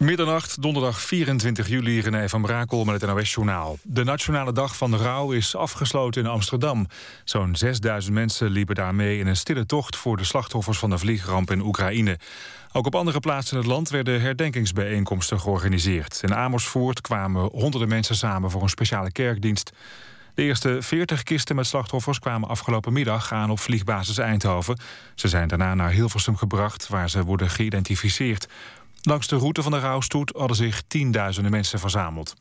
Middernacht, 0.00 0.62
donderdag 0.62 1.00
24 1.00 1.68
juli, 1.68 2.00
René 2.00 2.28
van 2.28 2.42
Brakel 2.42 2.84
met 2.84 3.00
het 3.00 3.10
NOS-journaal. 3.10 3.78
De 3.82 4.04
Nationale 4.04 4.52
Dag 4.52 4.76
van 4.76 4.90
de 4.90 4.96
Rouw 4.96 5.32
is 5.32 5.56
afgesloten 5.56 6.22
in 6.22 6.28
Amsterdam. 6.28 6.86
Zo'n 7.24 7.56
6000 7.56 8.14
mensen 8.14 8.50
liepen 8.50 8.74
daarmee 8.74 9.18
in 9.18 9.26
een 9.26 9.36
stille 9.36 9.66
tocht... 9.66 9.96
voor 9.96 10.16
de 10.16 10.24
slachtoffers 10.24 10.78
van 10.78 10.90
de 10.90 10.98
vliegramp 10.98 11.50
in 11.50 11.60
Oekraïne. 11.60 12.18
Ook 12.72 12.86
op 12.86 12.94
andere 12.94 13.20
plaatsen 13.20 13.56
in 13.56 13.62
het 13.62 13.72
land 13.72 13.88
werden 13.88 14.20
herdenkingsbijeenkomsten 14.20 15.40
georganiseerd. 15.40 16.20
In 16.22 16.34
Amersfoort 16.34 17.00
kwamen 17.00 17.48
honderden 17.52 17.88
mensen 17.88 18.16
samen 18.16 18.50
voor 18.50 18.62
een 18.62 18.68
speciale 18.68 19.12
kerkdienst. 19.12 19.72
De 20.34 20.42
eerste 20.42 20.76
40 20.80 21.22
kisten 21.22 21.56
met 21.56 21.66
slachtoffers 21.66 22.18
kwamen 22.18 22.48
afgelopen 22.48 22.92
middag 22.92 23.32
aan 23.32 23.50
op 23.50 23.58
vliegbasis 23.58 24.18
Eindhoven. 24.18 24.78
Ze 25.14 25.28
zijn 25.28 25.48
daarna 25.48 25.74
naar 25.74 25.90
Hilversum 25.90 26.36
gebracht, 26.36 26.88
waar 26.88 27.10
ze 27.10 27.24
worden 27.24 27.50
geïdentificeerd. 27.50 28.48
Langs 29.02 29.26
de 29.26 29.36
route 29.36 29.62
van 29.62 29.72
de 29.72 29.78
rouwstoet 29.78 30.32
hadden 30.36 30.56
zich 30.56 30.82
tienduizenden 30.86 31.50
mensen 31.50 31.78
verzameld. 31.78 32.34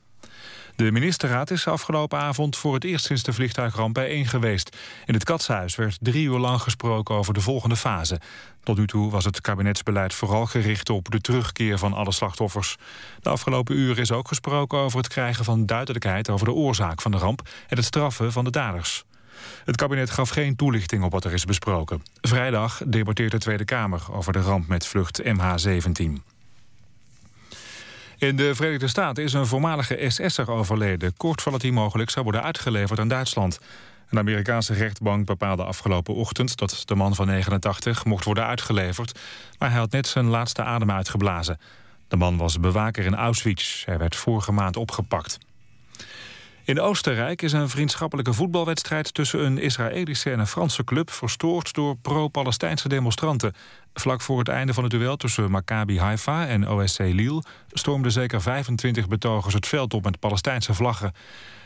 De 0.76 0.92
ministerraad 0.92 1.52
is 1.52 1.68
afgelopen 1.68 2.20
avond 2.20 2.58
voor 2.58 2.74
het 2.74 2.84
eerst 2.84 3.06
sinds 3.06 3.24
de 3.24 3.34
vliegtuigramp 3.34 3.94
bijeen 3.94 4.26
geweest. 4.26 4.78
In 5.06 5.14
het 5.14 5.24
Katshuis 5.24 5.76
werd 5.76 5.98
drie 6.02 6.26
uur 6.26 6.38
lang 6.38 6.62
gesproken 6.62 7.16
over 7.16 7.34
de 7.34 7.42
volgende 7.42 7.76
fase. 7.76 8.20
Tot 8.64 8.78
nu 8.78 8.88
toe 8.88 9.12
was 9.12 9.26
het 9.26 9.42
kabinetsbeleid 9.42 10.14
vooral 10.14 10.46
gericht 10.46 10.90
op 10.90 11.12
de 11.12 11.22
terugkeer 11.22 11.78
van 11.78 11.94
alle 11.94 12.12
slachtoffers. 12.12 12.76
De 13.20 13.30
afgelopen 13.30 13.76
uren 13.76 14.02
is 14.02 14.12
ook 14.12 14.28
gesproken 14.28 14.78
over 14.78 14.98
het 14.98 15.08
krijgen 15.08 15.46
van 15.46 15.66
duidelijkheid 15.66 16.30
over 16.30 16.46
de 16.46 16.54
oorzaak 16.54 17.02
van 17.02 17.12
de 17.12 17.18
ramp 17.18 17.50
en 17.68 17.76
het 17.76 17.86
straffen 17.86 18.32
van 18.32 18.44
de 18.44 18.52
daders. 18.52 19.04
Het 19.66 19.76
kabinet 19.76 20.10
gaf 20.10 20.30
geen 20.30 20.56
toelichting 20.56 21.04
op 21.04 21.12
wat 21.12 21.26
er 21.26 21.34
is 21.34 21.46
besproken. 21.46 22.04
Vrijdag 22.22 22.82
debatteert 22.86 23.32
de 23.32 23.38
Tweede 23.38 23.66
Kamer 23.66 24.02
over 24.12 24.34
de 24.34 24.42
ramp 24.42 24.68
met 24.68 24.86
vlucht 24.86 25.22
MH17. 25.24 26.39
In 28.20 28.36
de 28.36 28.56
Verenigde 28.56 28.88
Staten 28.88 29.24
is 29.24 29.34
een 29.34 29.46
voormalige 29.46 30.06
SS'er 30.08 30.52
overleden... 30.52 31.18
kort 31.18 31.42
voordat 31.42 31.62
hij 31.62 31.72
mogelijk 31.72 32.10
zou 32.10 32.24
worden 32.24 32.44
uitgeleverd 32.44 33.00
aan 33.00 33.08
Duitsland. 33.08 33.60
Een 34.10 34.18
Amerikaanse 34.18 34.74
rechtbank 34.74 35.26
bepaalde 35.26 35.64
afgelopen 35.64 36.16
ochtend... 36.16 36.58
dat 36.58 36.82
de 36.86 36.96
man 36.96 37.16
van 37.16 37.28
89 37.28 38.06
mocht 38.06 38.26
worden 38.26 38.46
uitgeleverd... 38.46 39.20
maar 39.60 39.70
hij 39.70 39.80
had 39.80 39.92
net 39.92 40.08
zijn 40.08 40.26
laatste 40.26 40.64
adem 40.64 40.92
uitgeblazen. 40.92 41.60
De 42.08 42.16
man 42.16 42.38
was 42.38 42.60
bewaker 42.60 43.06
in 43.06 43.16
Auschwitz. 43.16 43.86
Hij 43.86 43.98
werd 43.98 44.16
vorige 44.16 44.52
maand 44.52 44.78
opgepakt. 44.78 45.38
In 46.70 46.80
Oostenrijk 46.80 47.42
is 47.42 47.52
een 47.52 47.70
vriendschappelijke 47.70 48.34
voetbalwedstrijd... 48.34 49.14
tussen 49.14 49.46
een 49.46 49.58
Israëlische 49.58 50.32
en 50.32 50.40
een 50.40 50.48
Franse 50.48 50.84
club... 50.84 51.12
verstoord 51.12 51.74
door 51.74 51.96
pro-Palestijnse 51.98 52.88
demonstranten. 52.88 53.54
Vlak 53.94 54.22
voor 54.22 54.40
het 54.40 54.48
einde 54.48 54.74
van 54.74 54.84
het 54.84 54.92
duel 54.92 55.16
tussen 55.16 55.52
Maccabi 55.52 56.00
Haifa 56.00 56.48
en 56.48 56.70
OSC 56.70 57.00
Lille... 57.00 57.44
stormden 57.72 58.12
zeker 58.12 58.42
25 58.42 59.08
betogers 59.08 59.54
het 59.54 59.68
veld 59.68 59.94
op 59.94 60.04
met 60.04 60.20
Palestijnse 60.20 60.74
vlaggen. 60.74 61.14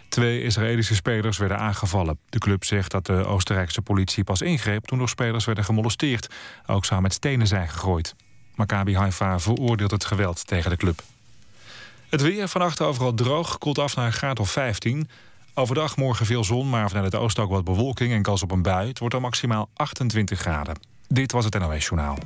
Twee 0.10 0.44
Israëlische 0.44 0.96
spelers 0.96 1.38
werden 1.38 1.60
aangevallen. 1.60 2.20
De 2.30 2.40
club 2.40 2.64
zegt 2.64 2.92
dat 2.92 3.06
de 3.06 3.26
Oostenrijkse 3.26 3.82
politie 3.82 4.24
pas 4.24 4.42
ingreep... 4.42 4.86
toen 4.86 4.98
door 4.98 5.10
spelers 5.10 5.46
werden 5.46 5.64
gemolesteerd. 5.64 6.28
Ook 6.66 6.86
zou 6.86 7.02
met 7.02 7.14
stenen 7.14 7.48
zijn 7.48 7.70
gegooid. 7.70 8.16
Maccabi 8.56 8.96
Haifa 8.96 9.40
veroordeelt 9.40 9.92
het 9.92 10.06
geweld 10.06 10.48
tegen 10.48 10.70
de 10.70 10.78
club. 10.78 11.02
Het 12.14 12.22
weer 12.22 12.48
vannacht 12.48 12.82
overal 12.82 13.14
droog, 13.14 13.58
koelt 13.58 13.78
af 13.78 13.96
naar 13.96 14.06
een 14.06 14.14
graad 14.14 14.40
of 14.40 14.52
15. 14.52 15.10
Overdag 15.54 15.98
morgen 15.98 16.26
veel 16.26 16.44
zon, 16.44 16.70
maar 16.70 16.90
vanuit 16.90 17.12
het 17.12 17.22
oosten 17.22 17.44
ook 17.44 17.50
wat 17.50 17.64
bewolking 17.64 18.12
en 18.12 18.22
kans 18.22 18.44
op 18.44 18.52
een 18.52 18.62
bui. 18.62 18.88
Het 18.88 19.00
wordt 19.00 19.14
dan 19.14 19.24
maximaal 19.24 19.70
28 19.74 20.40
graden. 20.40 20.76
Dit 21.08 21.32
was 21.32 21.46
het 21.46 21.60
NOS 21.60 21.86
Journaal. 21.86 22.18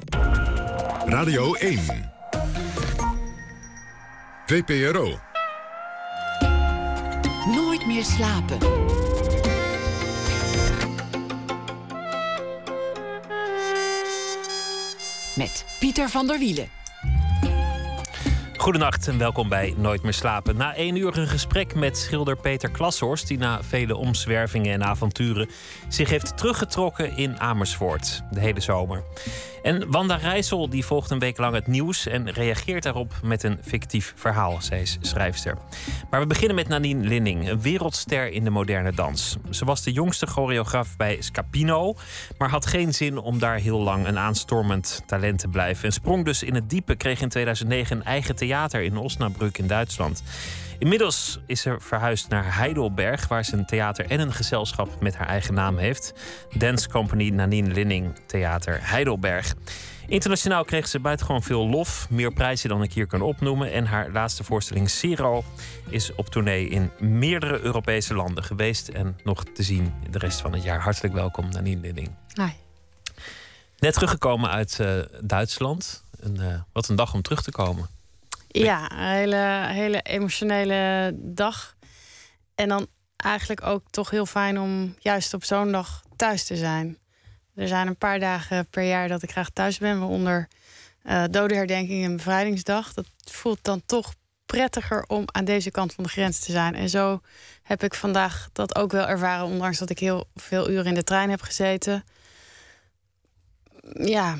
Radio 1.05 1.53
1. 1.53 2.11
VPRO. 4.45 5.19
Nooit 7.55 7.85
meer 7.85 8.03
slapen. 8.03 8.57
Met 15.35 15.65
Pieter 15.79 16.09
van 16.09 16.27
der 16.27 16.39
Wielen. 16.39 16.69
Goedenacht 18.57 19.07
en 19.07 19.17
welkom 19.17 19.49
bij 19.49 19.73
Nooit 19.77 20.03
meer 20.03 20.13
slapen. 20.13 20.57
Na 20.57 20.75
één 20.75 20.95
uur 20.95 21.17
een 21.17 21.27
gesprek 21.27 21.75
met 21.75 21.97
schilder 21.97 22.37
Peter 22.37 22.71
Klashorst... 22.71 23.27
die 23.27 23.37
na 23.37 23.63
vele 23.63 23.95
omzwervingen 23.95 24.73
en 24.73 24.83
avonturen 24.83 25.49
zich 25.87 26.09
heeft 26.09 26.37
teruggetrokken 26.37 27.17
in 27.17 27.39
Amersfoort. 27.39 28.21
De 28.31 28.39
hele 28.39 28.59
zomer. 28.59 29.03
En 29.67 29.91
Wanda 29.91 30.15
Rijssel 30.15 30.69
die 30.69 30.85
volgt 30.85 31.11
een 31.11 31.19
week 31.19 31.37
lang 31.37 31.53
het 31.53 31.67
nieuws 31.67 32.07
en 32.07 32.31
reageert 32.31 32.83
daarop 32.83 33.13
met 33.23 33.43
een 33.43 33.57
fictief 33.63 34.13
verhaal, 34.15 34.59
is 34.69 34.97
schrijfster. 35.01 35.57
Maar 36.09 36.19
we 36.19 36.27
beginnen 36.27 36.55
met 36.55 36.67
Nanine 36.67 37.07
Linning, 37.07 37.49
een 37.49 37.61
wereldster 37.61 38.31
in 38.31 38.43
de 38.43 38.49
moderne 38.49 38.91
dans. 38.91 39.37
Ze 39.49 39.65
was 39.65 39.83
de 39.83 39.91
jongste 39.91 40.27
choreograaf 40.27 40.97
bij 40.97 41.17
Scapino, 41.19 41.95
maar 42.37 42.49
had 42.49 42.65
geen 42.65 42.93
zin 42.93 43.17
om 43.17 43.39
daar 43.39 43.57
heel 43.57 43.79
lang 43.79 44.07
een 44.07 44.19
aanstormend 44.19 45.03
talent 45.05 45.39
te 45.39 45.47
blijven. 45.47 45.85
En 45.85 45.93
sprong 45.93 46.25
dus 46.25 46.43
in 46.43 46.55
het 46.55 46.69
diepe, 46.69 46.95
kreeg 46.95 47.21
in 47.21 47.29
2009 47.29 47.97
een 47.97 48.03
eigen 48.03 48.35
theater 48.35 48.81
in 48.81 48.97
Osnabrück 48.97 49.57
in 49.57 49.67
Duitsland. 49.67 50.23
Inmiddels 50.79 51.39
is 51.45 51.61
ze 51.61 51.75
verhuisd 51.79 52.29
naar 52.29 52.55
Heidelberg, 52.55 53.27
waar 53.27 53.45
ze 53.45 53.55
een 53.55 53.65
theater 53.65 54.05
en 54.09 54.19
een 54.19 54.33
gezelschap 54.33 55.01
met 55.01 55.15
haar 55.15 55.27
eigen 55.27 55.53
naam 55.53 55.77
heeft. 55.77 56.13
Dance 56.57 56.89
Company 56.89 57.29
Nanine 57.29 57.73
Linning 57.73 58.15
Theater 58.25 58.79
Heidelberg. 58.81 59.53
Internationaal 60.07 60.63
kreeg 60.63 60.87
ze 60.87 60.99
buitengewoon 60.99 61.43
veel 61.43 61.67
lof, 61.67 62.09
meer 62.09 62.33
prijzen 62.33 62.69
dan 62.69 62.83
ik 62.83 62.93
hier 62.93 63.07
kan 63.07 63.21
opnoemen. 63.21 63.71
En 63.71 63.85
haar 63.85 64.11
laatste 64.11 64.43
voorstelling 64.43 64.89
Zero 64.89 65.43
is 65.89 66.15
op 66.15 66.29
tournee 66.29 66.67
in 66.69 66.91
meerdere 66.99 67.59
Europese 67.59 68.13
landen 68.13 68.43
geweest 68.43 68.87
en 68.87 69.17
nog 69.23 69.43
te 69.43 69.63
zien 69.63 69.93
de 70.09 70.17
rest 70.17 70.41
van 70.41 70.53
het 70.53 70.63
jaar. 70.63 70.81
Hartelijk 70.81 71.13
welkom, 71.13 71.49
Nanine 71.49 71.81
Linning. 71.81 72.09
Hi. 72.33 72.51
Net 73.79 73.93
teruggekomen 73.93 74.49
uit 74.49 74.77
uh, 74.81 74.99
Duitsland. 75.21 76.03
Uh, 76.39 76.53
wat 76.73 76.87
een 76.87 76.95
dag 76.95 77.13
om 77.13 77.21
terug 77.21 77.41
te 77.41 77.51
komen. 77.51 77.96
Ja, 78.63 78.91
een 78.91 79.15
hele, 79.15 79.65
hele 79.67 80.01
emotionele 80.01 81.11
dag. 81.15 81.75
En 82.55 82.69
dan 82.69 82.87
eigenlijk 83.17 83.65
ook 83.65 83.83
toch 83.89 84.09
heel 84.09 84.25
fijn 84.25 84.59
om 84.59 84.95
juist 84.99 85.33
op 85.33 85.43
zo'n 85.43 85.71
dag 85.71 86.03
thuis 86.15 86.43
te 86.43 86.55
zijn. 86.55 86.97
Er 87.55 87.67
zijn 87.67 87.87
een 87.87 87.97
paar 87.97 88.19
dagen 88.19 88.67
per 88.69 88.83
jaar 88.83 89.07
dat 89.07 89.23
ik 89.23 89.31
graag 89.31 89.49
thuis 89.49 89.77
ben, 89.77 89.99
waaronder 89.99 90.47
uh, 91.03 91.23
dodenherdenking 91.29 92.03
en 92.03 92.15
bevrijdingsdag. 92.15 92.93
Dat 92.93 93.05
voelt 93.23 93.59
dan 93.61 93.81
toch 93.85 94.13
prettiger 94.45 95.03
om 95.07 95.23
aan 95.25 95.45
deze 95.45 95.71
kant 95.71 95.93
van 95.93 96.03
de 96.03 96.09
grens 96.09 96.39
te 96.39 96.51
zijn. 96.51 96.75
En 96.75 96.89
zo 96.89 97.21
heb 97.63 97.83
ik 97.83 97.93
vandaag 97.93 98.49
dat 98.53 98.75
ook 98.75 98.91
wel 98.91 99.07
ervaren, 99.07 99.45
ondanks 99.45 99.77
dat 99.77 99.89
ik 99.89 99.99
heel 99.99 100.27
veel 100.35 100.69
uren 100.69 100.85
in 100.85 100.93
de 100.93 101.03
trein 101.03 101.29
heb 101.29 101.41
gezeten. 101.41 102.03
Ja, 103.93 104.37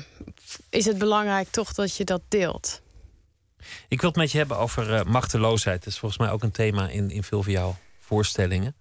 is 0.68 0.84
het 0.84 0.98
belangrijk 0.98 1.48
toch 1.50 1.74
dat 1.74 1.96
je 1.96 2.04
dat 2.04 2.22
deelt. 2.28 2.80
Ik 3.88 4.00
wil 4.00 4.10
het 4.10 4.18
met 4.18 4.32
je 4.32 4.38
hebben 4.38 4.58
over 4.58 4.90
uh, 4.90 5.02
machteloosheid. 5.02 5.78
Dat 5.78 5.92
is 5.92 5.98
volgens 5.98 6.20
mij 6.20 6.30
ook 6.30 6.42
een 6.42 6.50
thema 6.50 6.88
in, 6.88 7.10
in 7.10 7.22
veel 7.22 7.42
van 7.42 7.52
jouw 7.52 7.76
voorstellingen. 7.98 8.74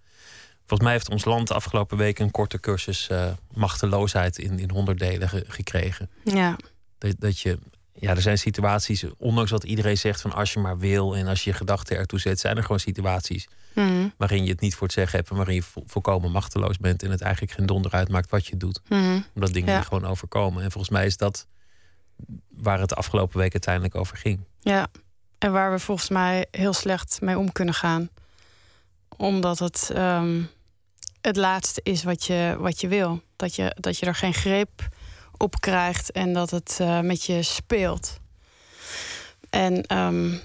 Volgens 0.57 0.89
mij 0.89 0.91
heeft 0.91 1.09
ons 1.09 1.25
land 1.25 1.47
de 1.47 1.53
afgelopen 1.53 1.97
week 1.97 2.19
een 2.19 2.31
korte 2.31 2.59
cursus 2.59 3.09
uh, 3.11 3.27
machteloosheid 3.53 4.37
in, 4.37 4.59
in 4.59 4.69
honderd 4.69 4.99
delen 4.99 5.29
gekregen. 5.29 6.09
Ja. 6.23 6.55
Dat, 6.97 7.15
dat 7.19 7.39
je, 7.39 7.59
ja, 7.93 8.09
er 8.09 8.21
zijn 8.21 8.37
situaties, 8.37 9.05
ondanks 9.17 9.51
dat 9.51 9.63
iedereen 9.63 9.97
zegt 9.97 10.21
van 10.21 10.33
als 10.33 10.53
je 10.53 10.59
maar 10.59 10.77
wil 10.77 11.15
en 11.15 11.27
als 11.27 11.43
je 11.43 11.49
je 11.49 11.55
gedachten 11.55 11.97
ertoe 11.97 12.19
zet, 12.19 12.39
zijn 12.39 12.57
er 12.57 12.61
gewoon 12.61 12.79
situaties 12.79 13.47
mm. 13.73 14.13
waarin 14.17 14.43
je 14.43 14.51
het 14.51 14.59
niet 14.59 14.75
voor 14.75 14.87
het 14.87 14.95
zeggen 14.95 15.17
hebt 15.17 15.29
en 15.29 15.35
waarin 15.35 15.55
je 15.55 15.63
vo 15.63 15.83
volkomen 15.85 16.31
machteloos 16.31 16.77
bent 16.77 17.03
en 17.03 17.11
het 17.11 17.21
eigenlijk 17.21 17.53
geen 17.53 17.65
donder 17.65 17.91
uitmaakt 17.91 18.29
wat 18.29 18.47
je 18.47 18.57
doet. 18.57 18.81
Mm. 18.89 19.25
Omdat 19.33 19.53
dingen 19.53 19.73
Ja. 19.73 19.81
gewoon 19.81 20.05
overkomen. 20.05 20.63
En 20.63 20.71
volgens 20.71 20.93
mij 20.93 21.05
is 21.05 21.17
dat 21.17 21.47
waar 22.47 22.79
het 22.79 22.89
de 22.89 22.95
afgelopen 22.95 23.37
week 23.37 23.51
uiteindelijk 23.51 23.95
over 23.95 24.17
ging. 24.17 24.39
Ja, 24.59 24.87
en 25.37 25.51
waar 25.51 25.71
we 25.71 25.79
volgens 25.79 26.09
mij 26.09 26.47
heel 26.51 26.73
slecht 26.73 27.21
mee 27.21 27.37
om 27.37 27.51
kunnen 27.51 27.73
gaan. 27.73 28.09
Omdat 29.17 29.59
het 29.59 29.91
ehm, 29.93 30.41
het 31.21 31.35
laatste 31.35 31.81
is 31.83 32.03
wat 32.03 32.23
je, 32.25 32.55
wat 32.59 32.81
je 32.81 32.87
wil. 32.87 33.21
Dat 33.35 33.55
je, 33.55 33.75
dat 33.79 33.97
je 33.97 34.05
er 34.05 34.15
geen 34.15 34.33
greep 34.33 34.87
op 35.37 35.59
krijgt 35.59 36.11
en 36.11 36.33
dat 36.33 36.49
het 36.49 36.77
eh, 36.81 36.99
met 36.99 37.23
je 37.23 37.43
speelt. 37.43 38.19
En, 39.49 39.81
ehm, 39.81 40.37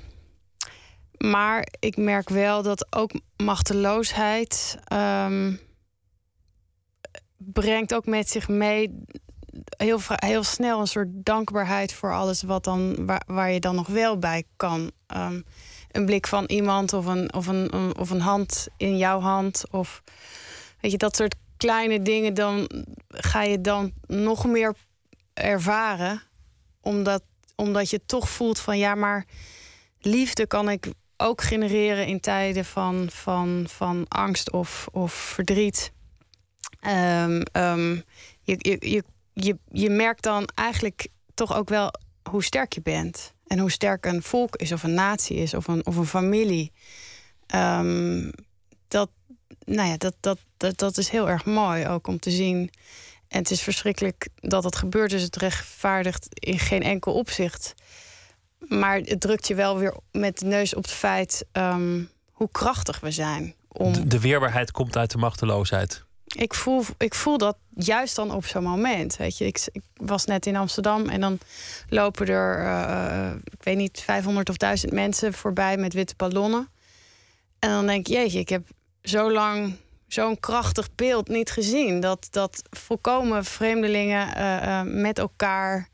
maar 1.16 1.68
ik 1.78 1.96
merk 1.96 2.28
wel 2.28 2.62
dat 2.62 2.94
ook 2.94 3.12
machteloosheid 3.36 4.78
ehm, 4.84 5.56
brengt 7.36 7.94
ook 7.94 8.06
met 8.06 8.28
zich 8.28 8.48
mee 8.48 9.04
heel, 9.76 10.00
heel 10.08 10.42
snel 10.42 10.80
een 10.80 10.86
soort 10.86 11.08
dankbaarheid 11.10 11.92
voor 11.92 12.14
alles 12.14 12.42
wat 12.42 12.64
dan, 12.64 13.06
waar, 13.06 13.22
waar 13.26 13.50
je 13.50 13.60
dan 13.60 13.74
nog 13.74 13.86
wel 13.86 14.18
bij 14.18 14.44
kan. 14.56 14.90
Ehm, 15.06 15.40
een 15.90 16.06
blik 16.06 16.26
van 16.26 16.44
iemand 16.44 16.92
of 16.92 17.06
een, 17.06 17.34
of, 17.34 17.46
een, 17.46 17.96
of 17.96 18.10
een 18.10 18.20
hand 18.20 18.66
in 18.76 18.96
jouw 18.96 19.20
hand. 19.20 19.62
Of 19.70 20.02
weet 20.80 20.90
je, 20.90 20.98
dat 20.98 21.16
soort 21.16 21.34
kleine 21.56 22.02
dingen, 22.02 22.34
dan 22.34 22.70
ga 23.08 23.42
je 23.42 23.60
dan 23.60 23.92
nog 24.06 24.46
meer 24.46 24.74
ervaren. 25.34 26.22
Omdat, 26.80 27.22
omdat 27.54 27.90
je 27.90 28.00
toch 28.06 28.28
voelt 28.28 28.58
van 28.58 28.78
ja, 28.78 28.94
maar 28.94 29.26
liefde 30.00 30.46
kan 30.46 30.70
ik 30.70 30.92
ook 31.16 31.42
genereren 31.42 32.06
in 32.06 32.20
tijden 32.20 32.64
van, 32.64 33.08
van, 33.10 33.64
van 33.68 34.04
angst 34.08 34.52
of, 34.52 34.88
of 34.92 35.12
verdriet. 35.12 35.92
Ehm, 36.80 37.40
ehm, 37.52 38.00
je, 38.42 38.76
je, 38.78 39.04
je, 39.32 39.58
je 39.68 39.90
merkt 39.90 40.22
dan 40.22 40.48
eigenlijk 40.54 41.08
toch 41.34 41.54
ook 41.54 41.68
wel 41.68 41.92
hoe 42.30 42.44
sterk 42.44 42.72
je 42.72 42.82
bent. 42.82 43.32
En 43.46 43.58
hoe 43.58 43.70
sterk 43.70 44.06
een 44.06 44.22
volk 44.22 44.56
is, 44.56 44.72
of 44.72 44.82
een 44.82 44.94
natie 44.94 45.36
is, 45.36 45.54
of 45.54 45.68
een, 45.68 45.86
of 45.86 45.96
een 45.96 46.06
familie. 46.06 46.72
Um, 47.54 48.30
dat, 48.88 49.10
nou 49.64 49.88
ja, 49.88 49.96
dat, 49.96 50.14
dat, 50.20 50.38
dat, 50.56 50.78
dat 50.78 50.98
is 50.98 51.08
heel 51.08 51.28
erg 51.28 51.44
mooi 51.44 51.86
ook 51.86 52.06
om 52.06 52.18
te 52.18 52.30
zien. 52.30 52.70
En 53.28 53.38
het 53.38 53.50
is 53.50 53.62
verschrikkelijk 53.62 54.28
dat 54.34 54.64
het 54.64 54.76
gebeurt, 54.76 55.10
dus 55.10 55.22
het 55.22 55.36
rechtvaardigt 55.36 56.26
in 56.30 56.58
geen 56.58 56.82
enkel 56.82 57.14
opzicht. 57.14 57.74
Maar 58.68 58.98
het 58.98 59.20
drukt 59.20 59.48
je 59.48 59.54
wel 59.54 59.78
weer 59.78 59.96
met 60.12 60.38
de 60.38 60.46
neus 60.46 60.74
op 60.74 60.82
het 60.82 60.92
feit 60.92 61.44
um, 61.52 62.10
hoe 62.30 62.48
krachtig 62.52 63.00
we 63.00 63.10
zijn. 63.10 63.54
Om... 63.68 64.08
De, 64.08 64.20
weerbaarheid 64.20 64.70
komt 64.70 64.96
uit 64.96 65.10
de 65.10 65.18
machteloosheid. 65.18 66.04
Ik 66.32 66.54
voel, 66.54 66.84
ik 66.98 67.14
voel 67.14 67.38
dat 67.38 67.56
juist 67.74 68.16
dan 68.16 68.30
op 68.30 68.46
zo'n 68.46 68.62
moment. 68.62 69.16
Weet 69.16 69.38
je, 69.38 69.44
ik, 69.44 69.68
ik, 69.72 69.82
was 69.94 70.24
net 70.24 70.46
in 70.46 70.56
Amsterdam 70.56 71.08
en 71.08 71.20
dan 71.20 71.38
lopen 71.88 72.26
er, 72.26 72.60
uh, 72.60 73.34
ik 73.44 73.62
weet 73.62 73.76
niet, 73.76 74.00
500 74.00 74.48
of 74.48 74.56
1000 74.56 74.92
mensen 74.92 75.32
voorbij 75.32 75.76
met 75.76 75.92
witte 75.92 76.14
ballonnen. 76.16 76.68
En 77.58 77.70
dan 77.70 77.86
denk 77.86 78.06
ik, 78.06 78.14
jeetje, 78.14 78.38
ik 78.38 78.48
heb 78.48 78.68
zo 79.02 79.32
lang 79.32 79.76
zo'n 80.06 80.40
krachtig 80.40 80.94
beeld 80.94 81.28
niet 81.28 81.50
gezien. 81.50 82.00
Dat, 82.00 82.28
dat 82.30 82.62
volkomen 82.70 83.44
vreemdelingen 83.44 84.38
uh, 84.38 84.62
uh, 84.62 84.80
met 84.82 85.18
elkaar 85.18 85.88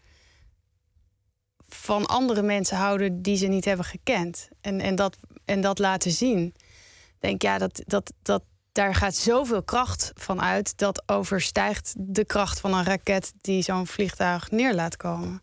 van 1.68 2.06
andere 2.06 2.42
mensen 2.42 2.76
houden 2.76 3.22
die 3.22 3.36
ze 3.36 3.46
niet 3.46 3.64
hebben 3.64 3.84
gekend. 3.84 4.48
En, 4.60 4.80
en, 4.80 4.94
dat, 4.94 5.16
en 5.44 5.60
dat 5.60 5.78
laten 5.78 6.10
zien. 6.10 6.54
Denk 7.18 7.42
ja, 7.42 7.58
dat, 7.58 7.82
dat, 7.86 8.12
dat, 8.22 8.42
daar 8.72 8.94
gaat 8.94 9.14
zoveel 9.14 9.62
kracht 9.62 10.12
van 10.14 10.40
uit. 10.40 10.78
Dat 10.78 11.02
overstijgt 11.06 11.94
de 11.96 12.24
kracht 12.24 12.60
van 12.60 12.74
een 12.74 12.84
raket 12.84 13.32
die 13.40 13.62
zo'n 13.62 13.86
vliegtuig 13.86 14.50
neer 14.50 14.74
laat 14.74 14.96
komen. 14.96 15.42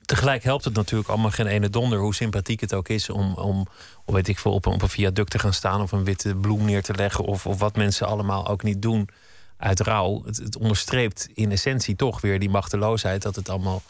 Tegelijk 0.00 0.42
helpt 0.42 0.64
het 0.64 0.74
natuurlijk 0.74 1.08
allemaal 1.08 1.30
geen 1.30 1.46
ene 1.46 1.70
donder, 1.70 1.98
hoe 1.98 2.14
sympathiek 2.14 2.60
het 2.60 2.74
ook 2.74 2.88
is 2.88 3.10
om, 3.10 3.34
om 3.34 3.66
weet 4.04 4.28
ik 4.28 4.38
veel, 4.38 4.52
op 4.52 4.66
een, 4.66 4.72
op 4.72 4.82
een 4.82 4.88
viaduct 4.88 5.30
te 5.30 5.38
gaan 5.38 5.52
staan 5.52 5.80
of 5.80 5.92
een 5.92 6.04
witte 6.04 6.34
bloem 6.34 6.64
neer 6.64 6.82
te 6.82 6.94
leggen. 6.94 7.24
Of, 7.24 7.46
of 7.46 7.58
wat 7.58 7.76
mensen 7.76 8.06
allemaal 8.06 8.48
ook 8.48 8.62
niet 8.62 8.82
doen 8.82 9.08
uit 9.56 9.80
rouw. 9.80 10.22
Het, 10.24 10.36
het 10.36 10.56
onderstreept 10.56 11.28
in 11.34 11.50
essentie 11.50 11.96
toch 11.96 12.20
weer 12.20 12.38
die 12.38 12.50
machteloosheid 12.50 13.22
dat 13.22 13.36
het 13.36 13.48
allemaal 13.48 13.82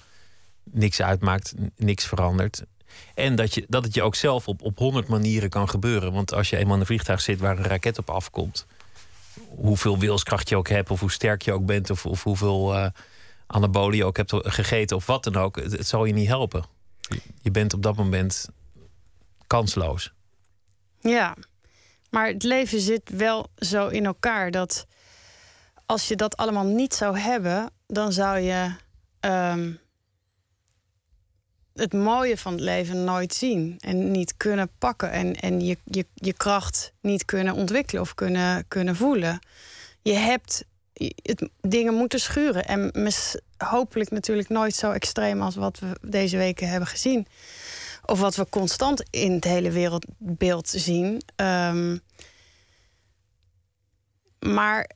niks 0.64 1.02
uitmaakt, 1.02 1.54
niks 1.76 2.06
verandert. 2.06 2.62
En 3.14 3.34
dat, 3.34 3.54
je, 3.54 3.64
dat 3.68 3.84
het 3.84 3.94
je 3.94 4.02
ook 4.02 4.14
zelf 4.14 4.48
op, 4.48 4.62
op 4.62 4.78
honderd 4.78 5.08
manieren 5.08 5.48
kan 5.50 5.68
gebeuren. 5.68 6.12
Want 6.12 6.34
als 6.34 6.50
je 6.50 6.56
eenmaal 6.56 6.74
in 6.74 6.80
een 6.80 6.86
vliegtuig 6.86 7.20
zit 7.20 7.40
waar 7.40 7.58
een 7.58 7.64
raket 7.64 7.98
op 7.98 8.10
afkomt, 8.10 8.66
hoeveel 9.48 9.98
wilskracht 9.98 10.48
je 10.48 10.56
ook 10.56 10.68
hebt, 10.68 10.90
of 10.90 11.00
hoe 11.00 11.10
sterk 11.10 11.42
je 11.42 11.52
ook 11.52 11.66
bent, 11.66 11.90
of, 11.90 12.06
of 12.06 12.22
hoeveel 12.22 12.74
uh, 12.74 12.86
anabolen 13.46 13.96
je 13.96 14.04
ook 14.04 14.16
hebt 14.16 14.34
gegeten, 14.36 14.96
of 14.96 15.06
wat 15.06 15.24
dan 15.24 15.36
ook, 15.36 15.56
het, 15.56 15.88
zal 15.88 16.04
je 16.04 16.12
niet 16.12 16.26
helpen. 16.26 16.64
Je 17.42 17.50
bent 17.50 17.74
op 17.74 17.82
dat 17.82 17.96
moment 17.96 18.48
kansloos. 19.46 20.12
Ja, 21.00 21.36
maar 22.10 22.26
het 22.26 22.42
leven 22.42 22.80
zit 22.80 23.10
wel 23.10 23.50
zo 23.56 23.88
in 23.88 24.06
elkaar 24.06 24.50
dat 24.50 24.86
als 25.86 26.08
je 26.08 26.16
dat 26.16 26.36
allemaal 26.36 26.64
niet 26.64 26.94
zou 26.94 27.18
hebben, 27.18 27.70
dan 27.86 28.12
zou 28.12 28.38
je 28.38 28.74
um, 29.20 29.78
het 31.74 31.92
mooie 31.92 32.38
van 32.38 32.52
het 32.52 32.60
leven 32.60 33.04
nooit 33.04 33.34
zien 33.34 33.76
en 33.80 34.10
niet 34.10 34.36
kunnen 34.36 34.70
pakken 34.78 35.10
en, 35.10 35.34
en 35.34 35.60
je, 35.60 35.76
je, 35.84 36.06
je 36.14 36.32
kracht 36.32 36.92
niet 37.00 37.24
kunnen 37.24 37.54
ontwikkelen 37.54 38.02
of 38.02 38.14
kunnen, 38.14 38.64
kunnen 38.68 38.96
voelen. 38.96 39.38
Je 40.02 40.12
hebt 40.12 40.64
het, 41.22 41.48
dingen 41.60 41.94
moeten 41.94 42.20
schuren 42.20 42.64
en 42.64 43.12
hopelijk 43.56 44.10
natuurlijk 44.10 44.48
nooit 44.48 44.74
zo 44.74 44.90
extreem 44.90 45.42
als 45.42 45.54
wat 45.54 45.78
we 45.78 45.96
deze 46.00 46.36
weken 46.36 46.68
hebben 46.68 46.88
gezien. 46.88 47.26
Of 48.04 48.20
wat 48.20 48.36
we 48.36 48.46
constant 48.48 49.04
in 49.10 49.32
het 49.32 49.44
hele 49.44 49.70
wereldbeeld 49.70 50.68
zien. 50.68 51.22
Um, 51.36 52.00
maar 54.38 54.90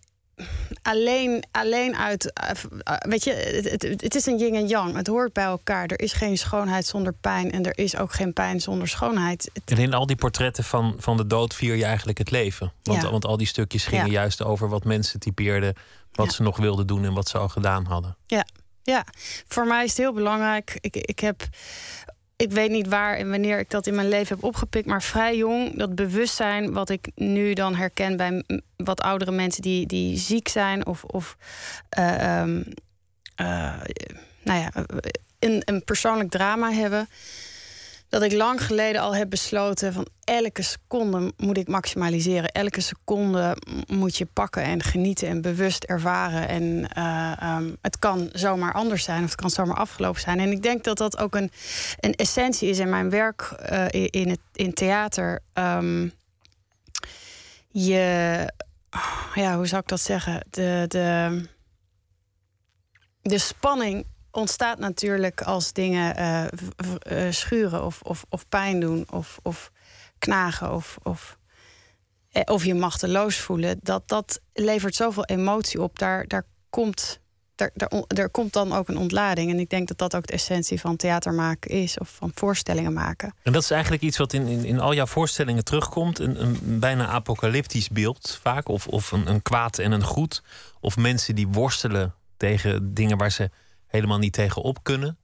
alleen, 0.82 1.44
alleen 1.50 1.96
uit. 1.96 2.32
Eh, 2.32 2.50
weet 2.98 3.24
je, 3.24 3.32
het, 3.32 3.82
het, 3.82 4.02
het, 4.02 4.14
is 4.14 4.26
een 4.26 4.38
yin 4.38 4.54
en 4.54 4.66
yang. 4.66 4.96
Het 4.96 5.06
hoort 5.06 5.32
bij 5.32 5.44
elkaar. 5.44 5.86
Er 5.86 6.00
is 6.00 6.12
geen 6.12 6.38
schoonheid 6.38 6.86
zonder 6.86 7.12
pijn. 7.12 7.52
En 7.52 7.64
er 7.64 7.78
is 7.78 7.96
ook 7.96 8.12
geen 8.12 8.32
pijn 8.32 8.60
zonder 8.60 8.88
schoonheid. 8.88 9.50
En 9.64 9.76
in 9.76 9.94
al 9.94 10.06
die 10.06 10.16
portretten 10.16 10.64
van, 10.64 10.94
van 10.98 11.16
de 11.16 11.26
dood 11.26 11.54
vier 11.54 11.74
je 11.76 11.84
eigenlijk 11.84 12.18
het 12.18 12.30
leven. 12.30 12.72
Want, 12.82 13.02
want 13.02 13.24
al 13.24 13.36
die 13.36 13.46
stukjes 13.46 13.84
gingen 13.84 14.10
juist 14.10 14.42
over 14.42 14.68
wat 14.68 14.84
mensen 14.84 15.20
typeerden. 15.20 15.74
Wat 16.12 16.32
ze 16.32 16.42
nog 16.42 16.56
wilden 16.56 16.86
doen 16.86 17.04
en 17.04 17.14
wat 17.14 17.28
ze 17.28 17.38
al 17.38 17.48
gedaan 17.48 17.84
hadden. 17.84 18.16
Ja, 18.26 18.46
ja. 18.82 19.04
voor 19.48 19.66
mij 19.66 19.84
is 19.84 19.90
het 19.90 19.98
heel 19.98 20.12
belangrijk. 20.12 20.78
Ik, 20.80 20.96
ik 20.96 21.20
heb 21.20 21.48
ik 22.36 22.52
weet 22.52 22.70
niet 22.70 22.88
waar 22.88 23.16
en 23.16 23.30
wanneer 23.30 23.58
ik 23.58 23.70
dat 23.70 23.86
in 23.86 23.94
mijn 23.94 24.08
leven 24.08 24.34
heb 24.34 24.44
opgepikt, 24.44 24.86
maar 24.86 25.02
vrij 25.02 25.36
jong, 25.36 25.78
dat 25.78 25.94
bewustzijn 25.94 26.72
wat 26.72 26.88
ik 26.88 27.10
nu 27.14 27.52
dan 27.52 27.74
herken 27.74 28.16
bij 28.16 28.42
wat 28.76 29.00
oudere 29.00 29.30
mensen 29.30 29.62
die, 29.62 29.86
die 29.86 30.18
ziek 30.18 30.48
zijn 30.48 30.86
of, 30.86 31.04
of 31.04 31.36
uh, 31.98 32.40
um, 32.40 32.64
uh, 33.40 33.80
nou 34.42 34.60
ja, 34.60 34.70
een, 35.38 35.62
een 35.64 35.84
persoonlijk 35.84 36.30
drama 36.30 36.72
hebben 36.72 37.08
dat 38.08 38.23
ik 38.23 38.32
lang 38.32 38.64
geleden 38.64 39.00
al 39.00 39.14
heb 39.14 39.31
besloten 39.31 39.93
van 39.93 40.06
elke 40.25 40.62
seconde 40.62 41.32
moet 41.37 41.58
ik 41.58 41.69
maximaliseren. 41.69 42.50
Elke 42.50 42.81
seconde 42.81 43.56
moet 43.87 44.17
je 44.17 44.26
pakken 44.26 44.62
en 44.62 44.82
genieten 44.82 45.29
en 45.29 45.41
bewust 45.41 45.85
ervaren. 45.85 46.49
En 46.49 46.88
uh, 46.99 47.56
um, 47.56 47.76
het 47.82 47.99
kan 47.99 48.29
zomaar 48.32 48.73
anders 48.73 49.05
zijn 49.05 49.25
of 49.25 49.31
het 49.31 49.41
kan 49.41 49.50
zomaar 49.50 49.76
afgelopen 49.76 50.20
zijn. 50.20 50.41
En 50.41 50.50
ik 50.50 50.62
denk 50.62 50.85
dat 50.85 50.99
dat 50.99 51.19
ook 51.19 51.35
een, 51.35 51.50
een 52.00 52.14
essentie 52.14 52.69
is 52.69 52.79
in 52.79 52.88
mijn 52.88 53.11
werk 53.11 53.55
uh, 53.73 53.85
in, 53.91 54.29
het, 54.29 54.41
in 54.53 54.75
theater. 54.75 55.41
Um, 55.55 56.12
je, 57.69 58.53
ja, 59.35 59.56
hoe 59.56 59.67
zou 59.67 59.82
ik 59.82 59.88
dat 59.88 60.00
zeggen? 60.00 60.47
De, 60.50 60.85
de, 60.88 61.41
de 63.23 63.38
spanning 63.38 64.06
ontstaat 64.36 64.78
natuurlijk 64.78 65.42
als 65.42 65.72
dingen 65.72 66.16
uh, 67.12 67.30
schuren 67.30 67.84
of, 67.84 68.00
of, 68.02 68.24
of 68.28 68.48
pijn 68.48 68.80
doen 68.80 69.06
of, 69.10 69.38
of 69.42 69.70
knagen 70.19 70.72
of, 70.72 70.98
of, 71.02 71.38
eh, 72.31 72.43
of 72.44 72.64
je 72.64 72.74
machteloos 72.74 73.36
voelen. 73.36 73.78
Dat, 73.82 74.08
dat 74.08 74.40
levert 74.52 74.94
zoveel 74.94 75.24
emotie 75.24 75.82
op. 75.82 75.98
Daar, 75.98 76.26
daar 76.26 76.44
komt. 76.70 77.20
Daar, 77.55 77.70
daar, 78.06 78.31
komt 78.31 78.52
dan 78.52 78.72
ook 78.72 78.88
een 78.88 78.96
ontlading. 78.96 79.50
En 79.50 79.58
ik 79.58 79.70
denk 79.70 79.88
dat 79.88 79.98
dat 79.98 80.16
ook 80.16 80.26
de 80.26 80.32
essentie 80.32 80.81
van 80.81 80.96
theater 80.96 81.34
maken 81.34 81.70
is, 81.70 81.98
of 81.98 82.08
van 82.08 82.31
voorstellingen 82.34 82.93
maken. 82.93 83.34
En 83.43 83.52
dat 83.52 83.62
is 83.62 83.70
eigenlijk 83.70 84.02
iets 84.02 84.16
wat 84.16 84.32
in, 84.32 84.46
in, 84.46 84.64
in 84.64 84.81
al 84.81 84.94
jouw 84.94 85.06
voorstellingen 85.06 85.64
terugkomt: 85.64 86.19
een, 86.19 86.43
een 86.43 86.78
bijna 86.78 87.06
apocalyptisch 87.06 87.88
beeld, 87.88 88.38
vaak. 88.43 88.69
Of, 88.69 88.86
of 88.86 89.12
een, 89.12 89.31
een 89.31 89.43
kwaad 89.43 89.78
en 89.78 89.93
een 89.93 90.05
goed. 90.05 90.43
Of 90.81 90.96
mensen 90.96 91.34
die 91.34 91.48
worstelen 91.48 92.14
tegen 92.36 92.94
dingen 92.94 93.19
waar 93.19 93.32
ze 93.32 93.50
helemaal 93.96 94.19
niet 94.19 94.32
tegenop 94.32 94.79
kunnen. 94.82 95.19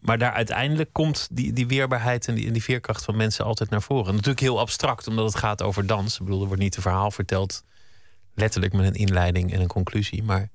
Maar 0.00 0.18
daar 0.18 0.32
uiteindelijk 0.32 0.92
komt 0.92 1.28
die, 1.30 1.52
die 1.52 1.66
weerbaarheid 1.66 2.28
en 2.28 2.34
die, 2.34 2.50
die 2.50 2.62
veerkracht 2.62 3.04
van 3.04 3.16
mensen 3.16 3.44
altijd 3.44 3.70
naar 3.70 3.82
voren. 3.82 4.12
Natuurlijk 4.12 4.40
heel 4.40 4.58
abstract, 4.58 5.06
omdat 5.06 5.24
het 5.24 5.34
gaat 5.34 5.62
over 5.62 5.86
dans. 5.86 6.14
Ik 6.18 6.24
bedoel, 6.24 6.40
er 6.40 6.46
wordt 6.46 6.62
niet 6.62 6.76
een 6.76 6.82
verhaal 6.82 7.10
verteld, 7.10 7.64
letterlijk 8.34 8.72
met 8.72 8.86
een 8.86 8.94
inleiding 8.94 9.52
en 9.52 9.60
een 9.60 9.66
conclusie. 9.66 10.22
Maar... 10.22 10.48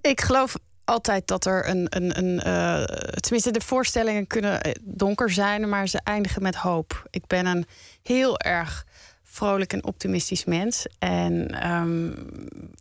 Ik 0.00 0.20
geloof 0.20 0.56
altijd 0.84 1.26
dat 1.26 1.46
er 1.46 1.68
een. 1.68 1.86
een, 1.90 2.18
een 2.18 2.46
uh, 2.46 2.84
tenminste, 3.14 3.50
de 3.50 3.60
voorstellingen 3.60 4.26
kunnen 4.26 4.60
eh, 4.60 4.72
donker 4.82 5.30
zijn, 5.30 5.68
maar 5.68 5.88
ze 5.88 6.00
eindigen 6.04 6.42
met 6.42 6.54
hoop. 6.54 7.06
Ik 7.10 7.26
ben 7.26 7.46
een 7.46 7.66
heel 8.02 8.38
erg 8.38 8.86
vrolijk 9.22 9.72
en 9.72 9.84
optimistisch 9.84 10.44
mens. 10.44 10.86
En 10.98 11.66
um, 11.70 12.28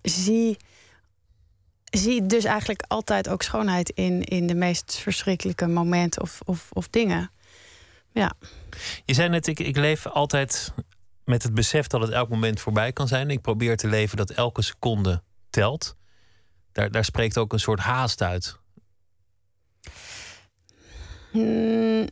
zie 0.02 0.58
zie 1.98 2.26
dus 2.26 2.44
eigenlijk 2.44 2.84
altijd 2.88 3.30
ook 3.30 3.42
schoonheid 3.42 3.90
in, 3.90 4.24
in 4.24 4.48
de 4.48 4.56
meest 4.56 4.96
verschrikkelijke 4.96 5.68
momenten 5.68 6.22
of, 6.22 6.42
of, 6.46 6.70
of 6.72 6.88
dingen. 6.88 7.32
Ja. 8.12 8.34
Je 9.06 9.14
zei 9.14 9.30
net, 9.30 9.48
ik, 9.48 9.60
ik 9.60 9.78
leef 9.78 10.08
altijd 10.08 10.74
met 11.26 11.44
het 11.44 11.54
besef 11.54 11.88
dat 11.88 12.02
het 12.02 12.12
elk 12.12 12.30
moment 12.30 12.60
voorbij 12.60 12.94
kan 12.94 13.08
zijn. 13.08 13.30
Ik 13.30 13.42
probeer 13.42 13.78
te 13.78 13.88
leven 13.88 14.18
dat 14.18 14.30
elke 14.30 14.62
seconde 14.62 15.22
telt. 15.50 15.96
Daar, 16.72 16.92
daar 16.92 17.06
spreekt 17.06 17.38
ook 17.38 17.54
een 17.54 17.60
soort 17.60 17.80
haast 17.80 18.22
uit. 18.22 18.58
Mm, 21.32 22.08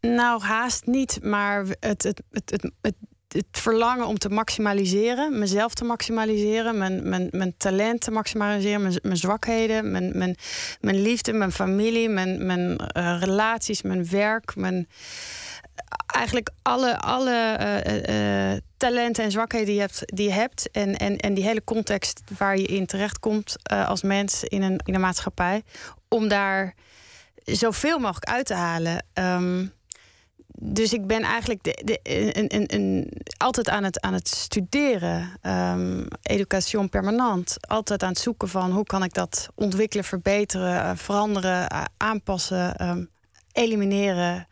nou, 0.00 0.42
haast 0.42 0.86
niet, 0.86 1.22
maar 1.22 1.64
het, 1.80 2.02
het, 2.02 2.22
het, 2.30 2.50
het, 2.50 2.70
het 2.80 2.94
het 3.32 3.46
verlangen 3.50 4.06
om 4.06 4.18
te 4.18 4.28
maximaliseren, 4.28 5.38
mezelf 5.38 5.74
te 5.74 5.84
maximaliseren, 5.84 6.78
mijn, 6.78 7.08
mijn, 7.08 7.28
mijn 7.30 7.54
talent 7.56 8.00
te 8.00 8.10
maximaliseren, 8.10 8.82
mijn, 8.82 8.98
mijn 9.02 9.16
zwakheden, 9.16 9.90
mijn, 9.90 10.18
mijn, 10.18 10.36
mijn 10.80 11.02
liefde, 11.02 11.32
mijn 11.32 11.52
familie, 11.52 12.08
mijn, 12.08 12.46
mijn 12.46 12.80
uh, 12.96 13.16
relaties, 13.20 13.82
mijn 13.82 14.08
werk, 14.08 14.56
mijn, 14.56 14.88
eigenlijk 16.06 16.50
alle, 16.62 16.98
alle 16.98 17.58
uh, 18.08 18.58
talenten 18.76 19.24
en 19.24 19.30
zwakheden 19.30 19.66
die 19.66 19.74
je 19.74 19.80
hebt, 19.80 20.02
die 20.04 20.28
je 20.28 20.34
hebt 20.34 20.70
en, 20.70 20.96
en, 20.96 21.16
en 21.16 21.34
die 21.34 21.44
hele 21.44 21.64
context 21.64 22.22
waar 22.38 22.56
je 22.56 22.66
in 22.66 22.86
terechtkomt 22.86 23.56
uh, 23.72 23.88
als 23.88 24.02
mens 24.02 24.44
in 24.44 24.62
een, 24.62 24.80
in 24.84 24.94
een 24.94 25.00
maatschappij, 25.00 25.62
om 26.08 26.28
daar 26.28 26.74
zoveel 27.44 27.98
mogelijk 27.98 28.30
uit 28.30 28.46
te 28.46 28.54
halen. 28.54 29.04
Um, 29.14 29.72
dus 30.64 30.92
ik 30.92 31.06
ben 31.06 31.22
eigenlijk 31.22 31.62
de, 31.62 31.82
de, 31.84 32.00
een, 32.02 32.54
een, 32.54 32.74
een, 32.74 33.12
altijd 33.36 33.68
aan 33.68 33.84
het, 33.84 34.00
aan 34.00 34.12
het 34.12 34.28
studeren. 34.28 35.38
Um, 35.42 36.06
education 36.22 36.88
permanent. 36.88 37.56
Altijd 37.60 38.02
aan 38.02 38.08
het 38.08 38.18
zoeken 38.18 38.48
van 38.48 38.70
hoe 38.70 38.84
kan 38.84 39.04
ik 39.04 39.14
dat 39.14 39.48
ontwikkelen, 39.54 40.04
verbeteren, 40.04 40.96
veranderen, 40.96 41.68
aanpassen, 41.96 42.88
um, 42.88 43.10
elimineren 43.52 44.46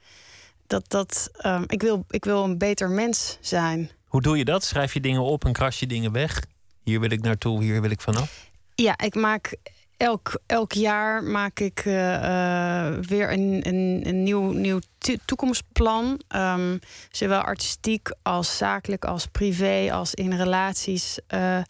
dat, 0.71 0.85
dat, 0.89 1.31
um, 1.47 1.65
ik, 1.67 1.83
wil, 1.83 2.05
ik 2.09 2.25
wil 2.25 2.45
een 2.45 2.59
beter 2.59 2.91
mens 2.91 3.39
zijn. 3.41 3.91
Hoe 4.07 4.23
doe 4.23 4.39
je 4.39 4.45
dat? 4.45 4.65
Schrijf 4.65 4.93
je 4.95 5.01
dingen 5.01 5.23
op 5.23 5.45
en 5.45 5.53
kras 5.53 5.79
je 5.79 5.87
dingen 5.87 6.13
weg? 6.13 6.43
Hier 6.83 7.01
wil 7.01 7.11
ik 7.11 7.23
naartoe, 7.23 7.63
hier 7.63 7.81
wil 7.81 7.91
ik 7.91 8.01
vanaf? 8.01 8.51
Ja, 8.75 8.99
ik 8.99 9.15
maak 9.15 9.57
elk, 10.01 10.41
elk 10.47 10.73
jaar 10.73 11.23
maak 11.23 11.61
ik 11.61 11.85
uh, 11.85 11.95
uh, 11.95 12.97
weer 12.99 13.33
een, 13.33 13.61
een, 13.67 14.03
een 14.05 14.23
nieuw, 14.23 14.51
nieuw 14.51 14.79
toekomstplan. 15.25 16.21
Um, 16.37 16.79
zowel 17.11 17.41
artistiek 17.41 18.09
als 18.23 18.57
zakelijk, 18.57 19.05
als 19.05 19.27
privé, 19.27 19.93
als 19.93 20.15
in 20.15 20.33
relaties. 20.33 21.19
Uh, 21.35 21.63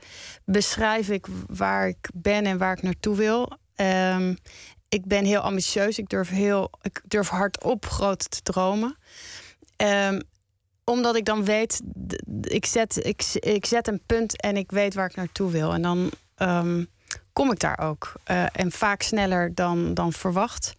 beschrijf 0.45 1.09
ik 1.09 1.27
waar 1.47 1.89
ik 1.89 2.11
ben 2.15 2.47
en 2.47 2.59
waar 2.59 2.77
ik 2.77 2.83
naartoe 2.83 3.17
wil. 3.17 3.53
Um, 3.77 4.37
ik 4.89 5.07
ben 5.07 5.25
heel 5.25 5.41
ambitieus. 5.41 5.99
Ik 5.99 6.09
durf, 6.09 6.29
heel, 6.29 6.71
ik 6.83 7.01
durf 7.09 7.29
hardop 7.29 7.87
groot 7.87 8.31
te 8.31 8.43
dromen. 8.43 8.97
Um, 9.77 10.23
omdat 10.85 11.17
ik 11.17 11.25
dan 11.25 11.45
weet, 11.45 11.81
ik 12.43 12.67
zet, 12.67 13.05
ik, 13.07 13.23
ik 13.35 13.67
zet 13.67 13.89
een 13.89 14.03
punt 14.07 14.41
en 14.41 14.57
ik 14.57 14.71
weet 14.71 14.95
waar 14.95 15.07
ik 15.07 15.17
naartoe 15.17 15.51
wil. 15.51 15.73
En 15.73 15.83
dan 15.83 16.11
kom 17.41 17.53
ik 17.53 17.59
daar 17.59 17.79
ook. 17.79 18.13
Uh, 18.31 18.45
en 18.53 18.73
vaak 18.73 19.03
sneller 19.03 19.55
dan, 19.55 19.95
dan 19.95 20.13
verwacht. 20.13 20.75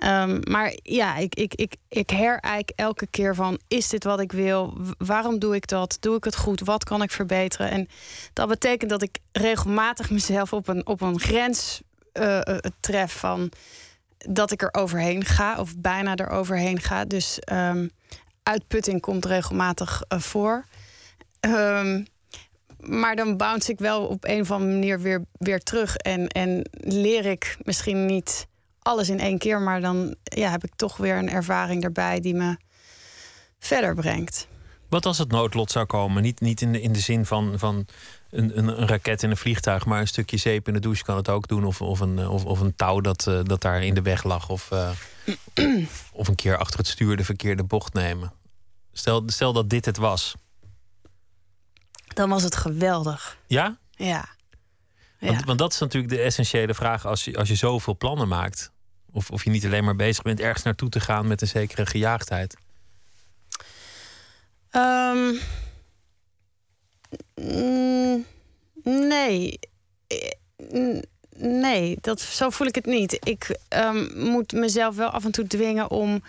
Um, 0.00 0.40
maar 0.50 0.76
ja, 0.82 1.16
ik, 1.16 1.34
ik, 1.34 1.54
ik, 1.54 1.76
ik 1.88 2.10
herijk 2.10 2.72
elke 2.76 3.06
keer 3.06 3.34
van: 3.34 3.58
is 3.68 3.88
dit 3.88 4.04
wat 4.04 4.20
ik 4.20 4.32
wil? 4.32 4.78
Waarom 4.98 5.38
doe 5.38 5.54
ik 5.54 5.68
dat? 5.68 5.96
Doe 6.00 6.16
ik 6.16 6.24
het 6.24 6.36
goed? 6.36 6.60
Wat 6.60 6.84
kan 6.84 7.02
ik 7.02 7.10
verbeteren? 7.10 7.70
En 7.70 7.88
dat 8.32 8.48
betekent 8.48 8.90
dat 8.90 9.02
ik 9.02 9.18
regelmatig 9.32 10.10
mezelf 10.10 10.52
op 10.52 10.68
een, 10.68 10.86
op 10.86 11.00
een 11.00 11.20
grens 11.20 11.82
uh, 12.12 12.40
tref 12.80 13.18
van 13.18 13.52
dat 14.18 14.50
ik 14.50 14.62
er 14.62 14.74
overheen 14.74 15.24
ga, 15.24 15.58
of 15.58 15.76
bijna 15.76 16.14
er 16.14 16.30
overheen 16.30 16.80
ga. 16.80 17.04
Dus 17.04 17.38
um, 17.52 17.90
uitputting 18.42 19.00
komt 19.00 19.24
regelmatig 19.24 20.02
voor. 20.08 20.64
Um, 21.40 22.06
maar 22.88 23.16
dan 23.16 23.36
bounce 23.36 23.72
ik 23.72 23.78
wel 23.78 24.06
op 24.06 24.24
een 24.24 24.40
of 24.40 24.50
andere 24.50 24.72
manier 24.72 25.00
weer, 25.00 25.24
weer 25.32 25.60
terug. 25.60 25.96
En, 25.96 26.28
en 26.28 26.68
leer 26.72 27.26
ik 27.26 27.56
misschien 27.62 28.06
niet 28.06 28.46
alles 28.82 29.08
in 29.08 29.20
één 29.20 29.38
keer, 29.38 29.60
maar 29.60 29.80
dan 29.80 30.14
ja, 30.22 30.50
heb 30.50 30.64
ik 30.64 30.74
toch 30.76 30.96
weer 30.96 31.16
een 31.16 31.30
ervaring 31.30 31.84
erbij 31.84 32.20
die 32.20 32.34
me 32.34 32.56
verder 33.58 33.94
brengt. 33.94 34.48
Wat 34.88 35.06
als 35.06 35.18
het 35.18 35.30
noodlot 35.30 35.70
zou 35.70 35.86
komen? 35.86 36.22
Niet, 36.22 36.40
niet 36.40 36.60
in, 36.60 36.72
de, 36.72 36.80
in 36.80 36.92
de 36.92 36.98
zin 36.98 37.26
van, 37.26 37.58
van 37.58 37.86
een, 38.30 38.58
een, 38.58 38.86
raket 38.86 39.22
in 39.22 39.30
een 39.30 39.36
vliegtuig, 39.36 39.86
maar 39.86 40.00
een 40.00 40.08
stukje 40.08 40.36
zeep 40.36 40.68
in 40.68 40.74
de 40.74 40.80
douche 40.80 41.04
kan 41.04 41.16
het 41.16 41.28
ook 41.28 41.48
doen. 41.48 41.64
Of, 41.64 41.80
of, 41.80 42.00
een, 42.00 42.28
of, 42.28 42.44
of 42.44 42.60
een 42.60 42.76
touw 42.76 43.00
dat, 43.00 43.26
uh, 43.28 43.40
dat 43.42 43.60
daar 43.60 43.84
in 43.84 43.94
de 43.94 44.02
weg 44.02 44.24
lag. 44.24 44.48
Of, 44.48 44.70
uh, 44.72 44.90
of 46.12 46.28
een 46.28 46.34
keer 46.34 46.56
achter 46.56 46.78
het 46.78 46.88
stuur 46.88 47.16
de 47.16 47.24
verkeerde 47.24 47.64
bocht 47.64 47.94
nemen. 47.94 48.32
Stel, 48.92 49.22
stel 49.26 49.52
dat 49.52 49.70
dit 49.70 49.84
het 49.84 49.96
was. 49.96 50.34
Dan 52.14 52.28
was 52.28 52.42
het 52.42 52.56
geweldig. 52.56 53.38
Ja? 53.46 53.76
Ja. 53.90 54.28
ja. 55.18 55.28
Want, 55.28 55.44
want, 55.44 55.58
dat 55.58 55.72
is 55.72 55.78
natuurlijk 55.78 56.12
de 56.12 56.20
essentiële 56.20 56.74
vraag 56.74 57.06
als 57.06 57.24
je, 57.24 57.36
als 57.36 57.48
je 57.48 57.54
zoveel 57.54 57.96
plannen 57.96 58.28
maakt. 58.28 58.70
Of, 59.12 59.30
of 59.30 59.44
je 59.44 59.50
niet 59.50 59.64
alleen 59.64 59.84
maar 59.84 59.96
bezig 59.96 60.22
bent 60.22 60.40
ergens 60.40 60.62
naartoe 60.62 60.88
te 60.88 61.00
gaan 61.00 61.26
met 61.26 61.40
een 61.40 61.48
zekere 61.48 61.86
gejaagdheid. 61.86 62.56
Um, 64.70 65.40
nee. 68.82 69.58
Nee, 71.38 71.98
dat, 72.00 72.20
zo 72.20 72.50
voel 72.50 72.66
ik 72.66 72.74
het 72.74 72.86
niet. 72.86 73.18
Ik 73.28 73.58
um, 73.68 74.18
moet 74.18 74.52
mezelf 74.52 74.96
wel 74.96 75.08
af 75.08 75.24
en 75.24 75.30
toe 75.30 75.46
dwingen 75.46 75.90
om 75.90 76.22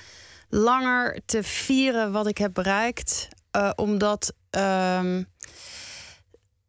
langer 0.50 1.20
te 1.26 1.44
vieren 1.44 2.12
wat 2.12 2.28
ik 2.28 2.38
heb 2.38 2.54
bereikt. 2.54 3.28
Uh, 3.52 3.70
omdat 3.76 4.34
um, 4.50 5.28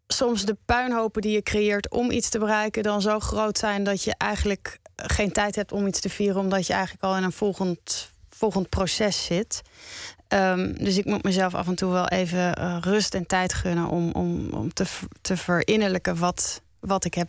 soms 0.06 0.44
de 0.44 0.56
puinhopen 0.64 1.22
die 1.22 1.32
je 1.32 1.42
creëert 1.42 1.90
om 1.90 2.10
iets 2.10 2.28
te 2.28 2.38
bereiken 2.38 2.82
dan 2.82 3.02
zo 3.02 3.20
groot 3.20 3.58
zijn 3.58 3.84
dat 3.84 4.02
je 4.02 4.14
eigenlijk 4.16 4.78
geen 4.96 5.32
tijd 5.32 5.54
hebt 5.54 5.72
om 5.72 5.86
iets 5.86 6.00
te 6.00 6.08
vieren, 6.08 6.40
omdat 6.40 6.66
je 6.66 6.72
eigenlijk 6.72 7.04
al 7.04 7.16
in 7.16 7.22
een 7.22 7.32
volgend, 7.32 8.10
volgend 8.30 8.68
proces 8.68 9.24
zit. 9.24 9.62
Um, 10.28 10.84
dus 10.84 10.96
ik 10.96 11.04
moet 11.04 11.22
mezelf 11.22 11.54
af 11.54 11.66
en 11.66 11.74
toe 11.74 11.92
wel 11.92 12.08
even 12.08 12.58
uh, 12.58 12.76
rust 12.80 13.14
en 13.14 13.26
tijd 13.26 13.54
gunnen 13.54 13.86
om, 13.86 14.10
om, 14.12 14.50
om 14.50 14.72
te, 14.72 14.84
te 15.20 15.36
verinnerlijken 15.36 16.16
wat, 16.16 16.62
wat 16.80 17.04
ik 17.04 17.14
heb 17.14 17.28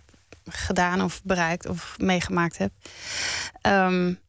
gedaan 0.49 1.01
of 1.01 1.21
bereikt 1.23 1.67
of 1.67 1.95
meegemaakt 1.97 2.57
heb. 2.57 2.71
Um, 3.61 4.19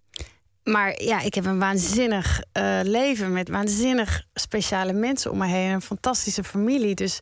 maar 0.64 1.02
ja, 1.02 1.20
ik 1.20 1.34
heb 1.34 1.44
een 1.44 1.58
waanzinnig 1.58 2.42
uh, 2.58 2.80
leven 2.82 3.32
met 3.32 3.48
waanzinnig 3.48 4.24
speciale 4.34 4.92
mensen 4.92 5.30
om 5.30 5.38
me 5.38 5.46
heen. 5.46 5.70
Een 5.70 5.82
fantastische 5.82 6.44
familie. 6.44 6.94
Dus 6.94 7.18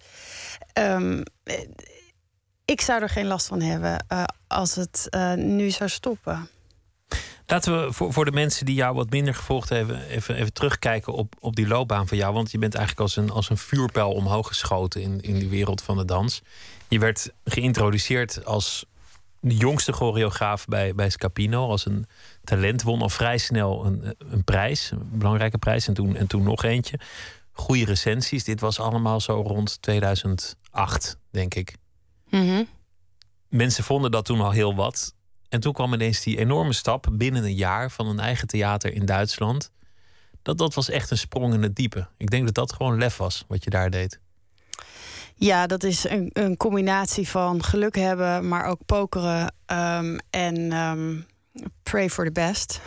um, 0.78 1.22
ik 2.64 2.80
zou 2.80 3.02
er 3.02 3.08
geen 3.08 3.26
last 3.26 3.46
van 3.46 3.60
hebben 3.60 4.04
uh, 4.12 4.24
als 4.46 4.74
het 4.74 5.08
nu 5.36 5.70
zou 5.70 5.90
stoppen. 5.90 6.48
Laten 7.50 7.84
we 7.84 7.92
voor, 7.92 8.12
voor 8.12 8.24
de 8.24 8.30
mensen 8.30 8.66
die 8.66 8.74
jou 8.74 8.94
wat 8.94 9.10
minder 9.10 9.34
gevolgd 9.34 9.68
hebben, 9.68 10.06
even, 10.06 10.34
even 10.34 10.52
terugkijken 10.52 11.12
op, 11.12 11.34
op 11.40 11.56
die 11.56 11.66
loopbaan 11.66 12.08
van 12.08 12.16
jou. 12.16 12.34
Want 12.34 12.50
je 12.50 12.58
bent 12.58 12.74
eigenlijk 12.74 13.02
als 13.04 13.16
een, 13.16 13.30
als 13.30 13.50
een 13.50 13.56
vuurpijl 13.56 14.12
omhoog 14.12 14.48
geschoten 14.48 15.02
in, 15.02 15.20
in 15.20 15.38
de 15.38 15.48
wereld 15.48 15.82
van 15.82 15.96
de 15.96 16.04
dans. 16.04 16.42
Je 16.88 16.98
werd 16.98 17.30
geïntroduceerd 17.44 18.44
als 18.44 18.86
de 19.40 19.56
jongste 19.56 19.92
choreograaf 19.92 20.66
bij, 20.66 20.94
bij 20.94 21.10
Scapino. 21.10 21.68
Als 21.68 21.86
een 21.86 22.06
talent. 22.48 22.82
Won 22.82 23.02
al 23.02 23.08
vrij 23.08 23.38
snel 23.38 23.84
een, 23.84 24.14
een 24.18 24.44
prijs, 24.44 24.90
een 24.90 25.08
belangrijke 25.12 25.58
prijs. 25.58 25.88
En 25.88 25.94
toen, 25.94 26.16
en 26.16 26.26
toen 26.26 26.42
nog 26.42 26.64
eentje. 26.64 26.98
Goede 27.52 27.84
recensies. 27.84 28.44
Dit 28.44 28.60
was 28.60 28.80
allemaal 28.80 29.20
zo 29.20 29.42
rond 29.46 29.82
2008, 29.82 31.18
denk 31.30 31.54
ik. 31.54 31.76
Mm 32.30 32.68
Mensen 33.48 33.84
vonden 33.84 34.10
dat 34.10 34.24
toen 34.24 34.40
al 34.40 34.50
heel 34.50 34.74
wat. 34.74 35.14
En 35.48 35.60
toen 35.60 35.72
kwam 35.72 35.94
ineens 35.94 36.22
die 36.22 36.38
enorme 36.38 36.72
stap 36.72 37.06
binnen 37.12 37.44
een 37.44 37.54
jaar 37.54 37.90
van 37.90 38.06
een 38.06 38.20
eigen 38.20 38.46
theater 38.46 38.92
in 38.92 39.06
Duitsland. 39.06 39.70
Dat, 40.42 40.58
dat 40.58 40.74
was 40.74 40.90
echt 40.90 41.10
een 41.10 41.18
sprong 41.18 41.54
in 41.54 41.62
het 41.62 41.76
diepe. 41.76 42.08
Ik 42.16 42.30
denk 42.30 42.44
dat 42.44 42.54
dat 42.54 42.72
gewoon 42.72 42.98
lef 42.98 43.16
was 43.16 43.44
wat 43.48 43.64
je 43.64 43.70
daar 43.70 43.90
deed. 43.90 44.20
Ja, 45.34 45.66
dat 45.66 45.82
is 45.82 46.08
een, 46.08 46.30
een 46.32 46.56
combinatie 46.56 47.28
van 47.28 47.62
geluk 47.62 47.94
hebben, 47.94 48.48
maar 48.48 48.64
ook 48.64 48.80
pokeren 48.86 49.54
um, 49.66 50.18
en 50.30 50.72
um, 50.72 51.26
pray 51.82 52.08
for 52.10 52.24
the 52.24 52.32
best. 52.32 52.80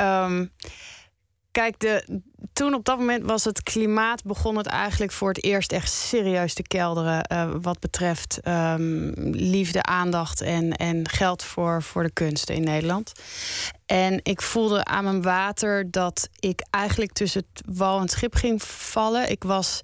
um, 0.00 0.52
kijk, 1.50 1.78
de, 1.78 2.22
toen 2.52 2.74
op 2.74 2.84
dat 2.84 2.98
moment 2.98 3.24
was 3.24 3.44
het 3.44 3.62
klimaat 3.62 4.24
begon 4.24 4.56
het 4.56 4.66
eigenlijk 4.66 5.12
voor 5.12 5.28
het 5.28 5.44
eerst 5.44 5.72
echt 5.72 5.92
serieus 5.92 6.54
te 6.54 6.62
kelderen. 6.62 7.30
Uh, 7.32 7.50
wat 7.60 7.80
betreft 7.80 8.40
um, 8.48 9.12
liefde, 9.32 9.82
aandacht 9.82 10.40
en, 10.40 10.72
en 10.72 11.08
geld 11.08 11.42
voor, 11.42 11.82
voor 11.82 12.02
de 12.02 12.12
kunsten 12.12 12.54
in 12.54 12.64
Nederland. 12.64 13.12
En 13.86 14.20
ik 14.22 14.42
voelde 14.42 14.84
aan 14.84 15.04
mijn 15.04 15.22
water 15.22 15.90
dat 15.90 16.28
ik 16.38 16.66
eigenlijk 16.70 17.12
tussen 17.12 17.44
het 17.52 17.76
wal 17.76 17.96
en 17.96 18.02
het 18.02 18.10
schip 18.10 18.34
ging 18.34 18.62
vallen. 18.62 19.30
Ik 19.30 19.44
was 19.44 19.80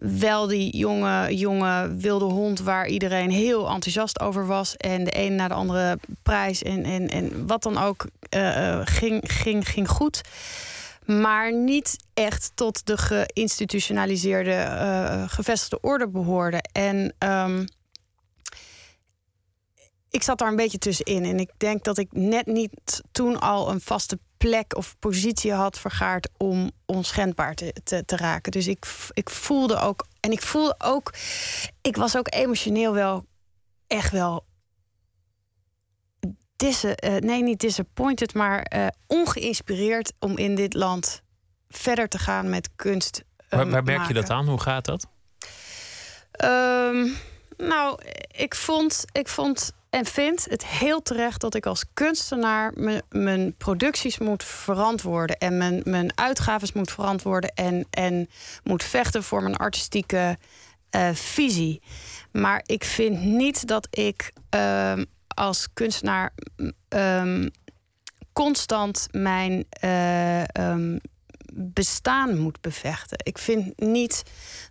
wel 0.00 0.46
die 0.46 0.76
jonge, 0.76 1.36
jonge 1.36 1.96
wilde 1.96 2.24
hond 2.24 2.60
waar 2.60 2.88
iedereen 2.88 3.30
heel 3.30 3.68
enthousiast 3.68 4.20
over 4.20 4.46
was. 4.46 4.76
En 4.76 5.04
de 5.04 5.18
een 5.18 5.34
na 5.34 5.48
de 5.48 5.54
andere 5.54 5.98
prijs 6.22 6.62
en, 6.62 6.84
en, 6.84 7.08
en 7.08 7.46
wat 7.46 7.62
dan 7.62 7.78
ook 7.78 8.06
uh, 8.36 8.80
ging, 8.84 9.22
ging, 9.26 9.68
ging 9.68 9.88
goed. 9.88 10.20
Maar 11.04 11.54
niet 11.54 11.96
echt 12.14 12.50
tot 12.54 12.86
de 12.86 12.96
geïnstitutionaliseerde, 12.96 14.50
uh, 14.50 15.22
gevestigde 15.26 15.80
orde 15.80 16.08
behoorde. 16.08 16.62
En 16.72 17.14
um, 17.18 17.66
ik 20.10 20.22
zat 20.22 20.38
daar 20.38 20.48
een 20.48 20.56
beetje 20.56 20.78
tussenin. 20.78 21.24
En 21.24 21.38
ik 21.38 21.50
denk 21.56 21.84
dat 21.84 21.98
ik 21.98 22.08
net 22.12 22.46
niet 22.46 23.02
toen 23.12 23.40
al 23.40 23.70
een 23.70 23.80
vaste 23.80 24.18
plek 24.38 24.76
of 24.76 24.96
positie 24.98 25.52
had 25.52 25.78
vergaard 25.78 26.28
om 26.36 26.70
onschendbaar 26.86 27.54
te, 27.54 27.72
te, 27.84 28.04
te, 28.04 28.16
raken. 28.16 28.52
Dus 28.52 28.66
ik, 28.66 28.86
ik 29.12 29.30
voelde 29.30 29.80
ook, 29.80 30.06
en 30.20 30.32
ik 30.32 30.42
voelde 30.42 30.74
ook, 30.78 31.14
ik 31.80 31.96
was 31.96 32.16
ook 32.16 32.34
emotioneel 32.34 32.92
wel 32.92 33.26
echt 33.86 34.12
wel. 34.12 34.46
Disse, 36.56 36.98
uh, 37.04 37.16
nee, 37.16 37.42
niet 37.42 37.60
disappointed, 37.60 38.34
maar 38.34 38.72
uh, 38.76 38.86
ongeïnspireerd 39.06 40.12
om 40.18 40.36
in 40.36 40.54
dit 40.54 40.74
land 40.74 41.22
verder 41.68 42.08
te 42.08 42.18
gaan 42.18 42.48
met 42.48 42.70
kunst. 42.76 43.24
Waar, 43.48 43.60
ehm, 43.60 43.70
waar 43.70 43.84
merk 43.84 44.06
je 44.06 44.14
dat 44.14 44.30
aan? 44.30 44.48
Hoe 44.48 44.60
gaat 44.60 44.84
dat? 44.84 45.06
Ehm, 46.30 47.08
nou, 47.58 47.98
ik 48.30 48.54
vond, 48.54 49.04
ik 49.12 49.28
vond 49.28 49.72
en 49.90 50.04
vind 50.04 50.46
het 50.50 50.66
heel 50.66 51.02
terecht 51.02 51.40
dat 51.40 51.54
ik 51.54 51.66
als 51.66 51.84
kunstenaar 51.94 52.72
mijn 53.08 53.54
producties 53.56 54.18
moet 54.18 54.44
verantwoorden 54.44 55.38
en 55.38 55.82
mijn, 55.84 56.18
uitgaves 56.18 56.72
moet 56.72 56.90
verantwoorden 56.90 57.52
en, 57.54 57.86
en 57.90 58.28
moet 58.62 58.82
vechten 58.82 59.22
voor 59.22 59.42
mijn 59.42 59.56
artistieke 59.56 60.38
eh, 60.90 61.10
visie. 61.12 61.82
Maar 62.32 62.62
ik 62.66 62.84
vind 62.84 63.22
niet 63.22 63.66
dat 63.66 63.88
ik 63.90 64.32
ehm, 64.48 65.04
als 65.28 65.68
kunstenaar 65.74 66.32
ehm, 66.88 67.48
constant 68.32 69.08
mijn 69.10 69.64
eh, 69.70 70.56
ehm, 70.56 70.98
bestaan 71.60 72.38
moet 72.38 72.60
bevechten. 72.60 73.18
Ik 73.22 73.38
vind 73.38 73.80
niet 73.80 74.22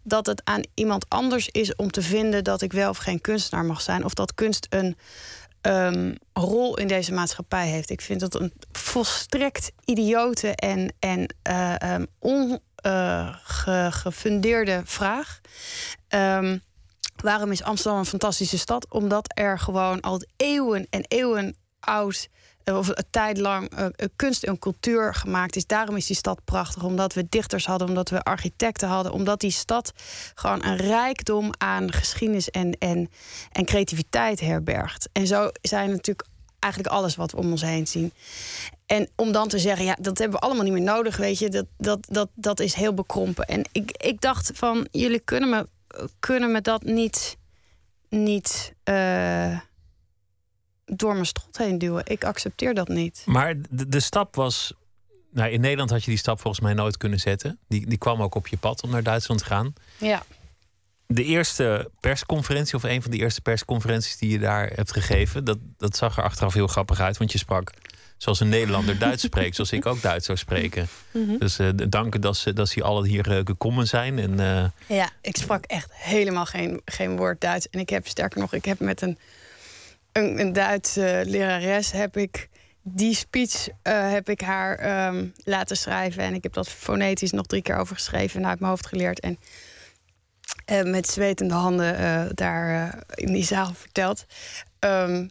dat 0.03 0.25
het 0.25 0.41
aan 0.43 0.61
iemand 0.73 1.09
anders 1.09 1.49
is 1.49 1.75
om 1.75 1.91
te 1.91 2.01
vinden 2.01 2.43
dat 2.43 2.61
ik 2.61 2.73
wel 2.73 2.89
of 2.89 2.97
geen 2.97 3.21
kunstenaar 3.21 3.65
mag 3.65 3.81
zijn. 3.81 4.05
Of 4.05 4.13
dat 4.13 4.33
kunst 4.33 4.67
een 4.69 4.97
ehm, 5.61 6.15
rol 6.33 6.77
in 6.77 6.87
deze 6.87 7.13
maatschappij 7.13 7.67
heeft. 7.67 7.89
Ik 7.89 8.01
vind 8.01 8.19
dat 8.19 8.35
een 8.35 8.53
volstrekt 8.71 9.71
idiote 9.85 10.55
en, 10.55 10.93
en 10.99 11.35
eh, 11.41 11.81
ehm, 11.81 12.05
ongefundeerde 12.19 14.81
vraag. 14.85 15.39
Ehm, 16.07 16.57
waarom 17.15 17.51
is 17.51 17.63
Amsterdam 17.63 17.99
een 17.99 18.05
fantastische 18.05 18.57
stad? 18.57 18.89
Omdat 18.89 19.31
er 19.33 19.59
gewoon 19.59 20.01
al 20.01 20.21
eeuwen 20.35 20.87
en 20.89 21.05
eeuwen 21.07 21.55
oud 21.79 22.27
eh, 22.27 22.35
of 22.73 22.87
een 22.87 23.05
tijd 23.09 23.37
lang 23.37 23.69
eh, 23.69 23.85
eh, 23.85 23.91
kunst 24.15 24.43
en 24.43 24.59
cultuur 24.59 25.13
gemaakt 25.13 25.55
is. 25.55 25.65
Daarom 25.65 25.95
is 25.95 26.05
die 26.05 26.15
stad 26.15 26.39
prachtig. 26.45 26.83
Omdat 26.83 27.13
we 27.13 27.25
dichters 27.29 27.65
hadden, 27.65 27.87
omdat 27.87 28.09
we 28.09 28.23
architecten 28.23 28.87
hadden. 28.87 29.11
Omdat 29.11 29.39
die 29.39 29.51
stad 29.51 29.93
gewoon 30.35 30.65
een 30.65 30.77
rijkdom 30.77 31.51
aan 31.57 31.91
geschiedenis 31.91 32.49
en, 32.49 32.77
en, 32.79 33.09
en 33.51 33.65
creativiteit 33.65 34.39
herbergt. 34.39 35.09
En 35.11 35.27
zo 35.27 35.49
zijn 35.61 35.89
natuurlijk 35.89 36.27
eigenlijk 36.59 36.93
alles 36.93 37.15
wat 37.15 37.31
we 37.31 37.37
om 37.37 37.51
ons 37.51 37.61
heen 37.61 37.87
zien. 37.87 38.11
En 38.85 39.09
om 39.15 39.31
dan 39.31 39.47
te 39.47 39.59
zeggen, 39.59 39.85
ja, 39.85 39.97
dat 40.01 40.17
hebben 40.17 40.39
we 40.39 40.45
allemaal 40.45 40.63
niet 40.63 40.73
meer 40.73 40.81
nodig, 40.81 41.17
weet 41.17 41.39
je, 41.39 41.49
dat, 41.49 41.65
dat, 41.77 42.07
dat, 42.09 42.29
dat 42.35 42.59
is 42.59 42.73
heel 42.73 42.93
bekrompen. 42.93 43.45
En 43.45 43.63
ik, 43.71 43.91
ik 43.97 44.21
dacht 44.21 44.51
van, 44.53 44.87
jullie 44.91 45.19
kunnen 45.19 45.49
me, 45.49 45.67
kunnen 46.19 46.51
me 46.51 46.61
dat 46.61 46.83
niet, 46.83 47.37
niet 48.09 48.73
eh, 48.83 49.59
door 50.95 51.13
mijn 51.13 51.25
strot 51.25 51.57
heen 51.57 51.77
duwen. 51.77 52.03
Ik 52.05 52.23
accepteer 52.23 52.73
dat 52.73 52.87
niet. 52.87 53.23
Maar 53.25 53.55
de, 53.69 53.87
de 53.87 53.99
stap 53.99 54.35
was. 54.35 54.73
Nou, 55.31 55.51
in 55.51 55.61
Nederland 55.61 55.89
had 55.89 56.03
je 56.03 56.09
die 56.09 56.19
stap 56.19 56.39
volgens 56.39 56.63
mij 56.63 56.73
nooit 56.73 56.97
kunnen 56.97 57.19
zetten. 57.19 57.59
Die, 57.67 57.87
die 57.87 57.97
kwam 57.97 58.21
ook 58.21 58.35
op 58.35 58.47
je 58.47 58.57
pad 58.57 58.83
om 58.83 58.89
naar 58.89 59.03
Duitsland 59.03 59.39
te 59.39 59.45
gaan. 59.45 59.73
Ja. 59.97 60.23
De 61.07 61.23
eerste 61.23 61.91
persconferentie, 61.99 62.75
of 62.75 62.83
een 62.83 63.01
van 63.01 63.11
de 63.11 63.17
eerste 63.17 63.41
persconferenties 63.41 64.17
die 64.17 64.29
je 64.29 64.39
daar 64.39 64.71
hebt 64.75 64.91
gegeven, 64.91 65.43
dat, 65.45 65.57
dat 65.77 65.95
zag 65.95 66.17
er 66.17 66.23
achteraf 66.23 66.53
heel 66.53 66.67
grappig 66.67 66.99
uit. 66.99 67.17
Want 67.17 67.31
je 67.31 67.37
sprak 67.37 67.73
zoals 68.17 68.39
een 68.39 68.49
Nederlander 68.49 68.97
Duits 68.99 69.23
spreekt, 69.23 69.55
zoals 69.55 69.71
ik 69.71 69.85
ook 69.85 70.01
Duits 70.01 70.25
zou 70.25 70.37
spreken. 70.37 70.87
Mhm. 71.11 71.37
Dus 71.37 71.59
eh 71.59 71.69
dank 71.89 72.21
dat 72.21 72.37
ze, 72.37 72.53
dat 72.53 72.69
ze 72.69 72.83
allen 72.83 73.05
hier 73.05 73.31
eh, 73.31 73.41
gekomen 73.43 73.87
zijn. 73.87 74.19
En, 74.19 74.39
eh, 74.39 74.97
Ja, 74.97 75.09
ik 75.21 75.37
sprak 75.37 75.65
echt 75.65 75.89
helemaal 75.93 76.45
geen, 76.45 76.81
geen 76.85 77.17
woord 77.17 77.41
Duits. 77.41 77.69
En 77.69 77.79
ik 77.79 77.89
heb 77.89 78.07
sterker 78.07 78.39
nog, 78.39 78.53
ik 78.53 78.65
heb 78.65 78.79
met 78.79 79.01
een, 79.01 79.17
een, 80.17 80.39
een 80.39 80.53
Duitse 80.53 81.23
lerares 81.25 81.91
heb 81.91 82.17
ik 82.17 82.49
die 82.81 83.15
speech 83.15 83.67
eh, 83.81 84.11
heb 84.11 84.29
ik 84.29 84.41
haar 84.41 84.75
ehm, 84.77 85.27
laten 85.43 85.77
schrijven. 85.77 86.23
En 86.23 86.33
ik 86.33 86.43
heb 86.43 86.53
dat 86.53 86.69
fonetisch 86.69 87.31
nog 87.31 87.45
drie 87.45 87.61
keer 87.61 87.77
overgeschreven 87.77 88.41
en 88.41 88.47
uit 88.47 88.59
mijn 88.59 88.71
hoofd 88.71 88.87
geleerd. 88.87 89.19
En 89.19 89.39
eh, 90.65 90.83
met 90.83 91.07
zwetende 91.07 91.53
handen 91.53 91.97
eh, 91.97 92.25
daar 92.33 92.95
in 93.13 93.33
die 93.33 93.43
zaal 93.43 93.73
verteld. 93.73 94.25
Ehm, 94.79 95.27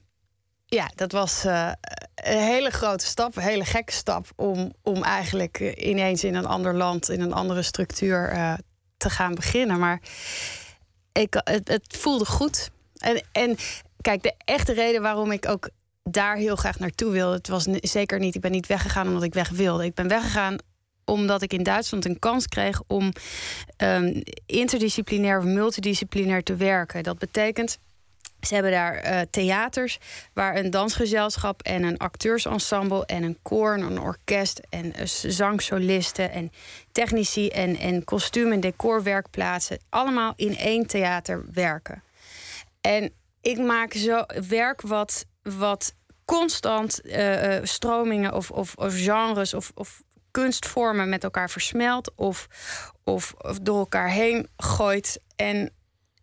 ja, 0.66 0.90
dat 0.94 1.12
was 1.12 1.44
een 1.44 2.42
hele 2.42 2.70
grote 2.70 3.06
stap, 3.06 3.36
een 3.36 3.42
hele 3.42 3.64
gekke 3.64 3.92
stap 3.92 4.26
om, 4.36 4.72
om 4.82 5.02
eigenlijk 5.02 5.58
ineens 5.76 6.24
in 6.24 6.34
een 6.34 6.46
ander 6.46 6.74
land, 6.74 7.10
in 7.10 7.20
een 7.20 7.32
andere 7.32 7.62
structuur 7.62 8.56
te 8.96 9.10
gaan 9.10 9.34
beginnen. 9.34 9.78
Maar 9.78 10.00
ik, 11.12 11.40
het, 11.44 11.68
het 11.68 11.96
voelde 11.96 12.24
goed. 12.24 12.70
En, 12.98 13.22
en 13.32 13.56
kijk, 14.06 14.22
de 14.22 14.34
echte 14.44 14.72
reden 14.72 15.02
waarom 15.02 15.32
ik 15.32 15.48
ook 15.48 15.68
daar 16.02 16.36
heel 16.36 16.56
graag 16.56 16.78
naartoe 16.78 17.10
wil, 17.10 17.32
het 17.32 17.48
was 17.48 17.64
zeker 17.80 18.18
niet, 18.18 18.34
ik 18.34 18.40
ben 18.40 18.50
niet 18.50 18.66
weggegaan 18.66 19.06
omdat 19.06 19.22
ik 19.22 19.34
weg 19.34 19.48
wilde. 19.48 19.84
Ik 19.84 19.94
ben 19.94 20.08
weggegaan 20.08 20.56
omdat 21.04 21.42
ik 21.42 21.52
in 21.52 21.62
Duitsland 21.62 22.04
een 22.04 22.18
kans 22.18 22.48
kreeg 22.48 22.82
om 22.86 23.12
ehm, 23.76 24.22
interdisciplinair 24.46 25.38
of 25.38 25.44
multidisciplinair 25.44 26.42
te 26.42 26.56
werken. 26.56 27.02
Dat 27.02 27.18
betekent. 27.18 27.78
Ze 28.40 28.54
hebben 28.54 28.72
daar 28.72 28.94
eh, 28.94 29.20
theaters 29.30 29.98
waar 30.32 30.56
een 30.56 30.70
dansgezelschap 30.70 31.62
en 31.62 31.82
een 31.82 31.98
acteursensemble 31.98 33.06
en 33.06 33.22
een 33.22 33.38
koor 33.42 33.74
en 33.74 33.82
een 33.82 34.00
orkest 34.00 34.60
en 34.68 34.92
eh, 34.92 35.06
zangsolisten 35.06 36.30
en 36.30 36.52
technici 36.92 37.48
en, 37.48 37.76
en 37.76 38.04
kostuum- 38.04 38.52
en 38.52 38.60
decorwerkplaatsen 38.60 39.78
allemaal 39.88 40.32
in 40.36 40.56
één 40.56 40.86
theater 40.86 41.44
werken. 41.52 42.02
En 42.80 43.12
ik 43.46 43.58
maak 43.58 43.92
zo 43.92 44.24
werk 44.48 44.80
wat, 44.80 45.26
wat 45.42 45.94
constant 46.24 47.00
eh, 47.00 47.56
eh, 47.56 47.64
stromingen 47.64 48.34
of, 48.34 48.50
of, 48.50 48.74
of 48.74 48.94
genres 48.94 49.54
of, 49.54 49.72
of 49.74 50.02
kunstvormen 50.30 51.08
met 51.08 51.24
elkaar 51.24 51.50
versmelt 51.50 52.12
of, 52.14 52.46
of, 53.04 53.34
of 53.38 53.58
door 53.58 53.78
elkaar 53.78 54.10
heen 54.10 54.48
gooit. 54.56 55.20
En 55.36 55.70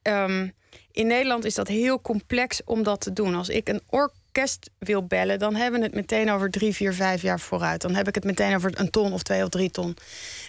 ehm, 0.02 0.48
in 0.92 1.08
Nederland 1.08 1.46
is 1.46 1.56
dat 1.56 1.68
heel 1.68 2.02
complex 2.02 2.62
om 2.64 2.84
dat 2.84 3.02
te 3.02 3.14
doen. 3.14 3.36
Als 3.36 3.50
ik 3.50 3.70
een 3.70 3.82
orkest 3.90 4.70
wil 4.80 5.06
bellen, 5.06 5.40
dan 5.40 5.56
hebben 5.56 5.80
we 5.80 5.86
het 5.86 5.96
meteen 5.96 6.32
over 6.32 6.52
drie, 6.52 6.74
vier, 6.74 6.94
vijf 6.94 7.22
jaar 7.22 7.40
vooruit. 7.40 7.82
Dan 7.82 7.96
heb 7.96 8.08
ik 8.08 8.16
het 8.16 8.24
meteen 8.24 8.56
over 8.56 8.80
een 8.80 8.90
ton 8.90 9.14
of 9.14 9.24
twee 9.24 9.44
of 9.44 9.50
drie 9.50 9.72
ton. 9.72 9.98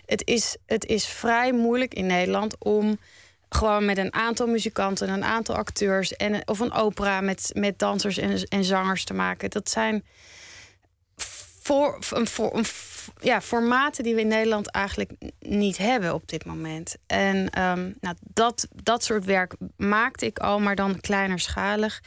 Het 0.07 0.23
is, 0.27 0.57
het 0.67 0.87
is 0.87 1.07
vrij 1.07 1.53
moeilijk 1.53 1.95
in 1.95 2.07
Nederland 2.07 2.57
om 2.59 2.99
gewoon 3.55 3.85
met 3.85 3.99
een 3.99 4.15
aantal 4.15 4.47
muzikanten, 4.47 5.09
een 5.09 5.25
aantal 5.25 5.55
acteurs 5.55 6.17
en 6.17 6.49
of 6.49 6.61
een 6.61 6.73
opera 6.73 7.21
met, 7.21 7.51
met 7.53 7.79
dansers 7.79 8.19
en, 8.19 8.43
en 8.49 8.65
zangers 8.65 9.05
te 9.05 9.15
maken. 9.15 9.51
Dat 9.51 9.71
zijn 9.71 10.05
voor, 11.65 11.99
een, 12.11 12.27
voor, 12.27 12.57
een, 12.57 12.65
ja, 13.21 13.41
formaten 13.41 14.05
die 14.05 14.15
we 14.15 14.21
in 14.21 14.29
Nederland 14.29 14.71
eigenlijk 14.71 15.13
niet 15.41 15.79
hebben 15.79 16.15
op 16.15 16.29
dit 16.29 16.45
moment. 16.45 16.97
En 17.07 17.51
ehm, 17.51 17.91
nou, 18.01 18.17
dat, 18.21 18.69
dat 18.83 19.05
soort 19.05 19.25
werk 19.25 19.55
maakte 19.77 20.27
ik 20.27 20.39
al, 20.39 20.61
maar 20.61 20.75
dan 20.75 21.01
kleinerschalig. 21.01 22.03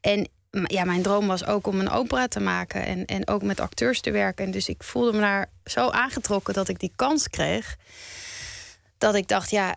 En 0.00 0.28
ja, 0.50 0.84
mijn 0.84 1.02
droom 1.02 1.26
was 1.26 1.46
ook 1.46 1.66
om 1.66 1.80
een 1.80 1.90
opera 1.90 2.28
te 2.28 2.40
maken 2.40 2.84
en, 2.84 3.04
en 3.04 3.28
ook 3.28 3.42
met 3.42 3.60
acteurs 3.60 4.00
te 4.00 4.10
werken. 4.10 4.44
En 4.44 4.50
dus 4.50 4.68
ik 4.68 4.82
voelde 4.82 5.12
me 5.12 5.20
daar 5.20 5.50
zo 5.64 5.88
aangetrokken 5.88 6.54
dat 6.54 6.68
ik 6.68 6.78
die 6.78 6.92
kans 6.96 7.28
kreeg. 7.28 7.76
Dat 8.98 9.14
ik 9.14 9.28
dacht, 9.28 9.50
ja, 9.50 9.76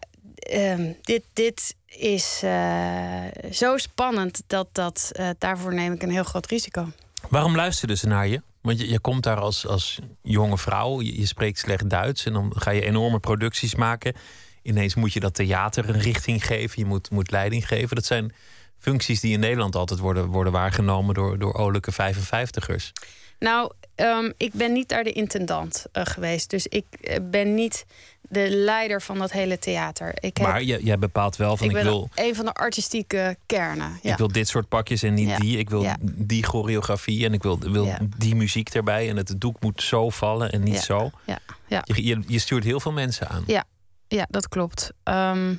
ehm, 0.49 0.93
dit, 1.01 1.23
dit 1.33 1.75
is 1.87 2.41
eh, 2.43 3.51
zo 3.51 3.77
spannend 3.77 4.41
dat, 4.47 4.67
dat 4.71 5.09
eh, 5.13 5.29
daarvoor 5.37 5.73
neem 5.73 5.93
ik 5.93 6.03
een 6.03 6.11
heel 6.11 6.23
groot 6.23 6.45
risico. 6.45 6.87
waarom 7.29 7.55
luisterden 7.55 7.97
ze 7.97 8.07
naar 8.07 8.27
je? 8.27 8.41
Want 8.61 8.79
je, 8.79 8.89
je 8.89 8.99
komt 8.99 9.23
daar 9.23 9.39
als, 9.39 9.67
als 9.67 9.99
jonge 10.21 10.57
vrouw, 10.57 11.01
je, 11.01 11.19
je 11.19 11.25
spreekt 11.25 11.59
slecht 11.59 11.89
Duits 11.89 12.25
en 12.25 12.33
dan 12.33 12.53
ga 12.55 12.71
je 12.71 12.85
enorme 12.85 13.19
producties 13.19 13.75
maken. 13.75 14.15
Ineens 14.61 14.95
moet 14.95 15.13
je 15.13 15.19
dat 15.19 15.33
theater 15.33 15.89
een 15.89 16.01
richting 16.01 16.45
geven, 16.45 16.79
je 16.79 16.85
moet, 16.85 17.09
moet 17.09 17.31
leiding 17.31 17.67
geven. 17.67 17.95
Dat 17.95 18.05
zijn 18.05 18.33
functies 18.77 19.19
die 19.19 19.33
in 19.33 19.39
Nederland 19.39 19.75
altijd 19.75 19.99
worden, 19.99 20.25
worden 20.25 20.53
waargenomen 20.53 21.13
door, 21.15 21.39
door 21.39 21.53
olijke 21.53 21.91
55ers. 21.91 22.91
Nou, 23.39 23.71
ehm, 23.95 24.31
ik 24.37 24.53
ben 24.53 24.71
niet 24.71 24.89
daar 24.89 25.03
de 25.03 25.11
intendant 25.11 25.85
eh, 25.91 26.05
geweest. 26.05 26.49
Dus 26.49 26.67
ik 26.67 26.85
ben 27.21 27.53
niet 27.53 27.85
de 28.29 28.49
leider 28.49 29.01
van 29.01 29.17
dat 29.17 29.31
hele 29.31 29.59
theater. 29.59 30.09
Ik, 30.19 30.37
heb, 30.37 30.47
Maar 30.47 30.63
je, 30.63 30.83
jij 30.83 30.99
bepaalt 30.99 31.35
wel 31.35 31.57
van 31.57 31.69
ik 31.69 31.75
ik, 31.75 31.83
wil, 31.83 32.09
een 32.15 32.35
van 32.35 32.45
de 32.45 32.53
artistieke 32.53 33.37
kernen. 33.45 33.99
Ja. 34.01 34.11
ik 34.11 34.17
wil 34.17 34.27
dit 34.31 34.47
soort 34.47 34.67
pakjes 34.67 35.03
en 35.03 35.13
niet 35.13 35.29
Ja. 35.29 35.37
die. 35.37 35.57
Ik 35.57 35.69
wil 35.69 35.81
Ja. 35.81 35.97
die 36.01 36.43
choreografie 36.43 37.25
en 37.25 37.33
ik 37.33 37.43
wil, 37.43 37.59
wil 37.59 37.93
die 38.17 38.35
muziek 38.35 38.69
erbij. 38.69 39.09
En 39.09 39.17
het 39.17 39.33
doek 39.37 39.61
moet 39.61 39.81
zo 39.83 40.09
vallen 40.09 40.51
en 40.51 40.63
niet 40.63 40.79
zo. 40.79 41.11
Ja. 41.25 41.39
Ja. 41.67 41.81
Je, 41.85 42.03
je, 42.03 42.23
je 42.27 42.39
stuurt 42.39 42.63
heel 42.63 42.79
veel 42.79 42.91
mensen 42.91 43.27
aan. 43.29 43.43
Ja. 43.47 43.63
ja, 44.07 44.25
dat 44.29 44.47
klopt. 44.49 44.91
Ehm, 45.03 45.55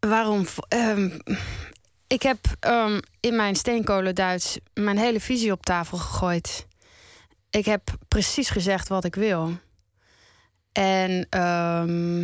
waarom? 0.00 0.46
ehm, 0.68 1.18
ik 2.06 2.22
heb 2.22 2.38
ehm, 2.60 3.00
in 3.20 3.36
mijn 3.36 3.56
steenkolen 3.56 4.14
Duits 4.14 4.58
mijn 4.74 4.98
hele 4.98 5.20
visie 5.20 5.52
op 5.52 5.64
tafel 5.64 5.98
gegooid. 5.98 6.66
Ik 7.50 7.64
heb 7.64 7.82
precies 8.08 8.48
gezegd 8.50 8.88
wat 8.88 9.04
ik 9.04 9.14
wil. 9.14 9.52
En 10.72 11.26
ehm, 11.30 12.20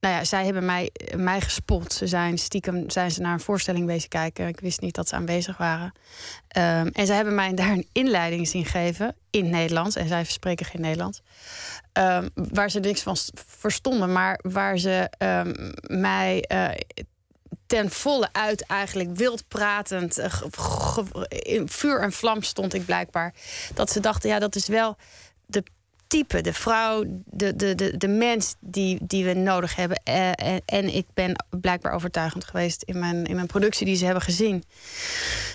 nou 0.00 0.14
ja, 0.14 0.24
zij 0.24 0.44
hebben 0.44 0.64
mij, 0.64 0.90
mij 1.16 1.40
gespot. 1.40 1.92
Ze 1.92 2.06
zijn 2.06 2.38
stiekem 2.38 2.90
zijn 2.90 3.10
ze 3.10 3.20
naar 3.20 3.32
een 3.32 3.40
voorstelling 3.40 3.86
bezig 3.86 4.08
kijken. 4.08 4.48
Ik 4.48 4.60
wist 4.60 4.80
niet 4.80 4.94
dat 4.94 5.08
ze 5.08 5.14
aanwezig 5.14 5.56
waren. 5.56 5.92
Ehm, 6.48 6.88
en 6.92 7.06
zij 7.06 7.16
hebben 7.16 7.34
mij 7.34 7.54
daar 7.54 7.70
een 7.70 7.88
inleiding 7.92 8.48
zien 8.48 8.64
geven 8.64 9.16
in 9.30 9.50
Nederlands. 9.50 9.96
En 9.96 10.08
zij 10.08 10.24
spreken 10.24 10.66
geen 10.66 10.80
Nederlands. 10.80 11.22
Ehm, 11.92 12.28
waar 12.34 12.70
ze 12.70 12.80
niks 12.80 13.02
van 13.02 13.16
verstonden, 13.46 14.12
maar 14.12 14.38
waar 14.42 14.78
ze 14.78 15.10
mij 15.86 16.44
uh, 16.52 16.68
ten 17.70 17.90
volle 17.90 18.28
uit 18.32 18.66
eigenlijk 18.66 19.16
wild 19.16 19.48
pratend, 19.48 20.18
uh, 20.18 20.98
in 21.28 21.68
vuur 21.68 22.00
en 22.00 22.12
vlam 22.12 22.42
stond 22.42 22.74
ik 22.74 22.84
blijkbaar. 22.84 23.34
Dat 23.74 23.90
ze 23.90 24.00
dachten, 24.00 24.28
ja, 24.28 24.38
dat 24.38 24.54
is 24.54 24.66
wel 24.66 24.96
type, 26.10 26.40
de 26.40 26.52
vrouw, 26.52 27.04
de, 27.24 27.56
de, 27.56 27.74
de, 27.74 27.96
de 27.96 28.08
mens 28.08 28.54
die, 28.60 28.98
die 29.02 29.24
we 29.24 29.32
nodig 29.32 29.76
hebben. 29.76 30.00
En, 30.04 30.62
en, 30.64 30.94
ik 30.94 31.06
ben 31.14 31.44
blijkbaar 31.60 31.92
overtuigend 31.92 32.44
geweest 32.44 32.82
in 32.82 32.98
mijn, 32.98 33.24
in 33.24 33.34
mijn 33.34 33.46
productie 33.46 33.86
die 33.86 33.96
ze 33.96 34.04
hebben 34.04 34.22
gezien. 34.22 34.64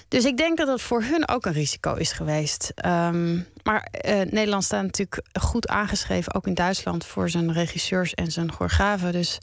Dus 0.07 0.25
ik 0.25 0.37
denk 0.37 0.57
dat 0.57 0.67
dat 0.67 0.81
voor 0.81 1.03
hun 1.03 1.27
ook 1.27 1.45
een 1.45 1.53
risico 1.53 1.93
is 1.93 2.11
geweest. 2.11 2.73
Um, 2.85 3.47
maar 3.63 3.87
uh, 4.05 4.21
Nederland 4.21 4.63
staat 4.63 4.83
natuurlijk 4.83 5.21
goed 5.39 5.67
aangeschreven, 5.67 6.33
ook 6.33 6.47
in 6.47 6.53
Duitsland, 6.53 7.05
voor 7.05 7.29
zijn 7.29 7.53
regisseurs 7.53 8.13
en 8.13 8.31
zijn 8.31 8.51
choreografen. 8.51 9.11
Dus 9.11 9.37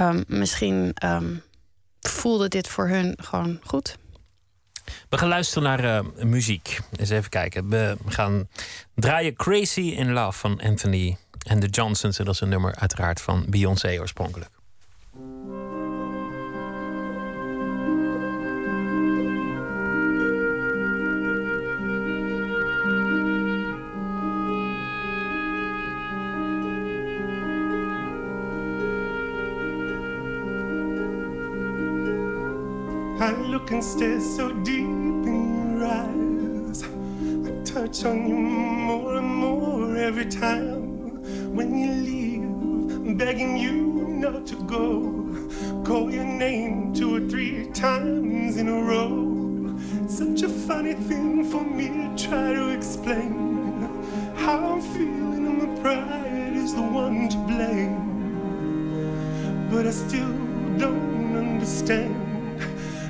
um, 0.00 0.24
misschien 0.26 0.94
um, 1.04 1.42
voelde 2.00 2.48
dit 2.48 2.68
voor 2.68 2.88
hun 2.88 3.14
gewoon 3.20 3.58
goed. 3.62 3.98
We 5.08 5.18
gaan 5.18 5.28
luisteren 5.28 5.62
naar 5.62 5.84
uh, 5.84 6.24
muziek. 6.24 6.80
Eens 6.96 7.10
even 7.10 7.30
kijken. 7.30 7.68
We 7.68 7.96
gaan 8.06 8.48
draaien 8.94 9.34
Crazy 9.34 9.80
in 9.80 10.12
Love 10.12 10.38
van 10.38 10.60
Anthony 10.60 11.16
en 11.46 11.60
de 11.60 11.68
Johnsons. 11.68 12.18
En 12.18 12.24
dat 12.24 12.34
is 12.34 12.40
een 12.40 12.48
nummer 12.48 12.74
uiteraard 12.74 13.20
van 13.20 13.44
Beyoncé 13.48 14.00
oorspronkelijk. 14.00 14.59
Look 33.70 33.84
stare 33.84 34.20
so 34.20 34.52
deep 34.64 34.80
in 34.80 35.78
your 35.78 35.86
eyes. 35.86 36.82
I 36.82 37.50
touch 37.62 38.04
on 38.04 38.28
you 38.28 38.34
more 38.34 39.14
and 39.14 39.28
more 39.28 39.96
every 39.96 40.24
time. 40.24 41.22
When 41.54 41.78
you 41.78 41.92
leave, 41.92 42.42
I'm 42.42 43.14
begging 43.16 43.56
you 43.56 44.08
not 44.08 44.44
to 44.48 44.56
go. 44.64 45.84
Call 45.84 46.10
your 46.10 46.24
name 46.24 46.92
two 46.92 47.14
or 47.14 47.20
three 47.28 47.68
times 47.68 48.56
in 48.56 48.68
a 48.68 48.82
row. 48.82 49.78
Such 50.08 50.42
a 50.42 50.48
funny 50.48 50.94
thing 50.94 51.44
for 51.44 51.62
me 51.62 51.88
to 51.90 52.28
try 52.28 52.52
to 52.52 52.70
explain 52.70 53.88
how 54.34 54.58
I'm 54.72 54.80
feeling, 54.80 55.46
and 55.46 55.58
my 55.58 55.80
pride 55.80 56.56
is 56.56 56.74
the 56.74 56.82
one 56.82 57.28
to 57.28 57.36
blame. 57.46 58.08
But 59.70 59.86
I 59.86 59.92
still 59.92 60.32
don't 60.76 61.36
understand 61.36 62.29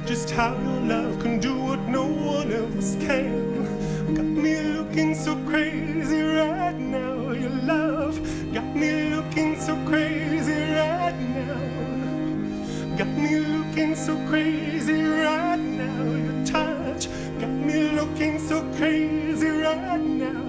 just 0.06 0.30
how 0.30 0.52
your 0.52 0.80
love 0.80 1.20
can 1.20 1.38
do 1.38 1.54
what 1.54 1.80
no 1.80 2.04
one 2.04 2.52
else 2.52 2.96
can. 2.96 4.14
Got 4.14 4.24
me 4.24 4.56
looking 4.62 5.14
so 5.14 5.36
crazy 5.46 6.20
right 6.20 6.78
now. 6.78 7.32
Your 7.32 7.50
love 7.50 8.16
got 8.52 8.64
me 8.74 9.14
looking 9.14 9.60
so 9.60 9.74
crazy 9.86 10.60
right 10.72 11.18
now. 11.36 12.96
Got 12.96 13.08
me 13.08 13.38
looking 13.40 13.94
so 13.94 14.16
crazy 14.28 15.02
right 15.02 15.58
now. 15.58 16.02
Your 16.26 16.46
touch 16.46 17.08
got 17.38 17.50
me 17.50 17.90
looking 17.92 18.38
so 18.38 18.62
crazy 18.76 19.48
right 19.48 20.00
now. 20.00 20.42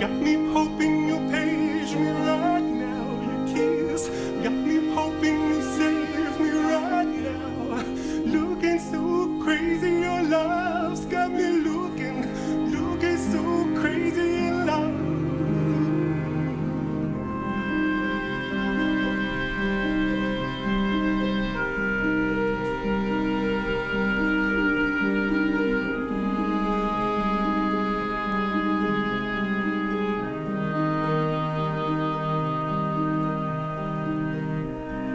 Got 0.00 0.12
me 0.12 0.34
hoping 0.52 1.08
you'll 1.08 1.30
page 1.30 1.94
me 1.94 2.10
right 2.10 2.62
now. 2.62 3.04
Your 3.28 3.40
kiss 3.54 4.08
got 4.42 4.52
me 4.52 4.92
hoping 4.94 5.48
you'll 5.50 5.62
now 5.62 6.17
looking 8.68 8.92
so 8.92 9.42
crazy. 9.42 9.90
Your 10.00 10.22
love's 10.22 11.04
got 11.06 11.30
me 11.30 11.48
looking, 11.60 12.70
looking 12.70 13.16
so 13.16 13.80
crazy 13.80 14.46
in 14.48 14.66
love. 14.66 14.94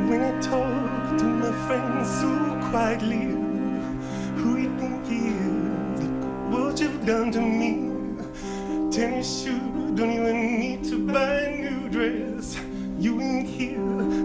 When 0.09 0.21
I 0.21 0.41
talk 0.41 1.17
to 1.19 1.25
my 1.25 1.51
friends 1.67 2.09
so 2.19 2.69
quietly, 2.69 3.42
done 7.05 7.31
to 7.31 7.41
me. 7.41 7.91
Tennis 8.89 9.43
shoes, 9.43 9.59
don't 9.97 10.11
even 10.11 10.59
need 10.59 10.83
to 10.85 11.05
buy 11.05 11.35
a 11.35 11.57
new 11.57 11.89
dress. 11.89 12.57
You 12.97 13.19
ain't 13.19 13.47
here, 13.47 13.77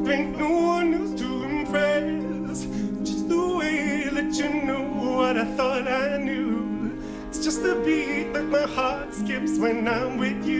there 0.04 0.12
ain't 0.12 0.38
no 0.38 0.50
one 0.50 0.94
else 0.94 1.18
to 1.20 1.42
impress. 1.42 2.66
Just 3.02 3.28
the 3.28 3.56
way 3.56 4.08
that 4.12 4.32
you 4.38 4.62
know 4.62 4.82
what 4.82 5.36
I 5.36 5.44
thought 5.56 5.88
I 5.88 6.18
knew. 6.18 7.02
It's 7.28 7.42
just 7.42 7.62
the 7.64 7.74
beat 7.84 8.32
that 8.34 8.44
my 8.44 8.62
heart 8.62 9.12
skips 9.12 9.58
when 9.58 9.88
I'm 9.88 10.18
with 10.18 10.46
you. 10.46 10.57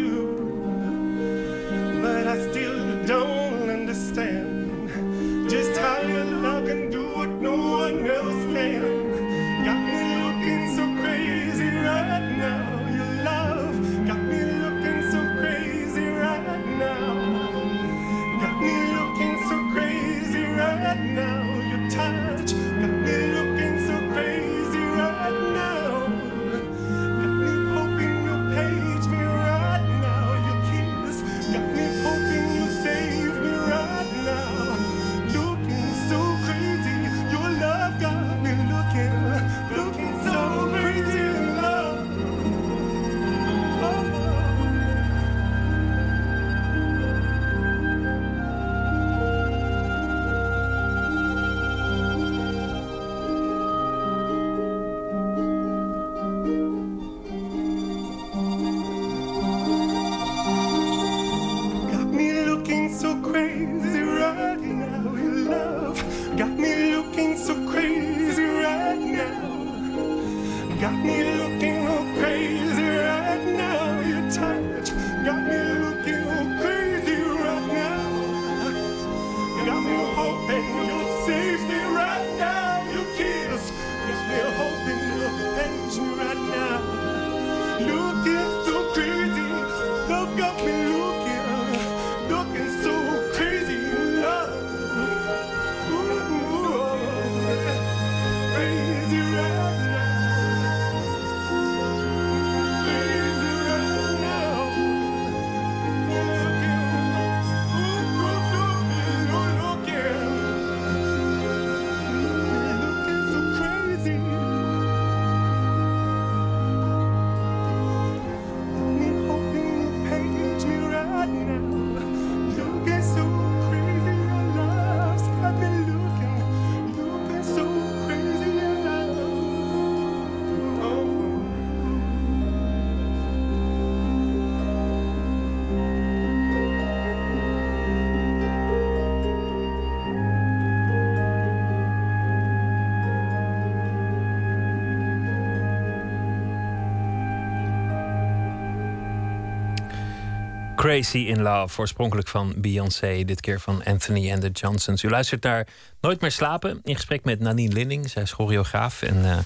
Crazy 150.79 151.19
in 151.19 151.43
Love, 151.43 151.81
oorspronkelijk 151.81 152.29
van 152.29 152.55
Beyoncé, 152.57 153.25
dit 153.25 153.41
keer 153.41 153.61
van 153.61 153.85
Anthony 153.85 154.33
and 154.33 154.41
the 154.41 154.51
Johnsons. 154.51 155.03
U 155.03 155.11
luistert 155.11 155.43
naar 155.43 155.67
Nooit 156.01 156.21
meer 156.21 156.31
slapen 156.31 156.81
in 156.85 156.95
gesprek 156.95 157.25
met 157.25 157.41
Nanine 157.41 157.73
Linning. 157.73 158.11
Zij 158.11 158.23
is 158.23 158.33
choreograaf 158.33 159.03
en 159.03 159.17
uh, 159.17 159.39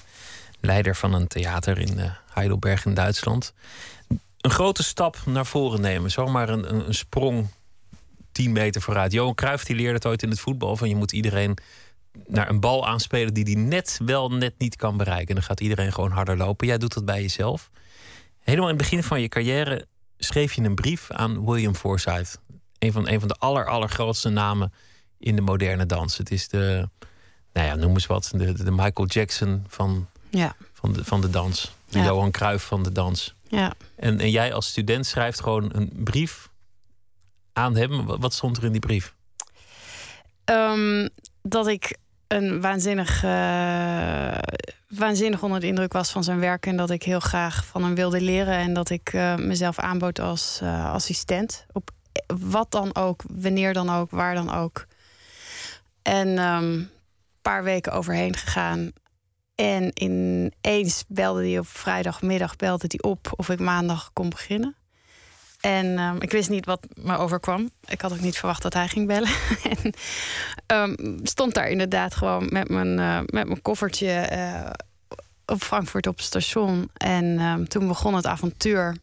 leider 0.59 0.95
van 0.95 1.13
een 1.13 1.27
theater 1.27 1.77
in 1.79 1.99
uh, 1.99 2.11
Heidelberg 2.33 2.85
in 2.85 2.93
Duitsland. 2.93 3.53
Een 4.41 4.51
grote 4.51 4.83
stap 4.83 5.17
naar 5.25 5.45
voren 5.45 5.81
nemen, 5.81 6.11
zomaar 6.11 6.49
een, 6.49 6.73
een, 6.73 6.87
een 6.87 6.93
sprong 6.93 7.47
10 8.31 8.51
meter 8.51 8.81
vooruit. 8.81 9.11
Johan 9.11 9.35
Cruijff 9.35 9.63
die 9.63 9.75
leerde 9.75 9.93
het 9.93 10.05
ooit 10.05 10.23
in 10.23 10.29
het 10.29 10.39
voetbal 10.39 10.75
van 10.75 10.89
je 10.89 10.95
moet 10.95 11.11
iedereen 11.11 11.57
naar 12.27 12.49
een 12.49 12.59
bal 12.59 12.87
aanspelen 12.87 13.33
die 13.33 13.43
die 13.43 13.57
net 13.57 13.99
wel 14.05 14.29
net 14.29 14.53
niet 14.57 14.75
kan 14.75 14.97
bereiken. 14.97 15.35
Dan 15.35 15.43
gaat 15.43 15.61
iedereen 15.61 15.93
gewoon 15.93 16.11
harder 16.11 16.37
lopen. 16.37 16.67
Jij 16.67 16.77
doet 16.77 16.93
dat 16.93 17.05
bij 17.05 17.21
jezelf. 17.21 17.69
Helemaal 18.39 18.69
in 18.69 18.75
het 18.75 18.83
begin 18.83 19.03
van 19.03 19.21
je 19.21 19.27
carrière 19.27 19.87
schreef 20.23 20.53
je 20.53 20.61
een 20.61 20.75
brief 20.75 21.11
aan 21.11 21.45
William 21.45 21.75
Forsythe. 21.75 22.37
Een 22.79 22.91
van, 22.91 23.07
een 23.07 23.19
van 23.19 23.27
de 23.27 23.35
aller, 23.39 23.67
allergrootste 23.67 24.29
namen 24.29 24.73
in 25.19 25.35
de 25.35 25.41
moderne 25.41 25.85
dans. 25.85 26.17
Het 26.17 26.31
is 26.31 26.47
de, 26.47 26.89
nou 27.53 27.67
ja, 27.67 27.75
noem 27.75 27.93
eens 27.93 28.05
wat, 28.05 28.31
de, 28.35 28.63
de 28.63 28.71
Michael 28.71 29.07
Jackson 29.07 29.65
van, 29.67 30.07
ja. 30.29 30.55
van, 30.73 30.93
de, 30.93 31.05
van 31.05 31.21
de 31.21 31.29
dans. 31.29 31.71
De 31.89 31.99
Ja. 31.99 32.05
Johan 32.05 32.31
Cruijff 32.31 32.65
van 32.65 32.83
de 32.83 32.91
dans. 32.91 33.35
Ja. 33.47 33.73
En, 33.95 34.19
en 34.19 34.29
jij 34.29 34.53
als 34.53 34.67
student 34.67 35.05
schrijft 35.05 35.41
gewoon 35.41 35.69
een 35.73 35.91
brief 35.93 36.49
aan 37.53 37.75
hem. 37.75 38.05
Wat 38.05 38.19
wat 38.19 38.33
stond 38.33 38.57
er 38.57 38.63
in 38.63 38.71
die 38.71 38.81
brief? 38.81 39.13
Ehm, 40.43 41.07
dat 41.41 41.67
ik 41.67 41.97
een 42.33 42.61
waanzinnig, 42.61 43.23
eh, 43.23 44.37
waanzinnig 44.87 45.43
onder 45.43 45.59
de 45.59 45.67
indruk 45.67 45.93
was 45.93 46.11
van 46.11 46.23
zijn 46.23 46.39
werk. 46.39 46.65
En 46.65 46.77
dat 46.77 46.89
ik 46.89 47.03
heel 47.03 47.19
graag 47.19 47.65
van 47.65 47.83
hem 47.83 47.95
wilde 47.95 48.21
leren. 48.21 48.53
En 48.53 48.73
dat 48.73 48.89
ik 48.89 49.13
eh, 49.13 49.35
mezelf 49.35 49.79
aanbood 49.79 50.19
als 50.19 50.59
eh, 50.61 50.93
assistent. 50.93 51.65
Op 51.71 51.91
wat 52.49 52.71
dan 52.71 52.95
ook, 52.95 53.23
wanneer 53.31 53.73
dan 53.73 53.89
ook, 53.89 54.11
waar 54.11 54.35
dan 54.35 54.53
ook. 54.53 54.85
En 56.01 56.37
ehm, 56.37 56.63
een 56.63 56.89
paar 57.41 57.63
weken 57.63 57.91
overheen 57.91 58.35
gegaan. 58.35 58.91
En 59.55 59.91
ineens 59.93 61.03
belde 61.07 61.41
hij 61.41 61.59
op 61.59 61.67
vrijdagmiddag 61.67 62.55
belde 62.55 62.85
hij 62.87 63.11
op 63.11 63.33
of 63.35 63.49
ik 63.49 63.59
maandag 63.59 64.09
kon 64.13 64.29
beginnen. 64.29 64.75
En 65.63 65.97
ehm, 65.97 66.15
ik 66.19 66.31
wist 66.31 66.49
niet 66.49 66.65
wat 66.65 66.87
me 66.93 67.17
overkwam. 67.17 67.69
Ik 67.85 68.01
had 68.01 68.11
ook 68.11 68.19
niet 68.19 68.37
verwacht 68.37 68.61
dat 68.61 68.73
hij 68.73 68.87
ging 68.87 69.07
bellen. 69.07 69.29
en 69.71 69.93
ehm, 70.65 71.17
stond 71.23 71.53
daar 71.53 71.69
inderdaad 71.69 72.15
gewoon 72.15 72.47
met 72.49 72.69
mijn, 72.69 72.99
eh, 72.99 73.19
met 73.25 73.47
mijn 73.47 73.61
koffertje 73.61 74.11
eh, 74.11 74.69
op 75.45 75.61
Frankfurt 75.61 76.07
op 76.07 76.15
het 76.17 76.25
station. 76.25 76.89
En 76.93 77.39
ehm, 77.39 77.63
toen 77.63 77.87
begon 77.87 78.15
het 78.15 78.25
avontuur. 78.25 78.97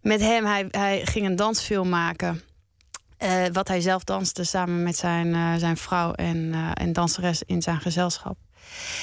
Met 0.00 0.20
hem, 0.20 0.44
hij, 0.44 0.66
hij 0.70 1.06
ging 1.06 1.26
een 1.26 1.36
dansfilm 1.36 1.88
maken. 1.88 2.42
eh, 3.16 3.44
wat 3.52 3.68
hij 3.68 3.80
zelf 3.80 4.04
danste 4.04 4.44
samen 4.44 4.82
met 4.82 4.96
zijn, 4.96 5.60
zijn 5.60 5.76
vrouw 5.76 6.12
en, 6.12 6.54
en 6.74 6.92
danseres 6.92 7.42
in 7.46 7.62
zijn 7.62 7.80
gezelschap. 7.80 8.36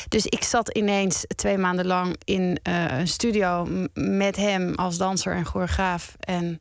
Dus 0.08 0.26
ik 0.26 0.44
zat 0.44 0.70
ineens 0.78 1.26
twee 1.36 1.58
maanden 1.58 1.86
lang 1.86 2.16
in 2.24 2.60
eh, 2.64 2.98
een 3.00 3.08
studio 3.08 3.68
met 3.94 4.36
hem 4.36 4.76
als 4.76 4.98
danser 4.98 5.36
en 5.36 5.46
choreograaf. 5.46 6.16
En 6.20 6.60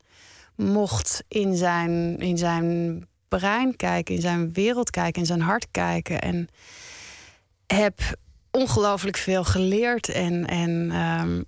mocht 0.55 1.23
in 1.27 1.55
zijn, 1.55 2.17
in 2.17 2.37
zijn 2.37 3.03
brein 3.27 3.75
kijken, 3.75 4.15
in 4.15 4.21
zijn 4.21 4.53
wereld 4.53 4.89
kijken, 4.89 5.21
in 5.21 5.27
zijn 5.27 5.41
hart 5.41 5.67
kijken. 5.71 6.21
En 6.21 6.49
heb 7.67 7.99
ongelooflijk 8.51 9.17
veel 9.17 9.43
geleerd. 9.43 10.09
En, 10.09 10.45
en 10.47 10.91
ehm, 10.91 11.41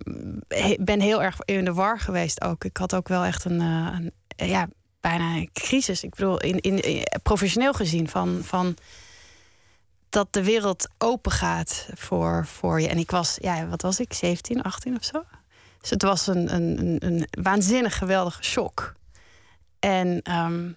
ben 0.84 1.00
heel 1.00 1.22
erg 1.22 1.36
in 1.44 1.64
de 1.64 1.72
war 1.72 2.00
geweest 2.00 2.42
ook. 2.42 2.64
Ik 2.64 2.76
had 2.76 2.94
ook 2.94 3.08
wel 3.08 3.24
echt 3.24 3.44
een, 3.44 3.60
eh, 3.60 3.96
een 4.36 4.48
ja, 4.48 4.68
bijna 5.00 5.34
een 5.34 5.50
crisis. 5.52 6.02
Ik 6.02 6.14
bedoel, 6.14 6.40
in, 6.40 6.60
in, 6.60 6.80
in- 6.80 7.06
professioneel 7.22 7.72
gezien 7.72 8.08
van. 8.08 8.40
van 8.42 8.76
dat 10.12 10.32
de 10.32 10.44
wereld 10.44 10.88
open 10.98 11.32
gaat 11.32 11.88
voor, 11.94 12.46
voor 12.46 12.80
je. 12.80 12.88
En 12.88 12.98
ik 12.98 13.10
was, 13.10 13.36
ja, 13.40 13.66
wat 13.66 13.82
was 13.82 14.00
ik, 14.00 14.12
17, 14.12 14.62
18 14.62 14.96
of 14.96 15.04
zo? 15.04 15.24
Dus 15.80 15.90
het 15.90 16.02
was 16.02 16.26
een, 16.26 16.54
een, 16.54 16.78
een, 16.78 16.96
een 17.06 17.26
waanzinnig 17.42 17.98
geweldige 17.98 18.42
shock. 18.42 18.94
En 19.78 20.22
ehm, 20.22 20.68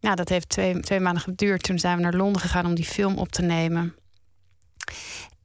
ja, 0.00 0.14
dat 0.14 0.28
heeft 0.28 0.48
twee, 0.48 0.80
twee 0.80 1.00
maanden 1.00 1.22
geduurd. 1.22 1.62
Toen 1.62 1.78
zijn 1.78 1.96
we 1.96 2.02
naar 2.02 2.14
Londen 2.14 2.42
gegaan 2.42 2.66
om 2.66 2.74
die 2.74 2.84
film 2.84 3.18
op 3.18 3.28
te 3.28 3.42
nemen. 3.42 3.94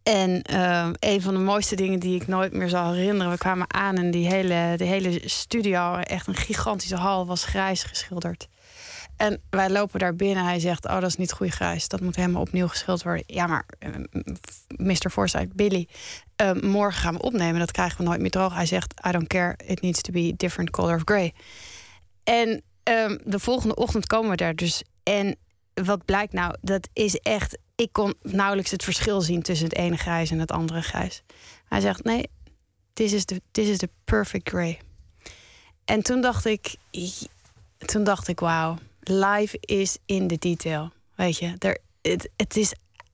En 0.04 0.42
ehm, 0.42 0.94
een 1.00 1.22
van 1.22 1.34
de 1.34 1.40
mooiste 1.40 1.76
dingen 1.76 2.00
die 2.00 2.16
ik 2.16 2.28
nooit 2.28 2.54
meer 2.54 2.70
zal 2.70 2.92
herinneren... 2.92 3.32
we 3.32 3.38
kwamen 3.38 3.74
aan 3.74 3.96
en 3.96 4.12
die 4.12 4.28
hele, 4.28 4.74
de 4.78 4.84
hele 4.84 5.22
studio, 5.26 5.96
echt 5.96 6.28
een 6.28 6.36
gigantische 6.36 6.96
hal... 6.96 7.26
was 7.26 7.46
grijs 7.46 7.84
geschilderd. 7.84 8.48
En 9.18 9.42
wij 9.50 9.70
lopen 9.70 10.00
daar 10.00 10.16
binnen. 10.16 10.44
Hij 10.44 10.60
zegt, 10.60 10.86
oh, 10.86 10.94
dat 10.94 11.10
is 11.10 11.16
niet 11.16 11.32
goed 11.32 11.50
grijs. 11.50 11.88
Dat 11.88 12.02
moet 12.02 12.16
helemaal 12.16 12.42
opnieuw 12.42 12.68
geschilderd 12.68 13.04
worden. 13.04 13.24
Ja, 13.28 13.48
maar 13.48 13.66
Mr. 14.68 15.10
Forsyth, 15.10 15.54
Billy... 15.54 15.88
eh, 16.36 16.52
morgen 16.52 17.02
gaan 17.02 17.14
we 17.14 17.22
opnemen. 17.22 17.60
Dat 17.60 17.72
krijgen 17.72 17.98
we 17.98 18.04
nooit 18.04 18.22
meer 18.22 18.32
droog. 18.32 18.54
Hij 18.54 18.66
zegt, 18.66 18.94
I 19.08 19.12
don't 19.12 19.28
care. 19.28 19.58
It 19.66 19.82
needs 19.82 20.02
to 20.02 20.12
be 20.12 20.34
different 20.38 20.70
color 20.70 20.96
of 20.96 21.02
grey. 21.06 21.34
En 22.24 22.62
ehm, 22.84 23.18
de 23.24 23.40
volgende 23.40 23.76
ochtend 23.76 24.08
komen 24.08 24.30
we 24.30 24.36
daar 24.36 24.56
dus. 24.56 24.84
En 25.04 25.36
wat 25.74 26.06
blijkt 26.06 26.34
nou? 26.34 26.56
Dat 26.62 26.90
is 26.94 27.16
echt... 27.16 27.58
Ik 27.76 27.90
kon 27.92 28.14
nauwelijks 28.22 28.72
het 28.72 28.84
verschil 28.84 29.22
zien 29.22 29.42
tussen 29.42 29.68
het 29.68 29.78
ene 29.78 29.98
grijs 29.98 30.32
en 30.32 30.40
het 30.40 30.52
andere 30.52 30.82
grijs. 30.82 31.24
Hij 31.66 31.80
zegt, 31.80 32.04
nee, 32.04 32.30
this 32.94 33.14
is 33.14 33.26
the, 33.26 33.42
this 33.52 33.68
is 33.68 33.78
the 33.78 33.90
perfect 34.04 34.50
grey. 34.50 34.80
En 35.86 36.02
toen 36.04 36.22
dacht 36.22 36.46
ik... 36.46 36.76
Toen 37.78 38.04
dacht 38.04 38.28
ik, 38.28 38.40
wauw, 38.40 38.78
life 39.10 39.58
is 39.60 39.98
in 40.06 40.28
the 40.28 40.38
detail. 40.38 40.92
Weet 41.16 41.38
je, 41.38 41.56
er, 41.60 41.78
het, 42.02 42.30
het, 42.36 42.58
is, 42.58 42.74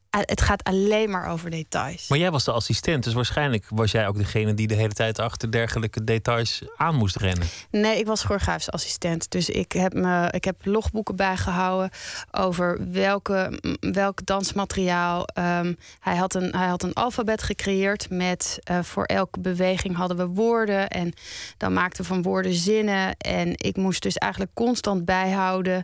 het 0.09 0.41
gaat 0.41 0.63
alleen 0.63 1.09
maar 1.09 1.27
over 1.27 1.49
details. 1.49 2.07
Maar 2.07 2.17
jij 2.17 2.31
was 2.31 2.43
de 2.43 2.51
assistent, 2.51 3.03
dus 3.03 3.13
waarschijnlijk 3.13 3.65
was 3.69 3.91
jij 3.91 4.07
ook 4.07 4.17
degene 4.17 4.53
die 4.53 4.67
de 4.67 4.75
hele 4.75 4.93
tijd 4.93 5.19
achter 5.19 5.51
dergelijke 5.51 6.03
details 6.03 6.61
aan 6.77 6.95
moest 6.95 7.15
rennen. 7.15 7.47
Nee, 7.71 7.99
ik 7.99 8.05
was 8.05 8.23
choreografisch 8.23 8.71
assistent. 8.71 9.31
Dus 9.31 9.49
ik 9.49 9.71
heb, 9.71 9.93
me, 9.93 10.27
ik 10.31 10.43
heb 10.43 10.55
logboeken 10.63 11.15
bijgehouden 11.15 11.89
over 12.31 12.91
welke, 12.91 13.59
welk 13.79 14.25
dansmateriaal. 14.25 15.25
ehm, 15.25 15.73
hij, 15.99 16.15
had 16.15 16.33
een, 16.35 16.55
hij 16.55 16.67
had 16.67 16.83
een 16.83 16.93
alfabet 16.93 17.43
gecreëerd 17.43 18.09
met 18.09 18.59
eh, 18.63 18.79
voor 18.81 19.03
elke 19.03 19.39
beweging 19.39 19.95
hadden 19.95 20.17
we 20.17 20.25
woorden. 20.25 20.87
En 20.87 21.13
dan 21.57 21.73
maakten 21.73 22.01
we 22.01 22.07
van 22.07 22.21
woorden 22.21 22.53
zinnen. 22.53 23.17
En 23.17 23.53
ik 23.55 23.75
moest 23.75 24.01
dus 24.01 24.15
eigenlijk 24.15 24.51
constant 24.53 25.05
bijhouden. 25.05 25.83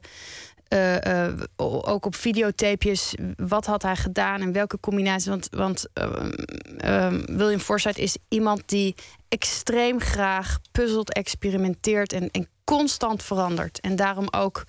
Eh, 0.67 1.25
eh, 1.27 1.33
ook 1.55 2.05
op 2.05 2.15
videotapejes. 2.15 3.15
Wat 3.35 3.65
had 3.65 3.81
hij 3.81 3.95
gedaan 3.95 4.41
en 4.41 4.51
welke 4.51 4.79
combinatie? 4.79 5.31
Want, 5.31 5.47
want 5.51 5.85
ehm, 5.93 7.21
William 7.25 7.59
Forsythe 7.59 8.01
is 8.01 8.17
iemand 8.27 8.61
die 8.65 8.95
extreem 9.27 9.99
graag 9.99 10.59
puzzelt, 10.71 11.13
experimenteert 11.13 12.13
en, 12.13 12.31
en 12.31 12.47
constant 12.63 13.23
verandert. 13.23 13.79
En 13.79 13.95
daarom 13.95 14.27
ook. 14.31 14.65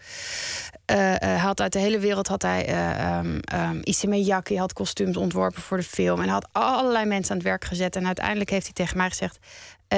had 1.38 1.60
uit 1.60 1.72
de 1.72 1.78
hele 1.78 1.98
wereld 1.98 2.26
had 2.26 2.42
hij 2.42 2.68
uh, 2.68 3.18
um, 3.18 3.40
um, 4.12 4.58
had 4.58 4.72
kostuums 4.72 5.16
ontworpen 5.16 5.62
voor 5.62 5.76
de 5.76 5.82
film 5.82 6.20
en 6.20 6.28
had 6.28 6.48
allerlei 6.52 7.04
mensen 7.04 7.30
aan 7.30 7.36
het 7.36 7.46
werk 7.46 7.64
gezet 7.64 7.96
en 7.96 8.06
uiteindelijk 8.06 8.50
heeft 8.50 8.64
hij 8.64 8.74
tegen 8.74 8.96
mij 8.96 9.08
gezegd: 9.08 9.38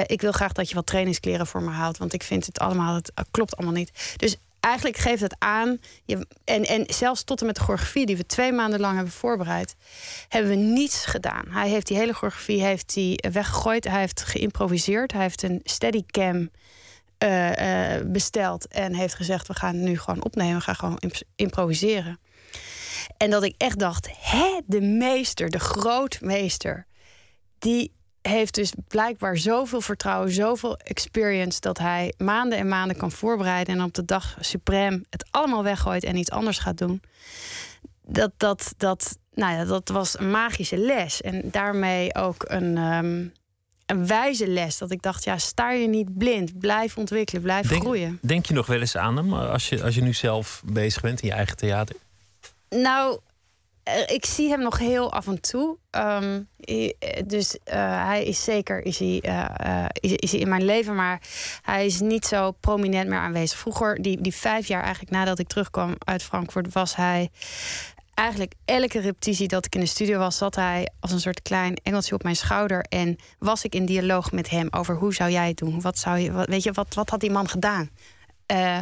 ik 0.05 0.21
wil 0.21 0.31
graag 0.31 0.51
dat 0.51 0.69
je 0.69 0.75
wat 0.75 0.85
trainingskleren 0.85 1.47
voor 1.47 1.61
me 1.61 1.71
haalt, 1.71 1.97
want 1.97 2.13
ik 2.13 2.23
vind 2.23 2.45
het 2.45 2.59
allemaal 2.59 2.95
het 2.95 3.11
klopt 3.31 3.55
allemaal 3.57 3.75
niet. 3.75 4.13
Dus 4.17 4.37
eigenlijk 4.59 4.97
geeft 4.97 5.21
het 5.21 5.35
aan. 5.37 5.77
Je, 6.05 6.27
en, 6.43 6.65
en 6.65 6.83
zelfs 6.87 7.23
tot 7.23 7.39
en 7.39 7.45
met 7.45 7.55
de 7.55 7.61
choreografie, 7.61 8.05
die 8.05 8.17
we 8.17 8.25
twee 8.25 8.51
maanden 8.51 8.79
lang 8.79 8.95
hebben 8.95 9.13
voorbereid, 9.13 9.75
hebben 10.27 10.51
we 10.51 10.57
niets 10.57 11.05
gedaan. 11.05 11.45
Hij 11.49 11.69
heeft 11.69 11.87
die 11.87 11.97
hele 11.97 12.13
choreografie 12.13 12.61
heeft 12.61 12.95
hij 12.95 13.19
weggegooid. 13.31 13.83
Hij 13.83 13.99
heeft 13.99 14.21
geïmproviseerd. 14.21 15.11
Hij 15.11 15.21
heeft 15.21 15.43
een 15.43 15.59
steadycam 15.63 16.49
uh, 17.23 17.95
besteld 18.05 18.67
en 18.67 18.93
heeft 18.93 19.13
gezegd: 19.13 19.47
we 19.47 19.53
gaan 19.53 19.83
nu 19.83 19.99
gewoon 19.99 20.23
opnemen, 20.23 20.57
we 20.57 20.61
gaan 20.61 20.75
gewoon 20.75 20.97
imp 20.99 21.15
improviseren. 21.35 22.19
En 23.17 23.29
dat 23.29 23.43
ik 23.43 23.55
echt 23.57 23.79
dacht: 23.79 24.09
hè, 24.19 24.59
de 24.65 24.81
meester, 24.81 25.49
de 25.49 25.59
grootmeester, 25.59 26.85
die 27.59 27.91
heeft 28.21 28.55
dus 28.55 28.73
blijkbaar 28.87 29.37
zoveel 29.37 29.81
vertrouwen, 29.81 30.31
zoveel 30.31 30.77
experience 30.77 31.59
dat 31.59 31.77
hij 31.77 32.13
maanden 32.17 32.57
en 32.57 32.67
maanden 32.67 32.97
kan 32.97 33.11
voorbereiden 33.11 33.75
en 33.75 33.83
op 33.83 33.93
de 33.93 34.05
dag 34.05 34.37
suprem 34.39 35.05
het 35.09 35.27
allemaal 35.31 35.63
weggooit 35.63 36.03
en 36.03 36.17
iets 36.17 36.31
anders 36.31 36.57
gaat 36.57 36.77
doen. 36.77 37.01
Dat, 38.01 38.31
dat, 38.37 38.73
dat, 38.77 39.17
nou 39.33 39.53
ja, 39.53 39.65
dat 39.65 39.89
was 39.89 40.19
een 40.19 40.31
magische 40.31 40.77
les 40.77 41.21
en 41.21 41.41
daarmee 41.51 42.15
ook 42.15 42.45
een, 42.47 42.77
um, 42.77 43.33
een 43.85 44.07
wijze 44.07 44.47
les. 44.47 44.77
Dat 44.77 44.91
ik 44.91 45.01
dacht, 45.01 45.23
ja, 45.23 45.37
sta 45.37 45.71
je 45.71 45.87
niet 45.87 46.17
blind, 46.17 46.59
blijf 46.59 46.97
ontwikkelen, 46.97 47.41
blijf 47.41 47.67
denk, 47.67 47.81
groeien. 47.81 48.19
Denk 48.21 48.45
je 48.45 48.53
nog 48.53 48.65
wel 48.65 48.79
eens 48.79 48.97
aan 48.97 49.17
hem 49.17 49.33
als 49.33 49.69
je, 49.69 49.83
als 49.83 49.95
je 49.95 50.01
nu 50.01 50.13
zelf 50.13 50.61
bezig 50.65 51.01
bent 51.01 51.21
in 51.21 51.27
je 51.27 51.33
eigen 51.33 51.57
theater? 51.57 51.95
Nou, 52.69 53.19
ik 54.05 54.25
zie 54.25 54.49
hem 54.49 54.61
nog 54.61 54.77
heel 54.77 55.11
af 55.11 55.27
en 55.27 55.41
toe. 55.41 55.77
Um, 55.91 56.47
dus 57.25 57.55
uh, 57.55 57.73
hij 58.05 58.25
is 58.25 58.43
zeker 58.43 58.85
is 58.85 58.99
hij, 58.99 59.21
is, 59.99 60.11
is, 60.11 60.31
hij 60.31 60.39
in 60.39 60.49
mijn 60.49 60.65
leven, 60.65 60.95
maar 60.95 61.21
hij 61.61 61.85
is 61.85 61.99
niet 61.99 62.25
zo 62.25 62.51
prominent 62.51 63.09
meer 63.09 63.19
aanwezig. 63.19 63.57
Vroeger, 63.57 64.01
die, 64.01 64.21
die 64.21 64.35
vijf 64.35 64.67
jaar 64.67 64.83
eigenlijk 64.83 65.11
nadat 65.11 65.39
ik 65.39 65.47
terugkwam 65.47 65.95
uit 65.97 66.23
Frankfurt, 66.23 66.73
was 66.73 66.95
hij 66.95 67.29
eigenlijk 68.19 68.53
elke 68.65 68.99
repetitie 68.99 69.47
dat 69.47 69.65
ik 69.65 69.75
in 69.75 69.79
de 69.79 69.87
studio 69.87 70.17
was, 70.17 70.37
zat 70.37 70.55
hij 70.55 70.89
als 70.99 71.11
een 71.11 71.19
soort 71.19 71.41
klein 71.41 71.75
engeltje 71.83 72.15
op 72.15 72.23
mijn 72.23 72.35
schouder. 72.35 72.81
En 72.81 73.17
was 73.39 73.63
ik 73.63 73.75
in 73.75 73.85
dialoog 73.85 74.31
met 74.31 74.49
hem 74.49 74.67
over 74.71 74.95
hoe 74.95 75.13
zou 75.13 75.31
jij 75.31 75.47
het 75.47 75.57
doen? 75.57 75.81
Wat 75.81 75.97
zou 75.97 76.17
je, 76.17 76.45
weet 76.45 76.63
je, 76.63 76.71
wat, 76.71 76.93
wat 76.93 77.09
had 77.09 77.19
die 77.19 77.31
man 77.31 77.47
gedaan? 77.47 77.89
Uh, 78.51 78.77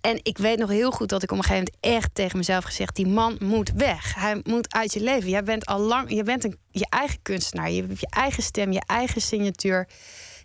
en 0.00 0.20
ik 0.22 0.38
weet 0.38 0.58
nog 0.58 0.70
heel 0.70 0.90
goed 0.90 1.08
dat 1.08 1.22
ik 1.22 1.30
op 1.30 1.36
een 1.36 1.44
gegeven 1.44 1.72
moment 1.72 1.96
echt 2.00 2.14
tegen 2.14 2.38
mezelf 2.38 2.64
gezegd: 2.64 2.96
die 2.96 3.06
man 3.06 3.36
moet 3.40 3.72
weg. 3.74 4.14
Hij 4.14 4.40
moet 4.42 4.74
uit 4.74 4.92
je 4.92 5.00
leven. 5.00 5.30
Jij 5.30 5.42
bent 5.42 5.66
al 5.66 5.80
lang, 5.80 6.14
je 6.14 6.22
bent 6.22 6.44
een, 6.44 6.58
je 6.70 6.86
eigen 6.88 7.22
kunstenaar. 7.22 7.70
Je 7.70 7.82
hebt 7.82 8.00
je 8.00 8.10
eigen 8.10 8.42
stem, 8.42 8.72
je 8.72 8.82
eigen 8.86 9.20
signatuur. 9.20 9.88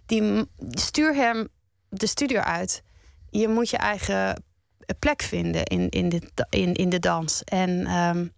Die, 0.06 0.46
stuur 0.70 1.16
hem 1.16 1.48
de 1.90 2.08
studio 2.08 2.40
uit. 2.40 2.84
Je 3.30 3.48
moet 3.48 3.70
je 3.70 3.78
eigen 3.78 4.44
plek 5.00 5.22
vinden 5.22 5.64
in, 5.64 5.90
in, 5.90 6.10
de, 6.10 6.22
in, 6.50 6.74
in 6.74 6.90
de 6.90 7.00
dans. 7.00 7.44
En 7.44 7.92
um, 7.92 8.34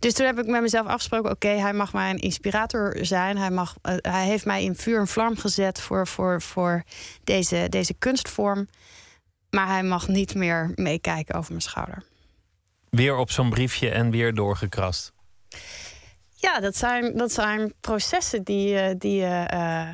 dus 0.00 0.12
toen 0.12 0.26
heb 0.26 0.38
ik 0.38 0.46
met 0.46 0.60
mezelf 0.60 0.86
afgesproken: 0.86 1.30
oké, 1.30 1.48
hij 1.48 1.72
mag 1.72 1.92
mijn 1.92 2.18
inspirator 2.18 2.96
zijn. 3.00 3.38
Hij, 3.38 3.50
mag, 3.50 3.74
uh, 3.82 3.94
hij 4.00 4.24
heeft 4.24 4.44
mij 4.44 4.64
in 4.64 4.76
vuur 4.76 5.00
en 5.00 5.08
vlam 5.08 5.36
gezet 5.36 5.80
voor, 5.80 6.06
voor, 6.06 6.42
voor 6.42 6.84
deze, 7.24 7.66
deze 7.68 7.94
kunstvorm. 7.94 8.68
Maar 9.50 9.66
hij 9.66 9.82
mag 9.82 10.08
niet 10.08 10.34
meer 10.34 10.72
meekijken 10.74 11.34
over 11.34 11.50
mijn 11.50 11.62
schouder. 11.62 12.02
Weer 12.90 13.16
op 13.16 13.30
zo'n 13.30 13.50
briefje 13.50 13.90
en 13.90 14.10
weer 14.10 14.34
doorgekrast. 14.34 15.12
Ja, 16.34 16.60
dat 16.60 16.76
zijn, 16.76 17.16
dat 17.16 17.32
zijn 17.32 17.72
processen 17.80 18.42
die, 18.42 18.96
die 18.96 19.16
je 19.16 19.50
uh, 19.54 19.88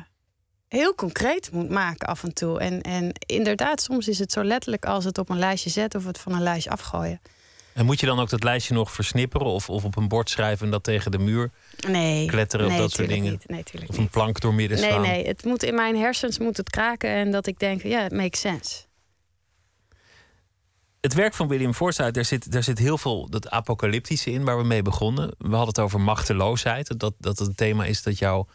heel 0.67 0.95
concreet 0.95 1.51
moet 1.51 1.69
maken 1.69 2.07
af 2.07 2.23
en 2.23 2.33
toe. 2.33 2.59
En, 2.59 2.81
en 2.81 3.11
inderdaad, 3.25 3.81
soms 3.81 4.07
is 4.07 4.19
het 4.19 4.31
zo 4.31 4.43
letterlijk 4.43 4.85
als 4.85 5.05
het 5.05 5.17
op 5.17 5.29
een 5.29 5.39
lijstje 5.39 5.69
zetten 5.69 5.99
of 5.99 6.05
het 6.05 6.17
van 6.17 6.33
een 6.33 6.41
lijstje 6.41 6.69
afgooien. 6.69 7.21
En 7.73 7.85
moet 7.85 7.99
je 7.99 8.05
dan 8.05 8.19
ook 8.19 8.29
dat 8.29 8.43
lijstje 8.43 8.73
nog 8.73 8.91
versnipperen 8.91 9.47
of, 9.47 9.69
of 9.69 9.83
op 9.83 9.95
een 9.95 10.07
bord 10.07 10.29
schrijven 10.29 10.65
en 10.65 10.71
dat 10.71 10.83
tegen 10.83 11.11
de 11.11 11.17
muur 11.17 11.51
nee, 11.87 12.25
kletteren 12.25 12.67
nee, 12.67 12.75
of 12.75 12.81
dat 12.81 12.91
soort 12.91 13.07
dingen? 13.07 13.31
Niet, 13.31 13.47
nee, 13.47 13.87
of 13.87 13.97
een 13.97 14.09
plank 14.09 14.39
doormidden 14.39 14.79
nee, 14.79 14.89
slaan? 14.89 15.01
Nee, 15.01 15.11
nee, 15.11 15.27
het 15.27 15.45
moet 15.45 15.63
in 15.63 15.75
mijn 15.75 15.97
hersens 15.97 16.39
moet 16.39 16.57
het 16.57 16.69
kraken 16.69 17.09
en 17.09 17.31
dat 17.31 17.47
ik 17.47 17.59
denk, 17.59 17.83
ja, 17.83 18.01
het 18.01 18.11
makes 18.11 18.39
sense 18.39 18.86
het 21.07 21.15
werk 21.15 21.33
van 21.33 21.47
William 21.47 21.73
Forsythe, 21.73 22.11
daar 22.11 22.25
zit, 22.25 22.51
daar 22.51 22.63
zit 22.63 22.77
heel 22.77 22.97
veel 22.97 23.29
dat 23.29 23.49
apocalyptische 23.49 24.31
in 24.31 24.43
waar 24.43 24.57
we 24.57 24.63
mee 24.63 24.81
begonnen. 24.81 25.27
We 25.37 25.47
hadden 25.47 25.67
het 25.67 25.79
over 25.79 26.01
machteloosheid. 26.01 26.99
Dat, 26.99 27.13
dat 27.19 27.39
het 27.39 27.47
een 27.47 27.55
thema 27.55 27.85
is 27.85 28.03
dat 28.03 28.17
jou 28.17 28.45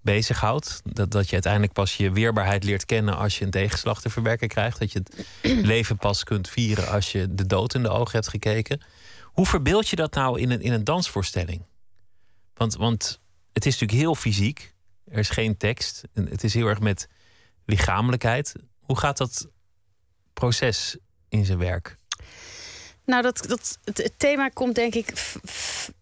bezighoudt. 0.00 0.80
Dat, 0.84 1.10
dat 1.10 1.26
je 1.26 1.32
uiteindelijk 1.32 1.72
pas 1.72 1.96
je 1.96 2.10
weerbaarheid 2.10 2.64
leert 2.64 2.84
kennen 2.84 3.16
als 3.16 3.38
je 3.38 3.44
een 3.44 3.50
tegenslag 3.50 4.00
te 4.00 4.10
verwerken 4.10 4.48
krijgt. 4.48 4.78
Dat 4.78 4.92
je 4.92 5.02
het 5.02 5.26
leven 5.72 5.96
pas 5.96 6.24
kunt 6.24 6.48
vieren 6.48 6.88
als 6.88 7.12
je 7.12 7.34
de 7.34 7.46
dood 7.46 7.74
in 7.74 7.82
de 7.82 7.88
ogen 7.88 8.12
hebt 8.12 8.28
gekeken. 8.28 8.80
Hoe 9.24 9.46
verbeeld 9.46 9.88
je 9.88 9.96
dat 9.96 10.14
nou 10.14 10.40
in 10.40 10.50
een, 10.50 10.60
in 10.60 10.72
een 10.72 10.84
dansvoorstelling? 10.84 11.62
Want, 12.54 12.76
want 12.76 13.20
het 13.52 13.66
is 13.66 13.72
natuurlijk 13.72 14.00
heel 14.00 14.14
fysiek. 14.14 14.74
Er 15.04 15.18
is 15.18 15.28
geen 15.28 15.56
tekst. 15.56 16.02
Het 16.12 16.44
is 16.44 16.54
heel 16.54 16.66
erg 16.66 16.80
met 16.80 17.08
lichamelijkheid. 17.64 18.54
Hoe 18.80 18.98
gaat 18.98 19.16
dat 19.16 19.48
proces 20.32 20.96
in 21.28 21.44
zijn 21.44 21.58
werk? 21.58 21.98
Nou, 23.10 23.22
dat, 23.22 23.44
dat, 23.48 23.78
het, 23.84 24.12
thema 24.16 24.48
komt 24.48 24.74
denk 24.74 24.94
ik 24.94 25.12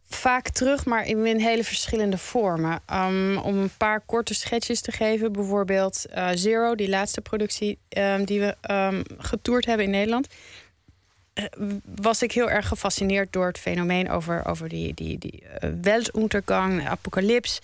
vaak 0.09 0.49
terug, 0.49 0.85
maar 0.85 1.07
in, 1.07 1.41
hele 1.41 1.65
verschillende 1.65 2.19
vormen. 2.19 2.81
Um, 2.93 3.39
om 3.39 3.59
een 3.59 3.77
paar 3.77 4.01
korte 4.01 4.35
schetsjes 4.35 4.81
te 4.81 4.93
geven, 4.93 5.33
bijvoorbeeld 5.33 6.05
uh, 6.15 6.29
Zero, 6.35 6.75
die 6.75 6.89
laatste 6.89 7.21
productie 7.21 7.79
um, 7.89 8.25
die 8.25 8.41
we 8.41 8.57
um, 8.71 9.03
getoerd 9.19 9.67
hebben 9.67 9.87
in 9.87 9.93
Nederland. 9.93 10.27
Uh, 11.35 11.45
was 11.95 12.23
ik 12.23 12.33
heel 12.33 12.51
erg 12.51 12.69
gefascineerd 12.69 13.33
door 13.33 13.47
het 13.47 13.59
fenomeen 13.59 14.11
over, 14.11 14.47
over 14.47 14.69
die, 14.69 14.95
die, 14.95 15.19
die 15.19 15.43
uh, 15.43 15.71
weltuntergang, 15.83 16.89
apocalyps. 16.89 17.59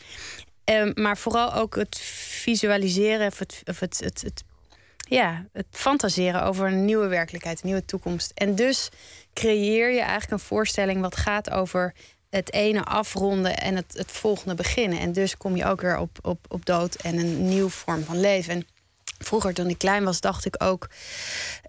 maar 0.94 1.16
vooral 1.16 1.54
ook 1.54 1.76
het 1.76 1.98
visualiseren 1.98 3.26
of 3.26 3.38
het, 3.38 3.62
of 3.64 3.80
het, 3.80 4.00
het, 4.00 4.22
het 4.22 4.44
ja, 5.08 5.46
het 5.52 5.66
fantaseren 5.70 6.42
over 6.42 6.66
een 6.66 6.84
nieuwe 6.84 7.06
werkelijkheid, 7.06 7.60
een 7.60 7.66
nieuwe 7.66 7.84
toekomst. 7.84 8.32
En 8.34 8.54
dus 8.54 8.90
creëer 9.34 9.90
je 9.90 10.00
eigenlijk 10.00 10.30
een 10.30 10.46
voorstelling 10.46 11.00
wat 11.00 11.16
gaat 11.16 11.50
over 11.50 11.94
het 12.30 12.52
ene 12.52 12.84
afronden 12.84 13.56
en 13.56 13.76
het, 13.76 13.94
het 13.96 14.12
volgende 14.12 14.54
beginnen. 14.54 14.98
En 14.98 15.12
dus 15.12 15.36
kom 15.36 15.56
je 15.56 15.64
ook 15.64 15.80
weer 15.80 15.98
op, 15.98 16.18
op, 16.22 16.46
op 16.48 16.64
dood 16.66 16.94
en 16.94 17.18
een 17.18 17.48
nieuwe 17.48 17.70
vorm 17.70 18.04
van 18.04 18.20
leven. 18.20 18.52
En 18.52 18.66
vroeger, 19.18 19.54
toen 19.54 19.68
ik 19.68 19.78
klein 19.78 20.04
was, 20.04 20.20
dacht 20.20 20.44
ik 20.44 20.62
ook. 20.62 20.88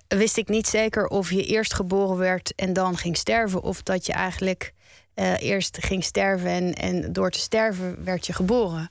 Wist 0.08 0.38
ik 0.38 0.48
niet 0.48 0.68
zeker 0.68 1.08
of 1.08 1.30
je 1.30 1.46
eerst 1.46 1.74
geboren 1.74 2.18
werd 2.18 2.54
en 2.56 2.74
dan 2.74 2.98
ging 2.98 3.18
sterven. 3.18 3.62
Of 3.62 3.84
dat 3.84 4.06
je 4.06 4.14
eigenlijk 4.14 4.74
uh, 5.16 5.42
eerst 5.42 5.78
ging 5.80 6.04
sterven 6.04 6.50
en, 6.50 6.74
en 6.74 7.14
door 7.14 7.32
te 7.32 7.40
sterven 7.40 8.04
werd 8.04 8.26
je 8.26 8.34
geboren. 8.34 8.90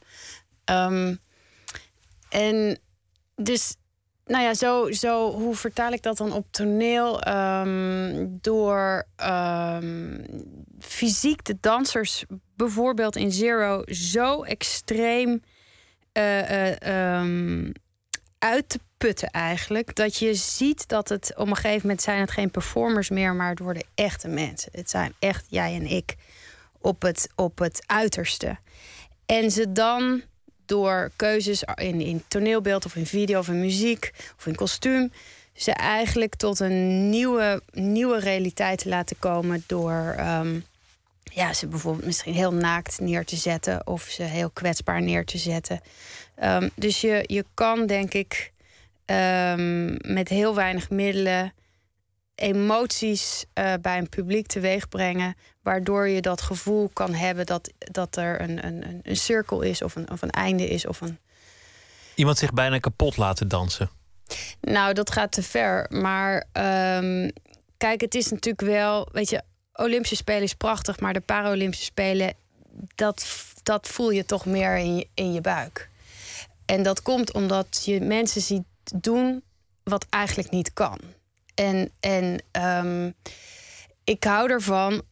Um, 0.64 1.18
en 2.28 2.78
dus 3.37 3.76
nou 4.24 4.44
ja, 4.44 4.54
zo, 4.54 4.92
zo, 4.92 5.32
hoe 5.32 5.54
vertaal 5.54 5.92
ik 5.92 6.02
dat 6.02 6.16
dan 6.16 6.32
op 6.32 6.46
toneel? 6.50 7.28
Um, 7.28 8.38
door 8.40 9.06
um, 9.26 10.26
fysiek 10.80 11.44
de 11.44 11.56
dansers 11.60 12.24
bijvoorbeeld 12.56 13.16
in 13.16 13.32
Zero 13.32 13.82
zo 13.87 14.42
extreem 14.42 15.42
uh, 16.12 16.50
uh, 16.50 17.20
um, 17.20 17.72
uit 18.38 18.68
te 18.68 18.78
putten 18.98 19.30
eigenlijk. 19.30 19.94
Dat 19.94 20.16
je 20.16 20.34
ziet 20.34 20.88
dat 20.88 21.08
het 21.08 21.32
op 21.37 21.46
een 21.46 21.56
gegeven 21.56 21.80
moment 21.80 22.02
zijn 22.02 22.20
het 22.20 22.30
geen 22.30 22.50
performers 22.50 23.08
meer, 23.08 23.34
maar 23.34 23.50
het 23.50 23.58
worden 23.58 23.87
echte 23.94 24.28
mensen. 24.28 24.70
Het 24.72 24.90
zijn 24.90 25.14
echt 25.18 25.46
jij 25.48 25.74
en 25.74 25.87
ik 25.87 26.14
op 26.80 27.02
het, 27.02 27.28
op 27.34 27.58
het 27.58 27.82
uiterste. 27.87 28.58
En 29.26 29.50
ze 29.50 29.72
dan 29.72 30.22
door 30.66 31.11
keuzes 31.16 31.62
in, 31.74 32.00
in 32.00 32.24
toneelbeeld 32.29 32.85
of 32.85 32.96
in 32.96 33.07
video 33.07 33.38
of 33.38 33.48
in 33.48 33.61
muziek 33.61 34.12
of 34.38 34.46
in 34.46 34.55
kostuum. 34.55 35.12
Ze 35.53 35.72
eigenlijk 35.72 36.35
tot 36.35 36.61
een 36.61 37.11
nieuwe, 37.11 37.62
nieuwe 37.72 38.18
realiteit 38.18 38.79
te 38.79 38.88
laten 38.88 39.16
komen 39.18 39.64
door 39.66 40.16
um, 40.18 40.64
ja, 41.22 41.53
ze 41.53 41.66
bijvoorbeeld 41.66 42.07
misschien 42.07 42.35
heel 42.35 42.53
naakt 42.53 43.00
neer 43.00 43.24
te 43.24 43.37
zetten 43.37 43.87
of 43.87 44.03
ze 44.03 44.22
heel 44.22 44.50
kwetsbaar 44.50 45.03
neer 45.03 45.24
te 45.24 45.38
zetten. 45.38 45.81
Um, 46.42 46.70
dus 46.74 47.00
je, 47.00 47.24
je 47.27 47.44
kan 47.55 47.87
denk 47.87 48.14
ik 48.14 48.53
um, 49.07 49.96
met 50.14 50.29
heel 50.29 50.55
weinig 50.55 50.90
middelen 50.90 51.53
emoties 52.35 53.44
uh, 53.55 53.73
bij 53.81 53.99
een 53.99 54.09
publiek 54.09 54.47
teweeg 54.47 54.88
brengen. 54.88 55.37
Waardoor 55.62 56.09
je 56.09 56.20
dat 56.20 56.42
gevoel 56.42 56.90
kan 56.92 57.14
hebben 57.14 57.47
dat, 57.47 57.73
dat 57.79 58.17
er 58.17 58.40
een, 58.40 58.67
een, 58.67 59.00
een 59.02 59.17
cirkel 59.17 59.61
is 59.61 59.83
of 59.83 59.96
een, 59.96 60.11
of 60.11 60.23
een 60.23 60.31
einde 60.31 60.69
is. 60.69 60.87
Of 60.87 61.00
een... 61.00 61.19
Iemand 62.15 62.38
zich 62.38 62.52
bijna 62.52 62.79
kapot 62.79 63.17
laten 63.17 63.48
dansen. 63.48 63.90
Nou, 64.61 64.94
dat 64.94 65.11
gaat 65.11 65.33
te 65.33 65.42
ver. 65.42 65.87
Maar 65.90 66.35
um, 66.35 67.33
kijk, 67.77 68.00
het 68.00 68.15
is 68.15 68.31
natuurlijk 68.31 68.69
wel. 68.69 69.08
Weet 69.13 69.31
je, 69.31 69.42
Olympische 69.73 70.17
Spelen 70.17 70.42
is 70.42 70.54
prachtig, 70.54 71.00
maar 71.00 71.13
de 71.13 71.21
Paralympische 71.21 71.85
Spelen, 71.85 72.35
dat, 72.94 73.27
dat 73.63 73.88
voel 73.88 74.11
je 74.11 74.25
toch 74.25 74.46
meer 74.46 74.77
in 74.77 74.96
je, 74.96 75.08
in 75.15 75.33
je 75.33 75.40
buik. 75.40 75.88
En 76.67 76.83
dat 76.83 77.02
komt 77.02 77.33
omdat 77.33 77.83
je 77.85 78.00
mensen 78.00 78.40
ziet 78.40 78.65
doen 78.94 79.42
wat 79.83 80.06
eigenlijk 80.11 80.50
niet 80.50 80.73
kan. 80.73 80.98
En, 81.55 81.90
en 82.00 82.42
um, 82.63 83.15
ik 84.05 84.25
hou 84.25 84.50
ervan. 84.50 85.02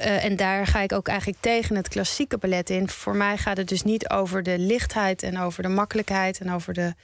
Uh, 0.00 0.24
en 0.24 0.36
daar 0.36 0.66
ga 0.66 0.80
ik 0.80 0.92
ook 0.92 1.08
eigenlijk 1.08 1.40
tegen 1.40 1.76
het 1.76 1.88
klassieke 1.88 2.38
ballet 2.38 2.70
in. 2.70 2.88
Voor 2.88 3.16
mij 3.16 3.38
gaat 3.38 3.56
het 3.56 3.68
dus 3.68 3.82
niet 3.82 4.08
over 4.08 4.42
de 4.42 4.58
lichtheid 4.58 5.22
en 5.22 5.38
over 5.38 5.62
de 5.62 5.68
makkelijkheid 5.68 6.40
en 6.40 6.52
over 6.52 6.74
de, 6.74 6.94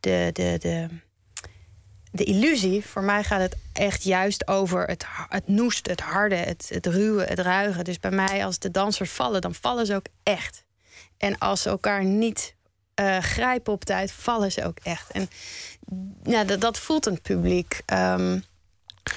de, 0.00 0.30
de, 0.32 0.56
de, 0.58 0.88
de 2.10 2.24
illusie. 2.24 2.84
Voor 2.84 3.02
mij 3.02 3.24
gaat 3.24 3.40
het 3.40 3.56
echt 3.72 4.02
juist 4.02 4.48
over 4.48 4.84
het, 4.84 5.06
het 5.28 5.48
noest, 5.48 5.86
het 5.86 6.00
harde, 6.00 6.34
het, 6.34 6.70
het 6.74 6.86
ruwe, 6.86 7.24
het 7.24 7.38
ruige. 7.38 7.82
Dus 7.82 8.00
bij 8.00 8.10
mij, 8.10 8.44
als 8.44 8.58
de 8.58 8.70
dansers 8.70 9.10
vallen, 9.10 9.40
dan 9.40 9.54
vallen 9.54 9.86
ze 9.86 9.94
ook 9.94 10.06
echt. 10.22 10.64
En 11.18 11.38
als 11.38 11.62
ze 11.62 11.68
elkaar 11.68 12.04
niet 12.04 12.54
uh, 13.00 13.18
grijpen 13.18 13.72
op 13.72 13.84
tijd, 13.84 14.12
vallen 14.12 14.52
ze 14.52 14.64
ook 14.64 14.78
echt. 14.82 15.10
En 15.10 15.28
ja, 16.22 16.44
dat, 16.44 16.60
dat 16.60 16.78
voelt 16.78 17.06
een 17.06 17.20
publiek. 17.20 17.82
Um... 17.92 18.44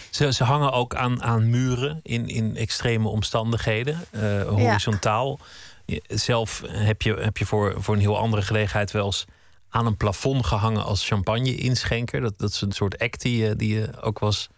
Ze, 0.09 0.34
ze 0.34 0.43
hangen 0.43 0.71
ook 0.71 0.95
aan, 0.95 1.23
aan 1.23 1.49
muren 1.49 1.99
in, 2.03 2.28
in 2.28 2.55
extreme 2.55 3.07
omstandigheden, 3.07 4.05
uh, 4.11 4.43
horizontaal. 4.43 5.39
Ja. 5.86 5.99
Zelf 6.07 6.61
heb 6.67 7.01
je, 7.01 7.13
heb 7.13 7.38
je 7.38 7.45
voor, 7.45 7.76
voor 7.78 7.93
een 7.93 7.99
heel 7.99 8.17
andere 8.17 8.41
gelegenheid 8.41 8.91
wel 8.91 9.05
eens 9.05 9.26
aan 9.69 9.86
een 9.86 9.97
plafond 9.97 10.45
gehangen 10.45 10.84
als 10.84 11.07
champagne-inschenker. 11.07 12.21
Dat, 12.21 12.38
dat 12.38 12.49
is 12.49 12.61
een 12.61 12.71
soort 12.71 12.97
act 12.99 13.21
die 13.21 13.38
je, 13.38 13.55
die 13.55 13.73
je 13.73 14.01
ook 14.01 14.19
was 14.19 14.49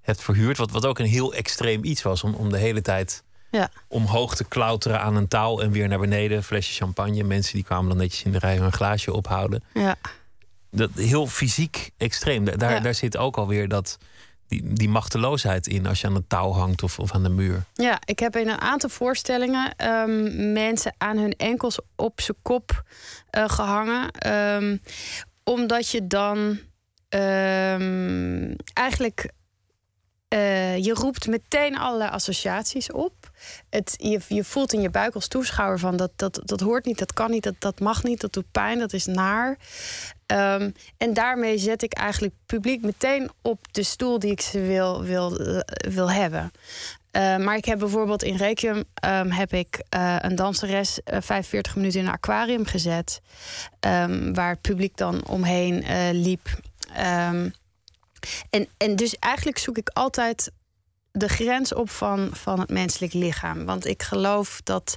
hebt 0.00 0.22
verhuurd. 0.22 0.56
Wat, 0.56 0.70
wat 0.70 0.86
ook 0.86 0.98
een 0.98 1.06
heel 1.06 1.34
extreem 1.34 1.84
iets 1.84 2.02
was 2.02 2.22
om, 2.22 2.34
om 2.34 2.50
de 2.50 2.58
hele 2.58 2.82
tijd 2.82 3.22
Ja. 3.52 3.70
Omhoog 3.88 4.34
te 4.34 4.44
klauteren 4.44 5.00
aan 5.00 5.16
een 5.16 5.28
touw 5.28 5.60
en 5.60 5.70
weer 5.70 5.88
naar 5.88 5.98
beneden. 5.98 6.36
Een 6.36 6.42
flesje 6.42 6.74
champagne. 6.74 7.22
Mensen 7.24 7.54
die 7.54 7.64
kwamen 7.64 7.88
dan 7.88 7.98
netjes 7.98 8.22
in 8.22 8.32
de 8.32 8.38
rij 8.38 8.58
een 8.58 8.72
glaasje 8.72 9.12
ophouden. 9.12 9.64
Ja. 9.74 9.94
Dat, 10.70 10.90
heel 10.94 11.26
fysiek 11.26 11.90
extreem. 11.96 12.44
Da- 12.44 12.56
Daar, 12.56 12.72
Ja. 12.72 12.80
daar 12.80 12.94
zit 12.94 13.16
ook 13.16 13.36
alweer 13.36 13.68
dat, 13.68 13.98
die, 14.48 14.72
die 14.72 14.88
machteloosheid 14.88 15.66
in 15.66 15.86
als 15.86 16.00
je 16.00 16.06
aan 16.06 16.14
een 16.14 16.26
touw 16.26 16.50
hangt 16.52 16.82
of, 16.82 16.98
of 16.98 17.12
aan 17.14 17.22
de 17.22 17.28
muur. 17.28 17.64
Ja, 17.74 17.98
ik 18.04 18.18
heb 18.18 18.36
in 18.36 18.48
een 18.48 18.60
aantal 18.60 18.88
voorstellingen 18.90 19.74
ehm, 19.76 20.52
mensen 20.52 20.94
aan 20.98 21.18
hun 21.18 21.32
enkels 21.36 21.78
op 21.96 22.20
zijn 22.20 22.36
kop 22.42 22.82
eh, 23.30 23.48
gehangen. 23.48 24.10
Ehm, 24.10 24.76
omdat 25.44 25.88
je 25.88 26.06
dan 26.06 26.58
ehm, 27.08 28.54
eigenlijk. 28.72 29.30
eh, 30.28 30.76
je 30.84 30.92
roept 30.94 31.26
meteen 31.26 31.78
allerlei 31.78 32.10
associaties 32.10 32.92
op. 32.92 33.21
Het, 33.70 33.94
je, 33.96 34.20
je 34.28 34.44
voelt 34.44 34.72
in 34.72 34.80
je 34.80 34.90
buik 34.90 35.14
als 35.14 35.28
toeschouwer 35.28 35.78
van 35.78 35.96
dat, 35.96 36.10
dat, 36.16 36.40
dat 36.44 36.60
hoort 36.60 36.84
niet, 36.84 36.98
dat 36.98 37.12
kan 37.12 37.30
niet, 37.30 37.42
dat, 37.42 37.54
dat 37.58 37.80
mag 37.80 38.02
niet, 38.02 38.20
dat 38.20 38.32
doet 38.32 38.50
pijn, 38.50 38.78
dat 38.78 38.92
is 38.92 39.06
naar. 39.06 39.58
Ehm, 40.26 40.70
en 40.96 41.14
daarmee 41.14 41.58
zet 41.58 41.82
ik 41.82 41.92
eigenlijk 41.92 42.34
publiek 42.46 42.82
meteen 42.82 43.30
op 43.42 43.72
de 43.72 43.82
stoel 43.82 44.18
die 44.18 44.30
ik 44.30 44.40
ze 44.40 44.60
wil, 44.60 45.02
wil, 45.02 45.38
eh, 45.38 45.92
wil 45.92 46.10
hebben. 46.10 46.50
Uh, 47.16 47.36
maar 47.36 47.56
ik 47.56 47.64
heb 47.64 47.78
bijvoorbeeld 47.78 48.22
in 48.22 48.36
Requiem 48.36 48.84
um, 49.04 49.30
heb 49.30 49.52
ik 49.52 49.82
uh, 49.96 50.16
een 50.18 50.34
danseres 50.34 51.00
uh, 51.04 51.16
45 51.20 51.76
minuten 51.76 52.00
in 52.00 52.06
een 52.06 52.12
aquarium 52.12 52.64
gezet. 52.64 53.20
Um, 53.80 54.34
waar 54.34 54.50
het 54.50 54.60
publiek 54.60 54.96
dan 54.96 55.26
omheen 55.26 55.84
liep. 56.12 56.48
En, 58.50 58.68
en 58.76 58.96
dus 58.96 59.16
eigenlijk 59.18 59.58
zoek 59.58 59.78
ik 59.78 59.88
altijd 59.88 60.52
de 61.12 61.28
grens 61.28 61.74
op 61.74 61.90
van, 61.90 62.30
van 62.32 62.60
het 62.60 62.70
menselijk 62.70 63.12
lichaam. 63.12 63.64
Want 63.64 63.86
ik 63.86 64.02
geloof 64.02 64.60
dat. 64.64 64.96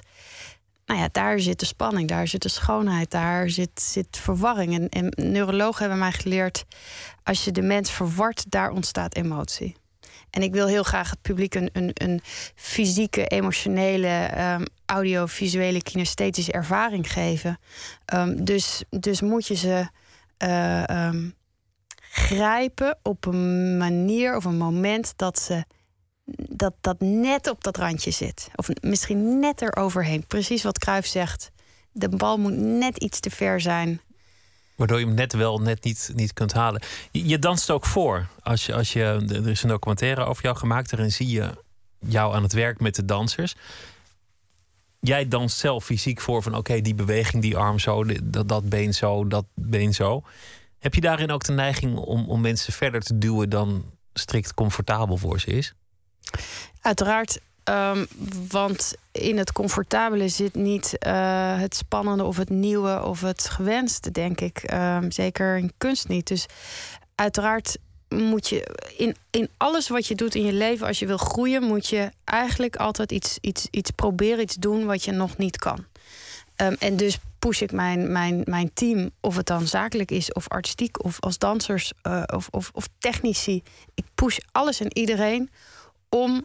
Nou 0.86 1.00
ja, 1.00 1.08
daar 1.12 1.40
zit 1.40 1.60
de 1.60 1.66
spanning, 1.66 2.08
daar 2.08 2.28
zit 2.28 2.42
de 2.42 2.48
schoonheid, 2.48 3.10
daar 3.10 3.50
zit, 3.50 3.82
zit 3.82 4.06
verwarring. 4.10 4.74
En, 4.74 4.88
en 4.88 5.30
neurologen 5.30 5.80
hebben 5.80 5.98
mij 5.98 6.12
geleerd: 6.12 6.64
als 7.22 7.44
je 7.44 7.52
de 7.52 7.62
mens 7.62 7.90
verwart, 7.90 8.50
daar 8.50 8.70
ontstaat 8.70 9.14
emotie. 9.14 9.76
En 10.30 10.42
ik 10.42 10.52
wil 10.52 10.66
heel 10.66 10.82
graag 10.82 11.10
het 11.10 11.22
publiek 11.22 11.54
een, 11.54 11.70
een, 11.72 11.90
een 11.94 12.20
fysieke, 12.54 13.26
emotionele, 13.26 14.30
um, 14.38 14.64
audiovisuele, 14.86 15.82
kinesthetische 15.82 16.52
ervaring 16.52 17.12
geven. 17.12 17.58
Um, 18.14 18.44
dus, 18.44 18.84
dus 18.90 19.20
moet 19.20 19.46
je 19.46 19.54
ze 19.54 19.88
uh, 20.44 21.06
um, 21.06 21.34
grijpen 21.98 22.98
op 23.02 23.26
een 23.26 23.76
manier 23.76 24.36
of 24.36 24.44
een 24.44 24.56
moment 24.56 25.12
dat 25.16 25.38
ze 25.38 25.64
dat, 26.34 26.74
dat 26.80 27.00
net 27.00 27.50
op 27.50 27.64
dat 27.64 27.76
randje 27.76 28.10
zit. 28.10 28.48
Of 28.54 28.68
misschien 28.80 29.38
net 29.38 29.62
eroverheen. 29.62 30.26
Precies 30.26 30.62
wat 30.62 30.78
Cruijff 30.78 31.08
zegt. 31.08 31.50
De 31.92 32.08
bal 32.08 32.38
moet 32.38 32.56
net 32.56 32.96
iets 32.96 33.20
te 33.20 33.30
ver 33.30 33.60
zijn. 33.60 34.00
Waardoor 34.76 34.98
je 34.98 35.06
hem 35.06 35.14
net 35.14 35.32
wel, 35.32 35.58
net 35.58 35.84
niet, 35.84 36.10
niet 36.14 36.32
kunt 36.32 36.52
halen. 36.52 36.82
Je, 37.10 37.38
danst 37.38 37.70
ook 37.70 37.86
voor. 37.86 38.26
Als 38.42 38.66
je, 38.66 38.74
als 38.74 38.92
je, 38.92 39.24
er 39.28 39.48
is 39.48 39.62
een 39.62 39.68
documentaire 39.68 40.24
over 40.24 40.42
jou 40.42 40.56
gemaakt. 40.56 40.90
Daarin 40.90 41.12
zie 41.12 41.28
je 41.28 41.50
jou 41.98 42.34
aan 42.34 42.42
het 42.42 42.52
werk 42.52 42.80
met 42.80 42.94
de 42.94 43.04
dansers. 43.04 43.54
Jij 45.00 45.28
danst 45.28 45.58
zelf 45.58 45.84
fysiek 45.84 46.20
voor 46.20 46.42
van... 46.42 46.54
oké, 46.54 46.80
die 46.80 46.94
beweging, 46.94 47.42
die 47.42 47.56
arm 47.56 47.78
zo, 47.78 48.04
dat, 48.24 48.48
dat 48.48 48.68
been 48.68 48.94
zo, 48.94 49.26
dat 49.26 49.44
been 49.54 49.94
zo. 49.94 50.22
Heb 50.78 50.94
je 50.94 51.00
daarin 51.00 51.30
ook 51.30 51.44
de 51.44 51.52
neiging 51.52 51.96
om, 51.96 52.28
om 52.28 52.40
mensen 52.40 52.72
verder 52.72 53.00
te 53.00 53.18
duwen... 53.18 53.50
dan 53.50 53.84
strikt 54.12 54.54
comfortabel 54.54 55.16
voor 55.16 55.40
ze 55.40 55.46
is? 55.46 55.74
Uiteraard. 56.80 57.38
Um, 57.68 58.06
want 58.48 58.94
in 59.12 59.38
het 59.38 59.52
comfortabele 59.52 60.28
zit 60.28 60.54
niet 60.54 60.96
uh, 61.06 61.58
het 61.60 61.76
spannende 61.76 62.24
of 62.24 62.36
het 62.36 62.50
nieuwe 62.50 63.02
of 63.04 63.20
het 63.20 63.48
gewenste, 63.48 64.10
denk 64.10 64.40
ik. 64.40 64.72
Um, 64.72 65.10
zeker 65.10 65.56
in 65.56 65.72
kunst 65.78 66.08
niet. 66.08 66.26
Dus 66.26 66.46
uiteraard 67.14 67.76
moet 68.08 68.48
je 68.48 68.66
in, 68.96 69.16
in 69.30 69.48
alles 69.56 69.88
wat 69.88 70.06
je 70.06 70.14
doet 70.14 70.34
in 70.34 70.44
je 70.44 70.52
leven, 70.52 70.86
als 70.86 70.98
je 70.98 71.06
wil 71.06 71.16
groeien, 71.16 71.62
moet 71.62 71.86
je 71.86 72.10
eigenlijk 72.24 72.76
altijd 72.76 73.12
iets, 73.12 73.38
iets, 73.40 73.68
iets 73.70 73.90
proberen, 73.90 74.40
iets 74.40 74.54
doen 74.54 74.84
wat 74.84 75.04
je 75.04 75.12
nog 75.12 75.36
niet 75.36 75.56
kan. 75.56 75.84
Um, 76.56 76.76
en 76.78 76.96
dus 76.96 77.18
push 77.38 77.60
ik 77.60 77.72
mijn, 77.72 78.12
mijn, 78.12 78.42
mijn 78.44 78.70
team, 78.74 79.10
of 79.20 79.36
het 79.36 79.46
dan 79.46 79.66
zakelijk 79.66 80.10
is, 80.10 80.32
of 80.32 80.48
artistiek, 80.48 81.04
of 81.04 81.20
als 81.20 81.38
dansers, 81.38 81.92
uh, 82.02 82.22
of, 82.26 82.48
of, 82.50 82.70
of 82.74 82.88
technici. 82.98 83.62
Ik 83.94 84.04
push 84.14 84.38
alles 84.52 84.80
en 84.80 84.98
iedereen 84.98 85.50
om 86.08 86.44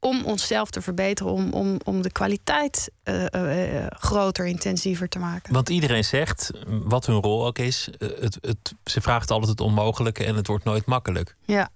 om 0.00 0.24
onszelf 0.24 0.70
te 0.70 0.82
verbeteren, 0.82 1.32
om, 1.32 1.52
om, 1.52 1.76
om 1.84 2.02
de 2.02 2.12
kwaliteit 2.12 2.90
uh, 3.04 3.24
uh, 3.32 3.86
groter, 3.88 4.46
intensiever 4.46 5.08
te 5.08 5.18
maken. 5.18 5.52
Want 5.52 5.68
iedereen 5.68 6.04
zegt, 6.04 6.50
wat 6.66 7.06
hun 7.06 7.20
rol 7.20 7.46
ook 7.46 7.58
is, 7.58 7.88
het, 7.98 8.38
het, 8.40 8.74
ze 8.84 9.00
vraagt 9.00 9.30
altijd 9.30 9.50
het 9.50 9.60
onmogelijke 9.60 10.24
en 10.24 10.34
het 10.34 10.46
wordt 10.46 10.64
nooit 10.64 10.86
makkelijk. 10.86 11.36
Ja, 11.44 11.70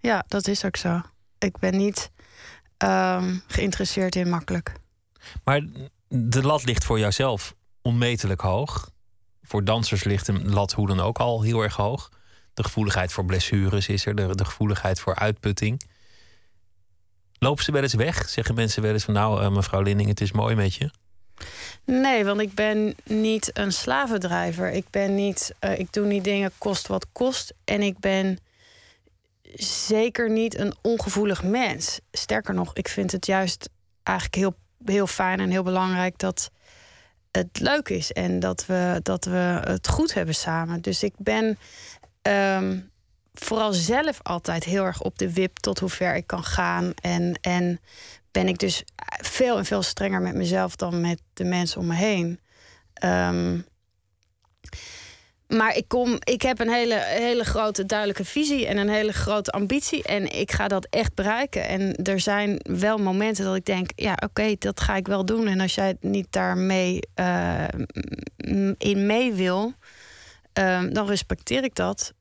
ja 0.00 0.24
dat 0.28 0.48
is 0.48 0.64
ook 0.64 0.76
zo. 0.76 1.00
Ik 1.38 1.58
ben 1.58 1.76
niet 1.76 2.10
um, 2.78 3.42
geïnteresseerd 3.46 4.16
in 4.16 4.28
makkelijk. 4.28 4.72
Maar 5.44 5.66
de 6.08 6.42
lat 6.42 6.64
ligt 6.64 6.84
voor 6.84 6.98
jouzelf 6.98 7.54
onmetelijk 7.82 8.40
hoog. 8.40 8.90
Voor 9.42 9.64
dansers 9.64 10.04
ligt 10.04 10.28
een 10.28 10.52
lat 10.52 10.72
hoe 10.72 10.86
dan 10.86 11.00
ook 11.00 11.18
al 11.18 11.42
heel 11.42 11.62
erg 11.62 11.76
hoog. 11.76 12.10
De 12.54 12.62
gevoeligheid 12.62 13.12
voor 13.12 13.24
blessures 13.24 13.88
is 13.88 14.06
er, 14.06 14.14
de, 14.14 14.34
de 14.34 14.44
gevoeligheid 14.44 15.00
voor 15.00 15.14
uitputting. 15.14 15.92
Lopen 17.44 17.64
ze 17.64 17.72
wel 17.72 17.82
eens 17.82 17.94
weg? 17.94 18.28
Zeggen 18.28 18.54
mensen 18.54 18.82
wel 18.82 18.92
eens 18.92 19.04
van 19.04 19.14
nou, 19.14 19.42
uh, 19.42 19.50
mevrouw 19.50 19.82
Linding, 19.82 20.08
het 20.08 20.20
is 20.20 20.32
mooi 20.32 20.54
met 20.54 20.74
je? 20.74 20.90
Nee, 21.84 22.24
want 22.24 22.40
ik 22.40 22.54
ben 22.54 22.94
niet 23.04 23.50
een 23.58 23.72
slavendrijver. 23.72 24.70
Ik 24.70 24.86
ben 24.90 25.14
niet, 25.14 25.54
uh, 25.60 25.78
ik 25.78 25.92
doe 25.92 26.06
niet 26.06 26.24
dingen 26.24 26.50
kost 26.58 26.86
wat 26.86 27.06
kost. 27.12 27.54
En 27.64 27.82
ik 27.82 27.98
ben 27.98 28.38
zeker 29.86 30.30
niet 30.30 30.58
een 30.58 30.74
ongevoelig 30.82 31.42
mens. 31.42 32.00
Sterker 32.12 32.54
nog, 32.54 32.74
ik 32.74 32.88
vind 32.88 33.12
het 33.12 33.26
juist 33.26 33.68
eigenlijk 34.02 34.36
heel, 34.36 34.54
heel 34.84 35.06
fijn 35.06 35.40
en 35.40 35.50
heel 35.50 35.62
belangrijk 35.62 36.18
dat 36.18 36.50
het 37.30 37.60
leuk 37.60 37.88
is 37.88 38.12
en 38.12 38.40
dat 38.40 38.66
we, 38.66 39.00
dat 39.02 39.24
we 39.24 39.60
het 39.64 39.88
goed 39.88 40.14
hebben 40.14 40.34
samen. 40.34 40.80
Dus 40.80 41.02
ik 41.02 41.14
ben. 41.16 41.58
Um, 42.22 42.92
vooral 43.34 43.72
zelf 43.72 44.18
altijd 44.22 44.64
heel 44.64 44.84
erg 44.84 45.00
op 45.00 45.18
de 45.18 45.32
wip 45.32 45.56
tot 45.58 45.78
hoe 45.78 45.88
ver 45.88 46.14
ik 46.14 46.26
kan 46.26 46.44
gaan. 46.44 46.92
En, 46.94 47.38
en 47.40 47.80
ben 48.30 48.48
ik 48.48 48.58
dus 48.58 48.84
veel 49.22 49.58
en 49.58 49.64
veel 49.64 49.82
strenger 49.82 50.22
met 50.22 50.34
mezelf 50.34 50.76
dan 50.76 51.00
met 51.00 51.20
de 51.32 51.44
mensen 51.44 51.80
om 51.80 51.86
me 51.86 51.94
heen. 51.94 52.40
Um, 53.04 53.66
maar 55.48 55.76
ik, 55.76 55.88
kom, 55.88 56.18
ik 56.24 56.42
heb 56.42 56.60
een 56.60 56.70
hele, 56.70 56.94
hele 57.04 57.44
grote 57.44 57.86
duidelijke 57.86 58.24
visie 58.24 58.66
en 58.66 58.76
een 58.76 58.88
hele 58.88 59.12
grote 59.12 59.50
ambitie. 59.50 60.02
En 60.02 60.38
ik 60.38 60.52
ga 60.52 60.68
dat 60.68 60.86
echt 60.90 61.14
bereiken. 61.14 61.68
En 61.68 61.94
er 61.94 62.20
zijn 62.20 62.60
wel 62.62 62.98
momenten 62.98 63.44
dat 63.44 63.56
ik 63.56 63.64
denk: 63.64 63.90
ja, 63.94 64.16
oké, 64.24 64.54
dat 64.58 64.80
ga 64.80 64.96
ik 64.96 65.06
wel 65.06 65.24
doen. 65.24 65.46
En 65.46 65.60
als 65.60 65.74
jij 65.74 65.96
niet 66.00 66.26
daarmee 66.30 67.00
uh, 67.20 67.64
in 68.78 69.06
mee 69.06 69.32
wil, 69.32 69.72
uh, 70.58 70.82
dan 70.90 71.06
respecteer 71.06 71.64
ik 71.64 71.74
dat 71.74 72.14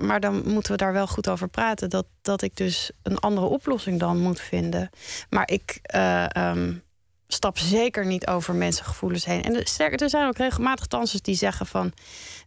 maar 0.00 0.20
dan 0.20 0.42
moeten 0.48 0.72
we 0.72 0.78
daar 0.78 0.92
wel 0.92 1.06
goed 1.06 1.28
over 1.28 1.48
praten. 1.48 1.90
Dat, 1.90 2.06
dat 2.22 2.42
ik 2.42 2.56
dus 2.56 2.90
een 3.02 3.18
andere 3.18 3.46
oplossing 3.46 4.00
dan 4.00 4.18
moet 4.18 4.40
vinden. 4.40 4.90
Maar 5.30 5.50
ik 5.50 5.80
uh, 5.94 6.26
um, 6.36 6.82
stap 7.32 7.58
zeker 7.58 8.06
niet 8.06 8.26
over 8.26 8.54
mensengevoelens 8.54 9.24
heen. 9.24 9.42
En 9.42 9.54
er 9.54 10.10
zijn 10.10 10.26
ook 10.26 10.36
regelmatig 10.36 10.86
dansers 10.86 11.22
die 11.22 11.34
zeggen 11.34 11.66
van... 11.66 11.92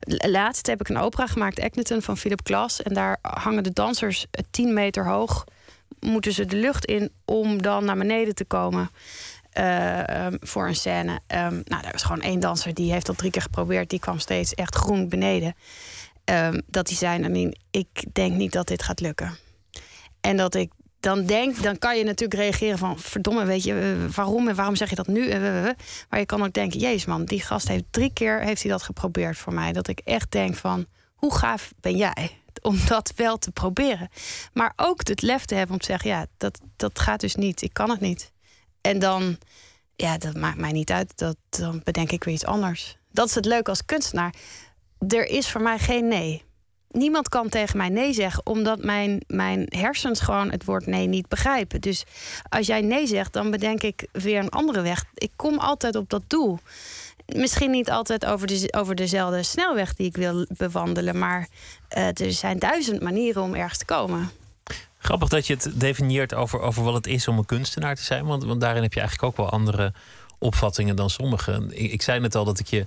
Laatst 0.07 0.67
heb 0.67 0.81
ik 0.81 0.89
een 0.89 0.97
opera 0.97 1.27
gemaakt, 1.27 1.59
Acneton, 1.59 2.01
van 2.01 2.17
Philip 2.17 2.41
Glass. 2.43 2.81
En 2.81 2.93
daar 2.93 3.17
hangen 3.21 3.63
de 3.63 3.73
dansers 3.73 4.25
10 4.51 4.73
meter 4.73 5.05
hoog. 5.05 5.43
Moeten 5.99 6.31
ze 6.31 6.45
de 6.45 6.55
lucht 6.55 6.85
in 6.85 7.11
om 7.25 7.61
dan 7.61 7.85
naar 7.85 7.97
beneden 7.97 8.35
te 8.35 8.45
komen. 8.45 8.89
Uh, 9.59 10.25
um, 10.25 10.37
voor 10.41 10.67
een 10.67 10.75
scène. 10.75 11.11
Um, 11.11 11.61
nou, 11.65 11.85
er 11.85 11.91
was 11.91 12.03
gewoon 12.03 12.21
één 12.21 12.39
danser 12.39 12.73
die 12.73 12.91
heeft 12.91 13.05
dat 13.05 13.17
drie 13.17 13.31
keer 13.31 13.41
geprobeerd. 13.41 13.89
Die 13.89 13.99
kwam 13.99 14.19
steeds 14.19 14.53
echt 14.53 14.75
groen 14.75 15.09
beneden. 15.09 15.55
Um, 16.25 16.61
dat 16.67 16.87
die 16.87 17.29
mean, 17.29 17.55
ik 17.71 18.05
denk 18.13 18.33
niet 18.33 18.51
dat 18.51 18.67
dit 18.67 18.83
gaat 18.83 18.99
lukken. 18.99 19.37
En 20.21 20.37
dat 20.37 20.55
ik 20.55 20.71
dan 21.05 21.25
denk, 21.25 21.63
dan 21.63 21.77
kan 21.77 21.97
je 21.97 22.03
natuurlijk 22.03 22.39
reageren 22.39 22.77
van... 22.77 22.99
verdomme, 22.99 23.45
weet 23.45 23.63
je, 23.63 24.05
waarom 24.15 24.47
en 24.47 24.55
waarom 24.55 24.75
zeg 24.75 24.89
je 24.89 24.95
dat 24.95 25.07
nu? 25.07 25.29
Maar 26.09 26.19
je 26.19 26.25
kan 26.25 26.43
ook 26.43 26.53
denken, 26.53 26.79
jezus 26.79 27.05
man, 27.05 27.25
die 27.25 27.41
gast 27.41 27.67
heeft 27.67 27.83
drie 27.89 28.13
keer 28.13 28.41
heeft 28.41 28.61
hij 28.61 28.71
dat 28.71 28.83
geprobeerd 28.83 29.37
voor 29.37 29.53
mij. 29.53 29.73
Dat 29.73 29.87
ik 29.87 29.99
echt 29.99 30.31
denk 30.31 30.55
van, 30.55 30.85
hoe 31.15 31.35
gaaf 31.35 31.73
ben 31.79 31.97
jij 31.97 32.41
om 32.61 32.79
dat 32.87 33.13
wel 33.15 33.37
te 33.37 33.51
proberen? 33.51 34.09
Maar 34.53 34.73
ook 34.75 35.07
het 35.07 35.21
lef 35.21 35.45
te 35.45 35.55
hebben 35.55 35.75
om 35.75 35.81
te 35.81 35.85
zeggen, 35.85 36.09
ja, 36.09 36.25
dat, 36.37 36.59
dat 36.75 36.99
gaat 36.99 37.19
dus 37.19 37.35
niet. 37.35 37.61
Ik 37.61 37.73
kan 37.73 37.89
het 37.89 37.99
niet. 37.99 38.31
En 38.81 38.99
dan, 38.99 39.37
ja, 39.95 40.17
dat 40.17 40.35
maakt 40.35 40.57
mij 40.57 40.71
niet 40.71 40.91
uit. 40.91 41.17
Dat, 41.17 41.37
dan 41.49 41.81
bedenk 41.83 42.11
ik 42.11 42.23
weer 42.23 42.33
iets 42.33 42.45
anders. 42.45 42.97
Dat 43.11 43.27
is 43.27 43.35
het 43.35 43.45
leuke 43.45 43.69
als 43.69 43.85
kunstenaar 43.85 44.33
er 45.07 45.25
is 45.25 45.49
voor 45.49 45.61
mij 45.61 45.79
geen 45.79 46.07
nee. 46.07 46.43
niemand 46.91 47.29
kan 47.29 47.49
tegen 47.49 47.77
mij 47.77 47.89
nee 47.89 48.13
zeggen, 48.13 48.45
omdat 48.45 48.83
mijn, 48.83 49.21
mijn 49.27 49.65
hersens 49.69 50.19
gewoon 50.19 50.51
het 50.51 50.65
woord 50.65 50.85
nee 50.85 51.07
niet 51.07 51.27
begrijpen. 51.27 51.81
Dus 51.81 52.03
als 52.49 52.67
jij 52.67 52.81
nee 52.81 53.07
zegt, 53.07 53.33
dan 53.33 53.51
bedenk 53.51 53.83
ik 53.83 54.07
weer 54.11 54.39
een 54.39 54.49
andere 54.49 54.81
weg. 54.81 55.05
Ik 55.13 55.31
kom 55.35 55.59
altijd 55.59 55.95
op 55.95 56.09
dat 56.09 56.23
doel. 56.27 56.59
Misschien 57.25 57.71
niet 57.71 57.91
altijd 57.91 58.25
over, 58.25 58.47
de, 58.47 58.73
over 58.77 58.95
dezelfde 58.95 59.43
snelweg 59.43 59.93
die 59.93 60.07
ik 60.07 60.15
wil 60.15 60.45
bewandelen, 60.49 61.17
maar 61.17 61.47
uh, 61.97 62.07
er 62.07 62.31
zijn 62.31 62.59
duizend 62.59 63.01
manieren 63.01 63.41
om 63.41 63.53
ergens 63.53 63.77
te 63.77 63.85
komen. 63.85 64.29
Grappig 64.97 65.29
dat 65.29 65.47
je 65.47 65.53
het 65.53 65.71
definieert 65.73 66.33
over, 66.33 66.59
over 66.59 66.83
wat 66.83 66.93
het 66.93 67.07
is 67.07 67.27
om 67.27 67.37
een 67.37 67.45
kunstenaar 67.45 67.95
te 67.95 68.03
zijn, 68.03 68.25
want, 68.25 68.43
want 68.43 68.61
daarin 68.61 68.83
heb 68.83 68.93
je 68.93 68.99
eigenlijk 68.99 69.29
ook 69.29 69.37
wel 69.37 69.49
andere 69.49 69.93
opvattingen 70.39 70.95
dan 70.95 71.09
sommigen. 71.09 71.71
Ik, 71.71 71.91
ik 71.91 72.01
zei 72.01 72.19
net 72.19 72.35
al 72.35 72.45
dat 72.45 72.59
ik 72.59 72.67
je 72.67 72.85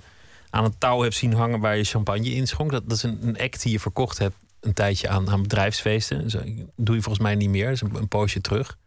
aan 0.49 0.63
een 0.63 0.77
touw 0.77 1.01
heb 1.01 1.13
zien 1.13 1.33
hangen 1.33 1.59
waar 1.59 1.77
je 1.77 1.83
champagne 1.83 2.29
in 2.29 2.47
schonk. 2.47 2.71
Dat, 2.71 2.89
dat 2.89 2.97
is 2.97 3.03
een, 3.03 3.37
act 3.39 3.63
die 3.63 3.71
je 3.71 3.79
verkocht 3.79 4.17
hebt 4.17 4.35
een 4.59 4.73
tijdje 4.73 5.09
aan, 5.09 5.29
aan 5.29 5.41
bedrijfsfeesten. 5.41 6.27
Doe 6.75 6.95
je 6.95 7.01
volgens 7.01 7.23
mij 7.23 7.35
niet 7.35 7.49
meer. 7.49 7.71
Is 7.71 7.81
een, 7.81 7.95
een 7.95 8.07
poosje 8.07 8.41
terug. 8.41 8.77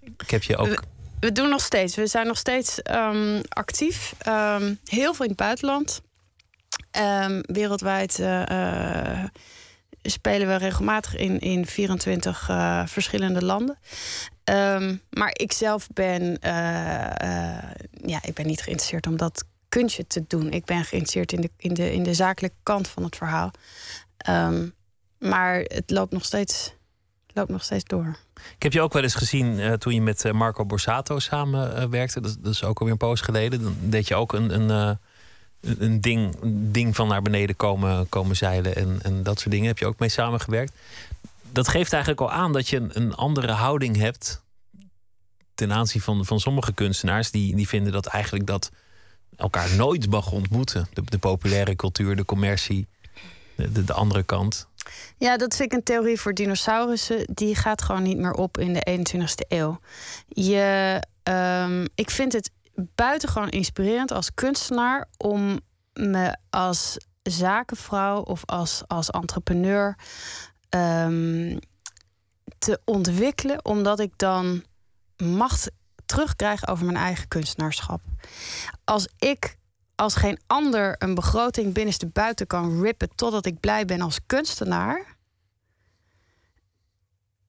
Ik 0.00 0.30
heb 0.30 0.42
je 0.42 0.56
ook. 0.56 0.82
We, 1.20 1.32
doen 1.32 1.48
nog 1.48 1.60
steeds. 1.60 1.96
We 1.96 2.06
zijn 2.06 2.26
nog 2.26 2.38
steeds 2.38 2.80
um, 2.90 3.40
actief. 3.48 4.14
Um, 4.28 4.78
heel 4.84 5.14
veel 5.14 5.24
in 5.24 5.30
het 5.30 5.40
buitenland. 5.40 6.02
Um, 6.98 7.40
wereldwijd 7.40 8.18
uh, 8.18 9.24
spelen 10.02 10.48
we 10.48 10.56
regelmatig 10.56 11.16
in, 11.16 11.40
in 11.40 11.66
24 11.66 12.48
uh, 12.48 12.86
verschillende 12.86 13.44
landen. 13.44 13.78
maar 15.10 15.30
ik 15.32 15.52
zelf 15.52 15.88
ben, 15.92 16.38
ja, 18.06 18.22
ik 18.22 18.34
ben 18.34 18.46
niet 18.46 18.60
geïnteresseerd 18.60 19.06
om 19.06 19.16
dat 19.16 19.44
kunstje 19.68 20.06
te 20.06 20.24
doen. 20.26 20.52
Ik 20.52 20.64
ben 20.64 20.84
geïnteresseerd 20.84 21.32
in 21.32 21.40
de, 21.40 21.50
in 21.56 21.74
de, 21.74 21.92
in 21.92 22.02
de 22.02 22.14
zakelijke 22.14 22.56
kant 22.62 22.88
van 22.88 23.02
het 23.02 23.16
verhaal. 23.16 23.50
Um, 24.28 24.74
maar 25.18 25.58
het 25.58 25.90
loopt 25.90 26.12
nog 26.12 26.24
steeds, 26.24 26.74
loopt 27.32 27.50
nog 27.50 27.64
steeds 27.64 27.84
door. 27.84 28.16
Ik 28.34 28.62
heb 28.62 28.72
je 28.72 28.80
ook 28.80 28.92
wel 28.92 29.02
eens 29.02 29.14
gezien 29.14 29.58
uh, 29.58 29.72
toen 29.72 29.94
je 29.94 30.02
met 30.02 30.24
eh, 30.24 30.32
Marco 30.32 30.64
Borsato 30.64 31.18
samen 31.18 31.82
uh, 31.82 31.84
werkte. 31.88 32.20
Dat, 32.20 32.36
dat, 32.40 32.52
is 32.52 32.64
ook 32.64 32.78
alweer 32.78 32.92
een 32.92 32.98
poos 32.98 33.20
geleden. 33.20 33.62
Dan 33.62 33.76
deed 33.80 34.08
je 34.08 34.14
ook 34.14 34.32
een, 34.32 34.54
een, 34.54 34.98
een, 35.60 36.00
ding, 36.00 36.36
een 36.42 36.72
ding 36.72 36.96
van 36.96 37.08
naar 37.08 37.22
beneden 37.22 37.56
komen, 37.56 38.08
komen 38.08 38.36
zeilen 38.36 38.76
en, 38.76 38.98
en 39.02 39.22
dat 39.22 39.38
soort 39.38 39.50
dingen. 39.50 39.66
Heb 39.66 39.78
je 39.78 39.86
ook 39.86 39.98
mee 39.98 40.08
samengewerkt. 40.08 40.72
Dat 41.52 41.68
geeft 41.68 41.92
eigenlijk 41.92 42.22
al 42.22 42.32
aan 42.32 42.52
dat 42.52 42.68
je 42.68 42.76
een, 42.76 42.90
een 42.92 43.14
andere 43.14 43.52
houding 43.52 43.96
hebt 43.96 44.42
ten 45.54 45.72
aanzien 45.72 46.00
van, 46.00 46.24
van 46.24 46.40
sommige 46.40 46.72
kunstenaars. 46.72 47.30
Die, 47.30 47.56
die 47.56 47.68
vinden 47.68 47.92
dat 47.92 48.06
eigenlijk 48.06 48.46
dat 48.46 48.70
elkaar 49.36 49.74
nooit 49.74 50.10
mag 50.10 50.32
ontmoeten. 50.32 50.86
De, 50.92 51.02
de 51.04 51.18
populaire 51.18 51.76
cultuur, 51.76 52.16
de 52.16 52.24
commercie, 52.24 52.86
de, 53.56 53.84
de, 53.84 53.92
andere 53.92 54.22
kant. 54.22 54.68
Ja, 55.18 55.36
dat 55.36 55.56
vind 55.56 55.72
ik 55.72 55.78
een 55.78 55.84
theorie 55.84 56.20
voor 56.20 56.34
dinosaurussen. 56.34 57.26
Die 57.34 57.54
gaat 57.54 57.82
gewoon 57.82 58.02
niet 58.02 58.18
meer 58.18 58.32
op 58.32 58.58
in 58.58 58.72
de 58.72 59.06
21ste 59.16 59.48
eeuw. 59.48 59.80
Je, 60.28 61.02
um, 61.22 61.88
ik 61.94 62.10
vind 62.10 62.32
het 62.32 62.50
buitengewoon 62.74 63.48
inspirerend 63.48 64.12
als 64.12 64.34
kunstenaar 64.34 65.08
om 65.16 65.60
me 65.92 66.36
als 66.50 66.96
zakenvrouw 67.22 68.20
of 68.20 68.42
als, 68.44 68.82
als 68.86 69.10
entrepreneur 69.10 69.96
um, 70.70 71.58
te 72.58 72.80
ontwikkelen, 72.84 73.64
omdat 73.64 74.00
ik 74.00 74.12
dan 74.16 74.64
macht 75.16 75.70
terugkrijg 76.06 76.68
over 76.68 76.84
mijn 76.84 76.96
eigen 76.96 77.28
kunstenaarschap. 77.28 78.00
Als 78.84 79.08
ik 79.18 79.56
als 79.94 80.14
geen 80.14 80.38
ander 80.46 80.94
een 80.98 81.14
begroting 81.14 81.72
binnenste 81.74 82.06
buiten 82.06 82.46
kan 82.46 82.82
rippen 82.82 83.08
totdat 83.14 83.46
ik 83.46 83.60
blij 83.60 83.84
ben 83.84 84.00
als 84.00 84.20
kunstenaar, 84.26 85.16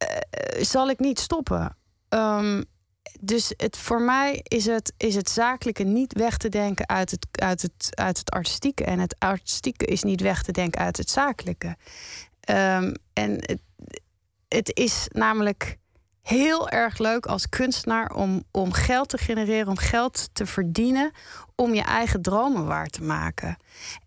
uh, 0.03 0.63
zal 0.63 0.89
ik 0.89 0.99
niet 0.99 1.19
stoppen. 1.19 1.75
Um, 2.09 2.63
dus 3.19 3.53
het, 3.57 3.77
voor 3.77 4.01
mij 4.01 4.39
is 4.43 4.65
het, 4.65 4.93
is 4.97 5.15
het 5.15 5.29
zakelijke 5.29 5.83
niet 5.83 6.13
weg 6.13 6.37
te 6.37 6.49
denken 6.49 6.87
uit 6.87 7.11
het, 7.11 7.27
uit, 7.31 7.61
het, 7.61 7.89
uit 7.89 8.17
het 8.17 8.31
artistieke. 8.31 8.83
En 8.83 8.99
het 8.99 9.15
artistieke 9.19 9.85
is 9.85 10.03
niet 10.03 10.21
weg 10.21 10.43
te 10.43 10.51
denken 10.51 10.81
uit 10.81 10.97
het 10.97 11.09
zakelijke. 11.09 11.67
Um, 12.49 12.93
en 13.13 13.31
het, 13.31 13.59
het 14.47 14.71
is 14.77 15.07
namelijk 15.11 15.77
heel 16.27 16.69
erg 16.69 16.97
leuk 16.97 17.25
als 17.25 17.49
kunstenaar 17.49 18.11
om, 18.11 18.43
om 18.51 18.71
geld 18.71 19.09
te 19.09 19.17
genereren, 19.17 19.67
om 19.67 19.77
geld 19.77 20.29
te 20.33 20.45
verdienen, 20.45 21.11
om 21.55 21.73
je 21.73 21.81
eigen 21.81 22.21
dromen 22.21 22.65
waar 22.65 22.87
te 22.87 23.03
maken. 23.03 23.57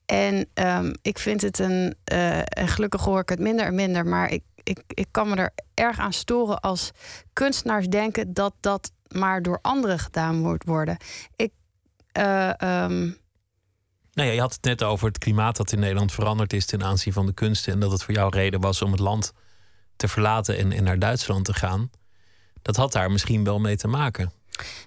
En 0.07 0.49
um, 0.55 0.93
ik 1.03 1.19
vind 1.19 1.41
het 1.41 1.59
een, 1.59 1.97
uh, 2.13 2.39
en 2.39 2.69
gelukkig 2.69 3.05
hoor 3.05 3.21
ik 3.21 3.29
het 3.29 3.39
minder 3.39 3.67
en 3.67 3.75
minder, 3.75 4.07
maar 4.07 4.31
ik, 4.31 4.43
ik, 4.63 4.83
ik 4.89 5.07
kan 5.11 5.29
me 5.29 5.37
er 5.37 5.51
erg 5.75 5.99
aan 5.99 6.13
storen 6.13 6.61
als 6.61 6.91
kunstenaars 7.33 7.87
denken 7.87 8.35
dat 8.35 8.55
dat 8.61 8.93
maar 9.09 9.43
door 9.43 9.59
anderen 9.63 9.99
gedaan 9.99 10.37
moet 10.37 10.65
worden. 10.65 10.97
Ik. 11.37 11.53
Uh, 12.19 12.49
um... 12.49 13.19
Nou 14.13 14.29
ja, 14.29 14.35
je 14.35 14.41
had 14.41 14.53
het 14.53 14.65
net 14.65 14.83
over 14.83 15.07
het 15.07 15.19
klimaat 15.19 15.57
dat 15.57 15.73
in 15.73 15.79
Nederland 15.79 16.13
veranderd 16.13 16.53
is 16.53 16.67
ten 16.67 16.85
aanzien 16.85 17.13
van 17.13 17.27
de 17.27 17.33
kunsten. 17.35 17.73
En 17.73 17.81
dat 17.81 17.91
het 17.91 18.03
voor 18.03 18.15
jou 18.15 18.37
reden 18.37 18.61
was 18.61 18.83
om 18.83 18.91
het 18.91 19.01
land 19.01 19.33
te 19.97 20.09
verlaten 20.09 20.59
en, 20.59 20.73
en 20.73 20.85
naar 20.85 20.99
Duitsland 20.99 21.45
te 21.45 21.55
gaan 21.55 21.91
dat 22.63 22.77
had 22.77 22.93
daar 22.93 23.11
misschien 23.11 23.45
wel 23.45 23.59
mee 23.59 23.77
te 23.77 23.89
maken. 23.89 24.33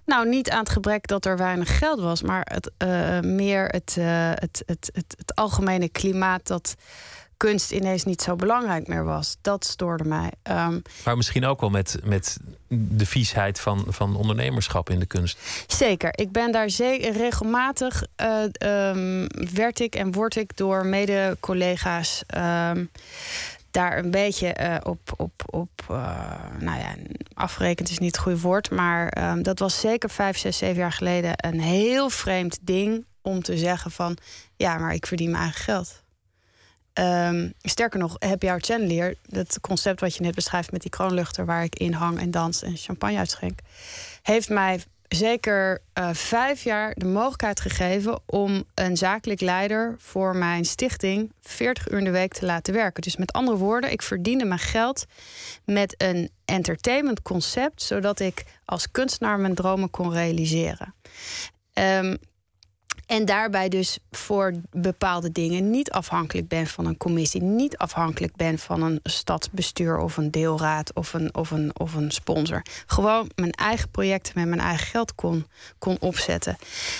Nou, 0.06 0.30
niet 0.30 0.50
aan 0.50 0.60
het 0.60 0.70
gebrek 0.70 1.08
dat 1.08 1.26
er 1.26 1.38
weinig 1.38 1.78
geld 1.78 2.00
was, 2.00 2.22
maar 2.22 2.48
het, 2.52 2.72
uh, 2.84 3.20
meer 3.20 3.66
het, 3.66 3.96
uh, 4.00 4.06
het, 4.30 4.64
het, 4.66 4.90
het, 4.94 5.14
het, 5.18 5.36
algemene 5.36 5.90
klimaat 5.90 6.48
dat 6.48 6.76
kunst 7.38 7.72
ineens 7.72 8.04
niet 8.04 8.22
zo 8.22 8.36
belangrijk 8.36 8.88
meer 8.88 9.04
was. 9.04 9.38
Dat 9.42 9.66
stoorde 9.66 10.04
mij. 10.04 10.32
Um, 10.44 10.82
maar 11.06 11.18
misschien 11.18 11.46
ook 11.46 11.60
wel 11.62 11.70
met, 11.70 12.00
met 12.04 12.38
de 12.68 13.06
viesheid 13.06 13.60
van, 13.60 13.86
van 13.88 14.16
ondernemerschap 14.16 14.90
in 14.90 15.00
de 15.00 15.06
kunst. 15.06 15.38
Zeker. 15.68 16.10
Ik 16.16 16.32
ben 16.32 16.52
daar 16.52 16.70
zeker 16.70 17.12
regelmatig 17.12 18.04
uh, 18.22 18.90
um, 18.90 19.28
werd 19.54 19.80
ik 19.80 19.96
en 19.96 20.12
word 20.12 20.36
ik 20.36 20.58
door 20.58 20.86
mede-collega's. 20.86 22.24
Um, 22.38 22.90
daar 23.74 23.98
een 23.98 24.12
beetje 24.12 24.56
uh, 24.62 24.76
op, 24.84 25.14
op, 25.18 25.44
op 25.46 25.70
uh, 25.92 25.98
nou 26.60 26.80
ja, 26.80 26.96
afgerekend 27.34 27.90
is 27.90 27.98
niet 27.98 28.12
het 28.12 28.24
goede 28.24 28.40
woord. 28.40 28.72
Maar 28.72 29.32
um, 29.32 29.44
dat 29.44 29.60
was 29.60 29.80
zeker 29.80 30.10
vijf, 30.10 30.38
zes, 30.38 30.58
zeven 30.58 30.78
jaar 30.78 30.92
geleden 30.92 31.34
een 31.36 31.60
heel 31.60 32.10
vreemd 32.10 32.60
ding 32.62 33.06
om 33.22 33.42
te 33.42 33.58
zeggen 33.58 33.92
van 33.92 34.18
ja, 34.56 34.78
maar 34.78 34.94
ik 34.94 35.06
verdien 35.06 35.30
mijn 35.32 35.44
eigen 35.44 35.64
geld. 35.64 36.04
Um, 36.94 37.54
sterker 37.62 38.00
nog, 38.00 38.16
Happy 38.20 38.46
Hour 38.46 38.62
Chandelier, 38.62 39.16
dat 39.22 39.60
concept 39.62 40.00
wat 40.00 40.16
je 40.16 40.24
net 40.24 40.36
beschrijft 40.36 40.72
met 40.72 40.82
die 40.82 40.92
kroonluchter 40.92 41.46
waar 41.46 41.64
ik 41.64 41.76
in 41.76 41.94
hang 41.94 42.20
en 42.20 42.32
dans 42.32 42.62
en 42.62 42.78
champagne 42.78 43.18
uitschenk, 43.18 43.60
heeft 44.22 44.50
mij 44.50 44.84
zeker 45.16 45.82
uh, 46.00 46.10
vijf 46.14 46.64
jaar 46.64 46.94
de 46.94 47.06
mogelijkheid 47.06 47.60
gegeven 47.60 48.20
om 48.26 48.64
een 48.74 48.98
zakelijk 48.98 49.42
leider 49.42 49.96
voor 49.98 50.36
mijn 50.36 50.66
stichting 50.66 51.32
40 51.42 51.92
uur 51.92 51.98
in 51.98 52.04
de 52.04 52.12
week 52.12 52.34
te 52.34 52.46
laten 52.46 52.74
werken. 52.74 53.02
Dus 53.02 53.18
met 53.18 53.32
andere 53.32 53.58
woorden, 53.58 53.92
ik 53.92 54.02
verdiende 54.02 54.46
mijn 54.46 54.60
geld 54.60 55.06
met 55.66 55.96
een 55.98 56.30
entertainment 56.46 57.22
concept, 57.22 57.82
zodat 57.82 58.20
ik 58.20 58.44
als 58.66 58.92
kunstenaar 58.92 59.40
mijn 59.40 59.56
dromen 59.56 59.90
kon 59.90 60.14
realiseren. 60.14 60.94
Um, 61.74 62.18
en 63.06 63.26
daarbij 63.26 63.70
dus 63.70 63.98
voor 64.12 64.54
bepaalde 64.72 65.32
dingen 65.32 65.70
niet 65.70 65.92
afhankelijk 65.92 66.48
ben 66.48 66.68
van 66.68 66.86
een 66.86 66.98
commissie, 66.98 67.42
niet 67.42 67.78
afhankelijk 67.78 68.36
ben 68.36 68.60
van 68.60 68.82
een 68.82 69.00
stadsbestuur 69.04 69.98
of 69.98 70.18
een 70.18 70.32
deelraad 70.32 70.94
of 70.94 71.14
een, 71.14 71.36
of 71.36 71.52
een, 71.52 71.72
of 71.74 71.94
een 71.94 72.12
sponsor. 72.12 72.62
Gewoon 72.86 73.30
mijn 73.36 73.52
eigen 73.52 73.90
projecten 73.90 74.34
met 74.36 74.48
mijn 74.48 74.62
eigen 74.62 74.88
geld 74.88 75.16
kon, 75.16 75.48
kon 75.78 75.98
opzetten. 76.00 76.58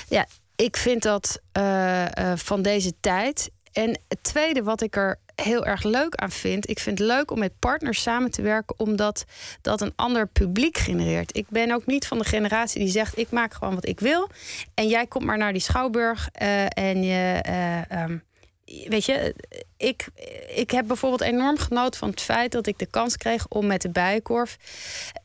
Ja, 0.08 0.26
ik 0.56 0.78
vind 0.78 1.04
dat 1.04 1.40
uh, 1.58 2.02
uh, 2.02 2.32
van 2.36 2.62
deze 2.62 2.94
tijd. 3.00 3.52
En 3.72 4.00
het 4.08 4.24
tweede 4.24 4.64
wat 4.64 4.82
ik 4.82 4.96
er 4.96 5.20
heel 5.36 5.66
erg 5.66 5.84
leuk 5.84 6.16
aan 6.16 6.32
vind. 6.32 6.70
Ik 6.70 6.80
vind 6.80 7.00
het 7.00 7.08
leuk 7.08 7.32
om 7.32 7.40
met 7.40 7.60
partners 7.60 8.02
samen 8.02 8.32
te 8.32 8.42
werken, 8.42 8.80
omdat 8.80 9.26
dat 9.62 9.82
een 9.82 9.94
ander 9.96 10.28
publiek 10.28 10.78
genereert. 10.78 11.38
Ik 11.38 11.46
ben 11.50 11.72
ook 11.72 11.86
niet 11.86 12.08
van 12.08 12.18
de 12.18 12.24
generatie 12.24 12.80
die 12.80 12.90
zegt: 12.90 13.18
ik 13.18 13.32
maak 13.32 13.54
gewoon 13.54 13.76
wat 13.76 13.88
ik 13.88 14.00
wil. 14.00 14.30
En 14.74 14.88
jij 14.88 15.08
komt 15.08 15.26
maar 15.26 15.38
naar 15.38 15.54
die 15.54 15.62
schouwburg 15.62 16.30
uh, 16.42 16.66
en 16.78 17.04
je. 17.04 17.44
Uh, 17.48 18.04
um, 18.04 18.24
weet 18.66 19.06
je, 19.06 19.36
ik, 19.78 20.08
ik 20.56 20.72
heb 20.72 20.88
bijvoorbeeld 20.88 21.22
enorm 21.22 21.58
genoten 21.58 22.00
van 22.00 22.10
het 22.10 22.22
feit 22.22 22.52
dat 22.52 22.68
ik 22.68 22.80
de 22.80 22.86
kans 22.86 23.18
kreeg 23.18 23.48
om 23.48 23.66
met 23.66 23.82
de 23.82 23.90
Bijenkorf 23.90 24.58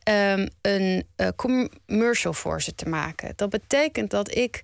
um, 0.03 0.49
een 0.61 1.07
uh, 1.17 1.27
commercial 1.35 2.33
voor 2.33 2.61
ze 2.61 2.75
te 2.75 2.89
maken. 2.89 3.33
Dat 3.35 3.49
betekent 3.49 4.11
dat 4.11 4.35
ik 4.35 4.63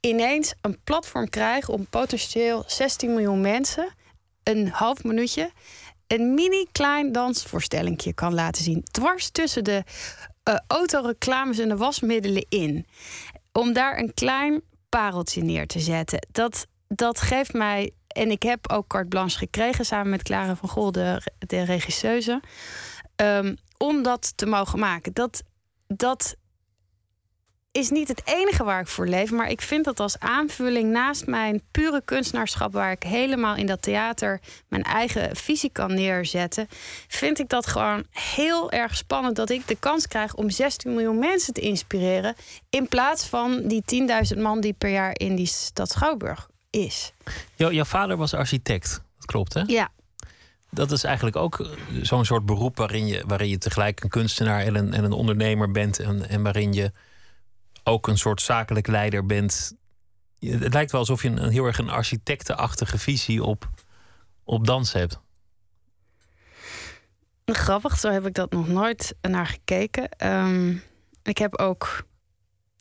ineens 0.00 0.54
een 0.60 0.78
platform 0.84 1.28
krijg 1.28 1.68
om 1.68 1.86
potentieel 1.86 2.64
16 2.66 3.10
miljoen 3.10 3.40
mensen 3.40 3.88
een 4.48 4.68
half 4.68 5.04
minuutje 5.04 5.50
een 6.06 6.34
mini 6.34 6.66
klein 6.72 7.12
dansvoorstellingje 7.12 8.12
kan 8.12 8.34
laten 8.34 8.62
zien. 8.64 8.82
Dwars 8.90 9.30
tussen 9.30 9.64
de 9.64 9.82
uh, 10.48 10.56
autoreclames 10.66 11.58
en 11.58 11.68
de 11.68 11.76
wasmiddelen 11.76 12.46
in. 12.48 12.86
Om 13.52 13.72
daar 13.72 13.98
een 13.98 14.14
klein 14.14 14.62
pareltje 14.88 15.42
neer 15.42 15.66
te 15.66 15.80
zetten. 15.80 16.26
Dat, 16.32 16.66
dat 16.88 17.20
geeft 17.20 17.52
mij 17.52 17.90
en 18.06 18.30
ik 18.30 18.42
heb 18.42 18.70
ook 18.72 18.86
carte 18.86 19.08
blanche 19.08 19.38
gekregen 19.38 19.84
samen 19.84 20.10
met 20.10 20.22
Clara 20.22 20.56
van 20.56 20.68
Gol, 20.68 20.92
de, 20.92 21.22
regisseuse. 21.48 22.40
ehm, 23.16 23.54
om 23.78 24.02
dat 24.02 24.32
te 24.36 24.46
mogen 24.46 24.78
maken. 24.78 25.12
Dat, 25.12 25.42
dat 25.86 26.36
is 27.76 27.90
niet 27.90 28.08
het 28.08 28.22
enige 28.24 28.64
waar 28.64 28.80
ik 28.80 28.86
voor 28.86 29.06
leef. 29.08 29.30
Maar 29.30 29.50
ik 29.50 29.60
vind 29.60 29.84
dat 29.84 30.00
als 30.00 30.18
aanvulling 30.18 30.90
naast 30.92 31.26
mijn 31.26 31.62
pure 31.70 32.02
kunstenaarschap, 32.04 32.72
waar 32.72 32.90
ik 32.92 33.02
helemaal 33.02 33.56
in 33.56 33.66
dat 33.66 33.82
theater 33.82 34.40
mijn 34.68 34.82
eigen 34.82 35.36
visie 35.36 35.70
kan 35.72 35.94
neerzetten, 35.94 36.66
vind 37.08 37.38
ik 37.38 37.48
dat 37.48 37.66
gewoon 37.66 38.04
heel 38.10 38.70
erg 38.70 38.96
spannend 38.96 39.36
dat 39.36 39.50
ik 39.50 39.66
de 39.68 39.76
kans 39.78 40.06
krijg 40.08 40.34
om 40.34 40.50
16 40.50 40.94
miljoen 40.94 41.18
mensen 41.18 41.52
te 41.54 41.60
inspireren. 41.60 42.34
In 42.70 42.88
plaats 42.88 43.26
van 43.26 43.62
die 43.68 43.82
10.000 44.34 44.40
man 44.42 44.60
die 44.60 44.72
per 44.72 44.90
jaar 44.90 45.12
in 45.18 45.36
die 45.36 45.46
stad 45.46 45.90
Schouwburg 45.90 46.48
is. 46.70 47.12
Jou- 47.54 47.72
jouw 47.74 47.84
vader 47.84 48.16
was 48.16 48.34
architect, 48.34 49.02
dat 49.16 49.24
klopt 49.26 49.54
hè? 49.54 49.62
Ja, 49.66 49.88
Dat 50.70 50.90
is 50.90 51.04
eigenlijk 51.04 51.36
ook 51.36 51.68
zo'n 52.02 52.24
soort 52.24 52.46
beroep 52.46 52.76
waarin 52.76 53.06
je, 53.06 53.22
waarin 53.26 53.48
je 53.48 53.58
tegelijk 53.58 54.02
een 54.02 54.08
kunstenaar 54.08 54.60
en 54.60 54.74
een, 54.74 54.92
en 54.92 55.04
een 55.04 55.12
ondernemer 55.12 55.70
bent. 55.70 55.98
En, 55.98 56.28
en 56.28 56.42
waarin 56.42 56.72
je 56.72 56.92
ook 57.86 58.06
een 58.08 58.18
soort 58.18 58.40
zakelijk 58.40 58.86
leider 58.86 59.26
bent. 59.26 59.76
Het 60.38 60.72
lijkt 60.72 60.90
wel 60.90 61.00
alsof 61.00 61.22
je 61.22 61.28
een, 61.28 61.50
heel 61.50 61.64
erg 61.64 61.78
een 61.78 61.90
architectenachtige 61.90 62.98
visie 62.98 63.42
op, 63.42 63.70
op 64.44 64.66
dans 64.66 64.92
hebt. 64.92 65.20
Grappig, 67.44 67.98
zo 67.98 68.10
heb 68.10 68.26
ik 68.26 68.34
dat 68.34 68.52
nog 68.52 68.68
nooit 68.68 69.14
naar 69.20 69.46
gekeken. 69.46 70.08
Ehm, 70.08 70.74
ik 71.22 71.38
heb 71.38 71.58
ook 71.58 72.06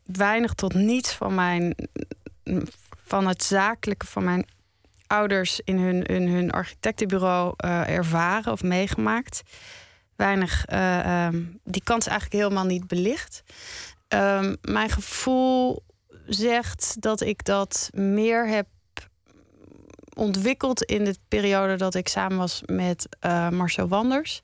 weinig 0.03 0.53
tot 0.53 0.73
niets 0.73 1.13
van 1.13 1.35
mijn 1.35 1.75
van 3.05 3.27
het 3.27 3.43
zakelijke 3.43 4.05
van 4.05 4.23
mijn 4.23 4.47
ouders 5.07 5.59
in 5.63 5.77
hun, 5.77 6.03
in 6.03 6.27
hun 6.27 6.51
architectenbureau 6.51 7.53
eh, 7.57 7.89
ervaren 7.89 8.51
of 8.51 8.63
meegemaakt. 8.63 9.41
Weinig, 10.15 10.65
eh, 10.65 11.25
ehm, 11.25 11.43
die 11.63 11.83
kant 11.83 12.01
is 12.01 12.07
eigenlijk 12.07 12.41
helemaal 12.41 12.65
niet 12.65 12.87
belicht. 12.87 13.43
Ehm, 14.07 14.55
mijn 14.61 14.89
gevoel 14.89 15.83
zegt 16.25 17.01
dat 17.01 17.21
ik 17.21 17.45
dat 17.45 17.89
meer 17.93 18.47
heb 18.47 18.67
ontwikkeld 20.15 20.83
in 20.83 21.03
de 21.03 21.15
periode 21.27 21.75
dat 21.75 21.95
ik 21.95 22.07
samen 22.07 22.37
was 22.37 22.61
met 22.65 23.07
eh, 23.19 23.49
Marcel 23.49 23.87
Wanders. 23.87 24.41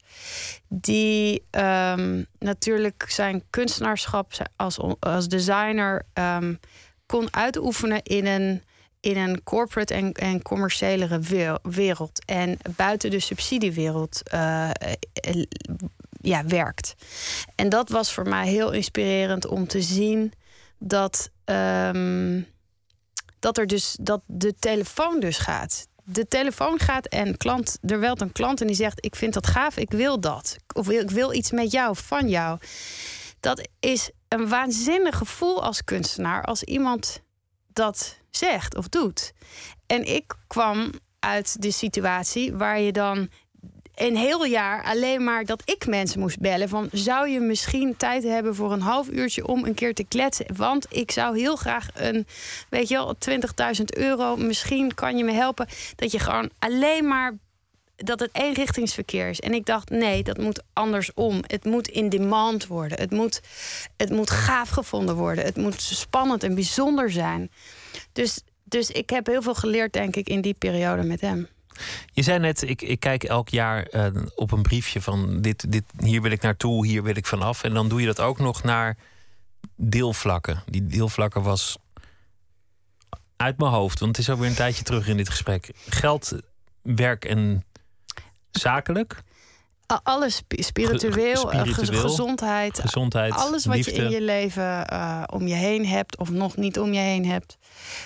Die 0.67 1.43
ehm, 1.49 2.23
natuurlijk 2.39 3.05
zijn 3.07 3.43
kunstenaarschap 3.49 4.31
als, 4.55 4.79
als 4.99 5.27
designer 5.27 6.05
ehm, 6.13 6.53
kon 7.05 7.33
uitoefenen 7.33 8.03
in 8.03 8.25
een, 8.25 8.63
in 8.99 9.17
een 9.17 9.43
corporate 9.43 9.93
en, 9.93 10.11
en 10.11 10.41
commerciële 10.41 11.19
we- 11.19 11.59
wereld. 11.61 12.25
En 12.25 12.57
buiten 12.75 13.09
de 13.09 13.19
subsidiewereld 13.19 14.29
eh, 14.29 14.69
eh, 14.69 15.43
ja, 16.21 16.45
werkt. 16.45 16.93
En 17.55 17.69
dat 17.69 17.89
was 17.89 18.13
voor 18.13 18.29
mij 18.29 18.47
heel 18.47 18.71
inspirerend 18.71 19.47
om 19.47 19.67
te 19.67 19.81
zien 19.81 20.33
dat. 20.77 21.29
ehm, 21.45 22.41
dat 23.41 23.57
er 23.57 23.67
dus 23.67 23.97
dat 24.01 24.21
de 24.25 24.55
telefoon 24.59 25.19
dus 25.19 25.37
gaat. 25.37 25.87
De 26.03 26.27
telefoon 26.27 26.79
gaat 26.79 27.05
en 27.05 27.37
klant, 27.37 27.77
er 27.81 27.99
welt 27.99 28.21
een 28.21 28.31
klant 28.31 28.61
en 28.61 28.67
die 28.67 28.75
zegt: 28.75 29.05
Ik 29.05 29.15
vind 29.15 29.33
dat 29.33 29.47
gaaf, 29.47 29.77
ik 29.77 29.91
wil 29.91 30.19
dat. 30.19 30.55
Of 30.73 30.89
ik 30.89 31.09
wil 31.09 31.33
iets 31.33 31.51
met 31.51 31.71
jou, 31.71 31.95
van 31.95 32.29
jou. 32.29 32.59
Dat 33.39 33.69
is 33.79 34.11
een 34.27 34.47
waanzinnig 34.49 35.17
gevoel 35.17 35.63
als 35.63 35.83
kunstenaar 35.83 36.43
als 36.43 36.63
iemand 36.63 37.21
dat 37.73 38.17
zegt 38.29 38.75
of 38.75 38.87
doet. 38.87 39.33
En 39.85 40.03
ik 40.15 40.35
kwam 40.47 40.91
uit 41.19 41.61
de 41.61 41.71
situatie 41.71 42.53
waar 42.53 42.79
je 42.79 42.91
dan 42.91 43.29
een 43.95 44.15
heel 44.15 44.45
jaar 44.45 44.83
alleen 44.83 45.23
maar 45.23 45.45
dat 45.45 45.61
ik 45.65 45.87
mensen 45.87 46.19
moest 46.19 46.39
bellen. 46.39 46.69
Van 46.69 46.89
zou 46.91 47.29
je 47.29 47.39
misschien 47.39 47.97
tijd 47.97 48.23
hebben 48.23 48.55
voor 48.55 48.71
een 48.71 48.81
half 48.81 49.09
uurtje 49.09 49.47
om 49.47 49.65
een 49.65 49.73
keer 49.73 49.93
te 49.93 50.03
kletsen? 50.03 50.45
Want 50.55 50.85
ik 50.89 51.11
zou 51.11 51.39
heel 51.39 51.55
graag 51.55 51.87
een, 51.93 52.27
weet 52.69 52.87
je 52.87 52.95
wel, 52.95 53.15
20.000 53.77 53.83
euro. 53.85 54.35
Misschien 54.35 54.93
kan 54.93 55.17
je 55.17 55.23
me 55.23 55.31
helpen. 55.31 55.67
Dat 55.95 56.11
je 56.11 56.19
gewoon 56.19 56.49
alleen 56.59 57.07
maar 57.07 57.37
dat 57.95 58.19
het 58.19 58.29
eenrichtingsverkeer 58.31 59.29
is. 59.29 59.39
En 59.39 59.53
ik 59.53 59.65
dacht, 59.65 59.89
nee, 59.89 60.23
dat 60.23 60.37
moet 60.37 60.63
andersom. 60.73 61.39
Het 61.47 61.65
moet 61.65 61.87
in 61.87 62.09
demand 62.09 62.67
worden. 62.67 62.99
Het 62.99 63.11
moet, 63.11 63.41
het 63.97 64.09
moet 64.09 64.29
gaaf 64.29 64.69
gevonden 64.69 65.15
worden. 65.15 65.45
Het 65.45 65.57
moet 65.57 65.81
spannend 65.81 66.43
en 66.43 66.55
bijzonder 66.55 67.11
zijn. 67.11 67.51
Dus, 68.11 68.41
dus 68.63 68.89
ik 68.89 69.09
heb 69.09 69.27
heel 69.27 69.41
veel 69.41 69.55
geleerd, 69.55 69.93
denk 69.93 70.15
ik, 70.15 70.29
in 70.29 70.41
die 70.41 70.55
periode 70.57 71.03
met 71.03 71.21
hem. 71.21 71.47
Je 72.13 72.21
zei 72.23 72.39
net, 72.39 72.61
ik, 72.61 72.81
ik 72.81 72.99
kijk 72.99 73.23
elk 73.23 73.49
jaar 73.49 73.83
eh, 73.83 74.05
op 74.35 74.51
een 74.51 74.61
briefje 74.61 75.01
van 75.01 75.41
dit, 75.41 75.71
dit, 75.71 75.83
hier 75.97 76.21
wil 76.21 76.31
ik 76.31 76.41
naartoe, 76.41 76.85
hier 76.87 77.03
wil 77.03 77.15
ik 77.15 77.25
vanaf. 77.25 77.63
En 77.63 77.73
dan 77.73 77.89
doe 77.89 77.99
je 77.99 78.05
dat 78.05 78.19
ook 78.19 78.39
nog 78.39 78.63
naar 78.63 78.97
deelvlakken. 79.75 80.63
Die 80.65 80.85
deelvlakken 80.87 81.41
was 81.41 81.77
uit 83.35 83.57
mijn 83.57 83.71
hoofd, 83.71 83.99
want 83.99 84.17
het 84.17 84.25
is 84.25 84.31
alweer 84.33 84.49
een 84.49 84.55
tijdje 84.55 84.83
terug 84.83 85.07
in 85.07 85.17
dit 85.17 85.29
gesprek. 85.29 85.71
Geld, 85.89 86.31
werk 86.81 87.25
en 87.25 87.65
zakelijk, 88.51 89.21
Alles 90.03 90.35
spi- 90.35 90.63
spiritueel, 90.63 91.47
Ge- 91.47 91.57
ge- 91.57 91.63
spiritueel, 91.63 92.01
gezondheid. 92.01 92.79
gezondheid, 92.79 93.33
Alles 93.33 93.65
wat 93.65 93.75
liefde. 93.75 93.95
je 93.95 94.01
in 94.01 94.09
je 94.09 94.21
leven 94.21 94.87
eh, 94.87 95.23
om 95.33 95.47
je 95.47 95.53
heen 95.53 95.85
hebt, 95.87 96.17
of 96.17 96.29
nog 96.29 96.55
niet 96.57 96.79
om 96.79 96.93
je 96.93 96.99
heen 96.99 97.25
hebt, 97.25 97.57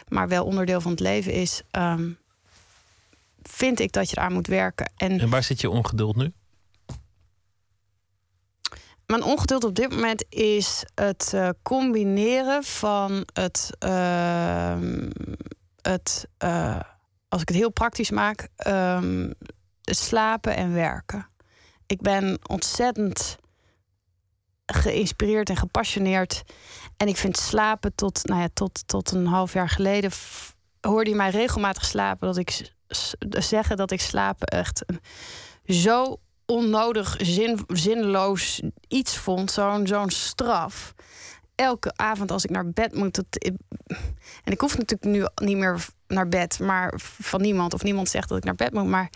maar 0.07 0.27
wel 0.27 0.45
onderdeel 0.45 0.81
van 0.81 0.91
het 0.91 0.99
leven 0.99 1.31
is, 1.31 1.61
ehm, 1.71 2.09
vind 3.49 3.79
ik 3.79 3.91
dat 3.91 4.09
je 4.09 4.17
eraan 4.17 4.33
moet 4.33 4.47
werken. 4.47 4.91
En 4.97 5.19
En 5.19 5.29
waar 5.29 5.43
zit 5.43 5.61
je 5.61 5.69
ongeduld 5.69 6.15
nu? 6.15 6.33
Mijn 9.05 9.23
ongeduld 9.23 9.63
op 9.63 9.75
dit 9.75 9.89
moment 9.89 10.25
is 10.29 10.85
het 10.95 11.31
eh, 11.33 11.49
combineren 11.63 12.63
van 12.63 13.27
het, 13.33 13.69
ehm, 13.79 15.09
het 15.81 16.27
eh, 16.37 16.79
als 17.27 17.41
ik 17.41 17.47
het 17.47 17.57
heel 17.57 17.71
praktisch 17.71 18.11
maak, 18.11 18.47
het 19.81 19.97
slapen 19.97 20.55
en 20.55 20.73
werken. 20.73 21.27
Ik 21.85 22.01
ben 22.01 22.39
ontzettend 22.47 23.37
geïnspireerd 24.65 25.49
en 25.49 25.55
gepassioneerd. 25.55 26.43
En 26.97 27.07
ik 27.07 27.17
vind 27.17 27.37
slapen 27.37 27.95
tot, 27.95 28.23
nou 28.23 28.41
ja, 28.41 28.47
tot, 28.53 28.87
tot 28.87 29.11
een 29.11 29.25
half 29.25 29.53
jaar 29.53 29.69
geleden 29.69 30.11
hoorde 30.81 31.09
je 31.09 31.15
mij 31.15 31.29
regelmatig 31.29 31.85
slapen 31.85 32.27
dat 32.27 32.37
ik 32.37 32.73
zeggen 33.29 33.77
dat 33.77 33.91
ik 33.91 34.01
slapen 34.01 34.47
echt 34.47 34.85
zo 35.65 36.19
onnodig, 36.45 37.15
zin, 37.19 37.59
zinloos 37.67 38.61
iets 38.87 39.17
vond. 39.17 39.51
Zo'n 39.51 39.87
zo'n 39.87 40.09
straf. 40.09 40.93
Elke 41.55 41.91
avond 41.95 42.31
als 42.31 42.43
ik 42.43 42.49
naar 42.49 42.69
bed 42.69 42.95
moet. 42.95 43.15
Dat, 43.15 43.25
en 44.43 44.51
ik 44.51 44.61
hoef 44.61 44.77
natuurlijk 44.77 45.17
nu 45.17 45.47
niet 45.47 45.57
meer 45.57 45.85
naar 46.07 46.27
bed, 46.27 46.59
maar 46.59 46.93
van 47.01 47.41
niemand. 47.41 47.73
Of 47.73 47.83
niemand 47.83 48.09
zegt 48.09 48.29
dat 48.29 48.37
ik 48.37 48.43
naar 48.43 48.55
bed 48.55 48.73
moet. 48.73 48.85
Maar 48.85 49.09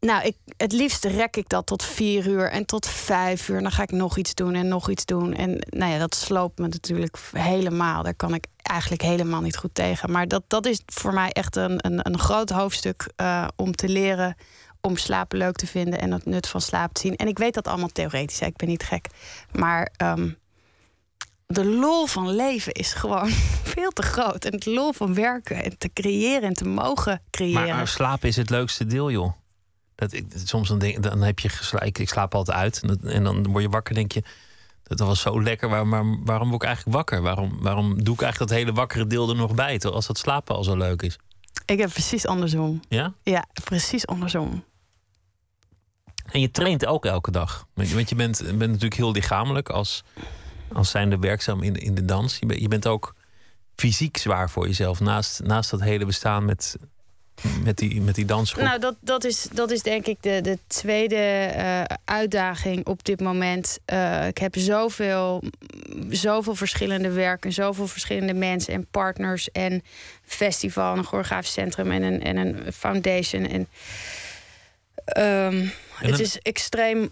nou, 0.00 0.24
ik, 0.24 0.36
het 0.56 0.72
liefst 0.72 1.04
rek 1.04 1.36
ik 1.36 1.48
dat 1.48 1.66
tot 1.66 1.84
vier 1.84 2.26
uur 2.26 2.50
en 2.50 2.66
tot 2.66 2.86
vijf 2.86 3.48
uur. 3.48 3.62
Dan 3.62 3.72
ga 3.72 3.82
ik 3.82 3.90
nog 3.90 4.16
iets 4.16 4.34
doen 4.34 4.54
en 4.54 4.68
nog 4.68 4.90
iets 4.90 5.04
doen. 5.04 5.34
En 5.34 5.66
nou 5.68 5.92
ja, 5.92 5.98
dat 5.98 6.14
sloopt 6.14 6.58
me 6.58 6.68
natuurlijk 6.68 7.18
helemaal. 7.32 8.02
Daar 8.02 8.14
kan 8.14 8.34
ik 8.34 8.46
eigenlijk 8.62 9.02
helemaal 9.02 9.40
niet 9.40 9.56
goed 9.56 9.74
tegen. 9.74 10.10
Maar 10.10 10.28
dat, 10.28 10.42
dat 10.46 10.66
is 10.66 10.82
voor 10.86 11.14
mij 11.14 11.30
echt 11.30 11.56
een, 11.56 11.86
een, 11.86 12.06
een 12.06 12.18
groot 12.18 12.50
hoofdstuk 12.50 13.12
eh, 13.16 13.48
om 13.56 13.74
te 13.74 13.88
leren 13.88 14.36
om 14.80 14.96
slapen 14.96 15.38
leuk 15.38 15.56
te 15.56 15.66
vinden 15.66 16.00
en 16.00 16.12
het 16.12 16.26
nut 16.26 16.48
van 16.48 16.60
slaap 16.60 16.92
te 16.92 17.00
zien. 17.00 17.16
En 17.16 17.28
ik 17.28 17.38
weet 17.38 17.54
dat 17.54 17.68
allemaal 17.68 17.88
theoretisch, 17.88 18.40
hè, 18.40 18.46
ik 18.46 18.56
ben 18.56 18.68
niet 18.68 18.82
gek. 18.82 19.06
Maar 19.52 19.92
ehm, 19.96 20.30
de 21.46 21.64
lol 21.64 22.06
van 22.06 22.34
leven 22.34 22.72
is 22.72 22.92
gewoon 22.92 23.28
veel 23.74 23.90
te 23.90 24.02
groot. 24.02 24.44
En 24.44 24.52
het 24.52 24.66
lol 24.66 24.92
van 24.92 25.14
werken 25.14 25.64
en 25.64 25.78
te 25.78 25.90
creëren 25.92 26.42
en 26.42 26.54
te 26.54 26.68
mogen 26.68 27.22
creëren. 27.30 27.66
Maar, 27.66 27.76
maar 27.76 27.88
slapen 27.88 28.28
is 28.28 28.36
het 28.36 28.50
leukste 28.50 28.86
deel, 28.86 29.10
joh. 29.10 29.32
Dat 29.96 30.12
ik, 30.12 30.26
soms 30.44 30.68
dan, 30.68 30.78
denk, 30.78 31.02
dan 31.02 31.22
heb 31.22 31.38
je 31.38 31.50
ik, 31.84 32.08
slaap 32.08 32.34
altijd 32.34 32.56
uit. 32.56 32.80
En, 32.82 32.88
dat- 32.88 33.02
en 33.12 33.24
dan 33.24 33.46
word 33.46 33.62
je 33.62 33.68
wakker 33.70 33.94
en 33.94 33.98
denk 34.00 34.12
je... 34.12 34.22
Dat 34.82 34.98
was 34.98 35.20
zo 35.20 35.42
lekker. 35.42 35.68
Waar, 35.68 35.86
maar 35.86 36.04
waarom 36.24 36.48
word 36.48 36.62
ik 36.62 36.68
eigenlijk 36.68 36.96
wakker? 36.96 37.22
Waarom, 37.22 37.58
waarom 37.62 38.04
doe 38.04 38.14
ik 38.14 38.20
eigenlijk 38.22 38.50
dat 38.50 38.58
hele 38.58 38.72
wakkere 38.72 39.06
deel 39.06 39.28
er 39.28 39.36
nog 39.36 39.54
bij? 39.54 39.72
Terwijl 39.72 39.94
als 39.94 40.06
dat 40.06 40.18
slapen 40.18 40.54
al 40.54 40.64
zo 40.64 40.76
leuk 40.76 41.02
is. 41.02 41.18
Ik 41.66 41.78
heb 41.78 41.90
precies 41.90 42.26
andersom. 42.26 42.80
Ja? 42.88 43.12
Ja, 43.22 43.44
precies 43.64 44.06
andersom. 44.06 44.64
En 46.26 46.40
je 46.40 46.50
traint 46.50 46.86
ook 46.86 47.04
elke 47.04 47.30
dag. 47.30 47.66
Want 47.74 47.88
je- 47.88 47.94
want 47.94 48.08
je 48.08 48.14
bent, 48.14 48.38
bent 48.44 48.58
natuurlijk 48.58 48.94
heel 48.94 49.12
lichamelijk 49.12 49.68
als, 49.68 50.04
als 50.72 50.90
zijnde 50.90 51.18
werkzaam 51.18 51.62
in, 51.62 51.74
in 51.74 51.94
de 51.94 52.04
dans. 52.04 52.38
Je, 52.38 52.46
bent- 52.46 52.60
je 52.60 52.68
bent 52.68 52.86
ook 52.86 53.14
fysiek 53.76 54.16
zwaar 54.16 54.50
voor 54.50 54.66
jezelf. 54.66 55.00
Naast, 55.00 55.40
naast 55.42 55.70
dat 55.70 55.80
hele 55.80 56.04
bestaan 56.06 56.44
met, 56.44 56.76
met 57.64 57.76
die, 57.76 58.00
met 58.00 58.14
die 58.14 58.24
dansgroep? 58.24 58.64
Nou, 58.64 58.80
dat, 58.80 58.94
dat, 59.00 59.24
is, 59.24 59.48
dat 59.52 59.70
is 59.70 59.82
denk 59.82 60.06
ik 60.06 60.16
de, 60.20 60.40
de 60.40 60.58
tweede 60.66 61.52
uh, 61.56 61.82
uitdaging 62.04 62.86
op 62.86 63.04
dit 63.04 63.20
moment. 63.20 63.78
Uh, 63.92 64.26
ik 64.26 64.38
heb 64.38 64.56
zoveel, 64.56 65.42
zoveel 66.08 66.54
verschillende 66.54 67.10
werken, 67.10 67.52
zoveel 67.52 67.86
verschillende 67.86 68.34
mensen 68.34 68.74
en 68.74 68.86
partners 68.90 69.50
en 69.50 69.82
festival, 70.24 70.96
een 70.96 71.04
choreografisch 71.04 71.52
centrum 71.52 71.90
en 71.90 72.02
een, 72.02 72.22
en 72.22 72.36
een 72.36 72.72
foundation. 72.72 73.46
En, 73.46 73.68
um, 75.16 75.70
het 75.94 76.20
is 76.20 76.38
extreem 76.38 77.10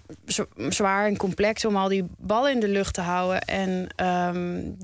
zwaar 0.69 1.07
en 1.07 1.17
complex 1.17 1.65
om 1.65 1.77
al 1.77 1.89
die 1.89 2.05
ballen 2.19 2.53
in 2.53 2.61
de 2.61 2.69
lucht 2.69 2.95
te 2.95 3.01
houden. 3.01 3.41
En 3.41 3.89
um, 4.07 4.77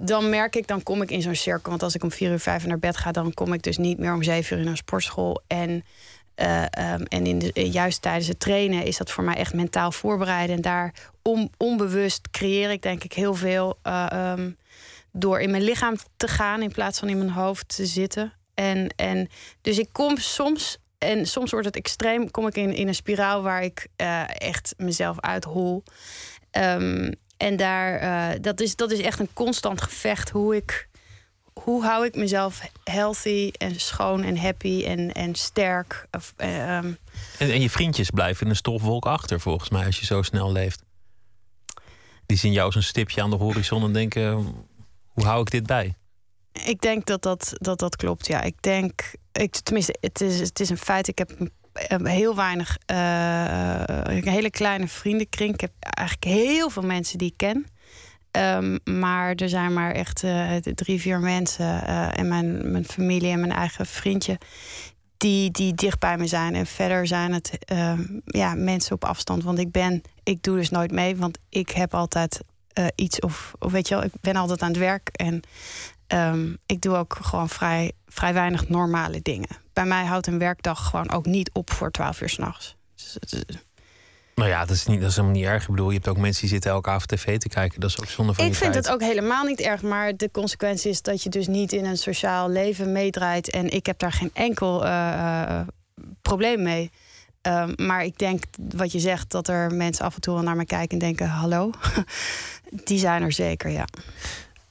dan 0.00 0.28
merk 0.28 0.56
ik, 0.56 0.66
dan 0.66 0.82
kom 0.82 1.02
ik 1.02 1.10
in 1.10 1.22
zo'n 1.22 1.34
cirkel. 1.34 1.70
Want 1.70 1.82
als 1.82 1.94
ik 1.94 2.02
om 2.02 2.10
vier 2.10 2.30
uur 2.30 2.40
vijf 2.40 2.66
naar 2.66 2.78
bed 2.78 2.96
ga, 2.96 3.12
dan 3.12 3.34
kom 3.34 3.52
ik 3.52 3.62
dus 3.62 3.78
niet 3.78 3.98
meer 3.98 4.14
om 4.14 4.22
zeven 4.22 4.58
uur 4.58 4.64
naar 4.64 4.76
sportschool. 4.76 5.42
En, 5.46 5.84
uh, 6.36 6.62
um, 6.62 7.02
en 7.02 7.26
in 7.26 7.38
de, 7.38 7.70
juist 7.70 8.02
tijdens 8.02 8.26
het 8.26 8.40
trainen 8.40 8.84
is 8.84 8.96
dat 8.96 9.10
voor 9.10 9.24
mij 9.24 9.34
echt 9.34 9.54
mentaal 9.54 9.92
voorbereiden. 9.92 10.56
En 10.56 10.62
daar 10.62 10.94
on, 11.22 11.50
onbewust 11.56 12.30
creëer 12.30 12.70
ik 12.70 12.82
denk 12.82 13.04
ik 13.04 13.12
heel 13.12 13.34
veel 13.34 13.78
uh, 13.86 14.32
um, 14.38 14.56
door 15.12 15.40
in 15.40 15.50
mijn 15.50 15.62
lichaam 15.62 15.96
te 16.16 16.28
gaan 16.28 16.62
in 16.62 16.72
plaats 16.72 16.98
van 16.98 17.08
in 17.08 17.18
mijn 17.18 17.30
hoofd 17.30 17.76
te 17.76 17.86
zitten. 17.86 18.32
En, 18.54 18.92
en 18.96 19.28
dus 19.60 19.78
ik 19.78 19.88
kom 19.92 20.16
soms 20.16 20.78
en 20.98 21.26
soms 21.26 21.50
wordt 21.50 21.66
het 21.66 21.76
extreem, 21.76 22.30
kom 22.30 22.46
ik 22.46 22.56
in, 22.56 22.72
in 22.72 22.88
een 22.88 22.94
spiraal 22.94 23.42
waar 23.42 23.62
ik 23.62 23.86
echt 24.38 24.74
mezelf 24.76 25.20
uithol. 25.20 25.82
Um, 26.52 27.14
en 27.40 27.56
daar, 27.56 28.02
uh, 28.02 28.40
dat, 28.40 28.60
is, 28.60 28.76
dat 28.76 28.90
is 28.90 29.00
echt 29.00 29.18
een 29.18 29.32
constant 29.32 29.82
gevecht. 29.82 30.30
Hoe, 30.30 30.56
ik, 30.56 30.88
hoe 31.52 31.84
hou 31.84 32.04
ik 32.04 32.14
mezelf 32.14 32.60
healthy 32.84 33.50
en 33.58 33.80
schoon 33.80 34.22
en 34.22 34.36
happy 34.36 34.84
en, 34.84 35.12
en 35.12 35.34
sterk. 35.34 36.06
Of, 36.10 36.34
uh, 36.38 36.76
en, 36.76 36.98
en 37.38 37.60
je 37.60 37.70
vriendjes 37.70 38.10
blijven 38.10 38.44
in 38.44 38.50
een 38.50 38.56
stofwolk 38.56 39.06
achter, 39.06 39.40
volgens 39.40 39.70
mij, 39.70 39.86
als 39.86 40.00
je 40.00 40.06
zo 40.06 40.22
snel 40.22 40.52
leeft. 40.52 40.82
Die 42.26 42.38
zien 42.38 42.52
jou 42.52 42.66
als 42.66 42.74
een 42.74 42.82
stipje 42.82 43.22
aan 43.22 43.30
de 43.30 43.36
horizon 43.36 43.84
en 43.84 43.92
denken: 43.92 44.32
hoe 45.06 45.24
hou 45.24 45.40
ik 45.40 45.50
dit 45.50 45.66
bij? 45.66 45.94
Ik 46.52 46.80
denk 46.80 47.06
dat 47.06 47.22
dat, 47.22 47.52
dat, 47.54 47.78
dat 47.78 47.96
klopt, 47.96 48.26
ja. 48.26 48.42
Ik 48.42 48.62
denk, 48.62 49.12
ik, 49.32 49.56
tenminste, 49.56 49.96
het 50.00 50.20
is, 50.20 50.40
het 50.40 50.60
is 50.60 50.70
een 50.70 50.78
feit. 50.78 51.08
Ik 51.08 51.18
heb 51.18 51.50
heel 52.02 52.36
weinig, 52.36 52.76
een 52.86 54.28
hele 54.28 54.50
kleine 54.50 54.88
vriendenkring. 54.88 55.54
Ik 55.54 55.60
heb 55.60 55.72
eigenlijk 55.80 56.38
heel 56.38 56.70
veel 56.70 56.82
mensen 56.82 57.18
die 57.18 57.28
ik 57.28 57.36
ken. 57.36 57.66
Um, 58.32 58.78
maar 58.84 59.34
er 59.34 59.48
zijn 59.48 59.72
maar 59.72 59.92
echt 59.92 60.22
uh, 60.22 60.56
drie, 60.56 61.00
vier 61.00 61.20
mensen 61.20 61.86
en 62.14 62.28
mijn, 62.28 62.70
mijn 62.70 62.84
familie 62.84 63.30
en 63.30 63.40
mijn 63.40 63.52
eigen 63.52 63.86
vriendje 63.86 64.38
die, 65.16 65.50
die 65.50 65.74
dicht 65.74 65.98
bij 65.98 66.18
me 66.18 66.26
zijn. 66.26 66.54
En 66.54 66.66
verder 66.66 67.06
zijn 67.06 67.32
het 67.32 67.58
uh, 67.72 67.98
ja, 68.24 68.54
mensen 68.54 68.94
op 68.94 69.04
afstand. 69.04 69.42
Want 69.42 69.58
ik 69.58 69.70
ben, 69.70 70.02
ik 70.22 70.42
doe 70.42 70.56
dus 70.56 70.70
nooit 70.70 70.92
mee, 70.92 71.16
want 71.16 71.38
ik 71.48 71.70
heb 71.70 71.94
altijd 71.94 72.40
iets 72.94 73.20
of, 73.20 73.52
of 73.58 73.72
weet 73.72 73.88
je 73.88 73.94
wel, 73.94 74.04
ik 74.04 74.12
ben 74.20 74.36
altijd 74.36 74.62
aan 74.62 74.68
het 74.68 74.78
werk 74.78 75.08
en 75.08 75.40
ik 76.66 76.80
doe 76.80 76.96
ook 76.96 77.18
gewoon 77.20 77.48
vrij, 77.48 77.92
vrij 78.06 78.32
weinig 78.32 78.68
normale 78.68 79.20
dingen 79.22 79.48
bij 79.80 79.88
mij 79.88 80.04
houdt 80.04 80.26
een 80.26 80.38
werkdag 80.38 80.88
gewoon 80.88 81.10
ook 81.10 81.26
niet 81.26 81.50
op 81.52 81.72
voor 81.72 81.90
12 81.90 82.20
uur 82.20 82.28
s'nachts. 82.28 82.76
Dus, 82.94 83.42
nou 84.34 84.48
ja, 84.48 84.60
dat 84.64 84.76
is, 84.76 84.86
niet, 84.86 85.00
dat 85.00 85.10
is 85.10 85.16
helemaal 85.16 85.36
niet 85.36 85.46
erg. 85.46 85.62
Ik 85.62 85.68
bedoel, 85.68 85.88
je 85.88 85.94
hebt 85.94 86.08
ook 86.08 86.16
mensen 86.16 86.40
die 86.40 86.50
zitten 86.50 86.70
elke 86.70 86.90
avond 86.90 87.08
tv 87.08 87.38
te 87.38 87.48
kijken. 87.48 87.80
Dat 87.80 87.90
is 87.90 88.00
ook 88.00 88.06
zonde 88.06 88.34
van 88.34 88.44
Ik 88.44 88.54
vind 88.54 88.74
het 88.74 88.90
ook 88.90 89.00
helemaal 89.00 89.44
niet 89.44 89.60
erg. 89.60 89.82
Maar 89.82 90.16
de 90.16 90.30
consequentie 90.30 90.90
is 90.90 91.02
dat 91.02 91.22
je 91.22 91.28
dus 91.28 91.46
niet 91.46 91.72
in 91.72 91.84
een 91.84 91.96
sociaal 91.96 92.48
leven 92.48 92.92
meedraait. 92.92 93.50
En 93.50 93.70
ik 93.70 93.86
heb 93.86 93.98
daar 93.98 94.12
geen 94.12 94.30
enkel 94.32 94.84
uh, 94.84 95.60
probleem 96.22 96.62
mee. 96.62 96.90
Um, 97.42 97.74
maar 97.76 98.04
ik 98.04 98.18
denk 98.18 98.44
wat 98.74 98.92
je 98.92 99.00
zegt, 99.00 99.30
dat 99.30 99.48
er 99.48 99.74
mensen 99.74 100.04
af 100.04 100.14
en 100.14 100.20
toe 100.20 100.34
wel 100.34 100.42
naar 100.42 100.56
me 100.56 100.64
kijken 100.64 100.98
en 100.98 100.98
denken: 100.98 101.28
hallo. 101.28 101.70
Die 102.84 102.98
zijn 102.98 103.22
er 103.22 103.32
zeker, 103.32 103.70
ja 103.70 103.84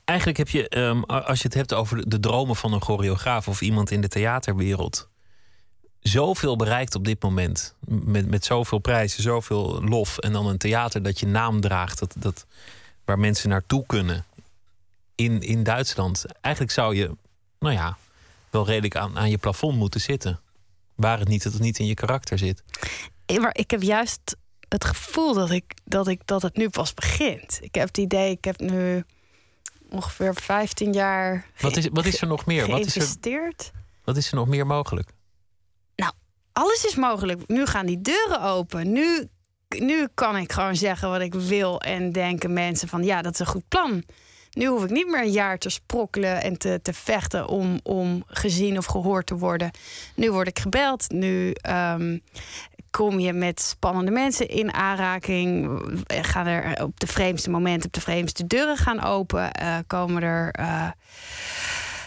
eigenlijk 0.09 0.37
heb 0.37 0.49
je, 0.49 0.77
um, 0.77 1.03
als 1.03 1.41
je 1.41 1.47
het 1.47 1.53
hebt 1.53 1.73
over 1.73 2.09
de 2.09 2.19
dromen 2.19 2.55
van 2.55 2.73
een 2.73 2.81
choreograaf 2.81 3.47
of 3.47 3.61
iemand 3.61 3.91
in 3.91 4.01
de 4.01 4.07
theaterwereld, 4.07 5.09
zoveel 5.99 6.55
bereikt 6.55 6.95
op 6.95 7.05
dit 7.05 7.21
moment. 7.21 7.75
Met, 7.85 8.29
met 8.29 8.45
zoveel 8.45 8.79
prijzen, 8.79 9.23
zoveel 9.23 9.83
lof. 9.83 10.17
En 10.17 10.31
dan 10.31 10.47
een 10.47 10.57
theater 10.57 11.03
dat 11.03 11.19
je 11.19 11.27
naam 11.27 11.61
draagt, 11.61 11.99
dat, 11.99 12.15
dat, 12.17 12.45
waar 13.05 13.19
mensen 13.19 13.49
naartoe 13.49 13.85
kunnen 13.85 14.25
in, 15.15 15.41
in 15.41 15.63
Duitsland. 15.63 16.25
Eigenlijk 16.41 16.73
zou 16.73 16.95
je, 16.95 17.11
nou 17.59 17.73
ja, 17.73 17.97
wel 18.49 18.65
redelijk 18.65 18.95
aan, 18.95 19.17
aan 19.17 19.29
je 19.29 19.37
plafond 19.37 19.77
moeten 19.77 20.01
zitten. 20.01 20.39
Waar 20.95 21.19
het 21.19 21.27
niet 21.27 21.43
dat 21.43 21.53
het 21.53 21.61
niet 21.61 21.79
in 21.79 21.85
je 21.85 21.93
karakter 21.93 22.37
zit. 22.37 22.63
Maar 23.39 23.55
ik 23.55 23.71
heb 23.71 23.81
juist 23.81 24.35
het 24.69 24.85
gevoel 24.85 25.33
dat, 25.33 25.51
ik, 25.51 25.73
dat, 25.83 26.07
ik, 26.07 26.21
dat 26.25 26.41
het 26.41 26.57
nu 26.57 26.69
pas 26.69 26.93
begint. 26.93 27.57
Ik 27.61 27.75
heb 27.75 27.87
het 27.87 27.97
idee, 27.97 28.31
ik 28.31 28.43
heb 28.43 28.59
nu 28.59 29.03
ongeveer 29.89 30.35
15 30.35 30.93
jaar. 30.93 31.45
Wat 31.59 31.77
is, 31.77 31.87
wat 31.91 32.05
is 32.05 32.21
er 32.21 32.27
nog 32.27 32.45
meer? 32.45 32.67
Wat 32.67 32.85
is 32.85 32.95
er, 32.95 33.53
wat 34.03 34.17
is 34.17 34.29
er 34.29 34.35
nog 34.35 34.47
meer 34.47 34.65
mogelijk? 34.65 35.09
Nou, 35.95 36.11
alles 36.53 36.85
is 36.85 36.95
mogelijk. 36.95 37.47
Nu 37.47 37.65
gaan 37.65 37.85
die 37.85 38.01
deuren 38.01 38.41
open. 38.41 38.91
Nu, 38.91 39.27
nu 39.77 40.07
kan 40.13 40.37
ik 40.37 40.51
gewoon 40.51 40.75
zeggen 40.75 41.09
wat 41.09 41.21
ik 41.21 41.33
wil 41.33 41.81
en 41.81 42.11
denken 42.11 42.53
mensen 42.53 42.87
van 42.87 43.03
ja, 43.03 43.21
dat 43.21 43.33
is 43.33 43.39
een 43.39 43.45
goed 43.45 43.67
plan. 43.67 44.03
Nu 44.49 44.67
hoef 44.67 44.83
ik 44.83 44.89
niet 44.89 45.07
meer 45.07 45.21
een 45.21 45.31
jaar 45.31 45.57
te 45.57 45.69
sprokkelen 45.69 46.41
en 46.41 46.57
te, 46.57 46.79
te 46.81 46.93
vechten 46.93 47.47
om, 47.47 47.79
om 47.83 48.23
gezien 48.27 48.77
of 48.77 48.85
gehoord 48.85 49.25
te 49.25 49.37
worden. 49.37 49.71
Nu 50.15 50.31
word 50.31 50.47
ik 50.47 50.59
gebeld. 50.59 51.09
Nu 51.09 51.53
um, 51.69 52.21
kom 52.91 53.19
je 53.19 53.33
met 53.33 53.61
spannende 53.61 54.11
mensen 54.11 54.47
in 54.47 54.73
aanraking. 54.73 55.81
Gaan 56.07 56.47
er 56.47 56.83
op 56.83 56.99
de 56.99 57.07
vreemdste 57.07 57.49
momenten, 57.49 57.87
op 57.87 57.93
de 57.93 58.01
vreemdste 58.01 58.47
deuren 58.47 58.77
gaan 58.77 59.03
open. 59.03 59.49
Uh, 59.61 59.77
komen 59.87 60.23
er 60.23 60.51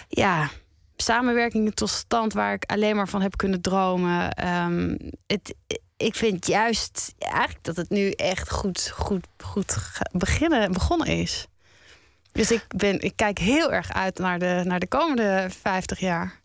ja, 0.08 0.50
samenwerkingen 0.96 1.74
tot 1.74 1.90
stand 1.90 2.32
waar 2.32 2.52
ik 2.52 2.64
alleen 2.64 2.96
maar 2.96 3.08
van 3.08 3.22
heb 3.22 3.36
kunnen 3.36 3.60
dromen. 3.60 4.48
Um, 4.48 4.98
het, 5.26 5.54
ik 5.96 6.14
vind 6.14 6.46
juist 6.46 7.14
eigenlijk 7.18 7.64
dat 7.64 7.76
het 7.76 7.90
nu 7.90 8.10
echt 8.10 8.50
goed, 8.50 8.92
goed, 8.94 9.26
goed 9.38 9.76
beginnen, 10.12 10.72
begonnen 10.72 11.06
is. 11.06 11.46
Dus 12.32 12.50
ik, 12.50 12.64
ben, 12.76 13.00
ik 13.00 13.12
kijk 13.16 13.38
heel 13.38 13.72
erg 13.72 13.92
uit 13.92 14.18
naar 14.18 14.38
de, 14.38 14.62
naar 14.64 14.80
de 14.80 14.88
komende 14.88 15.46
50 15.60 15.98
jaar. 15.98 16.40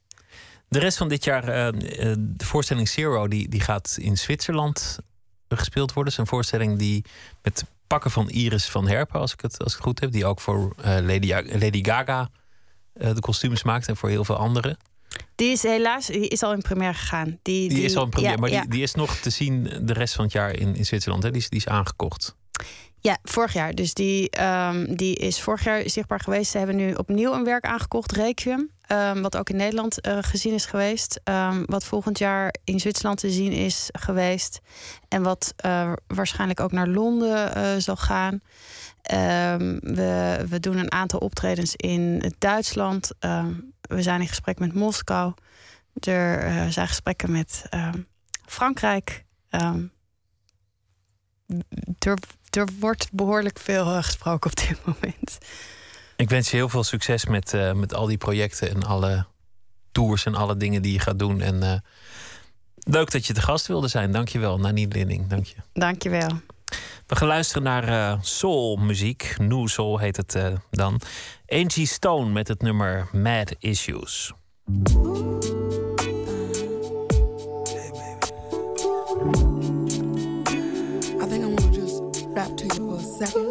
De 0.68 0.80
rest 0.80 0.97
van 0.97 1.07
dit 1.07 1.24
jaar, 1.24 1.43
uh, 1.43 1.84
de 2.18 2.45
voorstelling 2.45 2.89
Zero, 2.89 3.28
die, 3.28 3.49
die 3.49 3.61
gaat 3.61 3.97
in 3.99 4.18
Zwitserland 4.18 4.99
gespeeld 5.47 5.93
worden. 5.93 6.13
Het 6.13 6.22
is 6.22 6.28
een 6.28 6.36
voorstelling 6.36 6.78
die 6.78 7.05
met 7.41 7.65
pakken 7.88 8.11
van 8.11 8.30
Iris 8.30 8.65
van 8.65 8.88
Herpen, 8.88 9.20
als 9.20 9.34
ik 9.34 9.41
het, 9.41 9.59
als 9.59 9.72
ik 9.72 9.78
het 9.78 9.88
goed 9.88 9.99
heb, 9.99 10.11
die 10.11 10.26
ook 10.26 10.39
voor 10.39 10.76
uh, 10.80 10.86
Lady, 10.86 11.34
Lady 11.59 11.84
Gaga 11.84 12.30
de 12.93 13.20
kostuums 13.20 13.63
maakt 13.63 13.88
en 13.88 13.97
voor 13.97 14.09
heel 14.09 14.26
veel 14.26 14.36
anderen. 14.36 14.78
Die 15.36 15.51
is 15.51 15.63
helaas 15.63 16.05
die 16.05 16.28
is 16.28 16.43
al 16.43 16.53
in 16.53 16.61
première 16.61 16.93
gegaan. 16.93 17.39
Die, 17.41 17.70
die, 17.70 17.84
is 17.84 17.95
al 17.95 18.03
in 18.03 18.09
première, 18.09 18.38
maar 18.38 18.49
Die, 18.49 18.68
die 18.68 18.82
is 18.82 18.93
nog 18.93 19.15
te 19.15 19.30
zien 19.30 19.70
de 19.82 19.93
rest 19.93 20.13
van 20.13 20.24
het 20.24 20.34
jaar 20.34 20.55
in, 20.55 20.76
in 20.76 20.86
Zwitserland. 20.86 21.24
Hè? 21.24 21.32
Die, 21.32 21.41
is, 21.41 21.49
die 21.49 21.59
is 21.59 21.68
aangekocht. 21.68 22.36
Ja, 22.99 23.18
vorig 23.24 23.53
jaar. 23.53 23.74
Dus 23.76 23.93
die, 23.93 24.41
um, 24.43 24.95
die 24.95 25.15
is 25.15 25.41
vorig 25.41 25.63
jaar 25.63 25.89
zichtbaar 25.89 26.20
geweest. 26.20 26.51
Ze 26.51 26.57
hebben 26.57 26.76
nu 26.76 26.93
opnieuw 26.93 27.34
een 27.34 27.43
werk 27.43 27.65
aangekocht, 27.65 28.11
Requiem. 28.11 28.70
Um, 28.92 29.22
wat 29.22 29.38
ook 29.38 29.50
in 29.50 29.56
Nederland 29.56 30.08
uh, 30.08 30.18
gezien 30.22 30.54
is 30.54 30.66
geweest. 30.66 31.20
Um, 31.24 31.66
wat 31.66 31.84
volgend 31.84 32.18
jaar 32.18 32.56
in 32.64 32.80
Zwitserland 32.80 33.20
te 33.20 33.30
zien 33.30 33.52
is 33.52 33.90
geweest. 33.92 34.60
En 35.08 35.24
wat 35.24 35.54
uh, 35.66 35.94
waarschijnlijk 36.08 36.60
ook 36.60 36.72
naar 36.72 36.88
Londen 36.88 37.58
uh, 37.58 37.76
zal 37.78 37.96
gaan. 37.96 38.42
we, 39.82 40.46
we 40.50 40.60
doen 40.60 40.78
een 40.78 40.92
aantal 40.92 41.20
optredens 41.20 41.76
in 41.76 42.34
Duitsland. 42.38 43.12
we 43.82 44.02
zijn 44.02 44.22
in 44.22 44.28
gesprek 44.28 44.60
met 44.60 44.74
Moskou. 44.74 45.34
Er 45.94 46.72
zijn 46.72 46.88
gesprekken 46.88 47.32
met 47.32 47.64
Frankrijk. 48.46 49.26
er 52.00 52.18
er 52.58 52.68
wordt 52.80 53.10
behoorlijk 53.12 53.60
veel 53.60 53.86
eh, 53.86 54.04
gesproken 54.04 54.50
op 54.50 54.56
dit 54.56 54.86
moment. 54.86 55.38
Ik 56.18 56.30
wens 56.30 56.51
je 56.51 56.55
heel 56.55 56.70
veel 56.70 56.84
succes 56.84 57.26
met, 57.26 57.53
uh, 57.53 57.72
met 57.74 57.93
al 57.93 58.05
die 58.05 58.18
projecten 58.18 58.70
en 58.70 58.84
alle 58.84 59.26
tours 59.91 60.26
en 60.26 60.36
alle 60.36 60.57
dingen 60.57 60.82
die 60.82 60.93
je 60.93 60.99
gaat 60.99 61.20
doen. 61.20 61.41
En 61.41 61.55
uh, 61.55 61.74
leuk 62.78 63.11
dat 63.11 63.26
je 63.26 63.34
te 63.34 63.41
gast 63.41 63.68
wilde 63.68 63.88
zijn. 63.88 64.11
Dankjewel, 64.11 64.59
Nani 64.59 64.88
Linning. 64.88 65.28
Dank 65.28 65.45
je. 65.45 65.55
Dankjewel. 65.74 66.30
We 67.07 67.15
gaan 67.15 67.28
luisteren 67.28 67.63
naar 67.63 67.89
uh, 67.89 68.22
soulmuziek. 68.22 69.36
New 69.38 69.68
Soul 69.68 69.97
heet 69.97 70.18
het 70.18 70.36
uh, 70.36 70.47
dan. 70.72 71.01
Angie 71.47 71.88
Stone 71.88 72.32
met 72.32 72.47
het 72.47 72.61
nummer 72.61 73.07
Mad 73.11 73.55
Issues. 73.59 74.34
rap 82.38 82.55
to 82.55 82.65
you 82.65 82.86
for 82.86 82.99
a 82.99 83.26
second. 83.26 83.47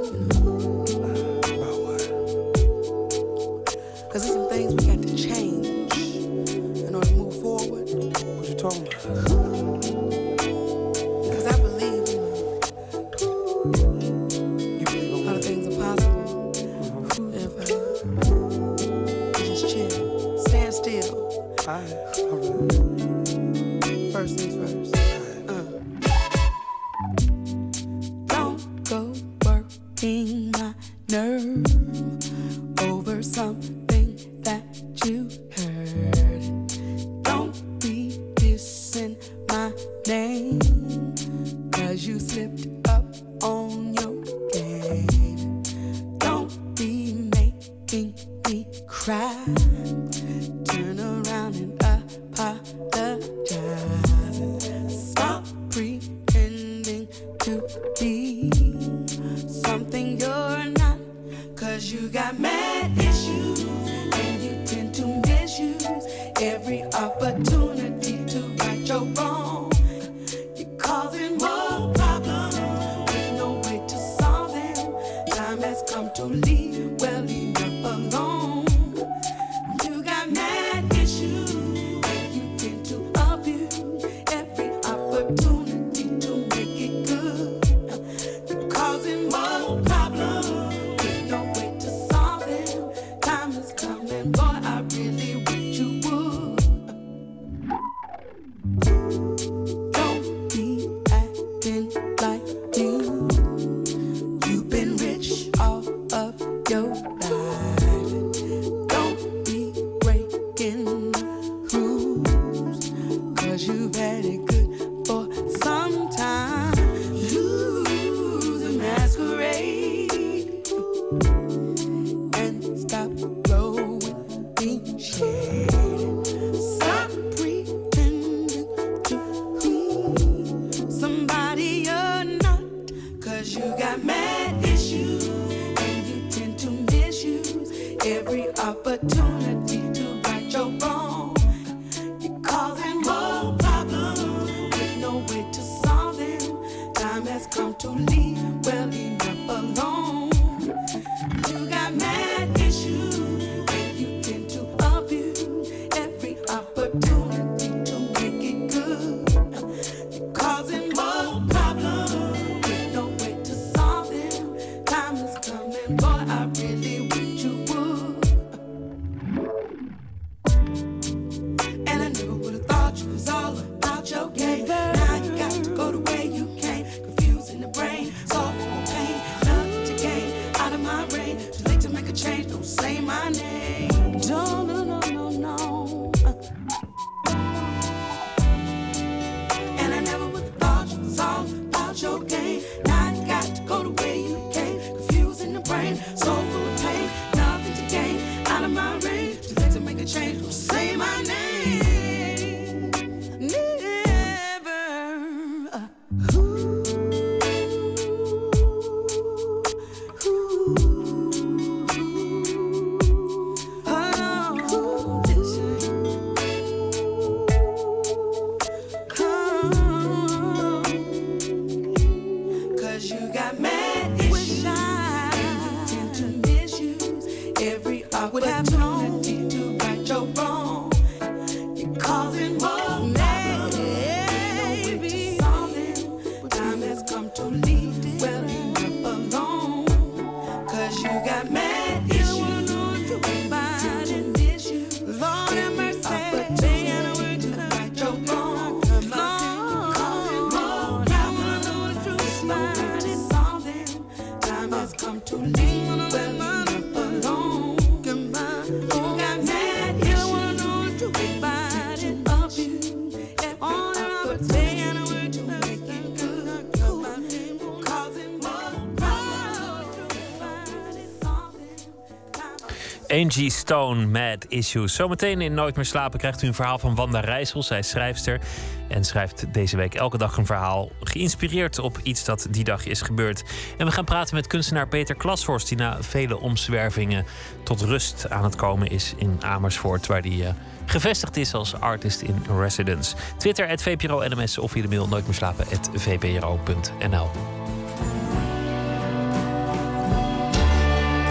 Angie 273.22 273.50
Stone 273.50 274.06
Mad 274.06 274.46
Issues. 274.48 274.94
Zometeen 274.94 275.40
in 275.40 275.54
Nooit 275.54 275.76
meer 275.76 275.84
slapen 275.84 276.18
krijgt 276.18 276.42
u 276.42 276.46
een 276.46 276.54
verhaal 276.54 276.78
van 276.78 276.94
Wanda 276.94 277.20
Rijssel. 277.20 277.62
Zij 277.62 277.78
is 277.78 277.88
schrijfster 277.88 278.40
en 278.88 279.04
schrijft 279.04 279.52
deze 279.52 279.76
week 279.76 279.94
elke 279.94 280.18
dag 280.18 280.36
een 280.36 280.46
verhaal... 280.46 280.90
geïnspireerd 281.00 281.78
op 281.78 281.98
iets 282.02 282.24
dat 282.24 282.46
die 282.50 282.64
dag 282.64 282.86
is 282.86 283.00
gebeurd. 283.02 283.44
En 283.78 283.86
we 283.86 283.92
gaan 283.92 284.04
praten 284.04 284.34
met 284.34 284.46
kunstenaar 284.46 284.88
Peter 284.88 285.14
Klashorst... 285.14 285.68
die 285.68 285.78
na 285.78 286.02
vele 286.02 286.40
omzwervingen 286.40 287.26
tot 287.62 287.80
rust 287.80 288.30
aan 288.30 288.44
het 288.44 288.54
komen 288.54 288.90
is 288.90 289.14
in 289.16 289.38
Amersfoort... 289.40 290.06
waar 290.06 290.22
die 290.22 290.44
eh, 290.44 290.52
gevestigd 290.86 291.36
is 291.36 291.54
als 291.54 291.80
artist 291.80 292.20
in 292.20 292.42
residence. 292.58 293.16
Twitter, 293.36 293.68
at 293.68 293.82
VPRO 293.82 294.28
NMS 294.28 294.58
of 294.58 294.70
via 294.70 294.82
de 294.82 294.88
mail 294.88 295.08
nooit 295.08 295.24
meer 295.24 295.34
slapen, 295.34 295.66
vpro.nl. 295.94 297.30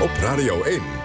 Op 0.02 0.12
Radio 0.22 0.64
1. 0.64 1.05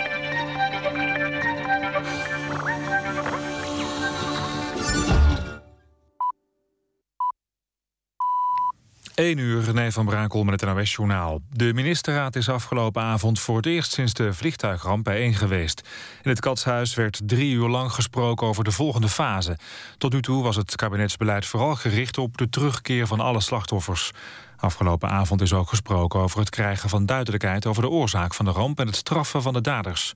1 9.15 9.37
uur, 9.37 9.63
René 9.63 9.91
van 9.91 10.05
Brakel 10.05 10.43
met 10.43 10.61
het 10.61 10.75
NOS-journaal. 10.75 11.41
De 11.49 11.73
ministerraad 11.73 12.35
is 12.35 12.49
afgelopen 12.49 13.01
avond 13.01 13.39
voor 13.39 13.55
het 13.55 13.65
eerst 13.65 13.91
sinds 13.91 14.13
de 14.13 14.33
vliegtuigramp 14.33 15.03
bijeen 15.03 15.33
geweest. 15.33 15.87
In 16.23 16.29
het 16.29 16.39
Katshuis 16.39 16.95
werd 16.95 17.21
drie 17.25 17.53
uur 17.53 17.67
lang 17.67 17.91
gesproken 17.91 18.47
over 18.47 18.63
de 18.63 18.71
volgende 18.71 19.09
fase. 19.09 19.57
Tot 19.97 20.13
nu 20.13 20.21
toe 20.21 20.43
was 20.43 20.55
het 20.55 20.75
kabinetsbeleid 20.75 21.45
vooral 21.45 21.75
gericht 21.75 22.17
op 22.17 22.37
de 22.37 22.49
terugkeer 22.49 23.07
van 23.07 23.19
alle 23.19 23.41
slachtoffers. 23.41 24.11
Afgelopen 24.57 25.09
avond 25.09 25.41
is 25.41 25.53
ook 25.53 25.69
gesproken 25.69 26.19
over 26.19 26.39
het 26.39 26.49
krijgen 26.49 26.89
van 26.89 27.05
duidelijkheid... 27.05 27.65
over 27.65 27.81
de 27.81 27.89
oorzaak 27.89 28.33
van 28.33 28.45
de 28.45 28.51
ramp 28.51 28.79
en 28.79 28.87
het 28.87 28.95
straffen 28.95 29.41
van 29.41 29.53
de 29.53 29.61
daders. 29.61 30.13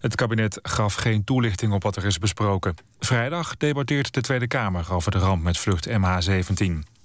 Het 0.00 0.14
kabinet 0.14 0.58
gaf 0.62 0.94
geen 0.94 1.24
toelichting 1.24 1.72
op 1.72 1.82
wat 1.82 1.96
er 1.96 2.04
is 2.04 2.18
besproken. 2.18 2.74
Vrijdag 3.00 3.56
debatteert 3.56 4.14
de 4.14 4.20
Tweede 4.20 4.46
Kamer 4.46 4.92
over 4.92 5.10
de 5.10 5.18
ramp 5.18 5.42
met 5.42 5.58
vlucht 5.58 5.88
MH17. 5.88 6.97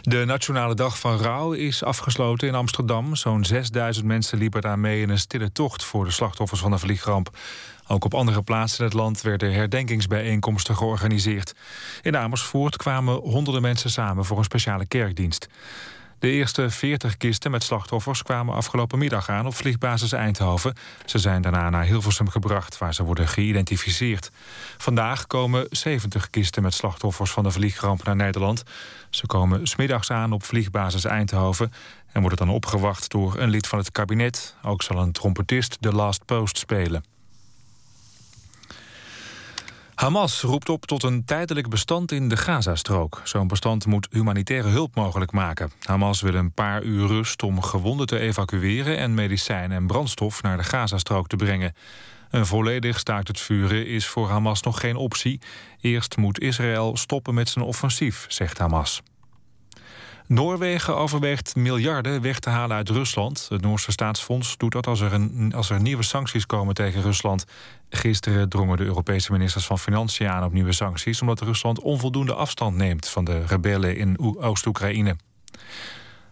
De 0.00 0.24
Nationale 0.24 0.74
Dag 0.74 0.98
van 0.98 1.18
Rouw 1.18 1.52
is 1.52 1.84
afgesloten 1.84 2.48
in 2.48 2.54
Amsterdam. 2.54 3.16
Zo'n 3.16 3.44
6000 3.44 4.06
mensen 4.06 4.38
liepen 4.38 4.60
daar 4.60 4.78
mee 4.78 5.00
in 5.00 5.10
een 5.10 5.18
stille 5.18 5.52
tocht... 5.52 5.84
voor 5.84 6.04
de 6.04 6.10
slachtoffers 6.10 6.60
van 6.60 6.70
de 6.70 6.78
vliegramp. 6.78 7.30
Ook 7.86 8.04
op 8.04 8.14
andere 8.14 8.42
plaatsen 8.42 8.78
in 8.78 8.84
het 8.84 8.94
land 8.94 9.22
werden 9.22 9.52
herdenkingsbijeenkomsten 9.52 10.76
georganiseerd. 10.76 11.54
In 12.02 12.16
Amersfoort 12.16 12.76
kwamen 12.76 13.14
honderden 13.14 13.62
mensen 13.62 13.90
samen 13.90 14.24
voor 14.24 14.38
een 14.38 14.44
speciale 14.44 14.86
kerkdienst. 14.86 15.48
De 16.20 16.30
eerste 16.30 16.70
40 16.70 17.16
kisten 17.16 17.50
met 17.50 17.62
slachtoffers 17.62 18.22
kwamen 18.22 18.54
afgelopen 18.54 18.98
middag 18.98 19.28
aan 19.28 19.46
op 19.46 19.54
vliegbasis 19.54 20.12
Eindhoven. 20.12 20.74
Ze 21.04 21.18
zijn 21.18 21.42
daarna 21.42 21.70
naar 21.70 21.84
Hilversum 21.84 22.28
gebracht, 22.28 22.78
waar 22.78 22.94
ze 22.94 23.04
worden 23.04 23.28
geïdentificeerd. 23.28 24.30
Vandaag 24.78 25.26
komen 25.26 25.66
70 25.70 26.30
kisten 26.30 26.62
met 26.62 26.74
slachtoffers 26.74 27.30
van 27.30 27.42
de 27.42 27.50
vliegramp 27.50 28.04
naar 28.04 28.16
Nederland. 28.16 28.62
Ze 29.10 29.26
komen 29.26 29.66
smiddags 29.66 30.10
aan 30.10 30.32
op 30.32 30.44
vliegbasis 30.44 31.04
Eindhoven 31.04 31.72
en 32.12 32.20
worden 32.20 32.38
dan 32.38 32.54
opgewacht 32.54 33.10
door 33.10 33.38
een 33.38 33.50
lid 33.50 33.66
van 33.66 33.78
het 33.78 33.92
kabinet. 33.92 34.56
Ook 34.62 34.82
zal 34.82 34.98
een 34.98 35.12
trompetist 35.12 35.76
de 35.80 35.92
Last 35.92 36.24
Post 36.24 36.58
spelen. 36.58 37.09
Hamas 40.00 40.42
roept 40.42 40.68
op 40.68 40.86
tot 40.86 41.02
een 41.02 41.24
tijdelijk 41.24 41.68
bestand 41.68 42.12
in 42.12 42.28
de 42.28 42.36
Gazastrook. 42.36 43.20
Zo'n 43.24 43.48
bestand 43.48 43.86
moet 43.86 44.08
humanitaire 44.10 44.68
hulp 44.68 44.94
mogelijk 44.94 45.32
maken. 45.32 45.70
Hamas 45.82 46.20
wil 46.20 46.34
een 46.34 46.52
paar 46.52 46.82
uur 46.82 47.06
rust 47.06 47.42
om 47.42 47.62
gewonden 47.62 48.06
te 48.06 48.18
evacueren... 48.18 48.98
en 48.98 49.14
medicijnen 49.14 49.76
en 49.76 49.86
brandstof 49.86 50.42
naar 50.42 50.56
de 50.56 50.62
Gazastrook 50.62 51.28
te 51.28 51.36
brengen. 51.36 51.74
Een 52.30 52.46
volledig 52.46 52.98
staakt 52.98 53.28
het 53.28 53.40
vuren 53.40 53.86
is 53.86 54.06
voor 54.06 54.28
Hamas 54.28 54.62
nog 54.62 54.80
geen 54.80 54.96
optie. 54.96 55.40
Eerst 55.80 56.16
moet 56.16 56.40
Israël 56.40 56.96
stoppen 56.96 57.34
met 57.34 57.48
zijn 57.48 57.64
offensief, 57.64 58.24
zegt 58.28 58.58
Hamas. 58.58 59.02
Noorwegen 60.30 60.96
overweegt 60.96 61.56
miljarden 61.56 62.22
weg 62.22 62.38
te 62.38 62.50
halen 62.50 62.76
uit 62.76 62.88
Rusland. 62.88 63.46
Het 63.48 63.60
Noorse 63.60 63.92
staatsfonds 63.92 64.56
doet 64.56 64.72
dat 64.72 64.86
als 64.86 65.00
er, 65.00 65.12
een, 65.12 65.52
als 65.54 65.70
er 65.70 65.80
nieuwe 65.80 66.02
sancties 66.02 66.46
komen 66.46 66.74
tegen 66.74 67.02
Rusland. 67.02 67.44
Gisteren 67.88 68.48
drongen 68.48 68.76
de 68.76 68.84
Europese 68.84 69.32
ministers 69.32 69.66
van 69.66 69.78
Financiën 69.78 70.28
aan 70.28 70.44
op 70.44 70.52
nieuwe 70.52 70.72
sancties... 70.72 71.20
omdat 71.20 71.40
Rusland 71.40 71.80
onvoldoende 71.80 72.34
afstand 72.34 72.76
neemt 72.76 73.08
van 73.08 73.24
de 73.24 73.46
rebellen 73.46 73.96
in 73.96 74.18
Oost-Oekraïne. 74.38 75.16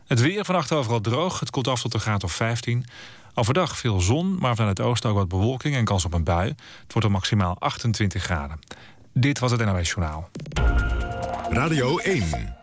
Het 0.07 0.21
weer 0.21 0.45
vannacht 0.45 0.73
overal 0.73 1.01
droog. 1.01 1.41
Het 1.41 1.51
koelt 1.51 1.69
af 1.69 1.81
tot 1.81 1.95
een 1.95 2.01
graad 2.01 2.25
of 2.25 2.33
15. 2.33 2.85
Overdag 3.35 3.79
veel 3.79 4.01
zon, 4.01 4.37
maar 4.39 4.57
vanuit 4.57 4.79
het 4.79 4.87
oosten 4.87 5.11
ook 5.11 5.17
wat 5.17 5.29
bewolking 5.29 5.75
en 5.75 5.85
kans 5.85 6.05
op 6.05 6.15
een 6.15 6.25
bui. 6.25 6.49
Het 6.83 6.93
wordt 6.93 7.07
er 7.07 7.13
maximaal 7.13 7.57
28 7.59 8.23
graden. 8.23 8.59
Dit 9.13 9.39
was 9.39 9.51
het 9.51 9.65
NOS 9.65 9.89
Journaal. 9.89 10.31
Radio 11.51 11.99
1. 11.99 12.57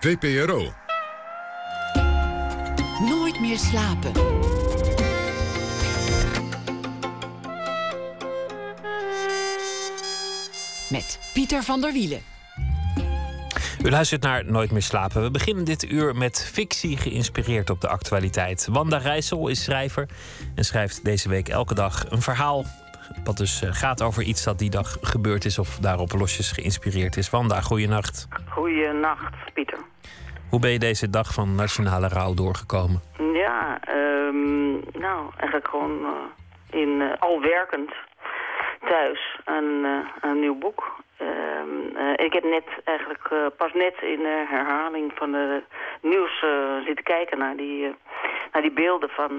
VPRO. 0.00 0.72
Nooit 3.08 3.40
meer 3.40 3.58
slapen. 3.58 4.12
Met 10.90 11.18
Pieter 11.32 11.62
van 11.62 11.80
der 11.80 11.92
Wielen. 11.92 12.20
U 13.82 13.90
luistert 13.90 14.22
naar 14.22 14.44
Nooit 14.44 14.70
meer 14.70 14.82
slapen. 14.82 15.22
We 15.22 15.30
beginnen 15.30 15.64
dit 15.64 15.90
uur 15.90 16.16
met 16.16 16.48
fictie 16.52 16.96
geïnspireerd 16.96 17.70
op 17.70 17.80
de 17.80 17.88
actualiteit. 17.88 18.66
Wanda 18.70 18.96
Rijssel 18.96 19.48
is 19.48 19.64
schrijver 19.64 20.08
en 20.54 20.64
schrijft 20.64 21.04
deze 21.04 21.28
week 21.28 21.48
elke 21.48 21.74
dag 21.74 22.10
een 22.10 22.22
verhaal. 22.22 22.64
Wat 23.24 23.36
dus 23.36 23.62
eh, 23.62 23.68
gaat 23.72 24.02
over 24.02 24.22
iets 24.22 24.44
dat 24.44 24.58
die 24.58 24.70
dag 24.70 24.96
gebeurd 25.00 25.44
is 25.44 25.58
of 25.58 25.78
daarop 25.78 26.12
losjes 26.12 26.52
geïnspireerd 26.52 27.16
is. 27.16 27.30
Wanda, 27.30 27.60
goeienacht. 27.60 28.28
Goeienacht, 28.48 29.52
Pieter. 29.54 29.78
Hoe 30.50 30.60
ben 30.60 30.70
je 30.70 30.78
deze 30.78 31.10
dag 31.10 31.32
van 31.34 31.54
nationale 31.54 32.08
rouw 32.08 32.34
doorgekomen? 32.34 33.02
Ja, 33.32 33.80
um, 33.88 34.72
nou, 34.92 35.30
eigenlijk 35.36 35.68
gewoon 35.68 36.00
uh, 36.00 36.80
in, 36.80 36.88
uh, 36.88 37.12
al 37.18 37.40
werkend 37.40 37.90
thuis 38.88 39.38
aan, 39.44 39.64
uh, 39.64 39.98
een 40.20 40.40
nieuw 40.40 40.58
boek. 40.58 40.96
Uh, 41.20 42.12
ik 42.16 42.32
heb 42.32 42.44
net 42.44 42.64
eigenlijk 42.84 43.54
pas 43.56 43.72
net 43.72 43.94
in 44.00 44.18
de 44.18 44.46
herhaling 44.48 45.12
van 45.14 45.32
de 45.32 45.62
nieuws 46.02 46.44
zitten 46.86 47.04
kijken 47.04 47.38
naar 47.38 47.56
die, 47.56 47.94
naar 48.52 48.62
die 48.62 48.72
beelden 48.72 49.08
van, 49.08 49.32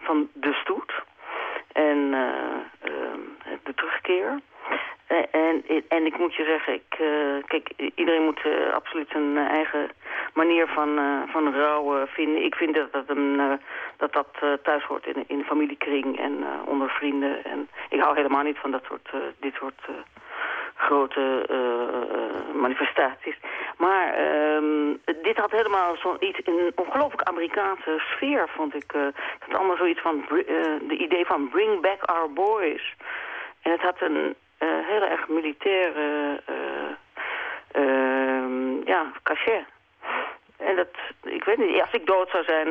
van 0.00 0.28
de 0.32 0.52
stoet 0.52 0.92
en 1.74 2.10
de 3.62 3.74
terugkeer. 3.74 4.40
En, 5.30 5.64
en 5.88 6.06
ik 6.06 6.18
moet 6.18 6.34
je 6.34 6.44
zeggen, 6.44 6.74
ik, 6.74 6.96
kijk, 7.46 7.70
iedereen 7.94 8.24
moet 8.24 8.40
absoluut 8.72 9.08
zijn 9.08 9.36
eigen 9.36 9.90
manier 10.34 10.66
van, 10.66 10.98
van 11.26 11.54
rouw 11.54 12.06
vinden. 12.06 12.44
Ik 12.44 12.54
vind 12.54 12.74
dat 12.74 12.92
dat, 12.92 13.04
een, 13.08 13.58
dat, 13.96 14.12
dat 14.12 14.62
thuis 14.62 14.84
hoort 14.84 15.06
in, 15.06 15.24
in 15.26 15.38
de 15.38 15.44
familiekring 15.44 16.18
en 16.18 16.44
onder 16.64 16.90
vrienden. 16.90 17.44
En 17.44 17.68
ik 17.88 18.00
hou 18.00 18.16
helemaal 18.16 18.42
niet 18.42 18.58
van 18.58 18.70
dat 18.70 18.84
soort, 18.84 19.10
dit 19.40 19.54
soort 19.54 19.80
grote 20.74 21.46
uh, 21.50 22.54
manifestaties. 22.54 23.36
Maar 23.76 24.06
um, 24.54 25.00
dit 25.22 25.36
had 25.36 25.50
helemaal 25.50 25.96
zoiets, 25.96 26.38
een 26.44 26.72
ongelooflijk 26.74 27.28
Amerikaanse 27.28 27.98
sfeer, 27.98 28.48
vond 28.48 28.74
ik. 28.74 28.92
Het 28.92 29.14
had 29.38 29.54
allemaal 29.54 29.76
zoiets 29.76 30.00
van, 30.00 30.24
de 30.88 30.96
idee 30.98 31.26
van 31.26 31.48
bring 31.48 31.80
back 31.80 32.02
our 32.02 32.32
boys. 32.32 32.94
En 33.62 33.70
het 33.70 33.80
had 33.80 34.00
een 34.00 34.34
heel 34.58 35.02
erg 35.02 35.28
militaire, 35.28 36.40
ehm, 37.72 38.86
ja, 38.86 39.12
cachet. 39.22 39.64
En 40.56 40.76
dat, 40.76 40.88
ik 41.22 41.44
weet 41.44 41.58
niet, 41.58 41.80
als 41.80 41.92
ik 41.92 42.06
dood 42.06 42.30
zou 42.30 42.44
zijn 42.44 42.68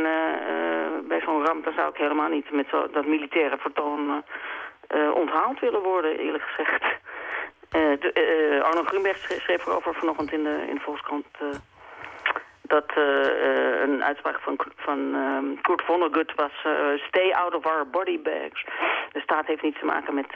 bij 1.07 1.21
zo'n 1.25 1.45
ramp, 1.45 1.63
dan 1.63 1.73
zou 1.73 1.89
ik 1.89 1.97
helemaal 1.97 2.29
niet 2.29 2.51
met 2.51 2.67
zo, 2.69 2.87
dat 2.91 3.05
militaire 3.05 3.57
vertoon 3.57 4.23
onthaald 5.13 5.59
willen 5.59 5.81
worden, 5.81 6.17
eerlijk 6.17 6.43
gezegd. 6.43 6.83
Uh, 7.76 7.99
de, 7.99 8.09
uh, 8.59 8.63
Arno 8.63 8.84
Grunberg 8.84 9.17
schreef 9.17 9.65
erover 9.65 9.93
vanochtend 9.93 10.32
in 10.32 10.43
de, 10.43 10.65
in 10.69 10.76
de 10.76 10.82
Volkskrant... 10.82 11.26
Uh, 11.41 11.49
dat 12.61 12.91
een 13.84 14.03
uitspraak 14.03 14.39
van, 14.39 14.57
van 14.76 14.99
um, 14.99 15.61
Kurt 15.61 15.82
Vonnegut 15.82 16.34
was... 16.36 16.51
stay 17.07 17.32
out 17.32 17.55
of 17.55 17.65
our 17.65 17.88
body 17.91 18.21
bags. 18.21 18.65
De 19.11 19.19
staat 19.19 19.45
heeft 19.45 19.61
niets 19.61 19.80
te 19.80 19.86
maken 19.86 20.13
met, 20.13 20.28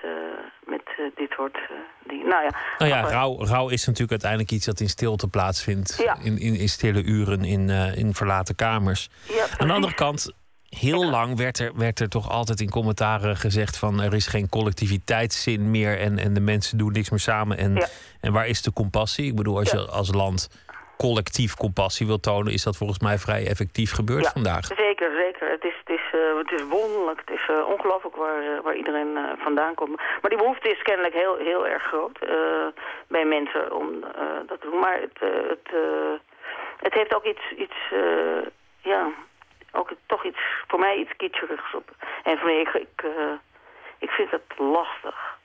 met 0.66 0.82
dit 1.16 1.32
soort 1.32 1.58
dingen. 2.04 2.28
Nou 2.28 2.44
ja, 2.44 2.50
nou 2.78 2.92
ja 2.92 3.02
rouw, 3.02 3.46
rouw 3.46 3.70
is 3.70 3.86
natuurlijk 3.86 4.12
uiteindelijk 4.12 4.52
iets 4.52 4.66
dat 4.66 4.80
in 4.80 4.90
stilte 4.90 5.28
plaatsvindt. 5.28 6.02
Ja. 6.04 6.18
In, 6.24 6.40
in, 6.40 6.56
in 6.56 6.70
stille 6.70 7.04
uren, 7.04 7.44
in, 7.44 7.70
in 7.96 8.14
verlaten 8.14 8.56
kamers. 8.56 9.10
Ja, 9.28 9.46
Aan 9.58 9.68
de 9.68 9.74
andere 9.74 9.94
kant 9.94 10.34
heel 10.70 11.10
lang 11.10 11.38
werd 11.38 11.60
er, 11.60 11.72
werd 11.76 12.00
er 12.00 12.10
toch 12.10 12.30
altijd 12.30 12.60
in 12.62 12.70
commentaren 12.70 13.36
gezegd 13.36 13.78
van 13.78 14.02
er 14.02 14.14
is 14.14 14.28
geen 14.28 14.50
collectiviteitszin 14.50 15.72
meer 15.72 16.00
en, 16.00 16.18
en 16.18 16.34
de 16.34 16.40
mensen 16.40 16.78
doen 16.78 16.92
niks 16.92 17.10
meer 17.10 17.20
samen. 17.20 17.58
En, 17.58 17.76
ja. 17.76 17.88
en 18.22 18.34
waar 18.34 18.48
is 18.48 18.62
de 18.62 18.74
compassie? 18.74 19.26
Ik 19.28 19.36
bedoel, 19.36 19.58
als 19.58 19.72
Ja. 19.72 19.80
je 19.80 19.86
als 19.88 20.14
land 20.14 20.66
collectief 20.98 21.56
compassie 21.56 22.08
wil 22.08 22.20
tonen, 22.20 22.54
is 22.54 22.64
dat 22.64 22.78
volgens 22.78 23.00
mij 23.00 23.18
vrij 23.18 23.48
effectief 23.48 23.92
gebeurd 23.92 24.24
ja, 24.24 24.32
vandaag. 24.32 24.66
Zeker, 24.66 25.12
zeker. 25.16 25.50
Het 25.50 25.64
is, 25.64 25.74
het 25.86 25.90
is, 25.90 26.06
uh, 26.20 26.38
het 26.38 26.52
is 26.52 26.68
wonderlijk. 26.68 27.20
Het 27.26 27.30
is 27.40 27.48
uh, 27.50 27.68
ongelooflijk 27.68 28.16
waar, 28.16 28.44
uh, 28.44 28.62
waar 28.64 28.76
iedereen 28.76 29.18
vandaan 29.38 29.76
komt. 29.76 29.96
Maar 29.96 30.30
die 30.30 30.38
behoefte 30.38 30.70
is 30.70 30.82
kennelijk 30.82 31.14
heel, 31.14 31.38
heel 31.38 31.68
erg 31.68 31.84
groot 31.84 32.20
bij 33.08 33.26
mensen 33.26 33.76
om 33.76 33.88
dat 34.48 34.62
te 34.62 34.68
doen. 34.70 34.80
Maar 34.80 35.00
het, 35.02 35.20
het, 35.50 35.70
het 36.78 36.94
heeft 36.94 37.16
ook 37.16 37.26
iets, 37.26 37.52
iets 37.58 37.78
ja, 38.82 39.12
ook 39.72 39.92
toch 40.06 40.26
iets, 40.26 40.40
voor 40.68 40.80
mij 40.80 40.96
iets 40.98 41.12
kitscherigs 41.18 41.76
op. 41.76 41.96
En 42.24 42.38
voor 42.38 42.46
mij, 42.48 42.60
ik, 42.60 42.68
ik, 42.74 43.04
uh, 43.06 43.12
ik 43.98 44.10
vind 44.10 44.32
het 44.32 44.44
lastig. 44.58 45.36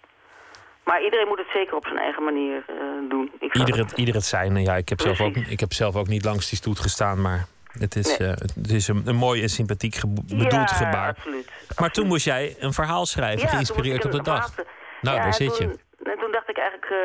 Maar 0.85 1.03
iedereen 1.03 1.29
moet 1.29 1.39
het 1.39 1.51
zeker 1.53 1.75
op 1.77 1.85
zijn 1.87 1.99
eigen 1.99 2.23
manier 2.25 2.65
uh, 2.71 3.09
doen. 3.11 3.33
Ik 3.39 3.55
Ieder 3.55 3.77
het- 3.77 3.91
het, 3.91 3.99
ieder 3.99 4.15
het 4.15 4.25
zijn. 4.25 4.57
Ja, 4.63 4.75
ik, 4.77 4.89
heb 4.89 5.01
zelf 5.01 5.21
ook, 5.21 5.37
ik 5.37 5.61
heb 5.61 5.73
zelf 5.73 5.97
ook 5.97 6.07
niet 6.09 6.25
langs 6.25 6.49
die 6.49 6.59
stoet 6.59 6.79
gestaan, 6.79 7.21
maar 7.21 7.45
het 7.73 7.97
is, 7.97 8.19
Nee. 8.19 8.29
eh, 8.29 8.35
het 8.37 8.71
is 8.71 8.89
een, 8.89 9.03
een 9.07 9.17
mooi 9.17 9.43
en 9.43 9.49
sympathiek 9.49 10.01
bedoeld 10.27 10.53
ja, 10.53 10.67
gebaar. 10.67 11.09
Absoluut, 11.09 11.47
Maar 11.47 11.57
absoluut. 11.69 11.95
toen 11.95 12.07
moest 12.07 12.25
jij 12.25 12.57
een 12.59 12.73
verhaal 12.73 13.07
schrijven, 13.07 13.41
Ja, 13.47 13.49
geïnspireerd 13.49 14.05
op 14.05 14.11
de 14.13 14.23
dag. 14.23 14.47
verhaal- 14.55 14.73
Nou, 15.01 15.17
Ja, 15.17 15.23
daar 15.23 15.35
zit 15.35 15.57
je. 15.59 15.65
toen, 15.65 15.81
En 16.13 16.19
toen 16.19 16.33
dacht 16.33 16.49
ik 16.49 16.59
eigenlijk 16.59 16.91
uh, 16.91 16.99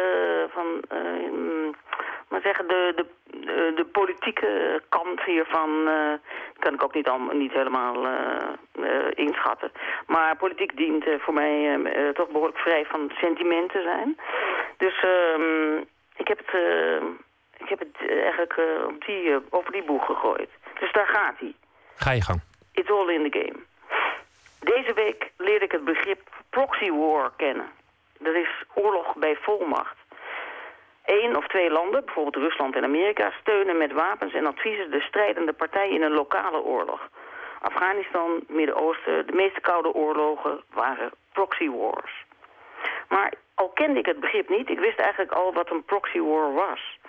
van, 0.53 0.65
uh, 0.97 1.73
maar 2.29 2.41
zeggen, 2.41 2.67
de, 2.67 3.05
de, 3.25 3.73
de 3.75 3.85
politieke 3.91 4.81
kant 4.89 5.21
hiervan 5.23 5.69
uh, 5.87 6.13
kan 6.59 6.73
ik 6.73 6.83
ook 6.83 6.93
niet, 6.93 7.07
al, 7.09 7.19
niet 7.19 7.51
helemaal 7.51 8.07
inschatten. 9.09 9.71
Maar 10.07 10.37
politiek 10.37 10.77
dient 10.77 11.05
voor 11.17 11.33
mij 11.33 11.79
toch 12.13 12.27
behoorlijk 12.27 12.57
vrij 12.57 12.85
van 12.85 13.11
sentimenten 13.15 13.83
zijn. 13.83 14.17
Dus 14.77 15.03
ehm, 15.03 15.77
ik 16.15 16.27
heb 16.27 16.37
het, 16.37 16.61
ik 17.57 17.69
heb 17.69 17.79
het 17.79 18.09
eigenlijk 18.09 18.59
op 18.87 19.05
die, 19.05 19.35
over 19.49 19.71
die 19.71 19.83
boeg 19.83 20.05
gegooid. 20.05 20.49
Dus 20.79 20.91
daar 20.91 21.07
gaat 21.07 21.39
hij. 21.39 21.53
Ga 21.95 22.11
je 22.11 22.21
gang. 22.21 22.41
It's 22.73 22.89
all 22.89 23.09
in 23.09 23.31
the 23.31 23.39
game. 23.39 23.59
Deze 24.59 24.93
week 24.93 25.31
leerde 25.37 25.65
ik 25.65 25.71
het 25.71 25.83
begrip 25.83 26.29
proxy 26.49 26.91
war 26.91 27.31
kennen. 27.35 27.69
Er 28.23 28.35
is 28.35 28.63
oorlog 28.73 29.15
bij 29.15 29.35
volmacht. 29.35 29.97
Eén 31.07 31.35
of 31.37 31.47
twee 31.47 31.69
landen, 31.69 32.05
bijvoorbeeld 32.05 32.43
Rusland 32.43 32.75
en 32.75 32.83
Amerika, 32.83 33.31
steunen 33.39 33.77
met 33.77 33.91
wapens 33.91 34.33
en 34.33 34.45
adviezen 34.45 34.91
de 34.91 35.01
strijdende 35.01 35.53
partij 35.53 35.89
in 35.89 36.01
een 36.01 36.11
lokale 36.11 36.61
oorlog. 36.61 37.09
Afghanistan, 37.61 38.43
Midden-Oosten, 38.47 39.27
de 39.27 39.33
meeste 39.33 39.61
koude 39.61 39.93
oorlogen 39.93 40.61
waren 40.73 41.11
proxy 41.33 41.69
wars. 41.69 42.25
Maar 43.09 43.33
al 43.55 43.69
kende 43.69 43.99
ik 43.99 44.05
het 44.05 44.19
begrip 44.19 44.49
niet, 44.49 44.69
ik 44.69 44.79
wist 44.79 44.99
eigenlijk 44.99 45.31
al 45.31 45.53
wat 45.53 45.71
een 45.71 45.83
proxy 45.83 46.19
war 46.19 46.53
was. 46.53 46.99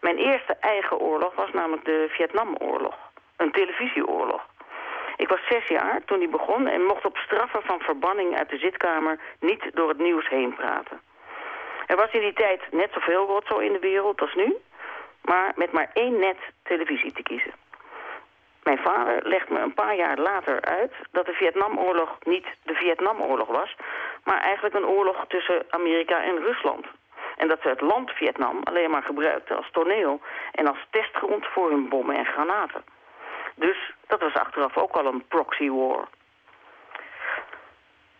Mijn 0.00 0.16
eerste 0.16 0.56
eigen 0.60 0.98
oorlog 0.98 1.34
was 1.34 1.52
namelijk 1.52 1.84
de 1.84 2.06
Vietnamoorlog, 2.08 2.96
een 3.36 3.52
televisieoorlog. 3.52 4.46
Ik 5.16 5.28
was 5.28 5.46
zes 5.48 5.68
jaar 5.68 6.04
toen 6.04 6.18
die 6.18 6.28
begon 6.28 6.66
en 6.66 6.82
mocht 6.82 7.04
op 7.04 7.16
straffen 7.16 7.62
van 7.62 7.80
verbanning 7.80 8.36
uit 8.38 8.48
de 8.48 8.58
zitkamer 8.58 9.18
niet 9.40 9.70
door 9.74 9.88
het 9.88 9.98
nieuws 9.98 10.28
heen 10.28 10.54
praten. 10.54 11.00
Er 11.88 11.96
was 11.96 12.10
in 12.10 12.20
die 12.20 12.32
tijd 12.32 12.60
net 12.70 12.92
zoveel 12.92 13.26
rotzooi 13.26 13.66
in 13.66 13.72
de 13.72 13.78
wereld 13.78 14.20
als 14.20 14.34
nu, 14.34 14.56
maar 15.22 15.52
met 15.54 15.72
maar 15.72 15.90
één 15.92 16.18
net 16.18 16.36
televisie 16.62 17.12
te 17.12 17.22
kiezen. 17.22 17.52
Mijn 18.62 18.78
vader 18.78 19.28
legt 19.28 19.48
me 19.48 19.58
een 19.60 19.74
paar 19.74 19.96
jaar 19.96 20.18
later 20.18 20.60
uit 20.60 20.92
dat 21.10 21.26
de 21.26 21.32
Vietnamoorlog 21.32 22.18
niet 22.24 22.46
de 22.62 22.74
Vietnamoorlog 22.74 23.48
was, 23.48 23.76
maar 24.24 24.40
eigenlijk 24.40 24.74
een 24.74 24.86
oorlog 24.86 25.24
tussen 25.28 25.66
Amerika 25.70 26.22
en 26.22 26.38
Rusland. 26.38 26.86
En 27.36 27.48
dat 27.48 27.58
ze 27.62 27.68
het 27.68 27.80
land 27.80 28.10
Vietnam 28.10 28.60
alleen 28.64 28.90
maar 28.90 29.02
gebruikten 29.02 29.56
als 29.56 29.70
toneel 29.70 30.20
en 30.52 30.66
als 30.66 30.86
testgrond 30.90 31.46
voor 31.46 31.70
hun 31.70 31.88
bommen 31.88 32.16
en 32.16 32.26
granaten. 32.26 32.84
Dus 33.54 33.92
dat 34.06 34.20
was 34.20 34.34
achteraf 34.34 34.76
ook 34.76 34.96
al 34.96 35.06
een 35.06 35.24
proxy 35.28 35.68
war. 35.68 36.08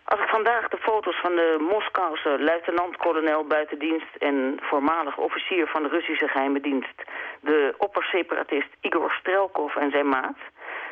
Als 0.09 0.21
ik 0.21 0.29
vandaag 0.29 0.69
de 0.69 0.77
foto's 0.77 1.21
van 1.21 1.35
de 1.35 1.57
Moskouse 1.71 2.39
luitenant-kolonel 2.39 3.45
buitendienst 3.45 4.17
en 4.19 4.59
voormalig 4.61 5.17
officier 5.17 5.67
van 5.67 5.83
de 5.83 5.89
Russische 5.89 6.29
geheime 6.29 6.61
dienst, 6.61 7.03
de 7.41 7.75
opperseparatist 7.79 8.69
Igor 8.81 9.11
Strelkov 9.11 9.77
en 9.77 9.91
zijn 9.91 10.09
maat, 10.09 10.37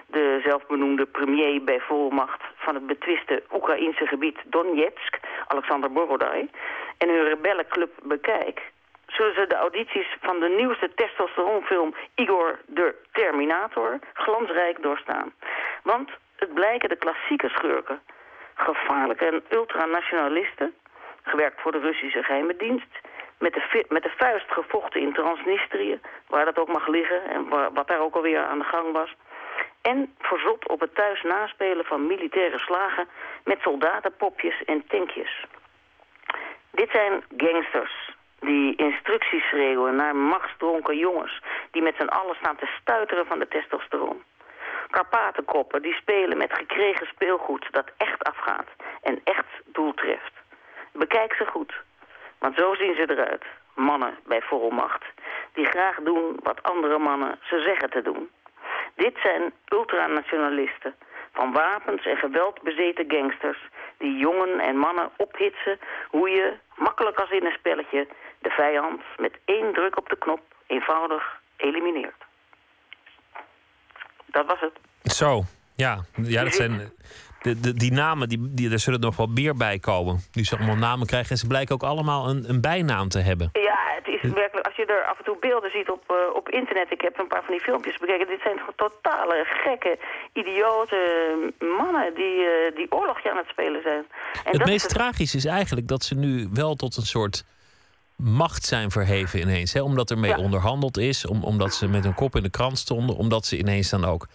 de 0.06 0.40
zelfbenoemde 0.44 1.06
premier 1.06 1.64
bij 1.64 1.80
volmacht 1.80 2.42
van 2.56 2.74
het 2.74 2.86
betwiste 2.86 3.42
Oekraïnse 3.52 4.06
gebied 4.06 4.38
Donetsk, 4.44 5.18
Alexander 5.46 5.92
Borodai, 5.92 6.50
en 6.98 7.08
hun 7.08 7.24
rebellenclub 7.24 7.92
bekijk, 8.02 8.62
zullen 9.06 9.34
ze 9.34 9.46
de 9.46 9.56
audities 9.56 10.16
van 10.20 10.40
de 10.40 10.48
nieuwste 10.48 10.90
testosteronfilm 10.94 11.94
Igor 12.14 12.58
de 12.66 12.94
Terminator 13.12 13.98
glansrijk 14.12 14.82
doorstaan. 14.82 15.32
Want 15.82 16.10
het 16.36 16.54
blijken 16.54 16.88
de 16.88 16.96
klassieke 16.96 17.48
schurken, 17.48 18.00
gevaarlijke 18.56 19.24
en 19.24 19.44
ultranationalisten, 19.48 20.74
gewerkt 21.22 21.60
voor 21.60 21.72
de 21.72 21.78
Russische 21.78 22.22
geheime 22.22 22.56
dienst, 22.56 23.00
met 23.38 23.52
de, 23.54 23.84
met 23.88 24.02
de 24.02 24.12
vuist 24.16 24.52
gevochten 24.52 25.00
in 25.00 25.12
Transnistrië, 25.12 26.00
waar 26.26 26.44
dat 26.44 26.58
ook 26.58 26.68
mag 26.68 26.86
liggen 26.86 27.28
en 27.28 27.48
waar, 27.48 27.72
wat 27.72 27.88
daar 27.88 28.00
ook 28.00 28.14
alweer 28.14 28.44
aan 28.44 28.58
de 28.58 28.64
gang 28.64 28.92
was. 28.92 29.14
En 29.82 30.14
verzot 30.18 30.68
op 30.68 30.80
het 30.80 30.94
thuis 30.94 31.22
naspelen 31.22 31.84
van 31.84 32.06
militaire 32.06 32.58
slagen 32.58 33.08
met 33.44 33.60
soldatenpopjes 33.60 34.64
en 34.64 34.86
tankjes. 34.86 35.44
Dit 36.70 36.90
zijn 36.90 37.24
gangsters 37.36 38.14
die 38.40 38.76
instructies 38.76 39.44
schreeuwen 39.48 39.96
naar 39.96 40.16
machtsdronken 40.16 40.96
jongens... 40.96 41.42
die 41.70 41.82
met 41.82 41.94
z'n 41.98 42.06
allen 42.06 42.36
staan 42.36 42.56
te 42.56 42.70
stuiteren 42.80 43.26
van 43.26 43.38
de 43.38 43.48
testosteron. 43.48 44.22
Karpatenkoppen 44.90 45.82
die 45.82 45.94
spelen 45.94 46.38
met 46.38 46.52
gekregen 46.52 47.06
speelgoed 47.06 47.68
dat 47.70 47.90
echt 47.96 48.24
afgaat 48.24 48.68
en 49.02 49.20
echt 49.24 49.46
doel 49.64 49.94
treft. 49.94 50.32
Bekijk 50.92 51.34
ze 51.34 51.46
goed, 51.46 51.74
want 52.38 52.56
zo 52.56 52.74
zien 52.74 52.94
ze 52.94 53.10
eruit. 53.10 53.44
Mannen 53.74 54.18
bij 54.24 54.42
volmacht, 54.42 55.04
die 55.52 55.66
graag 55.66 55.96
doen 56.02 56.38
wat 56.42 56.62
andere 56.62 56.98
mannen 56.98 57.38
ze 57.42 57.60
zeggen 57.60 57.90
te 57.90 58.02
doen. 58.02 58.30
Dit 58.94 59.16
zijn 59.22 59.52
ultranationalisten, 59.68 60.94
van 61.36 61.52
wapens 61.52 62.06
en 62.06 62.16
geweld 62.16 62.62
bezeten 62.62 63.04
gangsters... 63.08 63.58
die 63.98 64.16
jongen 64.16 64.60
en 64.60 64.76
mannen 64.76 65.10
ophitsen 65.16 65.78
hoe 66.08 66.30
je, 66.30 66.52
makkelijk 66.74 67.18
als 67.20 67.30
in 67.30 67.46
een 67.46 67.58
spelletje... 67.58 68.06
de 68.38 68.50
vijand 68.50 69.02
met 69.16 69.38
één 69.44 69.72
druk 69.72 69.96
op 69.96 70.08
de 70.08 70.16
knop 70.16 70.40
eenvoudig 70.66 71.40
elimineert. 71.56 72.25
Dat 74.36 74.46
was 74.46 74.60
het. 74.60 75.12
Zo, 75.14 75.44
ja. 75.74 76.04
ja 76.22 76.44
dat 76.44 76.54
zijn, 76.54 76.92
de, 77.42 77.60
de, 77.60 77.74
die 77.74 77.92
namen, 77.92 78.28
die, 78.28 78.38
die, 78.54 78.70
er 78.70 78.78
zullen 78.78 79.00
nog 79.00 79.16
wel 79.16 79.26
meer 79.26 79.54
bij 79.56 79.78
komen. 79.78 80.20
Nu 80.32 80.44
ze 80.44 80.56
allemaal 80.56 80.76
namen 80.76 81.06
krijgen. 81.06 81.30
En 81.30 81.36
ze 81.36 81.46
blijken 81.46 81.74
ook 81.74 81.82
allemaal 81.82 82.28
een, 82.28 82.44
een 82.48 82.60
bijnaam 82.60 83.08
te 83.08 83.18
hebben. 83.18 83.50
Ja, 83.52 83.78
het 83.98 84.06
is 84.06 84.20
werkelijk... 84.30 84.66
Als 84.66 84.76
je 84.76 84.86
er 84.86 85.04
af 85.04 85.18
en 85.18 85.24
toe 85.24 85.36
beelden 85.40 85.70
ziet 85.70 85.90
op, 85.90 86.02
uh, 86.10 86.16
op 86.34 86.48
internet... 86.48 86.90
Ik 86.90 87.00
heb 87.00 87.18
een 87.18 87.26
paar 87.26 87.44
van 87.44 87.54
die 87.54 87.62
filmpjes 87.62 87.98
bekeken. 87.98 88.26
Dit 88.26 88.40
zijn 88.42 88.60
totale 88.76 89.44
gekke, 89.44 89.98
idiote 90.32 91.00
mannen... 91.58 92.14
die, 92.14 92.36
uh, 92.36 92.76
die 92.76 92.92
oorlogje 92.92 93.30
aan 93.30 93.36
het 93.36 93.48
spelen 93.48 93.82
zijn. 93.82 94.06
En 94.44 94.52
het 94.58 94.66
meest 94.66 94.88
tragisch 94.88 95.34
is 95.34 95.44
eigenlijk 95.44 95.88
dat 95.88 96.02
ze 96.02 96.14
nu 96.14 96.48
wel 96.52 96.74
tot 96.74 96.96
een 96.96 97.10
soort 97.16 97.44
macht 98.16 98.64
zijn 98.64 98.90
verheven 98.90 99.40
ineens. 99.40 99.72
Hè? 99.72 99.82
Omdat 99.82 100.10
er 100.10 100.18
mee 100.18 100.36
onderhandeld 100.36 100.96
is, 100.96 101.26
om, 101.26 101.44
omdat 101.44 101.74
ze 101.74 101.88
met 101.88 102.04
hun 102.04 102.14
kop 102.14 102.36
in 102.36 102.42
de 102.42 102.50
krant 102.50 102.78
stonden, 102.78 103.16
omdat 103.16 103.46
ze 103.46 103.58
ineens 103.58 103.90
dan 103.90 104.04
ook 104.04 104.26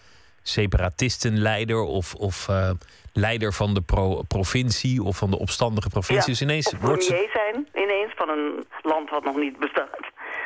separatistenleider 0.42 1.80
of, 1.80 2.14
of 2.14 2.48
uh, 2.48 2.70
leider 3.12 3.52
van 3.52 3.74
de 3.74 3.80
pro 3.80 4.22
provincie 4.28 5.02
of 5.02 5.16
van 5.16 5.30
de 5.30 5.38
opstandige 5.38 5.88
provincie. 5.88 6.32
Ja, 6.32 6.38
dus 6.38 6.42
ineens 6.42 6.74
wordt 6.80 7.04
ze... 7.04 7.28
zijn 7.32 7.68
ineens 7.74 8.12
van 8.16 8.28
een 8.28 8.66
land 8.82 9.10
wat 9.10 9.24
nog 9.24 9.36
niet 9.36 9.58
bestaat. 9.58 10.00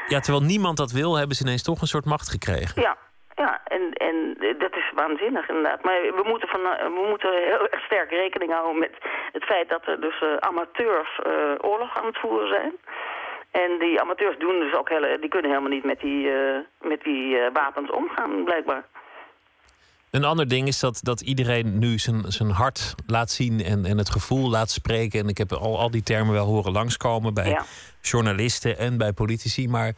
Ja, 0.06 0.20
terwijl 0.20 0.44
niemand 0.44 0.76
dat 0.76 0.90
wil, 0.90 1.16
hebben 1.16 1.36
ze 1.36 1.44
ineens 1.44 1.62
toch 1.62 1.80
een 1.80 1.86
soort 1.86 2.04
macht 2.04 2.28
gekregen. 2.28 2.82
Ja, 2.82 2.96
ja 3.34 3.60
en, 3.64 3.92
en 3.92 4.16
dat 4.58 4.76
is 4.76 4.92
waanzinnig 4.94 5.48
inderdaad. 5.48 5.82
Maar 5.84 6.00
we 6.00 6.24
moeten, 6.26 6.48
van, 6.48 6.60
we 6.96 7.06
moeten 7.08 7.30
heel 7.32 7.68
erg 7.68 7.84
sterk 7.84 8.10
rekening 8.10 8.52
houden 8.52 8.78
met 8.78 8.92
het 9.32 9.44
feit 9.44 9.68
dat 9.68 9.86
er 9.86 10.00
dus 10.00 10.20
uh, 10.20 10.36
amateurs 10.36 11.20
uh, 11.26 11.32
oorlog 11.70 11.98
aan 11.98 12.06
het 12.06 12.18
voeren 12.18 12.48
zijn. 12.48 12.72
En 13.50 13.78
die 13.78 14.00
amateurs 14.00 14.38
doen 14.38 14.58
dus 14.60 14.74
ook 14.74 14.88
hele, 14.88 15.18
die 15.20 15.28
kunnen 15.28 15.50
helemaal 15.50 15.72
niet 15.72 15.84
met 15.84 16.00
die, 16.00 16.26
uh, 16.26 16.58
met 16.80 17.02
die 17.02 17.36
wapens 17.52 17.90
omgaan, 17.90 18.44
blijkbaar. 18.44 18.84
Een 20.10 20.24
ander 20.24 20.48
ding 20.48 20.68
is 20.68 20.80
dat, 20.80 21.00
dat 21.02 21.20
iedereen 21.20 21.78
nu 21.78 21.98
zijn, 21.98 22.22
zijn 22.32 22.50
hart 22.50 22.94
laat 23.06 23.30
zien 23.30 23.60
en, 23.60 23.84
en 23.84 23.98
het 23.98 24.10
gevoel 24.10 24.50
laat 24.50 24.70
spreken. 24.70 25.20
En 25.20 25.28
ik 25.28 25.38
heb 25.38 25.52
al, 25.52 25.78
al 25.78 25.90
die 25.90 26.02
termen 26.02 26.32
wel 26.32 26.46
horen 26.46 26.72
langskomen 26.72 27.34
bij 27.34 27.60
journalisten 28.00 28.78
en 28.78 28.98
bij 28.98 29.12
politici. 29.12 29.68
Maar 29.68 29.92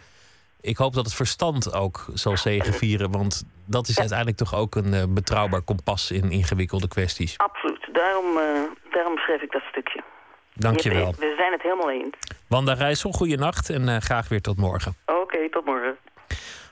ik 0.60 0.76
hoop 0.76 0.94
dat 0.94 1.04
het 1.04 1.14
verstand 1.14 1.74
ook 1.74 2.06
zal 2.14 2.36
zegenvieren. 2.36 3.10
Want 3.10 3.44
dat 3.66 3.88
is 3.88 3.98
uiteindelijk 3.98 4.38
toch 4.38 4.54
ook 4.54 4.74
een 4.74 4.94
uh, 4.94 5.02
betrouwbaar 5.08 5.62
kompas 5.62 6.10
in 6.10 6.30
ingewikkelde 6.30 6.88
kwesties. 6.88 7.38
Absoluut. 7.38 7.88
Daarom, 7.92 8.38
daarom 8.90 9.18
schreef 9.18 9.42
ik 9.42 9.52
dat 9.52 9.62
stukje. 9.62 10.02
Dank 10.58 10.80
je 10.80 10.94
wel. 10.94 11.14
We 11.18 11.34
zijn 11.36 11.52
het 11.52 11.62
helemaal 11.62 11.90
eens. 11.90 12.14
Wanda 12.46 12.72
Rijssel, 12.72 13.12
goede 13.12 13.36
nacht 13.36 13.70
en 13.70 13.88
uh, 13.88 13.96
graag 13.96 14.28
weer 14.28 14.40
tot 14.40 14.56
morgen. 14.56 14.96
Oké, 15.06 15.50
tot 15.50 15.64
morgen. 15.64 15.96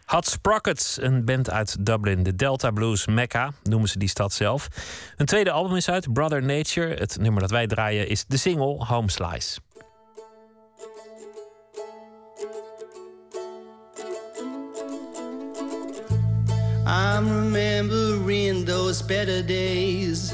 Hot 0.04 0.26
Sprockets, 0.26 1.02
een 1.02 1.24
band 1.24 1.50
uit 1.50 1.86
Dublin. 1.86 2.22
De 2.22 2.34
Delta 2.34 2.70
Blues 2.70 3.06
Mecca 3.06 3.50
noemen 3.62 3.88
ze 3.88 3.98
die 3.98 4.08
stad 4.08 4.32
zelf. 4.32 4.68
Een 5.16 5.26
tweede 5.26 5.50
album 5.50 5.76
is 5.76 5.90
uit, 5.90 6.12
Brother 6.12 6.42
Nature. 6.42 6.94
Het 6.94 7.16
nummer 7.20 7.40
dat 7.40 7.50
wij 7.50 7.66
draaien 7.66 8.08
is 8.08 8.24
de 8.24 8.36
single 8.36 8.84
Home 8.84 9.10
Slice. 9.10 9.58
I'm 16.86 17.28
remembering 17.28 18.64
those 18.64 19.04
better 19.04 19.46
days 19.46 20.32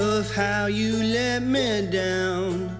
of 0.00 0.34
how 0.34 0.64
you 0.64 0.96
let 0.96 1.42
me 1.42 1.86
down. 1.90 2.74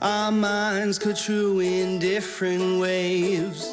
Our 0.00 0.32
minds 0.32 0.98
cut 0.98 1.16
true 1.16 1.60
in 1.60 1.98
different 1.98 2.80
waves. 2.80 3.70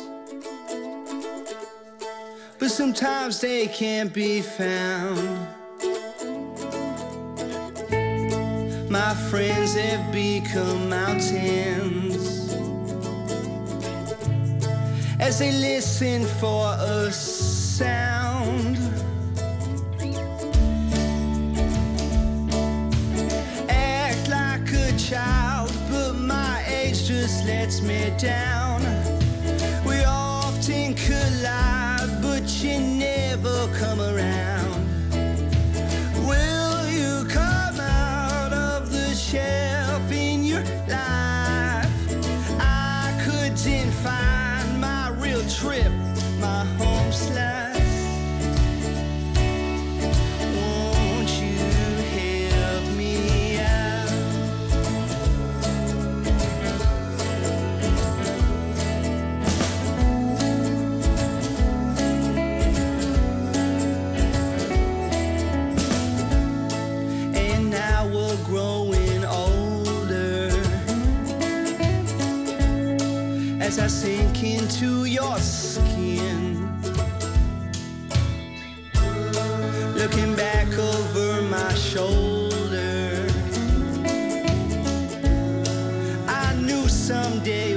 But 2.60 2.70
sometimes 2.70 3.40
they 3.40 3.68
can't 3.68 4.14
be 4.14 4.42
found. 4.42 5.48
My 8.90 9.14
friends 9.30 9.74
have 9.76 10.12
become 10.12 10.90
mountains 10.90 12.54
as 15.20 15.40
they 15.40 15.52
listen 15.54 16.26
for 16.26 16.76
a 16.78 17.10
sound. 17.10 18.23
Child, 25.14 25.72
but 25.91 26.14
my 26.14 26.64
age 26.68 27.06
just 27.06 27.45
lets 27.45 27.81
me 27.81 28.11
down. 28.18 28.81
We 29.85 30.03
often 30.06 30.95
collide, 30.95 32.10
but 32.19 32.45
you 32.64 32.80
never 32.80 33.68
come 33.80 34.02
around. 34.02 34.73
Will 36.30 36.88
you 36.99 37.26
come 37.30 37.80
out 37.80 38.53
of 38.53 38.91
the 38.91 39.14
shelf 39.14 39.62
as 73.74 73.80
I 73.80 73.88
sink 73.88 74.44
into 74.44 75.06
your 75.06 75.36
skin. 75.40 76.70
Looking 79.95 80.36
back 80.36 80.68
over 80.78 81.41
my 81.44 81.74
shoulder, 81.74 83.28
I 86.28 86.54
knew 86.62 86.88
someday 86.88 87.73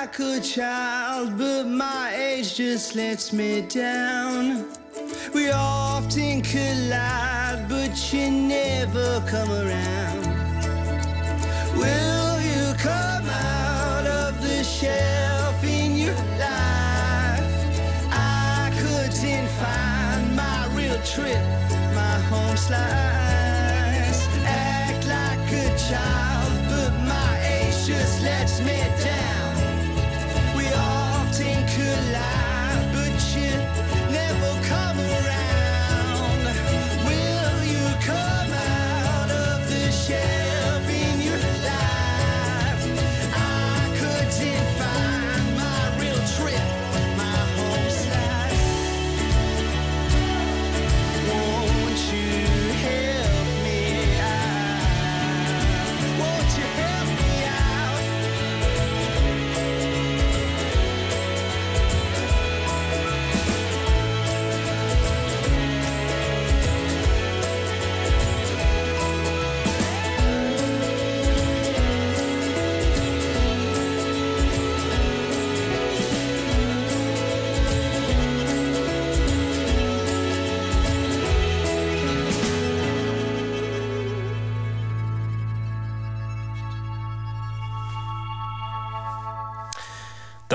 like 0.00 0.20
a 0.20 0.40
child, 0.40 1.36
but 1.36 1.64
my 1.64 2.14
age 2.14 2.54
just 2.54 2.94
lets 2.94 3.32
me 3.32 3.62
down. 3.62 4.64
We 5.34 5.50
often 5.50 6.40
collide, 6.42 7.66
but 7.68 8.12
you 8.12 8.30
never 8.30 9.20
come 9.26 9.50
around. 9.50 10.24
Will 11.82 12.34
you 12.50 12.64
come 12.78 13.26
out 13.26 14.06
of 14.06 14.40
the 14.40 14.62
shelf 14.62 15.64
in 15.64 15.96
your 15.96 16.20
life? 16.46 17.50
I 18.12 18.70
couldn't 18.78 19.48
find 19.62 20.36
my 20.36 20.58
real 20.76 21.00
trip, 21.12 21.42
my 22.02 22.16
home 22.30 22.56
slice. 22.56 24.20
Act 24.46 25.02
like 25.16 25.46
a 25.64 25.68
child, 25.88 26.52
but 26.70 26.92
my 27.14 27.30
age 27.56 27.78
just 27.84 28.22
lets 28.22 28.60
me 28.60 28.78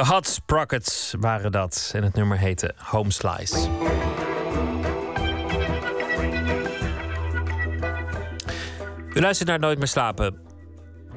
Hot 0.03 0.27
Sprockets 0.27 1.13
waren 1.19 1.51
dat. 1.51 1.91
En 1.95 2.03
het 2.03 2.13
nummer 2.13 2.37
heette 2.37 2.73
Home 2.77 3.11
Slice. 3.11 3.69
U 9.13 9.21
luistert 9.21 9.49
naar 9.49 9.59
Nooit 9.59 9.77
meer 9.77 9.87
slapen. 9.87 10.41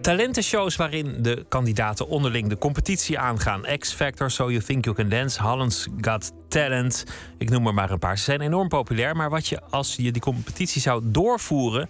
Talentenshows 0.00 0.76
waarin 0.76 1.22
de 1.22 1.44
kandidaten 1.48 2.08
onderling 2.08 2.48
de 2.48 2.58
competitie 2.58 3.18
aangaan. 3.18 3.62
X-Factor, 3.78 4.30
So 4.30 4.50
You 4.50 4.62
Think 4.62 4.84
You 4.84 4.96
Can 4.96 5.08
Dance, 5.08 5.42
Holland's 5.42 5.88
Got 6.00 6.32
Talent. 6.48 7.04
Ik 7.38 7.50
noem 7.50 7.66
er 7.66 7.74
maar 7.74 7.90
een 7.90 7.98
paar. 7.98 8.18
Ze 8.18 8.24
zijn 8.24 8.40
enorm 8.40 8.68
populair. 8.68 9.16
Maar 9.16 9.30
wat 9.30 9.46
je 9.46 9.62
als 9.70 9.96
je 9.96 10.12
die 10.12 10.22
competitie 10.22 10.80
zou 10.80 11.02
doorvoeren 11.04 11.88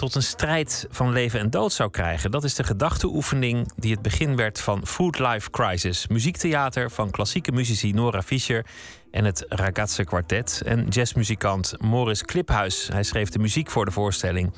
tot 0.00 0.14
een 0.14 0.22
strijd 0.22 0.86
van 0.90 1.12
leven 1.12 1.40
en 1.40 1.50
dood 1.50 1.72
zou 1.72 1.90
krijgen. 1.90 2.30
Dat 2.30 2.44
is 2.44 2.54
de 2.54 2.64
gedachteoefening 2.64 3.72
die 3.76 3.92
het 3.92 4.02
begin 4.02 4.36
werd 4.36 4.60
van 4.60 4.86
Food 4.86 5.18
Life 5.18 5.50
Crisis. 5.50 6.06
Muziektheater 6.06 6.90
van 6.90 7.10
klassieke 7.10 7.52
muzici 7.52 7.92
Nora 7.92 8.22
Fischer 8.22 8.66
en 9.10 9.24
het 9.24 9.44
Ragazze 9.48 10.04
Quartet. 10.04 10.62
En 10.64 10.88
jazzmuzikant 10.88 11.74
Morris 11.78 12.22
Kliphuis, 12.22 12.88
hij 12.92 13.02
schreef 13.02 13.28
de 13.28 13.38
muziek 13.38 13.70
voor 13.70 13.84
de 13.84 13.90
voorstelling. 13.90 14.52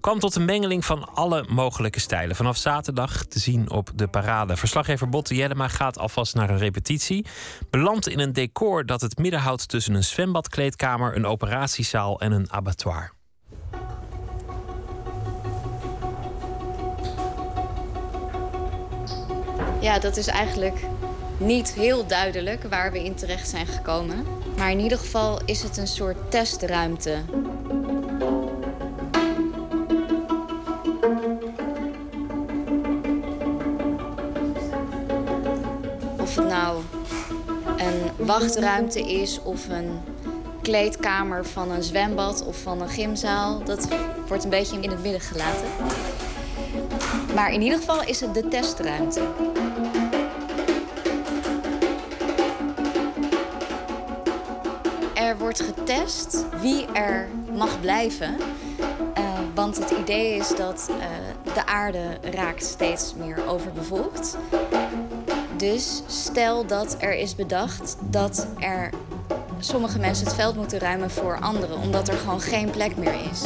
Kwam 0.00 0.18
tot 0.18 0.34
een 0.34 0.44
mengeling 0.44 0.84
van 0.84 1.14
alle 1.14 1.44
mogelijke 1.48 2.00
stijlen. 2.00 2.36
Vanaf 2.36 2.56
zaterdag 2.56 3.24
te 3.24 3.38
zien 3.38 3.70
op 3.70 3.90
de 3.94 4.08
parade. 4.08 4.56
Verslaggever 4.56 5.08
Botte 5.08 5.34
Jellema 5.34 5.68
gaat 5.68 5.98
alvast 5.98 6.34
naar 6.34 6.50
een 6.50 6.58
repetitie. 6.58 7.26
Belandt 7.70 8.08
in 8.08 8.18
een 8.18 8.32
decor 8.32 8.86
dat 8.86 9.00
het 9.00 9.18
midden 9.18 9.40
houdt 9.40 9.68
tussen 9.68 9.94
een 9.94 10.04
zwembadkleedkamer, 10.04 11.16
een 11.16 11.26
operatiezaal 11.26 12.20
en 12.20 12.32
een 12.32 12.52
abattoir. 12.52 13.20
Ja, 19.82 19.98
dat 19.98 20.16
is 20.16 20.26
eigenlijk 20.26 20.80
niet 21.36 21.72
heel 21.72 22.06
duidelijk 22.06 22.62
waar 22.62 22.92
we 22.92 23.04
in 23.04 23.14
terecht 23.14 23.48
zijn 23.48 23.66
gekomen. 23.66 24.26
Maar 24.56 24.70
in 24.70 24.80
ieder 24.80 24.98
geval 24.98 25.40
is 25.44 25.62
het 25.62 25.76
een 25.76 25.86
soort 25.86 26.30
testruimte. 26.30 27.16
Of 36.20 36.36
het 36.36 36.48
nou 36.48 36.82
een 37.76 38.26
wachtruimte 38.26 39.00
is 39.00 39.42
of 39.42 39.68
een 39.68 40.00
kleedkamer 40.62 41.46
van 41.46 41.70
een 41.70 41.82
zwembad 41.82 42.44
of 42.46 42.56
van 42.56 42.82
een 42.82 42.88
gymzaal, 42.88 43.64
dat 43.64 43.88
wordt 44.28 44.44
een 44.44 44.50
beetje 44.50 44.80
in 44.80 44.90
het 44.90 45.02
midden 45.02 45.20
gelaten. 45.20 45.68
Maar 47.34 47.52
in 47.52 47.62
ieder 47.62 47.78
geval 47.78 48.02
is 48.02 48.20
het 48.20 48.34
de 48.34 48.48
testruimte. 48.48 49.20
Er 55.32 55.38
wordt 55.38 55.62
getest 55.62 56.44
wie 56.60 56.86
er 56.86 57.28
mag 57.52 57.80
blijven. 57.80 58.36
Eh, 59.14 59.24
want 59.54 59.78
het 59.78 59.90
idee 59.90 60.34
is 60.34 60.48
dat 60.48 60.90
eh, 60.90 61.54
de 61.54 61.66
aarde 61.66 62.18
raakt 62.22 62.64
steeds 62.64 63.14
meer 63.14 63.48
overbevolkt. 63.48 64.36
Dus 65.56 66.02
stel 66.06 66.66
dat 66.66 66.96
er 66.98 67.14
is 67.14 67.34
bedacht 67.34 67.96
dat 68.00 68.46
er 68.58 68.90
sommige 69.58 69.98
mensen 69.98 70.26
het 70.26 70.34
veld 70.34 70.56
moeten 70.56 70.78
ruimen 70.78 71.10
voor 71.10 71.40
anderen, 71.40 71.76
omdat 71.76 72.08
er 72.08 72.16
gewoon 72.16 72.40
geen 72.40 72.70
plek 72.70 72.96
meer 72.96 73.14
is. 73.30 73.42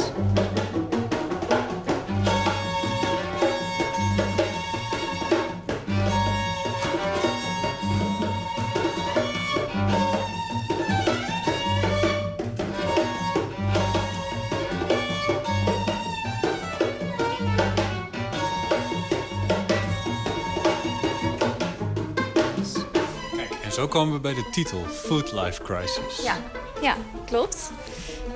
Zo 23.87 23.93
komen 23.99 24.13
we 24.13 24.19
bij 24.19 24.33
de 24.33 24.49
titel, 24.51 24.79
Food 24.85 25.31
Life 25.31 25.63
Crisis. 25.63 26.23
Ja, 26.23 26.37
ja 26.81 26.95
klopt. 27.25 27.71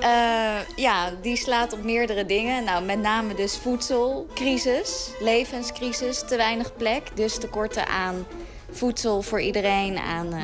Uh, 0.00 0.76
ja, 0.76 1.10
die 1.22 1.36
slaat 1.36 1.72
op 1.72 1.82
meerdere 1.82 2.26
dingen. 2.26 2.64
Nou, 2.64 2.84
met 2.84 3.00
name 3.00 3.34
dus 3.34 3.56
voedselcrisis, 3.56 5.10
levenscrisis, 5.20 6.24
te 6.26 6.36
weinig 6.36 6.76
plek. 6.76 7.02
Dus 7.14 7.38
tekorten 7.38 7.86
aan 7.86 8.26
voedsel 8.70 9.22
voor 9.22 9.40
iedereen, 9.40 9.98
aan 9.98 10.26
uh, 10.26 10.42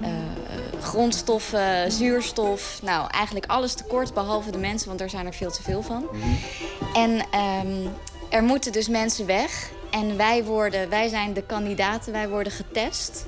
uh, 0.00 0.08
grondstoffen, 0.80 1.92
zuurstof. 1.92 2.78
Nou, 2.82 3.10
eigenlijk 3.10 3.46
alles 3.46 3.74
tekort, 3.74 4.14
behalve 4.14 4.50
de 4.50 4.58
mensen, 4.58 4.86
want 4.86 4.98
daar 4.98 5.10
zijn 5.10 5.26
er 5.26 5.34
veel 5.34 5.50
te 5.50 5.62
veel 5.62 5.82
van. 5.82 6.06
Mhm. 6.12 6.28
En 6.94 7.10
um, 7.66 7.92
er 8.30 8.42
moeten 8.42 8.72
dus 8.72 8.88
mensen 8.88 9.26
weg. 9.26 9.70
En 9.90 10.16
wij, 10.16 10.44
worden, 10.44 10.88
wij 10.88 11.08
zijn 11.08 11.32
de 11.32 11.42
kandidaten, 11.42 12.12
wij 12.12 12.28
worden 12.28 12.52
getest 12.52 13.26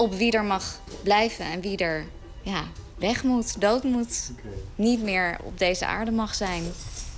op 0.00 0.14
wie 0.14 0.32
er 0.32 0.44
mag 0.44 0.80
blijven 1.02 1.44
en 1.44 1.60
wie 1.60 1.76
er 1.76 2.04
ja, 2.42 2.64
weg 2.98 3.22
moet, 3.22 3.60
dood 3.60 3.82
moet, 3.82 4.32
niet 4.74 5.02
meer 5.02 5.36
op 5.42 5.58
deze 5.58 5.86
aarde 5.86 6.10
mag 6.10 6.34
zijn. 6.34 6.62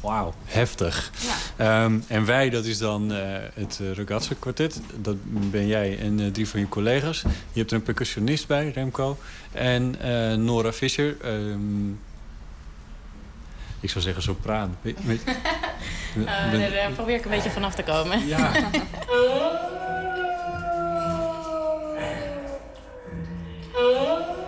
Wauw, 0.01 0.35
heftig. 0.45 1.13
Ja. 1.59 1.85
Um, 1.85 2.05
en 2.09 2.25
wij, 2.25 2.51
dat 2.51 2.65
is 2.65 2.79
dan 2.79 3.13
uh, 3.13 3.19
het 3.55 3.79
uh, 3.83 3.93
Ragazza 3.93 4.35
Quartet. 4.39 4.81
Dat 4.97 5.17
ben 5.25 5.67
jij 5.67 5.99
en 5.99 6.19
uh, 6.19 6.33
drie 6.33 6.49
van 6.49 6.61
je 6.61 6.69
collega's. 6.69 7.23
Je 7.53 7.59
hebt 7.59 7.71
er 7.71 7.77
een 7.77 7.83
percussionist 7.83 8.47
bij, 8.47 8.71
Remco. 8.75 9.19
En 9.53 9.97
Nora 10.45 10.73
Fischer. 10.73 11.17
Um, 11.25 12.01
ik 13.81 13.91
zou 13.91 14.05
zeggen 14.05 14.23
sopraan. 14.23 14.79
Weet, 14.81 15.05
weet, 15.05 15.25
daar 16.75 16.93
probeer 16.95 17.17
ik 17.17 17.25
een 17.25 17.31
beetje 17.31 17.51
vanaf 17.51 17.75
te 17.75 17.83
komen. 17.83 18.27
Ja. 18.27 18.53
Ah. 23.75 24.42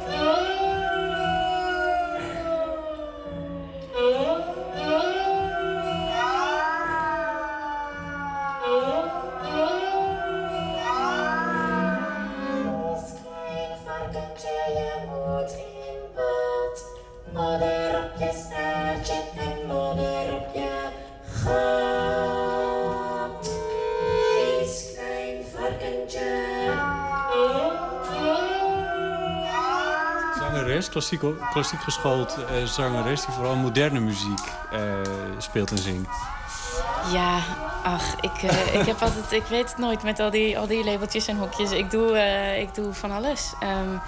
Klassiek, 30.94 31.22
klassiek 31.52 31.80
geschoold 31.80 32.36
uh, 32.38 32.66
zangeres... 32.66 33.24
die 33.24 33.34
vooral 33.34 33.56
moderne 33.56 34.00
muziek 34.00 34.40
uh, 34.72 34.78
speelt 35.38 35.70
en 35.70 35.78
zingt. 35.78 36.16
Ja, 37.12 37.42
ach, 37.82 38.16
ik, 38.20 38.42
uh, 38.42 38.74
ik 38.74 38.86
heb 38.86 39.02
altijd... 39.06 39.32
Ik 39.32 39.42
weet 39.42 39.68
het 39.68 39.78
nooit 39.78 40.02
met 40.02 40.20
al 40.20 40.30
die, 40.30 40.58
al 40.58 40.66
die 40.66 40.84
labeltjes 40.84 41.28
en 41.28 41.36
hokjes. 41.36 41.70
Ik 41.70 41.90
doe, 41.90 42.18
ik 42.60 42.74
doe 42.74 42.92
van 42.92 43.10
alles. 43.10 43.52
Um, 43.62 44.00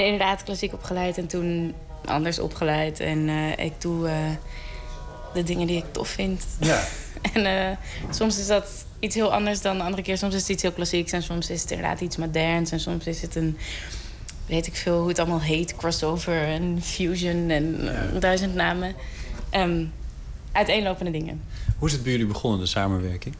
inderdaad 0.00 0.42
klassiek 0.42 0.72
opgeleid 0.72 1.18
en 1.18 1.26
toen 1.26 1.74
anders 2.04 2.38
opgeleid. 2.38 3.00
En 3.00 3.28
ik 3.58 3.80
doe 3.80 4.10
de 5.34 5.42
dingen 5.42 5.66
die 5.66 5.76
ik 5.76 5.92
tof 5.92 6.08
vind. 6.08 6.46
Ja. 6.60 6.84
en 7.32 7.78
soms 8.10 8.38
is 8.38 8.46
dat 8.46 8.84
iets 8.98 9.14
heel 9.14 9.32
anders 9.32 9.60
dan 9.60 9.76
de 9.76 9.84
andere 9.84 10.02
keer. 10.02 10.18
Soms 10.18 10.34
is 10.34 10.40
het 10.40 10.50
iets 10.50 10.62
heel 10.62 10.72
klassieks 10.72 11.12
en 11.12 11.22
soms 11.22 11.50
is 11.50 11.62
het 11.62 11.70
inderdaad 11.70 12.00
iets 12.00 12.16
moderns. 12.16 12.70
En 12.70 12.80
soms 12.80 13.06
is 13.06 13.22
het 13.22 13.34
een 13.34 13.58
weet 14.48 14.66
ik 14.66 14.76
veel 14.76 14.98
hoe 14.98 15.08
het 15.08 15.18
allemaal 15.18 15.40
heet. 15.40 15.76
Crossover 15.76 16.42
en 16.42 16.82
fusion 16.82 17.50
en 17.50 17.88
eh, 17.88 18.20
duizend 18.20 18.54
namen. 18.54 18.94
Um, 19.54 19.92
uiteenlopende 20.52 21.10
dingen. 21.10 21.42
Hoe 21.78 21.88
is 21.88 21.94
het 21.94 22.02
bij 22.02 22.12
jullie 22.12 22.26
begonnen, 22.26 22.60
de 22.60 22.66
samenwerking? 22.66 23.34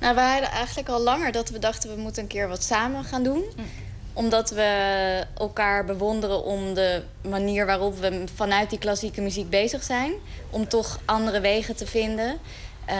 Nou, 0.00 0.14
we 0.14 0.20
hadden 0.20 0.50
eigenlijk 0.50 0.88
al 0.88 1.00
langer 1.00 1.32
dat 1.32 1.50
we 1.50 1.58
dachten... 1.58 1.94
we 1.94 2.00
moeten 2.00 2.22
een 2.22 2.28
keer 2.28 2.48
wat 2.48 2.62
samen 2.62 3.04
gaan 3.04 3.22
doen. 3.22 3.44
Mm. 3.56 3.64
Omdat 4.12 4.50
we 4.50 5.24
elkaar 5.38 5.84
bewonderen 5.84 6.44
om 6.44 6.74
de 6.74 7.02
manier 7.28 7.66
waarop 7.66 7.98
we 7.98 8.24
vanuit 8.34 8.70
die 8.70 8.78
klassieke 8.78 9.20
muziek 9.20 9.50
bezig 9.50 9.82
zijn. 9.82 10.12
Om 10.50 10.68
toch 10.68 11.00
andere 11.04 11.40
wegen 11.40 11.76
te 11.76 11.86
vinden. 11.86 12.38
Uh, 12.88 12.94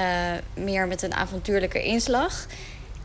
meer 0.54 0.86
met 0.86 1.02
een 1.02 1.14
avontuurlijke 1.14 1.82
inslag. 1.82 2.46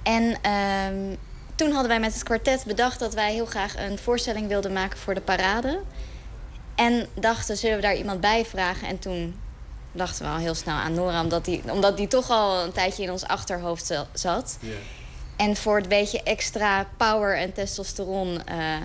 En... 0.04 0.24
Uh, 0.24 1.18
toen 1.56 1.72
hadden 1.72 1.88
wij 1.88 2.00
met 2.00 2.14
het 2.14 2.24
kwartet 2.24 2.64
bedacht 2.66 3.00
dat 3.00 3.14
wij 3.14 3.34
heel 3.34 3.46
graag 3.46 3.78
een 3.78 3.98
voorstelling 3.98 4.48
wilden 4.48 4.74
maken 4.74 5.00
voor 5.00 5.14
de 5.14 5.22
parade. 5.22 5.82
En 6.76 7.08
dachten, 7.14 7.58
zullen 7.58 7.76
we 7.76 7.82
daar 7.82 7.96
iemand 7.96 8.22
bij 8.22 8.46
vragen? 8.46 8.88
En 8.88 9.00
toen 9.00 9.40
dachten 9.92 10.26
we 10.26 10.32
al 10.32 10.38
heel 10.38 10.56
snel 10.56 10.76
aan 10.76 10.94
Nora, 10.94 11.22
omdat 11.22 11.46
die, 11.46 11.72
omdat 11.72 11.98
die 11.98 12.08
toch 12.08 12.30
al 12.30 12.64
een 12.64 12.72
tijdje 12.72 13.04
in 13.04 13.12
ons 13.12 13.24
achterhoofd 13.26 13.94
zat. 14.14 14.58
En 15.36 15.56
voor 15.56 15.78
het 15.78 15.88
beetje 15.88 16.24
extra 16.24 16.88
power 16.98 17.38
en 17.38 17.54
testosteron 17.54 18.34
uh, 18.34 18.40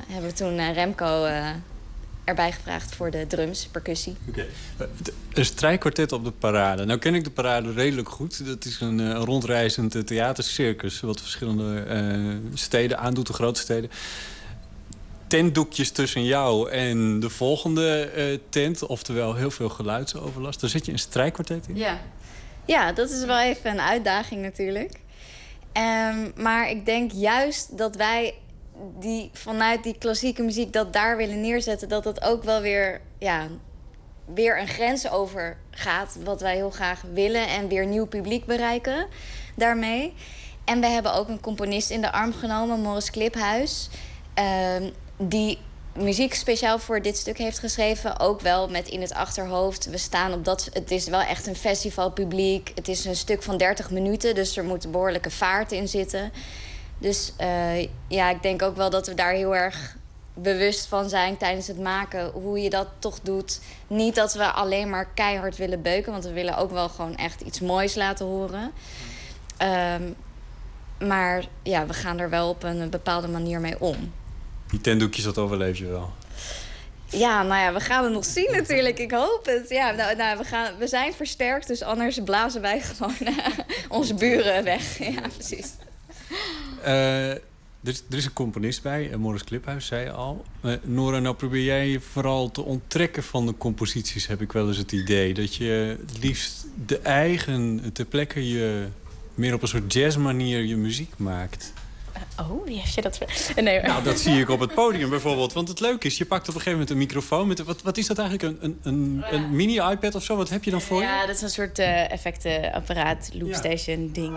hebben 0.08 0.30
we 0.30 0.32
toen 0.32 0.58
uh, 0.58 0.72
Remco 0.72 1.26
uh, 1.26 1.48
erbij 2.28 2.52
gevraagd 2.52 2.94
voor 2.94 3.10
de 3.10 3.26
drums, 3.26 3.66
percussie. 3.66 4.16
Oké. 4.28 4.46
Een 5.32 5.44
strijkkwartet 5.44 6.12
op 6.12 6.24
de 6.24 6.30
parade. 6.30 6.84
Nou 6.84 6.98
ken 6.98 7.14
ik 7.14 7.24
de 7.24 7.30
parade 7.30 7.72
redelijk 7.72 8.08
goed. 8.08 8.46
Dat 8.46 8.64
is 8.64 8.80
een 8.80 8.98
uh, 8.98 9.22
rondreizend 9.24 9.94
uh, 9.94 10.02
theatercircus... 10.02 11.00
wat 11.00 11.20
verschillende 11.20 11.84
uh, 11.88 12.54
steden 12.54 12.98
aandoet, 12.98 13.26
de 13.26 13.32
grote 13.32 13.60
steden. 13.60 13.90
Tentdoekjes 15.26 15.90
tussen 15.90 16.24
jou 16.24 16.70
en 16.70 17.20
de 17.20 17.30
volgende 17.30 18.40
tent. 18.48 18.86
Oftewel 18.86 19.34
heel 19.34 19.50
veel 19.50 19.68
geluidsoverlast. 19.68 20.60
Daar 20.60 20.70
zit 20.70 20.86
je 20.86 20.92
een 20.92 20.98
strijkkwartet 20.98 21.66
in? 21.68 21.76
Ja. 21.76 22.00
ja, 22.64 22.92
dat 22.92 23.10
is 23.10 23.24
wel 23.24 23.40
even 23.40 23.70
een 23.70 23.80
uitdaging 23.80 24.42
natuurlijk. 24.42 24.92
Um, 25.72 26.32
maar 26.36 26.70
ik 26.70 26.84
denk 26.86 27.12
juist 27.12 27.78
dat 27.78 27.96
wij 27.96 28.34
die 28.98 29.30
vanuit 29.32 29.82
die 29.82 29.98
klassieke 29.98 30.42
muziek 30.42 30.72
dat 30.72 30.92
daar 30.92 31.16
willen 31.16 31.40
neerzetten, 31.40 31.88
dat 31.88 32.04
dat 32.04 32.22
ook 32.22 32.42
wel 32.42 32.60
weer, 32.60 33.00
ja, 33.18 33.46
weer 34.34 34.60
een 34.60 34.68
grens 34.68 35.10
over 35.10 35.56
gaat. 35.70 36.16
Wat 36.24 36.40
wij 36.40 36.54
heel 36.54 36.70
graag 36.70 37.02
willen 37.12 37.48
en 37.48 37.68
weer 37.68 37.86
nieuw 37.86 38.06
publiek 38.06 38.44
bereiken 38.44 39.06
daarmee. 39.56 40.14
En 40.64 40.80
we 40.80 40.86
hebben 40.86 41.14
ook 41.14 41.28
een 41.28 41.40
componist 41.40 41.90
in 41.90 42.00
de 42.00 42.12
arm 42.12 42.32
genomen, 42.32 42.80
Morris 42.80 43.10
Kliphuis. 43.10 43.88
Uh, 44.38 44.88
die 45.16 45.58
muziek 45.94 46.34
speciaal 46.34 46.78
voor 46.78 47.02
dit 47.02 47.16
stuk 47.16 47.38
heeft 47.38 47.58
geschreven. 47.58 48.20
Ook 48.20 48.40
wel 48.40 48.68
met 48.68 48.88
in 48.88 49.00
het 49.00 49.14
achterhoofd. 49.14 49.90
We 49.90 49.98
staan 49.98 50.32
op 50.32 50.44
dat. 50.44 50.68
Het 50.72 50.90
is 50.90 51.06
wel 51.06 51.20
echt 51.20 51.46
een 51.46 51.56
festivalpubliek. 51.56 52.72
Het 52.74 52.88
is 52.88 53.04
een 53.04 53.16
stuk 53.16 53.42
van 53.42 53.56
30 53.56 53.90
minuten, 53.90 54.34
dus 54.34 54.56
er 54.56 54.64
moet 54.64 54.90
behoorlijke 54.90 55.30
vaart 55.30 55.72
in 55.72 55.88
zitten. 55.88 56.32
Dus 56.98 57.32
uh, 57.40 57.82
ja, 58.08 58.30
ik 58.30 58.42
denk 58.42 58.62
ook 58.62 58.76
wel 58.76 58.90
dat 58.90 59.06
we 59.06 59.14
daar 59.14 59.32
heel 59.32 59.56
erg 59.56 59.96
bewust 60.34 60.86
van 60.86 61.08
zijn 61.08 61.36
tijdens 61.36 61.66
het 61.66 61.78
maken. 61.78 62.30
Hoe 62.30 62.60
je 62.60 62.70
dat 62.70 62.88
toch 62.98 63.20
doet. 63.20 63.60
Niet 63.86 64.14
dat 64.14 64.34
we 64.34 64.44
alleen 64.44 64.90
maar 64.90 65.08
keihard 65.14 65.56
willen 65.56 65.82
beuken. 65.82 66.12
Want 66.12 66.24
we 66.24 66.32
willen 66.32 66.56
ook 66.56 66.70
wel 66.70 66.88
gewoon 66.88 67.16
echt 67.16 67.40
iets 67.40 67.60
moois 67.60 67.94
laten 67.94 68.26
horen. 68.26 68.72
Um, 69.62 70.16
maar 71.08 71.44
ja, 71.62 71.86
we 71.86 71.92
gaan 71.92 72.18
er 72.18 72.30
wel 72.30 72.48
op 72.48 72.62
een 72.62 72.90
bepaalde 72.90 73.28
manier 73.28 73.60
mee 73.60 73.80
om. 73.80 74.12
Die 74.70 74.80
tendoekjes, 74.80 75.24
dat 75.24 75.38
overleef 75.38 75.78
je 75.78 75.86
wel? 75.86 76.10
Ja, 77.06 77.42
nou 77.42 77.60
ja, 77.60 77.72
we 77.72 77.80
gaan 77.80 78.04
het 78.04 78.12
nog 78.12 78.24
zien 78.24 78.48
natuurlijk. 78.52 78.98
Ik 78.98 79.10
hoop 79.10 79.46
het. 79.46 79.68
Ja, 79.68 79.90
nou, 79.90 80.16
nou 80.16 80.38
we, 80.38 80.44
gaan, 80.44 80.76
we 80.78 80.86
zijn 80.86 81.12
versterkt, 81.12 81.66
dus 81.66 81.82
anders 81.82 82.20
blazen 82.24 82.60
wij 82.60 82.80
gewoon 82.80 83.14
onze 83.88 84.14
buren 84.14 84.64
weg. 84.64 84.98
Ja, 84.98 85.20
precies. 85.36 85.72
Uh, 86.80 87.30
er, 87.30 87.40
is, 87.82 88.02
er, 88.10 88.16
is, 88.16 88.24
een 88.24 88.32
componist 88.32 88.82
bij, 88.82 89.10
eh, 89.10 89.16
Morris 89.16 89.44
Kliphuis, 89.44 89.86
zei 89.86 90.04
je 90.04 90.10
al. 90.10 90.44
Uh, 90.64 90.72
Nora, 90.82 91.18
nou 91.18 91.34
probeer 91.34 91.64
jij 91.64 91.88
je 91.88 92.00
vooral 92.00 92.50
te 92.50 92.62
onttrekken 92.62 93.22
van 93.22 93.46
de 93.46 93.56
composities, 93.56 94.26
heb 94.26 94.40
ik 94.40 94.52
wel 94.52 94.68
eens 94.68 94.76
het 94.76 94.92
idee. 94.92 95.34
Dat 95.34 95.54
je 95.54 95.96
het 96.06 96.22
liefst 96.22 96.66
de 96.86 96.98
eigen, 96.98 97.90
ter 97.92 98.04
plekke 98.04 98.48
je 98.48 98.86
meer 99.34 99.54
op 99.54 99.62
een 99.62 99.68
soort 99.68 99.92
jazzmanier 99.92 100.64
je 100.64 100.76
muziek 100.76 101.12
maakt. 101.16 101.72
Oh, 102.40 102.64
wie 102.64 102.78
heeft 102.78 102.94
je 102.94 103.02
dat... 103.02 103.18
Nee. 103.56 103.80
Nou, 103.80 104.02
dat 104.02 104.18
zie 104.18 104.40
ik 104.40 104.48
op 104.48 104.60
het 104.60 104.74
podium 104.74 105.10
bijvoorbeeld. 105.10 105.52
Want 105.52 105.68
het 105.68 105.80
leuke 105.80 106.06
is, 106.06 106.18
je 106.18 106.26
pakt 106.26 106.48
op 106.48 106.54
een 106.54 106.60
gegeven 106.60 106.72
moment 106.72 106.90
een 106.90 106.98
microfoon. 106.98 107.48
Met, 107.48 107.64
wat, 107.64 107.82
wat 107.82 107.96
is 107.96 108.06
dat 108.06 108.18
eigenlijk? 108.18 108.62
Een, 108.62 108.78
een, 108.82 109.24
een, 109.30 109.56
mini-iPad 109.56 110.14
of 110.14 110.22
zo? 110.22 110.36
Wat 110.36 110.48
heb 110.48 110.64
je 110.64 110.70
dan 110.70 110.80
voor 110.80 111.00
ja, 111.00 111.14
je? 111.14 111.20
Ja, 111.20 111.26
dat 111.26 111.36
is 111.36 111.42
een 111.42 111.50
soort 111.50 111.78
uh, 111.78 112.10
effectenapparaat, 112.10 113.30
loopstation 113.32 114.10
ja. 114.12 114.30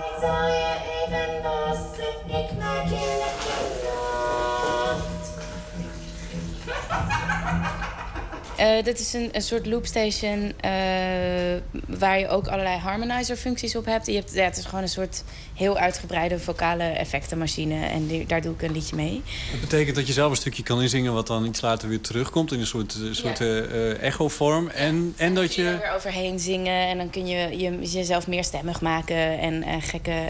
Uh, 8.62 8.84
dit 8.84 9.00
is 9.00 9.14
een, 9.14 9.30
een 9.32 9.42
soort 9.42 9.66
loopstation 9.66 10.40
uh, 10.40 10.52
waar 11.88 12.20
je 12.20 12.28
ook 12.28 12.48
allerlei 12.48 12.78
harmonizer 12.78 13.36
functies 13.36 13.76
op 13.76 13.86
hebt. 13.86 14.06
Je 14.06 14.14
hebt 14.14 14.34
ja, 14.34 14.44
het 14.44 14.58
is 14.58 14.66
gewoon 14.66 14.82
een 14.82 14.90
soort 14.90 15.24
heel 15.54 15.78
uitgebreide 15.78 16.40
vocale 16.40 16.84
effectenmachine. 16.84 17.86
En 17.86 18.08
die, 18.08 18.26
daar 18.26 18.42
doe 18.42 18.54
ik 18.54 18.62
een 18.62 18.72
liedje 18.72 18.96
mee. 18.96 19.22
Dat 19.52 19.60
betekent 19.60 19.96
dat 19.96 20.08
je 20.08 20.14
zelf 20.14 20.32
een 20.32 20.38
stukje 20.38 20.64
kan 20.64 20.82
inzingen... 20.82 21.14
wat 21.14 21.28
dan 21.28 21.46
iets 21.46 21.62
later 21.62 21.90
weer 21.90 22.02
terugkomt 22.02 22.52
in 22.52 22.60
een 22.60 22.66
soort, 22.66 22.98
soort 23.12 23.38
ja. 23.38 23.46
uh, 23.46 24.02
echo-vorm. 24.02 24.68
En, 24.68 25.14
en 25.18 25.34
dat 25.34 25.56
je... 25.56 25.62
je 25.62 25.70
er 25.70 25.80
weer 25.80 25.96
overheen 25.96 26.40
zingen 26.40 26.88
en 26.88 26.98
dan 26.98 27.10
kun 27.10 27.28
je, 27.28 27.58
je 27.58 27.80
jezelf 27.80 28.28
meer 28.28 28.44
stemmig 28.44 28.82
maken... 28.82 29.40
en 29.40 29.82
gekke 29.82 30.30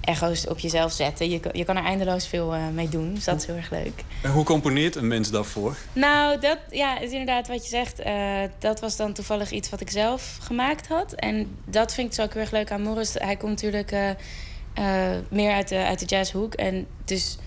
echo's 0.00 0.46
op 0.46 0.58
jezelf 0.58 0.92
zetten. 0.92 1.30
Je, 1.30 1.40
je 1.52 1.64
kan 1.64 1.76
er 1.76 1.84
eindeloos 1.84 2.26
veel 2.26 2.54
mee 2.72 2.88
doen, 2.88 3.14
dus 3.14 3.24
dat 3.24 3.40
is 3.40 3.46
heel 3.46 3.56
erg 3.56 3.70
leuk. 3.70 4.04
En 4.22 4.30
hoe 4.30 4.44
componeert 4.44 4.96
een 4.96 5.08
mens 5.08 5.30
daarvoor? 5.30 5.76
Nou, 5.92 6.40
dat 6.40 6.58
ja, 6.70 6.98
is 6.98 7.10
inderdaad 7.10 7.48
wat 7.48 7.62
je 7.62 7.68
zegt. 7.68 8.02
dat 8.58 8.80
was 8.80 8.96
dan 8.96 9.12
toevallig 9.12 9.50
iets 9.50 9.70
wat 9.70 9.80
ik 9.80 9.90
zelf 9.90 10.38
gemaakt 10.40 10.88
had. 10.88 11.12
En 11.12 11.56
dat 11.64 11.94
vind 11.94 12.08
ik 12.08 12.14
zo 12.14 12.22
ook 12.22 12.32
heel 12.32 12.42
erg 12.42 12.50
leuk 12.50 12.70
aan 12.70 12.82
Morris. 12.82 13.14
Hij 13.14 13.36
komt 13.36 13.50
natuurlijk 13.50 13.92
uh, 13.92 15.10
meer 15.28 15.52
uit 15.52 15.68
de, 15.68 15.84
uit 15.84 15.98
de 15.98 16.06
jazzhoek. 16.06 16.54
En 16.54 16.86
dus 17.04 17.38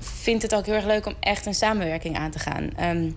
vindt 0.00 0.42
het 0.42 0.54
ook 0.54 0.66
heel 0.66 0.74
erg 0.74 0.84
leuk 0.84 1.06
om 1.06 1.14
echt 1.20 1.46
een 1.46 1.54
samenwerking 1.54 2.16
aan 2.16 2.30
te 2.30 2.38
gaan. 2.38 2.70
Um, 2.80 3.16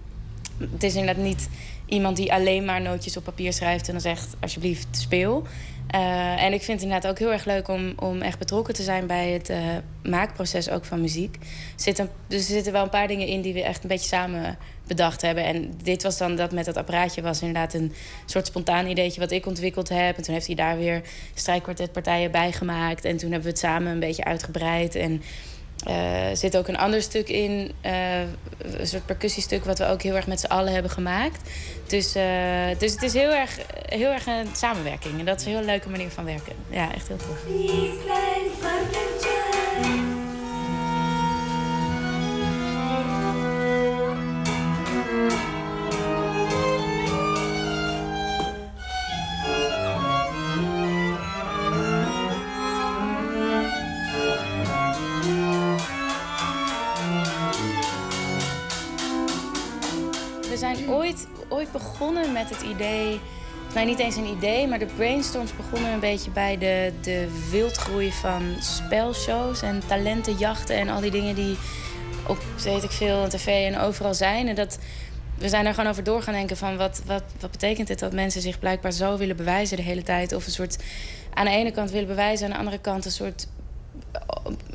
het 0.58 0.84
is 0.84 0.96
inderdaad 0.96 1.24
niet 1.24 1.50
iemand 1.86 2.18
die 2.18 2.34
alleen 2.34 2.66
maar 2.66 2.82
nootjes 2.82 3.18
op 3.18 3.24
papier 3.24 3.54
schrijft 3.54 3.88
en 3.88 3.94
dan 3.94 4.02
zegt 4.02 4.36
alsjeblieft 4.40 4.88
speel. 4.92 5.48
Uh, 5.96 6.44
en 6.44 6.54
ik 6.54 6.62
vind 6.62 6.82
het 6.82 6.88
inderdaad 6.88 7.12
ook 7.12 7.20
heel 7.20 7.32
erg 7.32 7.46
leuk 7.46 7.68
om, 7.68 7.94
om 7.96 8.22
echt 8.22 8.40
betrokken 8.40 8.74
te 8.74 8.84
zijn 8.84 9.08
bij 9.08 9.30
het 9.30 9.50
uh, 9.50 9.58
maakproces 10.04 10.70
ook 10.70 10.86
van 10.86 11.02
muziek. 11.02 11.36
Er 11.36 11.42
zitten, 11.76 12.10
dus 12.28 12.40
er 12.40 12.54
zitten 12.54 12.74
wel 12.74 12.84
een 12.84 12.90
paar 12.90 13.08
dingen 13.08 13.28
in 13.28 13.42
die 13.42 13.54
we 13.54 13.64
echt 13.64 13.84
een 13.84 13.90
beetje 13.90 14.08
samen 14.08 14.58
bedacht 14.88 15.22
hebben. 15.22 15.44
En 15.44 15.74
dit 15.84 16.04
was 16.04 16.18
dan 16.18 16.36
dat 16.36 16.52
met 16.52 16.66
dat 16.66 16.78
apparaatje 16.78 17.22
was 17.22 17.42
inderdaad 17.42 17.74
een 17.74 17.94
soort 18.26 18.46
spontaan 18.46 18.88
ideetje 18.88 19.20
wat 19.20 19.32
ik 19.32 19.46
ontwikkeld 19.46 19.90
heb. 19.90 20.18
En 20.18 20.24
toen 20.24 20.34
heeft 20.34 20.48
hij 20.48 20.56
daar 20.56 20.78
weer 20.78 21.02
strijkkwartetpartijen 21.34 22.32
bij 22.32 22.52
gemaakt. 22.52 23.06
En 23.06 23.18
toen 23.18 23.32
hebben 23.32 23.48
we 23.48 23.54
het 23.56 23.66
samen 23.66 23.92
een 23.92 24.00
beetje 24.00 24.24
uitgebreid. 24.24 24.96
En 24.96 25.22
er 25.86 26.38
zit 26.38 26.58
ook 26.58 26.68
een 26.68 26.78
ander 26.78 27.02
stuk 27.02 27.30
in, 27.30 27.72
uh, 27.86 28.20
een 28.80 28.88
soort 28.88 29.06
percussiestuk, 29.06 29.66
wat 29.66 29.78
we 29.78 29.88
ook 29.88 30.02
heel 30.02 30.16
erg 30.16 30.28
met 30.28 30.40
z'n 30.40 30.46
allen 30.46 30.74
hebben 30.74 30.92
gemaakt. 30.92 31.50
Dus, 31.88 32.16
uh, 32.16 32.24
dus 32.78 32.92
het 32.92 33.04
is 33.04 33.14
heel 33.14 33.32
erg, 33.32 33.58
heel 33.86 34.12
erg 34.12 34.26
een 34.26 34.48
samenwerking. 34.56 35.20
En 35.20 35.26
dat 35.26 35.40
is 35.40 35.46
een 35.46 35.52
heel 35.52 35.66
leuke 35.66 35.90
manier 35.90 36.10
van 36.10 36.26
werken. 36.26 36.54
Ja, 36.70 36.94
echt 36.94 37.08
heel 37.08 37.18
tof. 37.18 37.38
Ooit, 60.90 61.28
ooit 61.50 61.72
begonnen 61.72 62.32
met 62.32 62.50
het 62.50 62.62
idee. 62.62 63.20
Nou, 63.74 63.86
niet 63.86 64.00
eens 64.00 64.16
een 64.16 64.38
idee, 64.38 64.68
maar 64.68 64.80
de 64.80 64.86
brainstorms 64.96 65.56
begonnen 65.56 65.92
een 65.92 66.00
beetje 66.00 66.32
bij 66.32 66.58
de, 66.58 66.94
de 67.02 67.28
wildgroei 67.52 68.12
van 68.12 68.42
spelshows 68.60 69.62
en 69.62 69.82
talentenjachten 69.88 70.76
en 70.76 70.90
al 70.90 71.02
die 71.02 71.12
dingen 71.12 71.36
die 71.36 71.58
op 72.28 72.38
weet 72.64 72.84
ik 72.84 72.92
veel, 72.92 73.28
tv 73.28 73.48
en 73.48 73.80
overal 73.80 74.14
zijn. 74.14 74.48
En 74.48 74.56
dat, 74.56 74.80
we 75.38 75.50
zijn 75.50 75.66
er 75.66 75.74
gewoon 75.74 75.90
over 75.90 76.04
door 76.04 76.22
gaan 76.22 76.34
denken 76.34 76.58
van 76.58 76.78
wat, 76.78 77.02
wat, 77.06 77.24
wat 77.40 77.52
betekent 77.52 77.88
het 77.88 78.00
dat 78.00 78.14
mensen 78.14 78.42
zich 78.42 78.60
blijkbaar 78.60 78.92
zo 78.92 79.18
willen 79.18 79.36
bewijzen 79.36 79.78
de 79.78 79.84
hele 79.84 80.04
tijd. 80.04 80.34
Of 80.34 80.46
een 80.46 80.52
soort 80.52 80.78
aan 81.34 81.46
de 81.46 81.52
ene 81.52 81.72
kant 81.72 81.92
willen 81.92 82.08
bewijzen, 82.08 82.46
aan 82.46 82.52
de 82.52 82.58
andere 82.58 82.80
kant 82.80 83.06
een 83.06 83.12
soort 83.12 83.48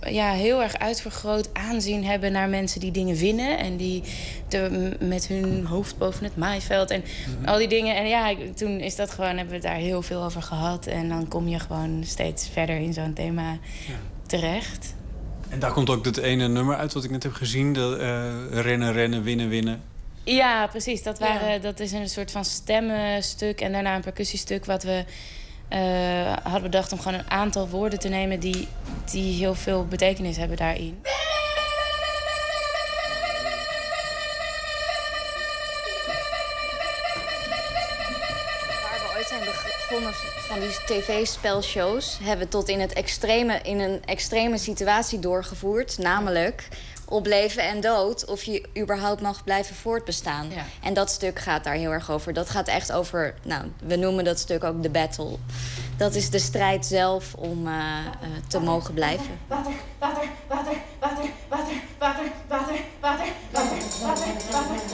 ja, 0.01 0.33
heel 0.33 0.63
erg 0.63 0.79
uitvergroot 0.79 1.55
aanzien 1.55 2.05
hebben 2.05 2.33
naar 2.33 2.49
mensen 2.49 2.81
die 2.81 2.91
dingen 2.91 3.17
winnen. 3.17 3.59
En 3.59 3.77
die 3.77 4.03
de, 4.49 4.97
met 5.01 5.27
hun 5.27 5.65
hoofd 5.65 5.99
boven 5.99 6.25
het 6.25 6.37
maaiveld 6.37 6.91
en 6.91 7.05
al 7.45 7.59
die 7.59 7.69
dingen. 7.69 7.97
En 7.97 8.09
ja, 8.09 8.35
toen 8.55 8.81
is 8.81 8.97
dat 8.97 9.11
gewoon, 9.11 9.29
hebben 9.29 9.49
we 9.49 9.55
het 9.55 9.63
daar 9.63 9.75
heel 9.75 10.03
veel 10.03 10.23
over 10.23 10.43
gehad. 10.43 10.87
En 10.87 11.09
dan 11.09 11.29
kom 11.29 11.49
je 11.49 11.59
gewoon 11.59 12.03
steeds 12.05 12.49
verder 12.49 12.77
in 12.77 12.93
zo'n 12.93 13.13
thema 13.13 13.51
ja. 13.87 13.95
terecht. 14.27 14.95
En 15.49 15.59
daar 15.59 15.73
komt 15.73 15.91
ook 15.91 16.05
dat 16.05 16.17
ene 16.17 16.49
nummer 16.49 16.77
uit 16.77 16.93
wat 16.93 17.05
ik 17.05 17.11
net 17.11 17.23
heb 17.23 17.33
gezien. 17.33 17.73
Dat, 17.73 18.01
uh, 18.01 18.35
rennen, 18.51 18.93
rennen, 18.93 19.23
winnen, 19.23 19.49
winnen. 19.49 19.83
Ja, 20.25 20.67
precies. 20.67 21.03
Dat, 21.03 21.19
waren, 21.19 21.53
ja. 21.53 21.59
dat 21.59 21.81
is 21.81 21.93
een 21.93 22.09
soort 22.09 22.31
van 22.31 22.45
stemmenstuk 22.45 23.61
en 23.61 23.73
daarna 23.73 23.95
een 23.95 24.01
percussiestuk 24.01 24.65
wat 24.65 24.83
we 24.83 25.05
uh, 25.71 26.37
hadden 26.43 26.63
bedacht 26.63 26.93
om 26.93 27.01
gewoon 27.01 27.19
een 27.19 27.31
aantal 27.31 27.69
woorden 27.69 27.99
te 27.99 28.09
nemen 28.09 28.41
die, 28.41 28.69
die 29.11 29.39
heel 29.39 29.55
veel 29.55 29.87
betekenis 29.87 30.37
hebben 30.37 30.57
daarin. 30.57 31.01
Waar 38.83 39.01
we 39.01 39.17
ooit 39.17 39.27
zijn 39.27 39.41
begonnen 39.41 40.13
van 40.49 40.61
die 40.61 40.71
tv-spelshows, 40.87 42.19
hebben 42.23 42.47
we 42.47 42.53
tot 42.53 42.69
in, 42.69 42.81
het 42.81 42.93
extreme, 42.93 43.61
in 43.63 43.79
een 43.79 44.05
extreme 44.05 44.59
situatie 44.59 45.19
doorgevoerd. 45.19 45.99
Namelijk 45.99 46.69
op 47.09 47.27
leven 47.27 47.63
en 47.63 47.81
dood 47.81 48.25
of 48.25 48.43
je 48.43 48.69
überhaupt 48.79 49.21
mag 49.21 49.45
blijven 49.45 49.77
voortbestaan. 49.77 50.51
Ja. 50.51 50.65
En 50.83 50.95
dat 50.95 51.11
stuk 51.11 51.39
gaat 51.39 51.65
daar 51.65 51.75
heel 51.75 51.91
erg 51.91 52.11
over. 52.11 52.33
Dat 52.33 52.51
gaat 52.51 52.69
echt 52.69 52.93
over, 52.93 53.35
nou, 53.43 53.65
we 53.83 53.97
noemen 53.97 54.25
dat 54.25 54.39
stuk 54.39 54.65
ook 54.65 54.83
de 54.83 54.91
battle. 54.91 55.37
Dat 55.97 56.15
is 56.15 56.31
de 56.31 56.39
strijd 56.39 56.87
zelf 56.87 57.35
om 57.35 57.67
uh, 57.67 57.73
uh, 57.73 58.29
te 58.49 58.61
mogen 58.61 58.95
blijven. 58.95 59.39
Water, 59.47 59.73
water, 59.99 60.29
water, 60.49 60.77
water, 60.99 61.31
water, 61.49 61.75
water, 61.99 62.31
water, 62.49 62.77
water, 63.01 63.33
water, 63.51 64.33
water, 64.51 64.89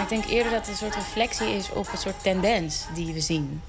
Maar 0.00 0.12
ik 0.12 0.22
denk 0.22 0.32
eerder 0.32 0.52
dat 0.52 0.60
het 0.60 0.68
een 0.68 0.76
soort 0.76 0.94
reflectie 0.94 1.48
is 1.48 1.70
op 1.70 1.88
een 1.92 1.98
soort 1.98 2.22
tendens 2.22 2.84
die 2.94 3.12
we 3.12 3.20
zien. 3.20 3.62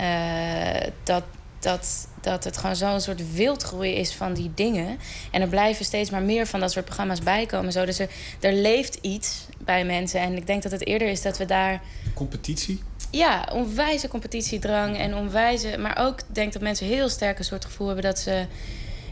Uh, 0.00 0.86
dat, 1.02 1.22
dat, 1.58 2.08
dat 2.20 2.44
het 2.44 2.56
gewoon 2.56 2.76
zo'n 2.76 3.00
soort 3.00 3.32
wildgroei 3.32 3.92
is 3.92 4.14
van 4.14 4.34
die 4.34 4.50
dingen. 4.54 4.98
En 5.30 5.40
er 5.40 5.48
blijven 5.48 5.84
steeds 5.84 6.10
maar 6.10 6.22
meer 6.22 6.46
van 6.46 6.60
dat 6.60 6.72
soort 6.72 6.84
programma's 6.84 7.20
bijkomen. 7.20 7.72
Zo. 7.72 7.84
Dus 7.84 7.98
er, 7.98 8.08
er 8.40 8.52
leeft 8.52 8.98
iets 9.00 9.46
bij 9.58 9.84
mensen. 9.84 10.20
En 10.20 10.36
ik 10.36 10.46
denk 10.46 10.62
dat 10.62 10.72
het 10.72 10.86
eerder 10.86 11.08
is 11.08 11.22
dat 11.22 11.38
we 11.38 11.44
daar... 11.44 11.80
Competitie? 12.14 12.82
Ja, 13.10 13.48
onwijze 13.52 14.08
competitiedrang 14.08 14.98
en 14.98 15.14
onwijze... 15.14 15.78
Maar 15.78 15.98
ook 15.98 16.20
denk 16.26 16.52
dat 16.52 16.62
mensen 16.62 16.86
heel 16.86 17.08
sterk 17.08 17.38
een 17.38 17.44
soort 17.44 17.64
gevoel 17.64 17.86
hebben 17.86 18.04
dat 18.04 18.18
ze... 18.18 18.46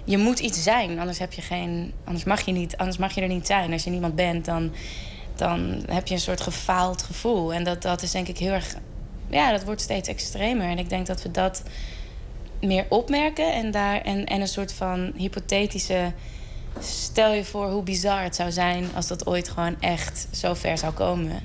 Je 0.05 0.19
moet 0.19 0.39
iets 0.39 0.63
zijn, 0.63 0.99
anders 0.99 1.19
heb 1.19 1.33
je 1.33 1.43
geen... 1.43 1.93
Anders 2.05 2.25
mag 2.25 2.41
je 2.41 2.53
niet, 2.53 2.77
anders 2.77 2.97
mag 2.97 3.15
je 3.15 3.21
er 3.21 3.29
niet 3.29 3.47
zijn. 3.47 3.73
Als 3.73 3.85
je 3.85 3.91
niemand 3.91 4.15
bent, 4.15 4.45
dan, 4.45 4.73
dan 5.35 5.83
heb 5.87 6.07
je 6.07 6.15
een 6.15 6.21
soort 6.21 6.41
gefaald 6.41 7.03
gevoel. 7.03 7.53
En 7.55 7.65
dat, 7.65 7.83
dat 7.83 8.03
is 8.03 8.11
denk 8.11 8.29
ik 8.29 8.39
heel 8.39 8.53
erg... 8.53 8.75
Ja, 9.29 9.51
dat 9.51 9.65
wordt 9.65 9.81
steeds 9.81 10.09
extremer. 10.09 10.69
En 10.69 10.79
ik 10.79 10.89
denk 10.89 11.07
dat 11.07 11.23
we 11.23 11.31
dat 11.31 11.63
meer 12.61 12.87
opmerken 12.89 13.53
en, 13.53 13.71
daar, 13.71 14.01
en, 14.01 14.27
en 14.27 14.41
een 14.41 14.49
soort 14.49 14.73
van 14.73 15.13
hypothetische. 15.17 16.13
Stel 16.81 17.33
je 17.33 17.45
voor 17.45 17.71
hoe 17.71 17.83
bizar 17.83 18.23
het 18.23 18.37
zou 18.37 18.53
zijn 18.53 18.85
als 18.95 19.07
dat 19.07 19.27
ooit 19.27 19.49
gewoon 19.49 19.81
echt 19.81 20.29
zo 20.31 20.55
ver 20.55 20.79
zou 20.79 20.93
komen. 20.93 21.43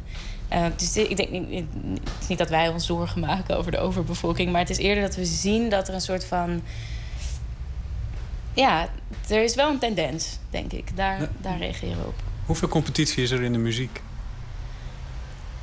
Uh, 0.54 0.66
dus 0.76 0.98
ik 0.98 1.18
denk 1.18 1.30
niet, 1.30 1.66
het 2.04 2.22
is 2.22 2.28
niet 2.28 2.38
dat 2.38 2.50
wij 2.50 2.70
ons 2.70 2.86
zorgen 2.86 3.20
maken 3.20 3.58
over 3.58 3.72
de 3.72 3.78
overbevolking, 3.78 4.52
maar 4.52 4.62
het 4.62 4.70
is 4.70 4.78
eerder 4.78 5.04
dat 5.04 5.16
we 5.16 5.26
zien 5.26 5.70
dat 5.70 5.88
er 5.88 5.94
een 5.94 6.02
soort 6.02 6.26
van. 6.26 6.62
Ja, 8.54 8.90
er 9.28 9.44
is 9.44 9.56
wel 9.56 9.70
een 9.70 9.80
tendens, 9.80 10.38
denk 10.50 10.72
ik. 10.72 10.98
Daar, 10.98 11.30
daar 11.42 11.58
reageren 11.58 11.98
we 11.98 12.08
op. 12.08 12.29
Hoeveel 12.50 12.68
competitie 12.68 13.24
is 13.24 13.32
er 13.32 13.42
in 13.42 13.52
de 13.52 13.58
muziek? 13.58 14.02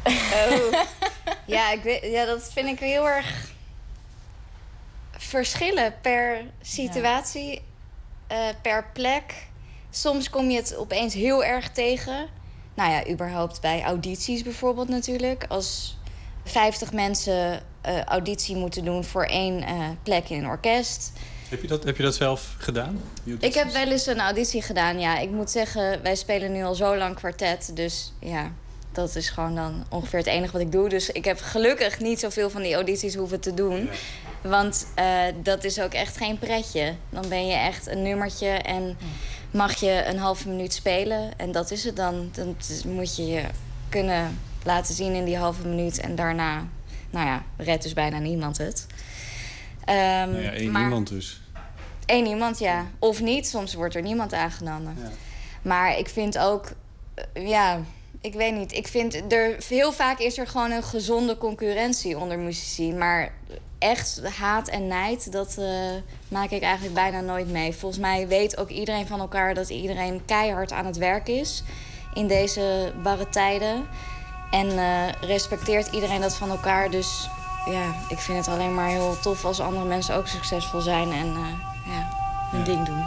Oh. 0.05 0.73
ja, 1.57 1.73
ik 1.73 1.83
weet, 1.83 2.03
ja, 2.03 2.25
dat 2.25 2.53
vind 2.53 2.69
ik 2.69 2.79
heel 2.79 3.09
erg 3.09 3.51
verschillen 5.11 5.95
per 6.01 6.45
situatie, 6.63 7.63
ja. 8.29 8.49
uh, 8.49 8.55
per 8.63 8.87
plek. 8.93 9.35
Soms 9.91 10.31
kom 10.31 10.51
je 10.51 10.57
het 10.57 10.77
opeens 10.77 11.15
heel 11.15 11.45
erg 11.45 11.71
tegen. 11.71 12.29
Nou 12.75 12.91
ja, 12.91 13.09
überhaupt 13.09 13.61
bij 13.61 13.83
audities 13.83 14.43
bijvoorbeeld 14.43 14.89
natuurlijk. 14.89 15.45
Als 15.49 15.99
50 16.45 16.93
mensen 16.93 17.63
uh, 17.87 18.03
auditie 18.05 18.57
moeten 18.57 18.85
doen 18.85 19.05
voor 19.05 19.25
één 19.25 19.63
uh, 19.63 19.89
plek 20.03 20.29
in 20.29 20.39
een 20.39 20.49
orkest. 20.49 21.13
Heb 21.49 21.63
je 21.63 21.69
dat, 21.69 21.85
heb 21.85 21.97
je 21.97 22.03
dat 22.03 22.15
zelf 22.15 22.55
gedaan? 22.59 23.01
Ik 23.39 23.55
heb 23.55 23.73
wel 23.73 23.87
eens 23.87 24.07
een 24.07 24.21
auditie 24.21 24.63
gedaan, 24.63 25.01
ja. 25.01 25.19
Ik 25.19 25.31
moet 25.31 25.51
zeggen, 25.51 26.03
wij 26.03 26.15
spelen 26.17 26.53
nu 26.53 26.65
al 26.65 26.75
zo 26.75 26.97
lang 26.97 27.15
kwartet. 27.15 27.71
Dus 27.75 28.13
ja, 28.21 28.51
Dat 28.93 29.17
is 29.17 29.29
gewoon 29.29 29.55
dan 29.55 29.85
ongeveer 29.89 30.19
het 30.19 30.29
enige 30.29 30.53
wat 30.53 30.61
ik 30.61 30.73
doe. 30.73 30.89
Dus 30.89 31.11
ik 31.11 31.25
heb 31.25 31.41
gelukkig 31.41 32.01
niet 32.01 32.21
zoveel 32.21 32.51
van 32.51 32.63
die 32.63 32.75
audities 32.75 33.15
hoeven 33.15 33.41
te 33.41 33.55
doen. 33.55 33.89
Want 34.43 34.87
eh, 34.95 35.23
dat 35.43 35.65
is 35.65 35.81
ook 35.81 35.93
echt 35.93 36.17
geen 36.17 36.39
pretje. 36.39 36.95
Dan 37.11 37.29
ben 37.29 37.47
je 37.47 37.55
echt 37.55 37.87
een 37.87 38.03
nummertje 38.03 38.49
en 38.49 38.97
mag 39.51 39.75
je 39.75 40.05
een 40.07 40.19
halve 40.19 40.49
minuut 40.49 40.73
spelen. 40.73 41.31
En 41.37 41.53
dat 41.53 41.71
is 41.71 41.85
het 41.85 41.97
dan. 41.97 42.31
Dan 42.33 42.57
moet 42.87 43.17
je 43.17 43.27
je 43.27 43.43
kunnen 43.89 44.39
laten 44.65 44.95
zien 44.95 45.13
in 45.15 45.25
die 45.25 45.37
halve 45.37 45.67
minuut. 45.67 46.01
En 46.01 46.15
daarna, 46.15 46.67
nou 47.11 47.27
ja, 47.27 47.43
redt 47.57 47.83
dus 47.83 47.93
bijna 47.93 48.19
niemand 48.19 48.59
het. 48.59 48.87
Ehm, 49.87 49.97
Nou 50.31 50.43
ja, 50.43 50.51
één 50.51 50.71
maar- 50.71 50.83
iemand 50.83 51.09
dus. 51.09 51.41
Eén 52.07 52.27
iemand, 52.27 52.59
ja. 52.59 52.87
Of 52.99 53.21
niet, 53.21 53.47
soms 53.49 53.75
wordt 53.75 53.95
er 53.95 54.03
niemand 54.03 54.33
aangenomen. 54.33 54.97
Maar 55.63 55.99
ik 55.99 56.09
vind 56.09 56.39
ook, 56.39 56.73
eh, 57.15 57.49
ja, 57.49 57.81
ik 58.21 58.35
weet 58.35 58.55
niet. 58.55 58.73
Ik 58.73 58.89
vind 58.89 59.33
er 59.33 59.57
heel 59.69 59.93
vaak 59.93 60.19
is 60.19 60.39
er 60.39 60.47
gewoon 60.47 60.71
een 60.71 60.83
gezonde 60.83 61.37
concurrentie 61.39 62.19
onder 62.19 62.39
muzici. 62.39 62.93
Maar 62.93 63.33
echt 63.79 64.21
haat 64.39 64.69
en 64.69 64.87
nijd, 64.87 65.33
dat 65.33 65.57
eh, 65.59 65.69
maak 66.29 66.51
ik 66.51 66.63
eigenlijk 66.63 66.95
bijna 66.95 67.21
nooit 67.21 67.49
mee. 67.51 67.73
Volgens 67.75 68.01
mij 68.01 68.29
weet 68.29 68.57
ook 68.57 68.69
iedereen 68.69 69.07
van 69.07 69.21
elkaar 69.21 69.55
dat 69.55 69.69
iedereen 69.69 70.25
keihard 70.25 70.73
aan 70.73 70.87
het 70.87 70.97
werk 70.97 71.29
is 71.29 71.63
in 72.15 72.27
deze 72.27 72.93
barre 73.03 73.29
tijden. 73.29 73.87
En 74.51 74.79
eh, 74.79 75.13
respecteert 75.21 75.93
iedereen 75.93 76.21
dat 76.21 76.37
van 76.37 76.51
elkaar. 76.51 76.91
Dus 76.91 77.29
ja, 77.71 77.95
ik 78.09 78.19
vind 78.19 78.47
het 78.47 78.55
alleen 78.55 78.75
maar 78.75 78.89
heel 78.89 79.17
tof 79.21 79.45
als 79.45 79.61
andere 79.61 79.85
mensen 79.85 80.15
ook 80.15 80.27
succesvol 80.27 80.81
zijn 80.81 81.13
en 81.13 81.27
eh, 81.27 81.93
ja, 81.93 82.09
hun 82.51 82.65
ding 82.65 82.87
doen. 82.87 83.05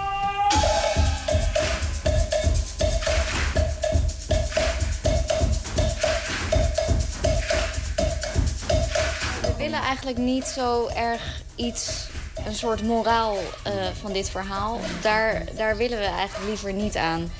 We 9.41 9.53
willen 9.57 9.81
eigenlijk 9.81 10.17
niet 10.17 10.45
zo 10.45 10.87
erg 10.87 11.41
iets, 11.55 12.07
een 12.45 12.55
soort 12.55 12.83
moraal 12.83 13.37
eh, 13.63 13.73
van 14.01 14.13
dit 14.13 14.29
verhaal. 14.29 14.79
Daar, 15.01 15.43
daar 15.55 15.77
willen 15.77 15.97
we 15.97 16.05
eigenlijk 16.05 16.47
liever 16.47 16.73
niet 16.73 16.95
aan. 16.95 17.31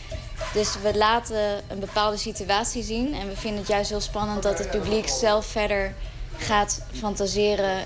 Dus 0.54 0.82
we 0.82 0.98
laten 0.98 1.62
een 1.68 1.80
bepaalde 1.80 2.18
situatie 2.18 2.84
zien. 2.84 3.14
En 3.14 3.28
we 3.28 3.36
vinden 3.36 3.60
het 3.60 3.68
juist 3.68 3.90
heel 3.90 4.02
spannend 4.02 4.44
dat 4.44 4.58
het 4.58 4.70
publiek 4.70 5.08
zelf 5.08 5.46
verder 5.46 5.94
gaat 6.40 6.82
fantaseren 6.99 7.78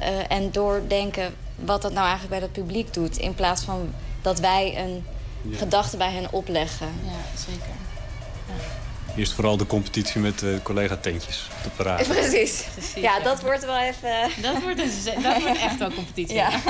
eh, 0.00 0.30
en 0.30 0.50
doordenken 0.52 1.34
wat 1.56 1.82
dat 1.82 1.92
nou 1.92 2.02
eigenlijk 2.08 2.30
bij 2.30 2.40
dat 2.40 2.52
publiek 2.52 2.94
doet. 2.94 3.16
In 3.18 3.34
plaats 3.34 3.62
van 3.62 3.92
dat 4.22 4.40
wij 4.40 4.78
een 4.78 5.04
Ja. 5.42 5.58
gedachte 5.58 5.96
bij 5.96 6.10
hen 6.10 6.32
opleggen. 6.32 6.86
Ja, 7.04 7.38
zeker. 7.38 7.72
Eerst 9.16 9.32
vooral 9.32 9.56
de 9.56 9.66
competitie 9.66 10.20
met 10.20 10.42
eh, 10.42 10.48
collega-tentjes 10.62 11.48
op 11.56 11.62
de 11.62 11.68
parade. 11.70 12.04
Precies. 12.14 12.64
Ja, 12.94 13.20
dat 13.20 13.40
wordt 13.40 13.64
wel 13.64 13.78
even... 13.78 14.30
Dat 14.42 14.62
wordt, 14.62 14.80
een, 14.80 14.90
ze- 14.90 15.18
dat 15.22 15.42
wordt 15.42 15.58
echt 15.58 15.78
wel 15.78 15.90
competitie. 15.92 16.34
Ja. 16.34 16.50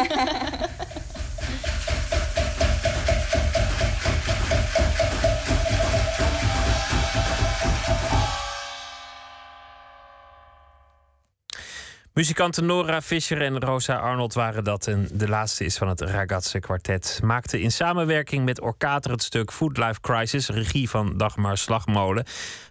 Muzikanten 12.14 12.66
Nora 12.66 13.02
Fischer 13.02 13.42
en 13.42 13.60
Rosa 13.60 13.96
Arnold 13.96 14.34
waren 14.34 14.64
dat. 14.64 14.86
En 14.86 15.08
de 15.12 15.28
laatste 15.28 15.64
is 15.64 15.76
van 15.76 15.88
het 15.88 16.00
Ragazze 16.00 16.60
kwartet. 16.60 17.20
Maakte 17.22 17.60
in 17.60 17.72
samenwerking 17.72 18.44
met 18.44 18.60
Orkater 18.60 19.10
het 19.10 19.22
stuk 19.22 19.52
Food 19.52 19.76
Life 19.76 20.00
Crisis, 20.00 20.48
regie 20.48 20.90
van 20.90 21.16
Dagmar 21.16 21.58
Slagmolen. 21.58 22.24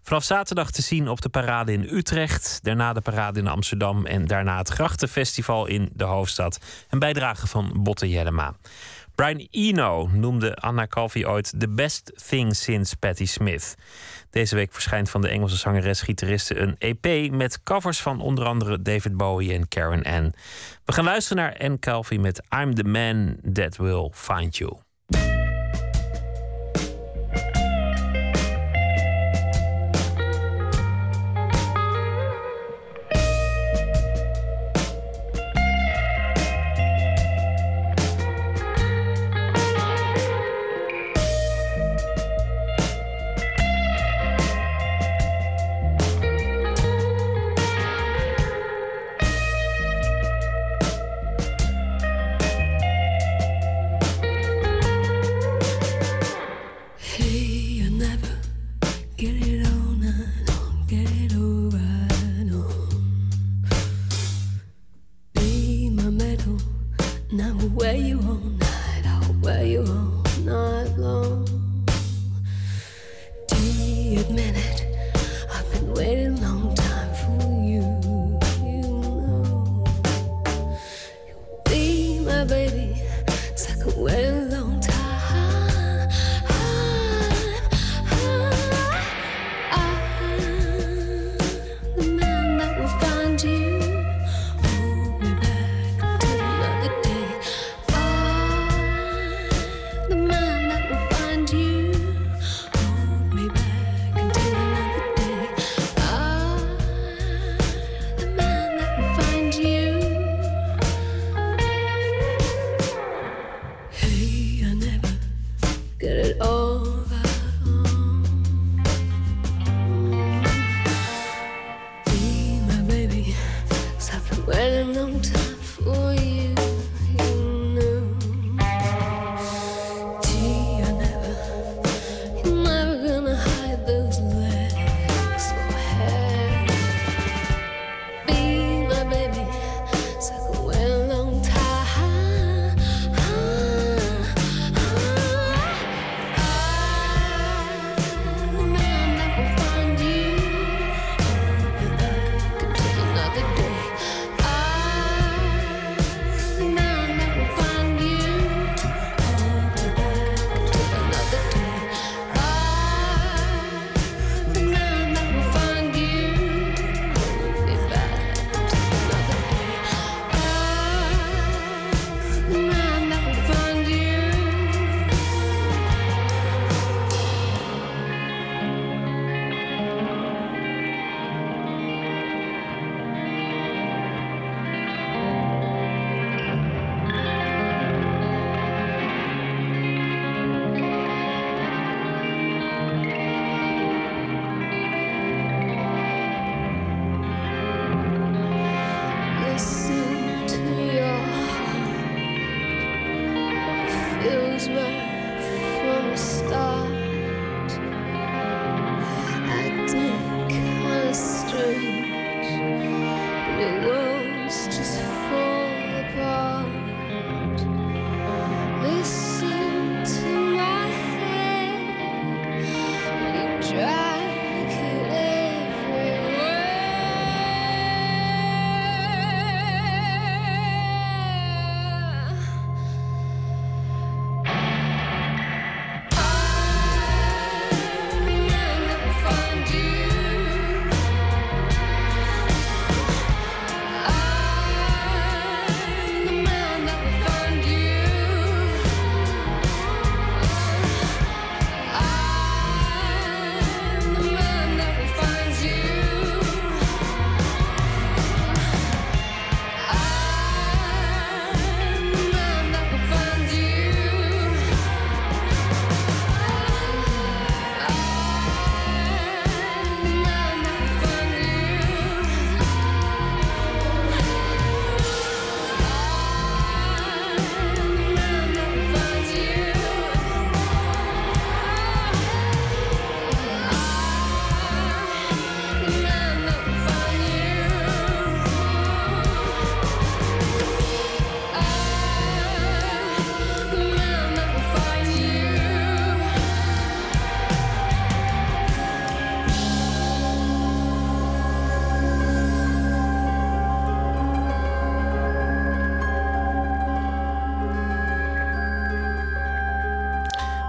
Vanaf 0.04 0.24
zaterdag 0.24 0.72
te 0.72 0.82
zien 0.82 1.10
op 1.10 1.22
de 1.22 1.30
parade 1.30 1.72
in 1.72 1.88
Utrecht. 1.92 2.60
Daarna 2.62 2.94
de 2.94 3.02
parade 3.02 3.40
in 3.40 3.48
Amsterdam. 3.48 4.06
En 4.06 4.28
daarna 4.28 4.58
het 4.58 4.70
Grachtenfestival 4.70 5.66
in 5.66 5.90
de 5.94 6.04
hoofdstad. 6.04 6.60
Een 6.90 7.00
bijdrage 7.00 7.48
van 7.48 7.72
Botte 7.76 8.10
Jellema. 8.10 8.56
Brian 9.16 9.48
Eno 9.52 10.08
noemde 10.12 10.56
Anna 10.56 10.88
Calvi 10.88 11.26
ooit 11.26 11.54
the 11.60 11.70
best 11.70 12.12
thing 12.28 12.56
since 12.56 12.96
Patti 12.96 13.26
Smith. 13.26 13.76
Deze 14.30 14.56
week 14.56 14.74
verschijnt 14.74 15.10
van 15.10 15.22
de 15.22 15.28
Engelse 15.28 15.58
zangeres-gitariste 15.58 16.60
een 16.60 16.76
EP 16.78 17.32
met 17.32 17.64
covers 17.64 18.02
van 18.02 18.22
onder 18.22 18.46
andere 18.46 18.82
David 18.82 19.18
Bowie 19.18 19.54
en 19.54 19.68
Karen 19.68 20.04
Ann. 20.04 20.34
We 20.86 20.94
gaan 20.94 21.04
luisteren 21.04 21.44
naar 21.44 21.58
Anne 21.60 21.80
Calvi 21.80 22.20
met 22.20 22.44
I'm 22.62 22.76
the 22.76 22.84
man 22.84 23.38
that 23.54 23.78
will 23.78 24.10
find 24.14 24.58
you. 24.58 24.72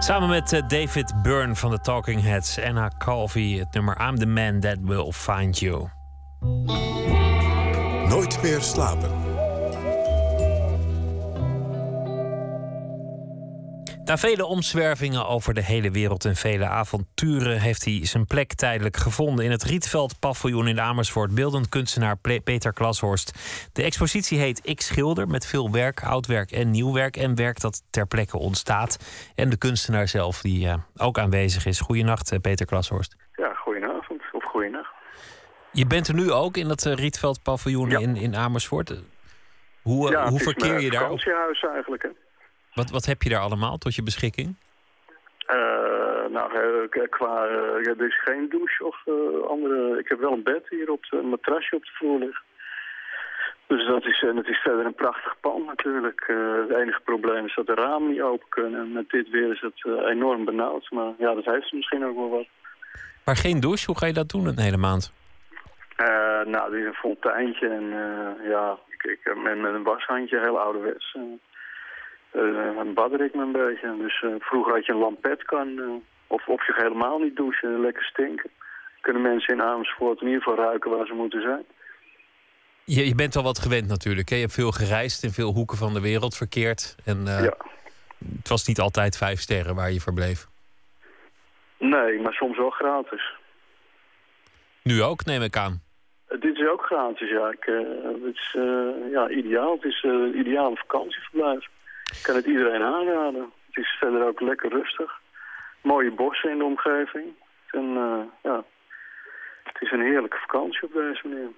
Samen 0.05 0.29
met 0.29 0.53
eh, 0.53 0.63
David 0.69 1.23
Byrne 1.23 1.55
van 1.55 1.71
de 1.71 1.79
Talking 1.79 2.23
Heads, 2.23 2.61
Anna 2.61 2.91
Calvi, 2.99 3.59
het 3.59 3.73
nummer 3.73 4.09
I'm 4.09 4.19
the 4.19 4.27
Man 4.27 4.61
That 4.61 4.77
Will 4.81 5.13
Find 5.13 5.59
You. 5.59 5.89
Nooit 8.09 8.43
meer 8.43 8.61
slapen. 8.61 9.24
Na 14.15 14.20
vele 14.20 14.45
omzwervingen 14.45 15.27
over 15.27 15.55
de 15.55 15.62
hele 15.62 15.91
wereld 15.91 16.24
en 16.24 16.35
vele 16.35 16.66
avonturen 16.66 17.61
heeft 17.61 17.85
hij 17.85 18.01
zijn 18.03 18.27
plek 18.27 18.55
tijdelijk 18.55 18.97
gevonden 18.97 19.45
in 19.45 19.51
het 19.51 19.62
Rietveld 19.62 20.20
paviljoen 20.20 20.69
in 20.69 20.81
Amersfoort. 20.81 21.35
Beeldend 21.35 21.69
kunstenaar 21.69 22.16
Peter 22.45 22.73
Klashorst. 22.73 23.32
De 23.73 23.82
expositie 23.82 24.39
heet 24.39 24.61
Ik 24.62 24.81
Schilder 24.81 25.28
met 25.28 25.47
veel 25.47 25.73
werk, 25.73 26.03
oud 26.03 26.27
werk 26.27 26.51
en 26.51 26.70
nieuw 26.70 26.93
werk 26.93 27.16
en 27.16 27.35
werk 27.35 27.61
dat 27.61 27.82
ter 27.91 28.07
plekke 28.07 28.39
ontstaat. 28.39 28.99
En 29.35 29.51
de 29.51 29.59
kunstenaar 29.59 30.09
zelf 30.09 30.41
die 30.41 30.69
eh, 30.69 30.74
ook 30.97 31.19
aanwezig 31.19 31.66
is. 31.66 31.81
Goedenacht 31.81 32.32
eh, 32.32 32.41
Peter 32.41 32.66
Klashorst. 32.66 33.16
Ja, 33.32 33.55
goedenavond 33.55 34.23
of 34.32 34.45
goeienacht. 34.45 34.93
Je 35.73 35.86
bent 35.86 36.09
er 36.09 36.15
nu 36.15 36.31
ook 36.31 36.57
in 36.57 36.69
dat 36.69 36.86
eh, 36.86 36.93
Rietveld 36.93 37.43
paviljoen 37.43 37.91
in, 37.91 38.16
in 38.16 38.36
Amersfoort. 38.36 39.03
Hoe, 39.82 40.11
ja, 40.11 40.23
hoe 40.23 40.39
het 40.39 40.41
is 40.41 40.43
verkeer 40.43 40.81
je 40.81 40.91
daar? 40.91 41.01
vakantiehuis 41.01 41.62
eigenlijk, 41.62 42.03
hè. 42.03 42.09
Wat, 42.75 42.91
wat 42.91 43.05
heb 43.05 43.23
je 43.23 43.29
daar 43.29 43.41
allemaal 43.41 43.79
tot 43.79 43.95
je 43.95 44.03
beschikking? 44.03 44.57
Eh, 45.47 46.31
nou, 46.31 46.49
eh, 46.91 47.09
qua, 47.11 47.47
eh, 47.47 47.89
er 47.89 48.07
is 48.07 48.23
geen 48.23 48.49
douche 48.49 48.85
of 48.85 48.97
andere... 49.49 49.99
Ik 49.99 50.09
heb 50.09 50.19
wel 50.19 50.33
een 50.33 50.43
bed 50.43 50.67
hier 50.69 50.91
op 50.91 51.07
de, 51.11 51.17
een 51.17 51.29
matrasje 51.29 51.77
op 51.77 51.85
de 51.85 51.91
vloer 51.93 52.19
liggen. 52.19 52.45
Dus 53.67 53.87
dat 53.87 54.05
is, 54.05 54.23
en 54.23 54.37
het 54.37 54.47
is 54.47 54.59
verder 54.59 54.87
een 54.87 54.95
prachtig 54.95 55.35
pand 55.41 55.67
natuurlijk. 55.67 56.25
Het 56.69 56.77
enige 56.77 57.01
probleem 57.05 57.47
is 57.47 57.55
dat 57.55 57.67
de 57.67 57.75
ramen 57.75 58.11
niet 58.11 58.21
open 58.21 58.49
kunnen. 58.49 58.81
En 58.81 58.93
met 58.93 59.11
dit 59.11 59.31
weer 59.31 59.53
is 59.53 59.61
het 59.61 60.07
enorm 60.07 60.45
benauwd. 60.45 60.91
Maar 60.91 61.13
ja, 61.19 61.35
dat 61.35 61.45
heeft 61.45 61.73
misschien 61.73 62.05
ook 62.05 62.17
wel 62.17 62.31
wat. 62.31 62.47
Maar 63.25 63.37
geen 63.37 63.61
douche, 63.61 63.87
hoe 63.87 63.99
ga 63.99 64.07
je 64.07 64.13
dat 64.13 64.29
doen 64.29 64.47
een 64.47 64.59
hele 64.59 64.77
maand? 64.77 65.13
Nou, 66.47 66.71
dit 66.71 66.81
is 66.81 66.87
een 66.87 66.95
fonteintje 66.95 67.69
en 67.69 67.85
ja, 68.49 68.79
ik, 68.89 69.03
ik, 69.03 69.37
met, 69.37 69.59
met 69.59 69.75
een 69.75 69.83
washandje, 69.83 70.41
heel 70.41 70.61
ouderwets. 70.61 71.17
Uh, 72.35 72.43
uh, 72.43 72.94
badder 72.94 73.20
ik 73.20 73.35
me 73.35 73.43
een 73.43 73.52
beetje. 73.52 73.97
Dus 73.98 74.23
eh, 74.23 74.31
vroeger 74.39 74.73
had 74.73 74.86
je 74.86 74.93
een 74.93 74.98
lampetkan, 74.98 75.78
eh, 75.78 75.85
of, 76.27 76.48
of 76.48 76.66
je 76.66 76.74
helemaal 76.77 77.19
niet 77.19 77.36
douchen, 77.36 77.81
lekker 77.81 78.05
stinken. 78.05 78.51
Kunnen 79.01 79.23
mensen 79.23 79.55
in 79.55 79.62
Amersfoort 79.62 80.20
in 80.20 80.27
ieder 80.27 80.43
geval 80.43 80.65
ruiken 80.65 80.90
waar 80.90 81.06
ze 81.06 81.15
moeten 81.15 81.43
zijn. 81.43 81.65
Je, 82.85 83.06
je 83.06 83.15
bent 83.15 83.36
al 83.36 83.43
wat 83.43 83.59
gewend 83.59 83.89
natuurlijk. 83.89 84.28
Hè? 84.28 84.35
Je 84.35 84.40
hebt 84.40 84.55
veel 84.55 84.70
gereisd 84.70 85.23
in 85.23 85.31
veel 85.31 85.52
hoeken 85.52 85.77
van 85.77 85.94
de 85.94 86.01
wereld 86.01 86.36
verkeerd. 86.36 86.97
En 87.05 87.27
eh, 87.27 87.43
het 88.39 88.48
was 88.48 88.66
niet 88.66 88.81
altijd 88.81 89.16
vijf 89.16 89.40
sterren 89.40 89.74
waar 89.74 89.90
je 89.90 90.01
verbleef. 90.01 90.47
Nee, 91.78 92.20
maar 92.20 92.32
soms 92.32 92.56
wel 92.56 92.70
gratis. 92.70 93.32
Nu 94.82 95.02
ook, 95.02 95.24
neem 95.24 95.43
ik 95.43 95.56
aan. 95.56 95.82
Dit 96.28 96.59
is 96.59 96.69
ook 96.69 96.82
gratis, 96.82 97.31
ja. 97.31 97.51
Ik, 97.51 97.65
het 98.24 98.35
is 98.35 98.56
ja, 99.11 99.28
ideaal. 99.28 99.73
Het 99.74 99.85
is 99.85 100.02
eh, 100.05 100.11
een 100.11 100.39
ideale 100.39 100.77
vakantieverblijf. 100.77 101.66
Ik 102.19 102.23
kan 102.23 102.35
het 102.35 102.47
iedereen 102.47 102.82
aanraden. 102.82 103.53
Het 103.66 103.77
is 103.85 103.97
verder 104.01 104.27
ook 104.27 104.41
lekker 104.41 104.70
rustig. 104.70 105.12
Mooie 105.82 106.11
bossen 106.12 106.51
in 106.51 106.59
de 106.59 106.65
omgeving. 106.65 107.24
En 107.70 107.97
eh, 107.97 108.20
ja, 108.43 108.65
het 109.65 109.77
is 109.82 109.91
een 109.93 110.01
heerlijke 110.01 110.36
vakantie 110.36 110.82
op 110.82 110.93
deze 110.93 111.20
manier. 111.28 111.49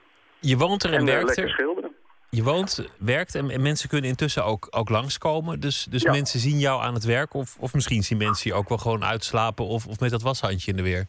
Je 0.41 0.57
woont 0.57 0.83
er 0.83 0.93
en, 0.93 0.99
En, 0.99 1.09
eh, 1.09 1.15
werkt 1.15 1.37
er. 1.37 1.49
schilderen. 1.49 1.95
Je 2.31 2.43
woont, 2.43 2.89
werkt 2.99 3.35
en, 3.35 3.51
en 3.51 3.63
mensen 3.63 3.89
kunnen 3.89 4.11
intussen 4.11 4.45
ook, 4.45 4.67
ook 4.71 4.89
langskomen. 4.89 5.61
Dus, 5.61 5.85
dus 5.85 6.03
Ja. 6.03 6.11
mensen 6.11 6.41
zien 6.41 6.59
jou 6.59 6.83
aan 6.83 6.95
het 6.95 7.05
werk. 7.05 7.35
Of, 7.35 7.57
of 7.61 7.75
misschien 7.75 8.03
zien 8.03 8.19
mensen 8.19 8.51
je 8.51 8.57
ook 8.57 8.69
wel 8.69 8.79
gewoon 8.79 9.05
uitslapen. 9.05 9.65
Of, 9.65 9.87
of 9.87 10.01
met 10.01 10.11
dat 10.11 10.23
washandje 10.23 10.71
in 10.71 10.77
de 10.77 10.83
weer. 10.83 11.07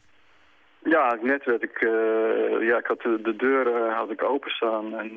Ja, 0.84 1.18
net 1.22 1.46
werd 1.46 1.64
ik, 1.64 1.78
eh, 1.82 2.68
ja, 2.68 2.78
ik 2.78 2.86
had 2.88 3.02
de, 3.02 3.20
de 3.24 3.36
deur 3.36 3.76
eh, 3.76 3.98
had 3.98 4.10
ik 4.12 4.24
openstaan 4.24 4.98
en 5.00 5.12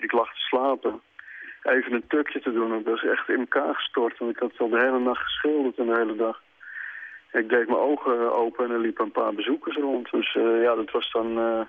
ik 0.00 0.12
lag 0.12 0.28
te 0.34 0.40
slapen. 0.40 1.00
Even 1.62 1.92
een 1.92 2.06
tukje 2.08 2.40
te 2.40 2.52
doen, 2.52 2.78
ik 2.78 2.86
was 2.86 3.04
echt 3.04 3.28
in 3.28 3.38
elkaar 3.38 3.74
gestort. 3.74 4.18
Want 4.18 4.30
ik 4.30 4.38
had 4.38 4.52
al 4.58 4.68
de 4.68 4.84
hele 4.84 4.98
nacht 4.98 5.22
geschilderd 5.22 5.78
en 5.78 5.86
de 5.86 5.96
hele 5.96 6.16
dag. 6.16 6.42
Ik 7.32 7.48
deed 7.48 7.66
mijn 7.66 7.78
ogen 7.78 8.34
open 8.34 8.64
en 8.64 8.70
er 8.70 8.80
liepen 8.80 9.04
een 9.04 9.12
paar 9.12 9.34
bezoekers 9.34 9.76
rond. 9.76 10.10
Dus 10.10 10.34
eh, 10.34 10.62
ja, 10.62 10.74
dat 10.74 10.90
was 10.90 11.10
dan... 11.12 11.38
eh, 11.38 11.60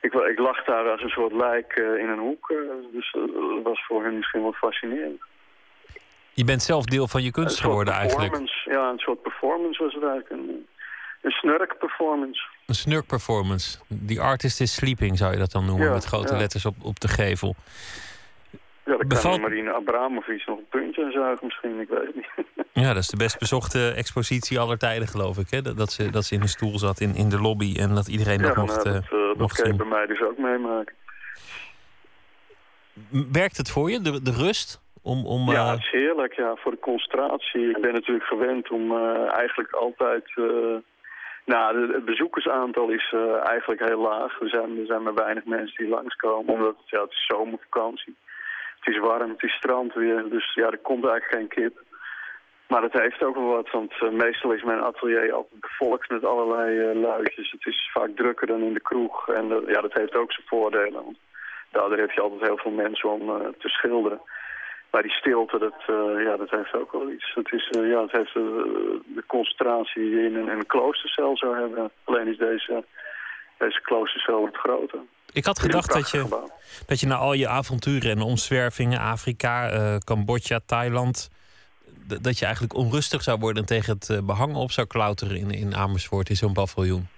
ik, 0.00 0.12
ik 0.14 0.38
lag 0.38 0.64
daar 0.64 0.90
als 0.90 1.02
een 1.02 1.08
soort 1.08 1.32
lijk 1.32 1.72
eh, 1.72 2.02
in 2.02 2.08
een 2.08 2.18
hoek. 2.18 2.52
dus 2.92 3.12
dat 3.12 3.62
was 3.62 3.86
voor 3.86 4.04
hen 4.04 4.16
misschien 4.16 4.42
wel 4.42 4.52
fascinerend. 4.52 5.20
Je 6.32 6.44
bent 6.44 6.62
zelf 6.62 6.84
deel 6.84 7.08
van 7.08 7.22
je 7.22 7.30
kunst 7.30 7.60
geworden 7.60 7.94
eigenlijk. 7.94 8.36
Ja, 8.64 8.88
een 8.88 8.98
soort 8.98 9.22
performance 9.22 9.82
was 9.82 9.94
het 9.94 10.02
eigenlijk. 10.02 10.30
Een, 10.30 10.66
een 11.20 11.30
snurk 11.30 11.78
performance. 11.78 12.42
Een 12.66 12.74
snurk 12.74 13.06
performance. 13.06 13.78
The 14.06 14.20
artist 14.20 14.60
is 14.60 14.74
sleeping 14.74 15.18
zou 15.18 15.32
je 15.32 15.38
dat 15.38 15.52
dan 15.52 15.64
noemen. 15.64 15.86
Ja, 15.86 15.92
met 15.92 16.04
grote 16.04 16.32
ja. 16.32 16.38
letters 16.38 16.66
op, 16.66 16.74
op 16.82 17.00
de 17.00 17.08
gevel. 17.08 17.54
Ja, 18.90 18.96
dan 18.96 19.08
Bevalt- 19.08 19.40
kan 19.40 19.50
Marina 19.50 19.72
Abramovic 19.72 20.46
nog 20.46 20.58
een 20.58 20.68
puntje 20.68 21.04
aan 21.04 21.10
zuigen 21.10 21.46
misschien, 21.46 21.80
ik 21.80 21.88
weet 21.88 22.06
het 22.06 22.14
niet. 22.14 22.28
Ja, 22.72 22.88
dat 22.88 23.02
is 23.02 23.08
de 23.08 23.16
best 23.16 23.38
bezochte 23.38 23.92
expositie 23.96 24.58
aller 24.58 24.78
tijden, 24.78 25.08
geloof 25.08 25.38
ik. 25.38 25.50
Hè? 25.50 25.62
Dat, 25.62 25.76
dat, 25.76 25.90
ze, 25.92 26.10
dat 26.10 26.24
ze 26.24 26.34
in 26.34 26.40
een 26.40 26.48
stoel 26.48 26.78
zat 26.78 27.00
in, 27.00 27.14
in 27.14 27.28
de 27.28 27.40
lobby 27.40 27.76
en 27.78 27.94
dat 27.94 28.08
iedereen 28.08 28.38
ja, 28.38 28.46
dat 28.46 28.54
nou, 28.54 28.66
mocht, 28.66 28.84
dat, 28.84 28.86
eh, 28.86 28.96
eh, 28.96 29.10
dat 29.10 29.36
mocht 29.36 29.62
kan 29.62 29.70
je 29.70 29.76
bij 29.76 29.86
mij 29.86 30.06
dus 30.06 30.20
ook 30.22 30.38
meemaken. 30.38 30.94
Werkt 33.32 33.56
het 33.56 33.70
voor 33.70 33.90
je, 33.90 34.00
de, 34.00 34.22
de 34.22 34.32
rust? 34.32 34.80
Om, 35.02 35.26
om, 35.26 35.50
Ja, 35.50 35.64
eh, 35.64 35.70
het 35.70 35.80
is 35.80 35.90
heerlijk, 35.90 36.32
ja, 36.32 36.54
voor 36.56 36.72
de 36.72 36.78
concentratie. 36.78 37.70
Ik 37.70 37.80
ben 37.80 37.92
natuurlijk 37.92 38.26
gewend 38.26 38.70
om 38.70 38.96
eigenlijk 39.28 39.72
altijd... 39.72 40.32
nou, 41.44 41.92
het 41.92 42.04
bezoekersaantal 42.04 42.88
is 42.88 43.14
eigenlijk 43.42 43.88
heel 43.88 44.00
laag. 44.00 44.40
Er 44.40 44.48
zijn, 44.48 44.78
er 44.78 44.86
zijn 44.86 45.02
maar 45.02 45.14
weinig 45.14 45.44
mensen 45.44 45.84
die 45.84 45.94
langskomen, 45.94 46.54
omdat 46.54 46.76
het, 46.76 46.90
ja, 46.90 47.00
het 47.00 47.10
is 47.10 47.26
zomervakantie. 47.26 48.16
Het 48.80 48.94
is 48.94 49.00
warm, 49.00 49.30
het 49.30 49.42
is 49.42 49.52
strandweer, 49.52 50.28
dus 50.28 50.54
ja, 50.54 50.70
er 50.70 50.78
komt 50.78 51.06
eigenlijk 51.06 51.34
geen 51.34 51.48
kip. 51.48 51.82
Maar 52.68 52.82
het 52.82 52.92
heeft 52.92 53.22
ook 53.22 53.34
wel 53.34 53.44
wat, 53.44 53.70
want 53.70 53.92
eh, 54.00 54.10
meestal 54.10 54.52
is 54.52 54.62
mijn 54.62 54.80
atelier 54.80 55.32
altijd 55.32 55.60
bevolkt 55.60 56.10
met 56.10 56.24
allerlei 56.24 56.98
luidjes. 56.98 57.50
Het 57.50 57.66
is 57.66 57.90
vaak 57.92 58.10
drukker 58.16 58.46
dan 58.46 58.62
in 58.62 58.74
de 58.74 58.80
kroeg 58.80 59.28
en 59.28 59.64
ja, 59.66 59.80
dat 59.80 59.92
heeft 59.92 60.14
ook 60.14 60.32
zijn 60.32 60.46
voordelen. 60.46 61.04
Want 61.04 61.18
daardoor 61.70 61.98
heb 61.98 62.10
je 62.10 62.20
altijd 62.20 62.40
heel 62.40 62.56
veel 62.56 62.70
mensen 62.70 63.10
om 63.10 63.30
eh, 63.30 63.48
te 63.58 63.68
schilderen. 63.68 64.20
Maar 64.90 65.02
die 65.02 65.10
stilte, 65.10 65.58
dat, 65.58 65.82
ja, 66.18 66.36
dat 66.36 66.50
heeft 66.50 66.74
ook 66.74 66.92
wel 66.92 67.10
iets. 67.10 67.34
Het, 67.34 67.52
is, 67.52 67.68
ja, 67.70 68.02
het 68.02 68.12
heeft 68.12 68.34
de 68.34 69.24
concentratie 69.26 70.02
die 70.02 70.10
je 70.10 70.26
in 70.26 70.36
een, 70.36 70.48
een 70.48 70.66
kloostercel 70.66 71.36
zou 71.36 71.58
hebben. 71.58 71.90
Alleen 72.04 72.26
is 72.26 72.36
deze, 72.36 72.84
deze 73.58 73.80
kloostercel 73.80 74.40
wat 74.40 74.56
groter. 74.56 74.98
Ik 75.32 75.44
had 75.44 75.58
gedacht 75.58 75.92
dat 75.92 76.10
je, 76.10 76.18
gebouw. 76.18 76.48
dat 76.86 77.00
je 77.00 77.06
na 77.06 77.14
al 77.14 77.32
je 77.32 77.48
avonturen 77.48 78.10
en 78.10 78.20
omzwervingen, 78.22 78.98
Afrika, 79.00 79.70
eh, 79.70 79.96
Cambodja, 79.96 80.60
Thailand, 80.66 81.30
dat 82.22 82.38
je 82.38 82.44
eigenlijk 82.44 82.74
onrustig 82.74 83.22
zou 83.22 83.38
worden 83.38 83.62
en 83.62 83.68
tegen 83.68 83.92
het 83.94 84.08
eh, 84.10 84.18
behang 84.26 84.54
op 84.56 84.70
zou 84.70 84.86
klauteren 84.86 85.36
in, 85.36 85.50
in 85.50 85.74
Amersfoort 85.74 86.28
in 86.28 86.36
zo'n 86.36 86.52
paviljoen. 86.52 87.08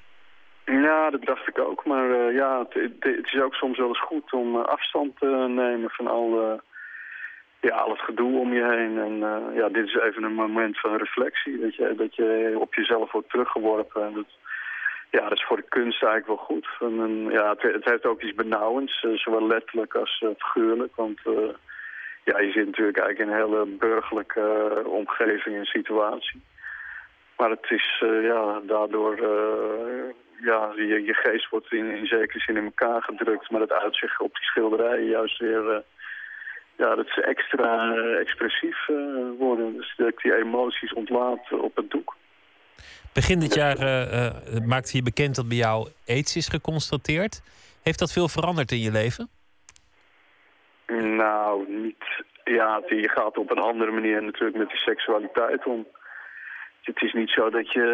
Ja, 0.66 1.10
dat 1.10 1.22
dacht 1.24 1.48
ik 1.48 1.58
ook. 1.58 1.84
Maar 1.84 2.10
eh, 2.10 2.34
ja, 2.34 2.58
het, 2.58 2.74
het- 2.74 3.16
het 3.16 3.26
is 3.32 3.40
ook 3.42 3.54
soms 3.54 3.78
wel 3.78 3.88
eens 3.88 4.02
goed 4.02 4.32
om 4.32 4.56
afstand 4.56 5.18
te 5.18 5.26
nemen 5.48 5.90
van 5.90 6.06
al, 6.06 6.40
eh, 6.42 6.58
ja, 7.60 7.76
al 7.76 7.90
het 7.90 8.00
gedoe 8.00 8.38
om 8.40 8.52
je 8.52 8.64
heen. 8.64 8.98
En 8.98 9.14
ja, 9.54 9.68
dit 9.68 9.86
is 9.86 9.94
even 9.94 10.22
een 10.22 10.34
moment 10.34 10.80
van 10.80 10.96
reflectie. 10.96 11.60
Dat 11.60 11.74
je, 11.74 11.94
dat 11.96 12.14
je 12.14 12.56
op 12.60 12.74
jezelf 12.74 13.12
wordt 13.12 13.30
teruggeworpen. 13.30 14.06
En 14.06 14.12
dat, 14.14 14.26
ja, 15.12 15.28
dat 15.28 15.38
is 15.38 15.44
voor 15.44 15.56
de 15.56 15.68
kunst 15.68 16.02
eigenlijk 16.02 16.26
wel 16.26 16.46
goed. 16.46 16.66
Ja, 17.32 17.48
het, 17.50 17.62
het 17.62 17.84
heeft 17.84 18.06
ook 18.06 18.22
iets 18.22 18.34
benauwends, 18.34 19.02
eh, 19.02 19.10
zowel 19.14 19.46
letterlijk 19.46 19.94
als 19.94 20.22
eh, 20.24 20.28
figuurlijk. 20.38 20.96
Want 20.96 21.20
eh, 21.24 21.54
ja, 22.24 22.38
je 22.38 22.52
zit 22.52 22.66
natuurlijk 22.66 22.98
eigenlijk 22.98 23.18
in 23.18 23.28
een 23.28 23.42
hele 23.42 23.66
burgerlijke 23.66 24.82
omgeving 24.86 25.56
en 25.56 25.64
situatie. 25.64 26.42
Maar 27.36 27.50
het 27.50 27.70
is 27.70 28.02
ja, 28.22 28.60
daardoor, 28.66 29.16
ja, 30.40 30.72
je, 30.76 31.02
je 31.04 31.14
geest 31.14 31.48
wordt 31.48 31.72
in, 31.72 31.86
in 31.86 32.06
zekere 32.06 32.38
zin 32.38 32.56
in 32.56 32.64
elkaar 32.64 33.02
gedrukt. 33.02 33.50
Maar 33.50 33.60
het 33.60 33.72
uitzicht 33.72 34.20
op 34.20 34.34
die 34.34 34.44
schilderijen 34.44 35.06
juist 35.06 35.38
weer, 35.38 35.82
ja, 36.76 36.94
dat 36.94 37.08
ze 37.08 37.22
extra 37.22 37.94
expressief 37.94 38.86
worden. 39.38 39.76
Dus 39.76 39.94
dat 39.96 40.16
die 40.16 40.36
emoties 40.36 40.92
ontlaat 40.92 41.52
op 41.52 41.76
het 41.76 41.90
doek. 41.90 42.14
Begin 43.12 43.40
dit 43.40 43.54
jaar 43.54 43.76
maakte 44.66 44.96
je 44.96 45.02
bekend 45.02 45.34
dat 45.34 45.48
bij 45.48 45.56
jou 45.56 45.88
aids 46.06 46.36
is 46.36 46.48
geconstateerd. 46.48 47.42
Heeft 47.82 47.98
dat 47.98 48.12
veel 48.12 48.28
veranderd 48.28 48.72
in 48.72 48.78
je 48.78 48.90
leven? 48.90 49.28
Nou, 50.86 51.68
niet. 51.68 52.04
Ja, 52.44 52.82
je 52.86 53.08
gaat 53.08 53.36
op 53.36 53.50
een 53.50 53.58
andere 53.58 53.90
manier 53.90 54.22
natuurlijk 54.22 54.56
met 54.56 54.68
die 54.68 54.78
seksualiteit 54.78 55.66
om 55.66 55.86
het 56.82 57.02
is 57.02 57.12
niet 57.12 57.30
zo 57.30 57.50
dat 57.50 57.72
je... 57.72 57.86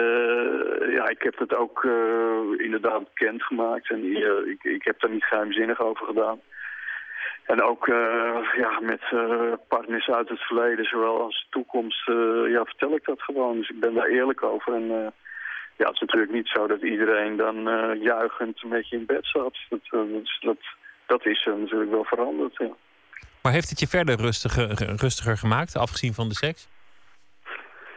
Ja, 0.95 1.09
ik 1.09 1.23
heb 1.23 1.39
het 1.39 1.57
ook 1.57 1.83
uh, 1.83 2.65
inderdaad 2.65 3.05
bekendgemaakt. 3.05 3.91
En 3.91 4.05
ik, 4.51 4.65
ik 4.65 4.85
heb 4.85 5.01
daar 5.01 5.11
niet 5.11 5.25
geheimzinnig 5.25 5.81
over 5.81 6.07
gedaan. 6.07 6.41
En 7.53 7.63
ook 7.63 7.89
eh, 7.89 8.37
ja, 8.57 8.81
met 8.81 9.03
eh, 9.11 9.53
partners 9.69 10.09
uit 10.09 10.29
het 10.29 10.41
verleden, 10.41 10.85
zowel 10.85 11.21
als 11.23 11.41
de 11.43 11.47
toekomst, 11.59 12.09
eh, 12.09 12.51
ja, 12.51 12.65
vertel 12.65 12.95
ik 12.95 13.05
dat 13.05 13.23
gewoon. 13.23 13.57
Dus 13.57 13.69
ik 13.69 13.81
ben 13.81 13.95
daar 13.95 14.07
eerlijk 14.07 14.43
over. 14.43 14.75
En 14.75 14.87
ja, 15.77 15.85
het 15.87 15.95
is 15.95 16.01
natuurlijk 16.01 16.33
niet 16.33 16.49
zo 16.49 16.67
dat 16.67 16.83
iedereen 16.83 17.37
dan 17.37 17.57
juichend 18.01 18.65
met 18.65 18.89
je 18.89 18.97
in 18.97 19.07
bed 19.07 19.27
zat. 19.27 19.57
Dat, 19.69 19.81
dat, 19.91 20.07
is- 20.23 20.39
dat, 21.07 21.27
is 21.27 21.45
natuurlijk 21.57 21.91
wel 21.91 22.05
veranderd, 22.05 22.57
ja. 22.57 22.71
Maar 23.43 23.53
heeft 23.53 23.71
het 23.71 23.81
je 23.81 23.87
verder 23.87 24.17
rustiger, 24.21 24.69
rustiger 24.97 25.37
gemaakt, 25.37 25.77
afgezien 25.77 26.15
van 26.15 26.29
de 26.29 26.35
seks? 26.35 26.69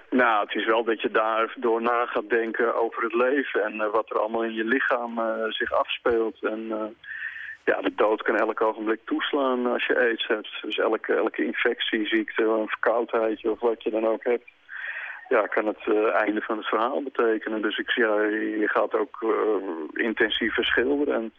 Nou, 0.10 0.46
het 0.46 0.56
is 0.56 0.66
wel 0.66 0.84
dat 0.84 1.02
je 1.02 1.12
daardoor 1.12 1.82
na 1.82 2.06
gaat 2.06 2.30
denken 2.30 2.76
over 2.76 3.04
het 3.04 3.14
leven 3.14 3.64
en 3.64 3.92
wat 3.92 4.10
er 4.10 4.20
allemaal 4.20 4.44
in 4.44 4.54
je 4.54 4.64
lichaam 4.64 5.20
zich 5.50 5.72
afspeelt. 5.72 6.44
En 6.44 6.96
ja, 7.66 7.82
de 7.82 7.96
dood 7.96 8.22
kan 8.22 8.36
elk 8.38 8.62
ogenblik 8.62 9.00
toeslaan 9.06 9.66
als 9.66 9.86
je 9.86 10.00
aids 10.00 10.28
hebt. 10.28 10.62
Dus 10.62 10.78
elke, 10.78 11.14
elke 11.14 11.46
infectie, 11.46 12.08
ziekte, 12.08 12.44
een 12.44 12.68
verkoudheidje 12.68 13.52
of 13.52 13.60
wat 13.60 13.84
je 13.84 13.90
dan 13.90 14.08
ook 14.08 14.24
hebt, 14.24 14.50
ja, 15.30 15.48
kan 15.48 15.66
het 15.66 15.84
eh, 15.86 16.14
einde 16.14 16.42
van 16.42 16.58
het 16.58 16.68
verhaal 16.68 17.04
betekenen. 17.04 17.62
Dus 17.62 17.78
ik, 17.78 17.90
ja, 17.92 18.22
je 18.64 18.68
gaat 18.68 18.94
ook 18.94 19.18
eh, 19.22 20.04
intensiever 20.06 20.66
schilderen. 20.66 21.16
En 21.16 21.34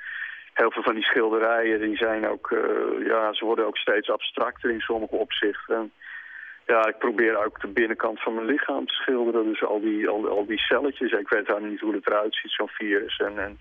heel 0.53 0.71
veel 0.71 0.83
van 0.83 0.95
die 0.95 1.05
schilderijen 1.05 1.81
die 1.81 1.97
zijn 1.97 2.29
ook, 2.29 2.51
eh, 2.51 3.07
ja, 3.07 3.33
ze 3.33 3.45
worden 3.45 3.67
ook 3.67 3.77
steeds 3.77 4.11
abstracter 4.11 4.71
in 4.71 4.81
sommige 4.81 5.17
opzichten. 5.17 5.77
En, 5.77 5.93
ja, 6.67 6.87
ik 6.87 6.99
probeer 6.99 7.45
ook 7.45 7.61
de 7.61 7.69
binnenkant 7.69 8.23
van 8.23 8.35
mijn 8.35 8.47
lichaam 8.47 8.87
te 8.87 8.95
schilderen. 8.95 9.45
Dus 9.45 9.65
al 9.65 9.81
die, 9.81 10.09
al, 10.09 10.29
al 10.29 10.47
die 10.47 10.59
celletjes. 10.59 11.13
Ik 11.13 11.29
weet 11.29 11.47
daar 11.47 11.63
niet 11.63 11.81
hoe 11.81 11.95
het 11.95 12.07
eruit 12.07 12.35
ziet, 12.35 12.51
zo'n 12.51 12.69
virus. 12.69 13.17
En, 13.17 13.39
en 13.39 13.59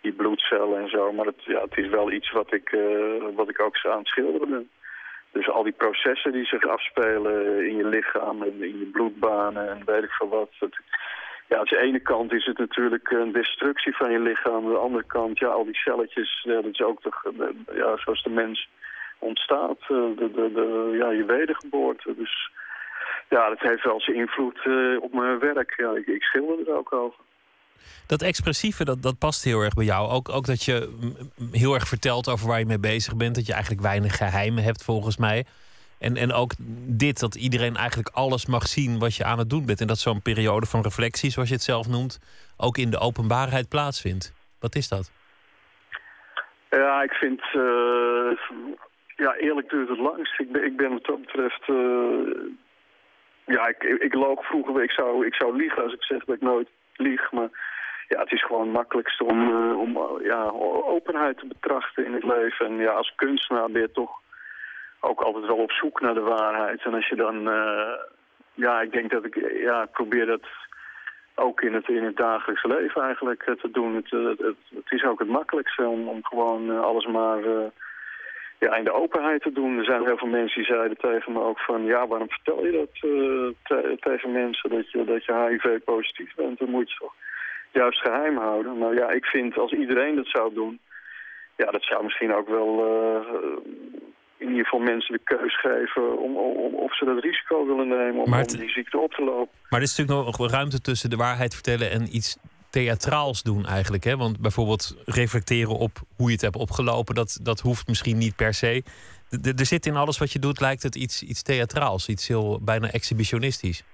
die 0.00 0.12
bloedcellen 0.12 0.80
en 0.82 0.88
zo. 0.88 1.12
Maar 1.12 1.26
het, 1.26 1.44
ja, 1.44 1.60
het 1.60 1.76
is 1.78 1.88
wel 1.88 2.12
iets 2.12 2.30
wat 2.30 2.52
ik, 2.52 2.72
eh, 2.72 3.34
wat 3.34 3.48
ik 3.48 3.60
ook 3.60 3.84
aan 3.86 3.98
het 3.98 4.08
schilderen 4.08 4.50
ben. 4.50 4.70
Dus 5.32 5.48
al 5.48 5.62
die 5.62 5.72
processen 5.72 6.32
die 6.32 6.44
zich 6.44 6.66
afspelen 6.68 7.66
in 7.68 7.76
je 7.76 7.86
lichaam 7.86 8.42
en 8.42 8.62
in 8.62 8.78
je 8.78 8.88
bloedbanen 8.92 9.68
en 9.70 9.82
weet 9.84 10.02
ik 10.02 10.10
veel 10.10 10.28
wat. 10.28 10.50
Ja, 11.48 11.58
aan 11.58 11.64
de 11.64 11.78
ene 11.80 12.00
kant 12.00 12.32
is 12.32 12.44
het 12.46 12.58
natuurlijk 12.58 13.10
een 13.10 13.32
destructie 13.32 13.96
van 13.96 14.12
je 14.12 14.18
lichaam. 14.18 14.54
Aan 14.54 14.72
de 14.72 14.78
andere 14.78 15.04
kant, 15.06 15.38
ja, 15.38 15.48
al 15.48 15.64
die 15.64 15.76
celletjes, 15.76 16.40
ja, 16.42 16.54
dat 16.54 16.72
is 16.72 16.80
ook 16.82 17.00
toch, 17.02 17.24
eh, 17.24 17.76
ja, 17.76 17.96
zoals 17.96 18.22
de 18.22 18.30
mens 18.30 18.68
ontstaat. 19.18 19.80
eh, 19.80 19.88
De, 19.88 20.30
de, 20.32 20.52
de, 20.52 20.96
ja, 20.98 21.10
je 21.10 21.24
wedergeboorte. 21.24 22.14
Dus 22.16 22.50
ja, 23.28 23.48
dat 23.48 23.60
heeft 23.60 23.84
wel 23.84 24.00
zijn 24.00 24.16
invloed 24.16 24.58
op 25.00 25.12
mijn 25.12 25.38
werk. 25.38 25.74
Ja, 25.76 25.90
ik, 25.90 26.06
ik 26.06 26.22
schilder 26.22 26.68
er 26.68 26.76
ook 26.76 26.92
over. 26.92 27.20
Dat 28.06 28.22
expressieve, 28.22 28.84
dat, 28.84 29.02
dat 29.02 29.18
past 29.18 29.44
heel 29.44 29.60
erg 29.60 29.74
bij 29.74 29.84
jou. 29.84 30.10
Ook, 30.10 30.28
ook 30.28 30.46
dat 30.46 30.64
je 30.64 30.98
heel 31.52 31.74
erg 31.74 31.88
vertelt 31.88 32.28
over 32.28 32.48
waar 32.48 32.58
je 32.58 32.66
mee 32.66 32.78
bezig 32.78 33.16
bent. 33.16 33.34
Dat 33.34 33.46
je 33.46 33.52
eigenlijk 33.52 33.82
weinig 33.82 34.16
geheimen 34.16 34.62
hebt, 34.62 34.84
volgens 34.84 35.16
mij. 35.16 35.44
En, 35.98 36.16
en 36.16 36.32
ook 36.32 36.52
dit, 36.86 37.20
dat 37.20 37.34
iedereen 37.34 37.76
eigenlijk 37.76 38.08
alles 38.08 38.46
mag 38.46 38.66
zien 38.66 38.98
wat 38.98 39.14
je 39.14 39.24
aan 39.24 39.38
het 39.38 39.50
doen 39.50 39.66
bent. 39.66 39.80
En 39.80 39.86
dat 39.86 39.98
zo'n 39.98 40.22
periode 40.22 40.66
van 40.66 40.82
reflectie, 40.82 41.30
zoals 41.30 41.48
je 41.48 41.54
het 41.54 41.64
zelf 41.64 41.88
noemt, 41.88 42.20
ook 42.56 42.76
in 42.78 42.90
de 42.90 42.98
openbaarheid 42.98 43.68
plaatsvindt. 43.68 44.32
Wat 44.60 44.74
is 44.74 44.88
dat? 44.88 45.10
Ja, 46.70 47.02
ik 47.02 47.12
vind... 47.12 47.40
eh, 47.40 48.30
ja, 49.16 49.34
eerlijk 49.34 49.70
duurt 49.70 49.88
het 49.88 49.98
langst. 49.98 50.40
Ik 50.40 50.52
ben, 50.52 50.64
ik 50.64 50.76
ben 50.76 50.90
wat 50.90 51.04
dat 51.04 51.20
betreft... 51.20 51.62
eh, 51.68 52.16
ja, 53.46 53.68
ik, 53.68 53.82
ik 53.82 54.14
loog 54.14 54.46
vroeger. 54.46 54.82
Ik 54.82 54.90
zou, 54.90 55.26
ik 55.26 55.34
zou 55.34 55.56
liegen 55.56 55.82
als 55.82 55.92
ik 55.92 56.02
zeg 56.02 56.24
dat 56.24 56.36
ik 56.36 56.42
nooit 56.42 56.68
lieg. 57.00 57.32
Maar 57.32 57.48
ja, 58.08 58.20
het 58.20 58.32
is 58.32 58.44
gewoon 58.44 58.62
het 58.62 58.72
makkelijkste 58.72 59.24
om, 59.24 59.40
eh, 59.50 59.78
om 59.78 59.96
eh, 59.96 60.24
ja, 60.24 60.42
openheid 60.84 61.38
te 61.38 61.46
betrachten 61.46 62.04
in 62.04 62.12
het 62.12 62.24
leven. 62.24 62.66
En 62.66 62.76
ja, 62.76 62.92
als 62.92 63.12
kunstenaar 63.16 63.70
ben 63.70 63.80
je 63.80 63.90
toch 63.92 64.10
ook 65.00 65.20
altijd 65.20 65.46
wel 65.46 65.56
op 65.56 65.72
zoek 65.72 66.00
naar 66.00 66.14
de 66.14 66.20
waarheid. 66.20 66.82
En 66.84 66.94
als 66.94 67.08
je 67.08 67.16
dan... 67.16 67.50
eh, 67.50 67.92
ja, 68.54 68.80
ik 68.80 68.92
denk 68.92 69.10
dat 69.10 69.24
ik... 69.24 69.34
Ja, 69.62 69.86
probeer 69.92 70.26
dat 70.26 70.46
ook 71.34 71.60
in 71.60 71.74
het, 71.74 71.88
in 71.88 72.04
het 72.04 72.16
dagelijks 72.16 72.64
leven 72.64 73.02
eigenlijk 73.02 73.42
te 73.42 73.70
doen. 73.70 73.94
Het, 73.94 74.10
het, 74.10 74.38
het, 74.74 74.90
is 74.90 75.04
ook 75.04 75.18
het 75.18 75.28
makkelijkste 75.28 75.86
om, 75.86 76.08
om 76.08 76.24
gewoon 76.24 76.82
alles 76.82 77.06
maar 77.06 77.38
ja, 78.64 78.76
in 78.76 78.84
de 78.84 78.92
openheid 79.02 79.42
te 79.42 79.52
doen. 79.52 79.78
Er 79.78 79.84
zijn 79.84 80.04
heel 80.04 80.16
veel 80.22 80.34
mensen 80.38 80.62
die 80.62 80.72
zeiden 80.74 80.96
tegen 80.96 81.32
me 81.32 81.40
ook 81.42 81.60
van... 81.60 81.84
ja, 81.84 82.06
waarom 82.06 82.30
vertel 82.30 82.66
je 82.66 82.72
dat 82.72 82.94
eh, 82.94 83.48
te- 83.68 83.96
tegen 84.00 84.32
mensen 84.32 84.70
dat 84.70 84.90
je, 84.90 85.04
dat 85.04 85.24
je 85.24 85.46
HIV-positief 85.48 86.34
bent? 86.34 86.58
Dan 86.58 86.70
moet 86.70 86.90
je 86.90 86.96
toch 86.98 87.14
juist 87.72 88.00
geheim 88.00 88.36
houden. 88.36 88.78
Maar 88.78 88.94
ja, 88.94 89.10
ik 89.10 89.24
vind 89.24 89.58
als 89.58 89.72
iedereen 89.72 90.16
dat 90.16 90.26
zou 90.28 90.54
doen... 90.54 90.80
ja, 91.56 91.70
dat 91.70 91.84
zou 91.84 92.04
misschien 92.04 92.34
ook 92.34 92.48
wel... 92.48 92.70
eh, 92.86 93.38
in 94.36 94.48
ieder 94.48 94.64
geval 94.64 94.80
mensen 94.80 95.12
de 95.12 95.36
keus 95.36 95.60
geven 95.60 96.18
om, 96.18 96.36
om, 96.36 96.74
of 96.74 96.96
ze 96.96 97.04
dat 97.04 97.22
risico 97.22 97.66
willen 97.66 97.88
nemen 97.88 98.22
om, 98.22 98.32
om 98.32 98.46
die 98.46 98.70
ziekte 98.70 98.98
op 98.98 99.12
te 99.12 99.24
lopen. 99.24 99.54
Maar 99.68 99.80
er 99.80 99.86
is 99.86 99.96
natuurlijk 99.96 100.26
nog 100.26 100.38
een 100.38 100.48
ruimte 100.48 100.80
tussen 100.80 101.10
de 101.10 101.16
waarheid 101.16 101.54
vertellen 101.54 101.90
en 101.90 102.16
iets 102.16 102.36
theatraals 102.70 103.42
doen 103.42 103.66
eigenlijk. 103.66 104.04
Hè? 104.04 104.16
Want 104.16 104.40
bijvoorbeeld 104.40 105.02
reflecteren 105.04 105.76
op 105.76 105.92
hoe 106.16 106.26
je 106.26 106.32
het 106.32 106.40
hebt 106.40 106.56
opgelopen, 106.56 107.14
dat, 107.14 107.40
dat 107.42 107.60
hoeft 107.60 107.88
misschien 107.88 108.18
niet 108.18 108.36
per 108.36 108.54
se. 108.54 108.82
Er 109.58 109.66
zit 109.66 109.86
in 109.86 109.96
alles 109.96 110.18
wat 110.18 110.32
je 110.32 110.38
doet, 110.38 110.60
lijkt 110.60 110.82
het 110.82 110.94
iets, 110.94 111.22
iets 111.22 111.42
theatraals, 111.42 112.08
iets 112.08 112.28
heel 112.28 112.60
bijna 112.64 112.90
exhibitionistisch. 112.90 113.84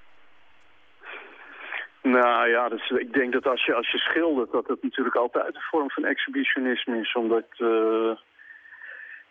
Nou 2.03 2.49
ja, 2.49 2.71
is, 2.71 2.91
ik 2.91 3.13
denk 3.13 3.33
dat 3.33 3.47
als 3.47 3.65
je, 3.65 3.75
als 3.75 3.91
je 3.91 3.99
schildert, 3.99 4.53
dat 4.53 4.67
het 4.67 4.83
natuurlijk 4.83 5.17
altijd 5.17 5.55
een 5.55 5.71
vorm 5.71 5.91
van 5.91 6.05
exhibitionisme 6.05 7.01
is. 7.01 7.15
Omdat, 7.15 7.45
eh, 7.57 8.11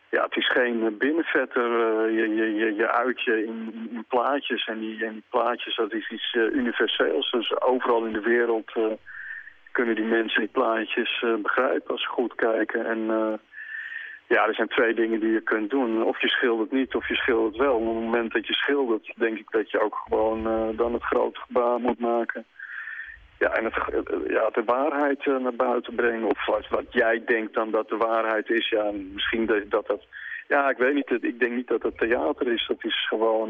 ja, 0.10 0.24
het 0.24 0.36
is 0.36 0.50
geen 0.50 0.98
binnenvetter. 0.98 1.64
eh, 1.64 2.16
je, 2.18 2.36
je, 2.36 2.76
je, 2.76 2.92
uit 2.92 3.22
je 3.22 3.46
in, 3.46 3.90
in 3.92 4.06
plaatjes 4.08 4.66
en 4.66 4.80
die, 4.80 5.06
en 5.06 5.14
die 5.14 5.24
plaatjes, 5.30 5.76
dat 5.76 5.94
is 5.94 6.10
iets 6.10 6.34
eh, 6.34 6.42
universeels. 6.42 7.32
Dus 7.32 7.62
overal 7.62 8.06
in 8.06 8.14
de 8.14 8.22
wereld 8.22 8.72
kunnen 9.78 9.96
die 9.96 10.16
mensen 10.20 10.40
die 10.40 10.58
plaatjes 10.60 11.22
eh, 11.22 11.36
begrijpen 11.42 11.92
als 11.92 12.02
ze 12.02 12.08
goed 12.08 12.36
kijken. 12.36 12.86
En 12.86 13.02
eh, 13.10 13.34
ja, 14.28 14.48
er 14.48 14.54
zijn 14.54 14.68
twee 14.68 14.94
dingen 14.94 15.20
die 15.20 15.32
je 15.32 15.42
kunt 15.42 15.70
doen. 15.70 16.04
Of 16.04 16.22
je 16.22 16.28
schildert 16.28 16.72
niet, 16.72 16.96
of 16.96 17.08
je 17.08 17.16
schildert 17.16 17.56
wel. 17.56 17.76
Op 17.76 17.86
het 17.86 18.04
moment 18.04 18.34
dat 18.34 18.48
je 18.48 18.54
schildert, 18.54 19.14
denk 19.16 19.38
ik 19.38 19.52
dat 19.52 19.72
je 19.72 19.82
ook 19.82 19.96
gewoon 20.08 20.48
eh, 20.48 20.78
dan 20.78 20.94
het 20.94 21.04
grote 21.04 21.40
gebaar 21.40 21.80
moet 21.80 22.00
maken. 22.00 22.46
Ja, 23.40 23.50
en 23.50 23.64
het, 23.66 23.76
ja, 24.28 24.50
de 24.50 24.64
waarheid 24.66 25.26
naar 25.26 25.56
buiten 25.56 25.96
brengen. 25.96 26.30
Of 26.30 26.46
wat, 26.46 26.68
wat 26.68 26.94
jij 26.94 27.24
denkt 27.26 27.54
dan 27.54 27.72
dat 27.72 27.90
de 27.90 27.98
waarheid 27.98 28.50
is. 28.50 28.70
Ja, 28.70 28.92
misschien 29.14 29.46
dat 29.46 29.70
dat... 29.70 29.88
dat 29.88 30.04
ja, 30.48 30.70
ik 30.70 30.78
weet 30.78 30.94
niet. 30.94 31.24
Ik 31.24 31.40
denk 31.40 31.54
niet 31.54 31.68
dat 31.68 31.84
het 31.84 31.98
theater 31.98 32.48
is. 32.48 32.66
Dat 32.68 32.84
is 32.84 33.08
gewoon... 33.08 33.50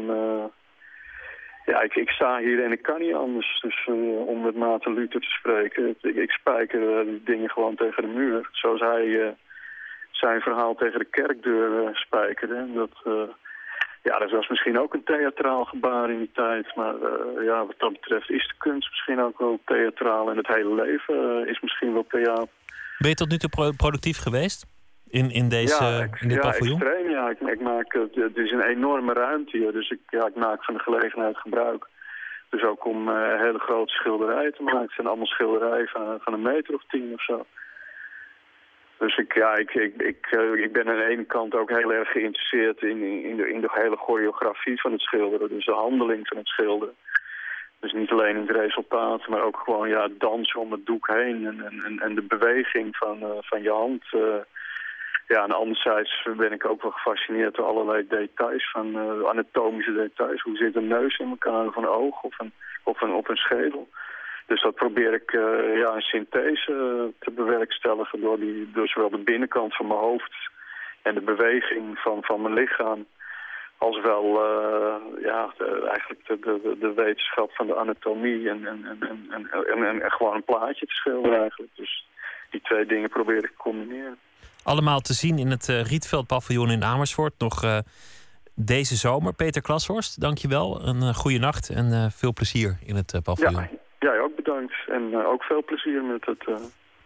ja, 1.66 1.82
ik, 1.82 1.94
ik 1.94 2.10
sta 2.10 2.38
hier 2.38 2.64
en 2.64 2.72
ik 2.72 2.82
kan 2.82 3.00
niet 3.00 3.14
anders. 3.14 3.60
Dus 3.60 3.86
eh, 3.86 4.26
om 4.26 4.40
met 4.40 4.56
Maarten 4.56 4.94
Luther 4.94 5.20
te 5.20 5.30
spreken. 5.30 5.96
Ik, 6.00 6.30
spijker 6.30 6.98
eh, 6.98 7.06
dingen 7.24 7.50
gewoon 7.50 7.74
tegen 7.74 8.02
de 8.02 8.08
muur. 8.08 8.48
Zoals 8.52 8.80
hij 8.80 9.22
eh, 9.22 9.32
zijn 10.10 10.40
verhaal 10.40 10.74
tegen 10.74 10.98
de 10.98 11.10
kerkdeur 11.10 11.90
spijkerde. 11.96 12.66
Dat, 12.74 12.90
ja, 14.02 14.18
dat 14.18 14.30
was 14.30 14.48
misschien 14.48 14.80
ook 14.80 14.94
een 14.94 15.04
theatraal 15.04 15.64
gebaar 15.64 16.10
in 16.10 16.18
die 16.18 16.30
tijd. 16.34 16.76
Maar 16.76 16.94
ja, 17.44 17.66
wat 17.66 17.78
dat 17.78 17.92
betreft 17.92 18.30
is 18.30 18.48
de 18.48 18.54
kunst 18.58 18.90
misschien 18.90 19.20
ook 19.20 19.38
wel 19.38 19.60
theatraal. 19.64 20.30
En 20.30 20.36
het 20.36 20.46
hele 20.46 20.74
leven 20.74 21.48
is 21.48 21.60
misschien 21.60 21.92
wel 21.92 22.06
theater. 22.08 22.48
Ben 22.98 23.08
je 23.08 23.14
tot 23.14 23.30
nu 23.30 23.36
toe 23.36 23.50
pro- 23.50 23.72
productief 23.76 24.18
geweest 24.18 24.75
in, 25.08 25.30
in, 25.30 25.48
deze, 25.48 25.84
ja, 25.84 26.02
ik- 26.02 26.20
in 26.20 26.28
dit 26.28 26.36
ja, 26.36 26.42
paviljoen? 26.42 26.80
extreem. 26.80 27.10
Ja, 27.10 27.30
ik, 27.30 27.40
ik 27.40 27.60
maak, 27.60 27.92
het 27.92 28.14
het 28.14 28.36
is 28.36 28.50
een 28.50 28.62
enorme 28.62 29.12
ruimte 29.12 29.56
hier. 29.56 29.72
Dus 29.72 29.90
ik, 29.90 30.00
ja, 30.08 30.26
ik 30.26 30.34
maak 30.34 30.64
van 30.64 30.74
de 30.74 30.80
gelegenheid 30.80 31.36
gebruik. 31.38 31.86
Dus 32.50 32.62
ook 32.62 32.84
om 32.84 33.08
eh, 33.08 33.40
hele 33.40 33.58
grote 33.58 33.92
schilderijen 33.92 34.54
te 34.54 34.62
maken. 34.62 34.80
Het 34.80 34.92
zijn 34.92 35.06
allemaal 35.06 35.26
schilderijen 35.26 35.88
van, 35.88 36.18
van 36.20 36.32
een 36.32 36.42
meter 36.42 36.74
of 36.74 36.82
tien 36.88 37.12
of 37.14 37.22
zo. 37.24 37.46
Dus 38.98 39.16
ik, 39.16 39.34
ja, 39.34 39.56
ik, 39.56 39.74
ik, 39.74 39.94
ik, 40.02 40.26
eh, 40.30 40.52
ik 40.52 40.72
ben 40.72 40.88
aan 40.88 40.96
de 40.96 41.06
ene 41.08 41.24
kant 41.24 41.54
ook 41.54 41.70
heel 41.70 41.92
erg 41.92 42.08
geïnteresseerd 42.10 42.82
in, 42.82 43.02
in, 43.24 43.36
de, 43.36 43.48
in 43.52 43.60
de 43.60 43.68
hele 43.72 43.96
choreografie 43.96 44.80
van 44.80 44.92
het 44.92 45.00
schilderen. 45.00 45.48
Dus 45.48 45.64
de 45.64 45.72
handeling 45.72 46.28
van 46.28 46.36
het 46.36 46.46
schilderen. 46.46 46.94
Dus 47.80 47.92
niet 47.92 48.10
alleen 48.10 48.36
in 48.36 48.46
het 48.46 48.56
resultaat, 48.56 49.28
maar 49.28 49.42
ook 49.42 49.56
gewoon 49.64 49.88
ja, 49.88 50.08
dansen 50.18 50.60
om 50.60 50.72
het 50.72 50.86
doek 50.86 51.06
heen. 51.12 51.46
En, 51.46 51.60
en, 51.84 51.98
en- 52.00 52.14
de 52.14 52.22
beweging 52.22 52.96
van, 52.96 53.20
eh, 53.22 53.28
van 53.40 53.62
je 53.62 53.70
hand. 53.70 54.04
Ja, 55.26 55.42
en 55.42 55.50
anderzijds 55.52 56.28
ben 56.36 56.52
ik 56.52 56.66
ook 56.66 56.82
wel 56.82 56.90
gefascineerd 56.90 57.54
door 57.54 57.66
allerlei 57.66 58.06
details 58.08 58.70
van 58.70 58.96
eh, 58.98 59.28
anatomische 59.28 59.92
details. 59.92 60.42
Hoe 60.42 60.56
zit 60.56 60.76
een 60.76 60.86
neus 60.88 61.18
in 61.18 61.28
elkaar, 61.28 61.66
of 61.66 61.76
een 61.76 61.88
oog, 61.88 62.22
of 62.22 62.38
een, 62.38 62.52
of 62.82 63.00
een, 63.00 63.12
op 63.12 63.28
een 63.28 63.36
schedel. 63.36 63.88
Dus 64.46 64.62
dat 64.62 64.74
probeer 64.74 65.12
ik 65.12 65.32
eh, 65.32 65.76
ja, 65.78 65.94
een 65.94 66.00
synthese 66.00 66.72
eh, 66.72 67.24
te 67.24 67.30
bewerkstelligen 67.30 68.20
door, 68.20 68.38
die, 68.38 68.70
door 68.72 68.88
zowel 68.88 69.10
de 69.10 69.18
binnenkant 69.18 69.76
van 69.76 69.86
mijn 69.86 70.00
hoofd 70.00 70.34
en 71.02 71.14
de 71.14 71.20
beweging 71.20 71.98
van, 71.98 72.22
van 72.24 72.42
mijn 72.42 72.54
lichaam. 72.54 73.06
Als 73.78 74.00
wel 74.00 74.24
ja, 75.22 75.50
de- 75.56 75.86
eigenlijk 75.88 76.26
de, 76.26 76.38
de, 76.40 76.76
de 76.78 76.92
wetenschap 76.94 77.52
van 77.52 77.66
de 77.66 77.76
anatomie 77.76 78.48
en, 78.48 78.66
en, 78.66 78.84
en, 78.84 78.98
en, 79.30 79.50
en, 79.50 79.84
en, 79.84 80.02
en 80.02 80.12
gewoon 80.12 80.34
een 80.34 80.44
plaatje 80.44 80.86
te 80.86 80.94
schilderen 80.94 81.40
eigenlijk. 81.40 81.72
Dus 81.76 82.06
die 82.50 82.60
twee 82.60 82.86
dingen 82.86 83.08
probeer 83.08 83.36
ik 83.36 83.50
te 83.50 83.56
combineren. 83.56 84.18
Allemaal 84.66 85.00
te 85.00 85.12
zien 85.12 85.38
in 85.38 85.50
het 85.50 85.68
uh, 85.68 85.82
Rietveld 85.82 86.26
paviljoen 86.26 86.70
in 86.70 86.84
Amersfoort. 86.84 87.32
Nog 87.38 87.64
uh, 87.64 87.78
deze 88.54 88.96
zomer. 88.96 89.32
Peter 89.32 89.62
Klashorst, 89.62 90.20
dankjewel. 90.20 90.86
Een 90.86 91.02
uh, 91.02 91.14
goede 91.14 91.38
nacht 91.38 91.70
en 91.70 92.12
veel 92.12 92.32
plezier 92.32 92.78
in 92.84 92.96
het 92.96 93.20
paviljoen. 93.22 93.60
Ja, 93.60 93.68
jij 93.98 94.20
ook 94.20 94.36
bedankt. 94.36 94.74
En 94.88 95.26
ook 95.26 95.42
veel 95.42 95.64
plezier 95.64 96.02
met 96.02 96.26
het, 96.26 96.46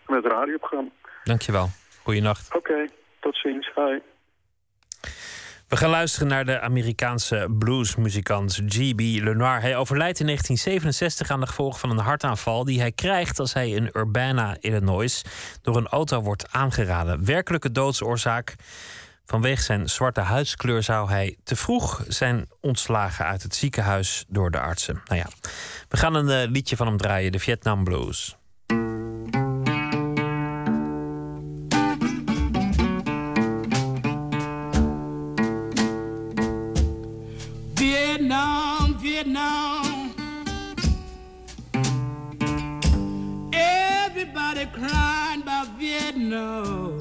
met 0.06 0.24
het 0.24 0.32
radioprogramma. 0.32 0.90
Dankjewel. 1.24 1.68
Goeienacht. 2.02 2.54
Oké, 2.54 2.70
okay, 2.70 2.88
tot 3.20 3.36
ziens. 3.36 3.70
Hi. 3.74 3.98
We 5.70 5.76
gaan 5.76 5.90
luisteren 5.90 6.28
naar 6.28 6.44
de 6.44 6.60
Amerikaanse 6.60 7.46
bluesmuzikant 7.58 8.62
G.B. 8.66 9.00
Lenoir. 9.00 9.60
Hij 9.60 9.76
overlijdt 9.76 10.20
in 10.20 10.26
1967 10.26 11.30
aan 11.30 11.40
de 11.40 11.46
gevolgen 11.46 11.80
van 11.80 11.90
een 11.90 11.98
hartaanval 11.98 12.64
die 12.64 12.80
hij 12.80 12.92
krijgt 12.92 13.38
als 13.38 13.52
hij 13.52 13.70
in 13.70 13.90
Urbana, 13.92 14.56
Illinois, 14.60 15.24
door 15.62 15.76
een 15.76 15.86
auto 15.86 16.22
wordt 16.22 16.52
aangeraden. 16.52 17.24
Werkelijke 17.24 17.72
doodsoorzaak. 17.72 18.54
Vanwege 19.26 19.62
zijn 19.62 19.88
zwarte 19.88 20.20
huidskleur 20.20 20.82
zou 20.82 21.10
hij 21.10 21.36
te 21.44 21.56
vroeg 21.56 22.04
zijn 22.08 22.48
ontslagen 22.60 23.24
uit 23.24 23.42
het 23.42 23.54
ziekenhuis 23.54 24.24
door 24.28 24.50
de 24.50 24.60
artsen. 24.60 25.02
Nou 25.04 25.20
ja, 25.20 25.26
we 25.88 25.96
gaan 25.96 26.14
een 26.14 26.44
uh, 26.44 26.50
liedje 26.52 26.76
van 26.76 26.86
hem 26.86 26.96
draaien, 26.96 27.32
de 27.32 27.38
Vietnam 27.38 27.84
Blues. 27.84 28.39
Vietnam. 46.30 46.98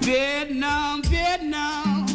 Vietnam, 0.00 1.02
Vietnam. 1.02 2.06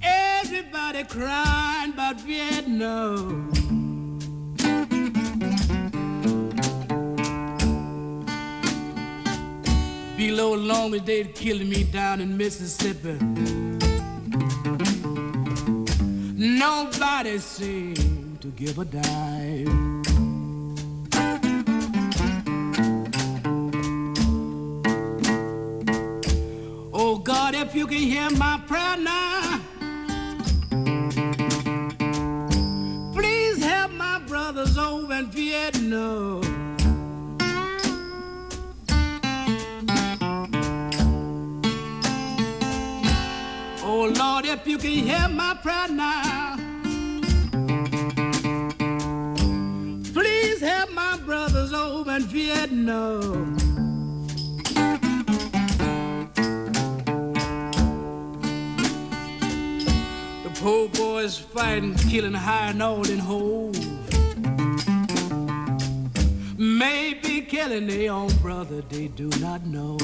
Everybody 0.00 1.02
crying 1.04 1.92
about 1.94 2.20
Vietnam. 2.20 3.50
Below 10.16 10.54
long 10.54 10.94
as 10.94 11.02
they'd 11.02 11.34
killing 11.34 11.68
me 11.68 11.82
down 11.82 12.20
in 12.20 12.36
Mississippi. 12.36 13.18
Nobody 16.42 17.36
seemed 17.36 18.40
to 18.40 18.48
give 18.48 18.78
a 18.78 18.84
dime. 18.86 20.02
Oh 26.94 27.18
God, 27.22 27.54
if 27.54 27.74
you 27.74 27.86
can 27.86 27.98
hear 27.98 28.30
my 28.30 28.58
prayer 28.66 28.96
now, 28.96 29.60
please 33.12 33.62
help 33.62 33.92
my 33.92 34.18
brothers 34.26 34.78
over 34.78 35.12
in 35.12 35.26
Vietnam. 35.26 36.49
Lord, 44.42 44.58
if 44.58 44.66
you 44.66 44.78
can 44.78 44.90
hear 44.90 45.28
my 45.28 45.54
prayer 45.60 45.88
now, 45.88 46.56
please 50.14 50.60
help 50.62 50.90
my 50.92 51.18
brothers 51.26 51.74
over 51.74 52.12
in 52.12 52.22
Vietnam. 52.22 53.58
The 60.42 60.50
poor 60.54 60.88
boys 60.88 61.36
fighting, 61.36 61.94
killing 61.96 62.32
high 62.32 62.70
and 62.70 62.82
all 62.82 63.06
in 63.06 63.18
holes. 63.18 63.78
Maybe 66.56 67.42
killing 67.42 67.88
their 67.88 68.12
own 68.12 68.34
brother, 68.38 68.80
they 68.88 69.08
do 69.08 69.28
not 69.38 69.66
know. 69.66 69.98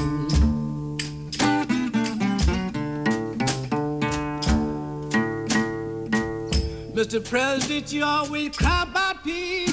Mr. 6.96 7.22
President, 7.22 7.92
you 7.92 8.02
always 8.02 8.56
cry 8.56 8.84
about 8.88 9.22
peace. 9.22 9.70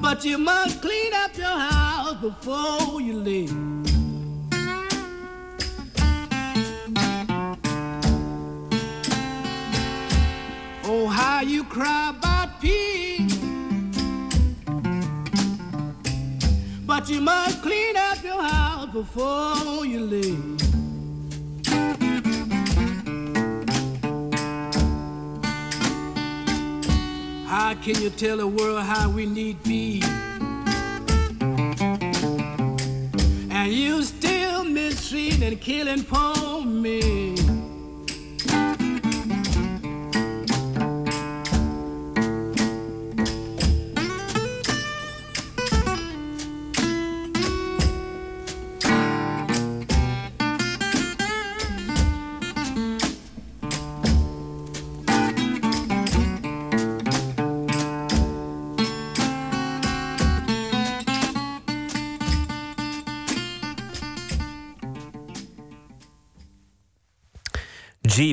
But 0.00 0.24
you 0.24 0.38
must 0.38 0.80
clean 0.80 1.12
up 1.12 1.36
your 1.36 1.58
house 1.58 2.14
before 2.20 3.00
you 3.00 3.14
leave. 3.14 3.50
Oh, 10.84 11.08
how 11.08 11.40
you 11.40 11.64
cry 11.64 12.14
about 12.16 12.60
peace. 12.60 13.36
But 16.86 17.08
you 17.08 17.20
must 17.20 17.60
clean 17.60 17.96
up 17.96 18.22
your 18.22 18.40
house 18.40 18.92
before 18.92 19.84
you 19.84 19.98
leave. 19.98 20.63
How 27.56 27.72
can 27.74 27.94
you 28.02 28.10
tell 28.10 28.38
the 28.38 28.48
world 28.48 28.82
how 28.82 29.08
we 29.08 29.26
need 29.26 29.62
peace? 29.62 30.04
And 33.48 33.72
you 33.72 34.02
still 34.02 34.64
mistreating 34.64 35.44
and 35.44 35.60
killing 35.60 36.02
poor 36.02 36.64
me. 36.64 37.43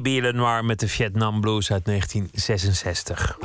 G.B. 0.02 0.22
Lenoir 0.22 0.66
met 0.66 0.80
de 0.80 0.88
Vietnam 0.88 1.42
Blues 1.42 1.72
uit 1.72 1.86
1966. 1.86 3.38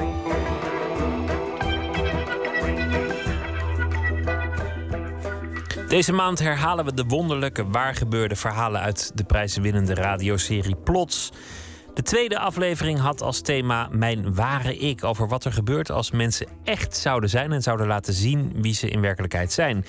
Deze 5.88 6.12
maand 6.12 6.38
herhalen 6.38 6.84
we 6.84 6.94
de 6.94 7.04
wonderlijke, 7.04 7.68
waargebeurde 7.68 8.36
verhalen 8.36 8.80
uit 8.80 9.10
de 9.14 9.24
prijzenwinnende 9.24 9.94
radioserie 9.94 10.76
Plots. 10.76 11.32
De 11.94 12.02
tweede 12.02 12.38
aflevering 12.38 12.98
had 12.98 13.22
als 13.22 13.40
thema 13.40 13.88
Mijn 13.92 14.34
ware 14.34 14.76
ik 14.76 15.04
over 15.04 15.28
wat 15.28 15.44
er 15.44 15.52
gebeurt 15.52 15.90
als 15.90 16.10
mensen 16.10 16.46
echt 16.64 16.96
zouden 16.96 17.30
zijn 17.30 17.52
en 17.52 17.62
zouden 17.62 17.86
laten 17.86 18.14
zien 18.14 18.52
wie 18.56 18.74
ze 18.74 18.88
in 18.88 19.00
werkelijkheid 19.00 19.52
zijn. 19.52 19.84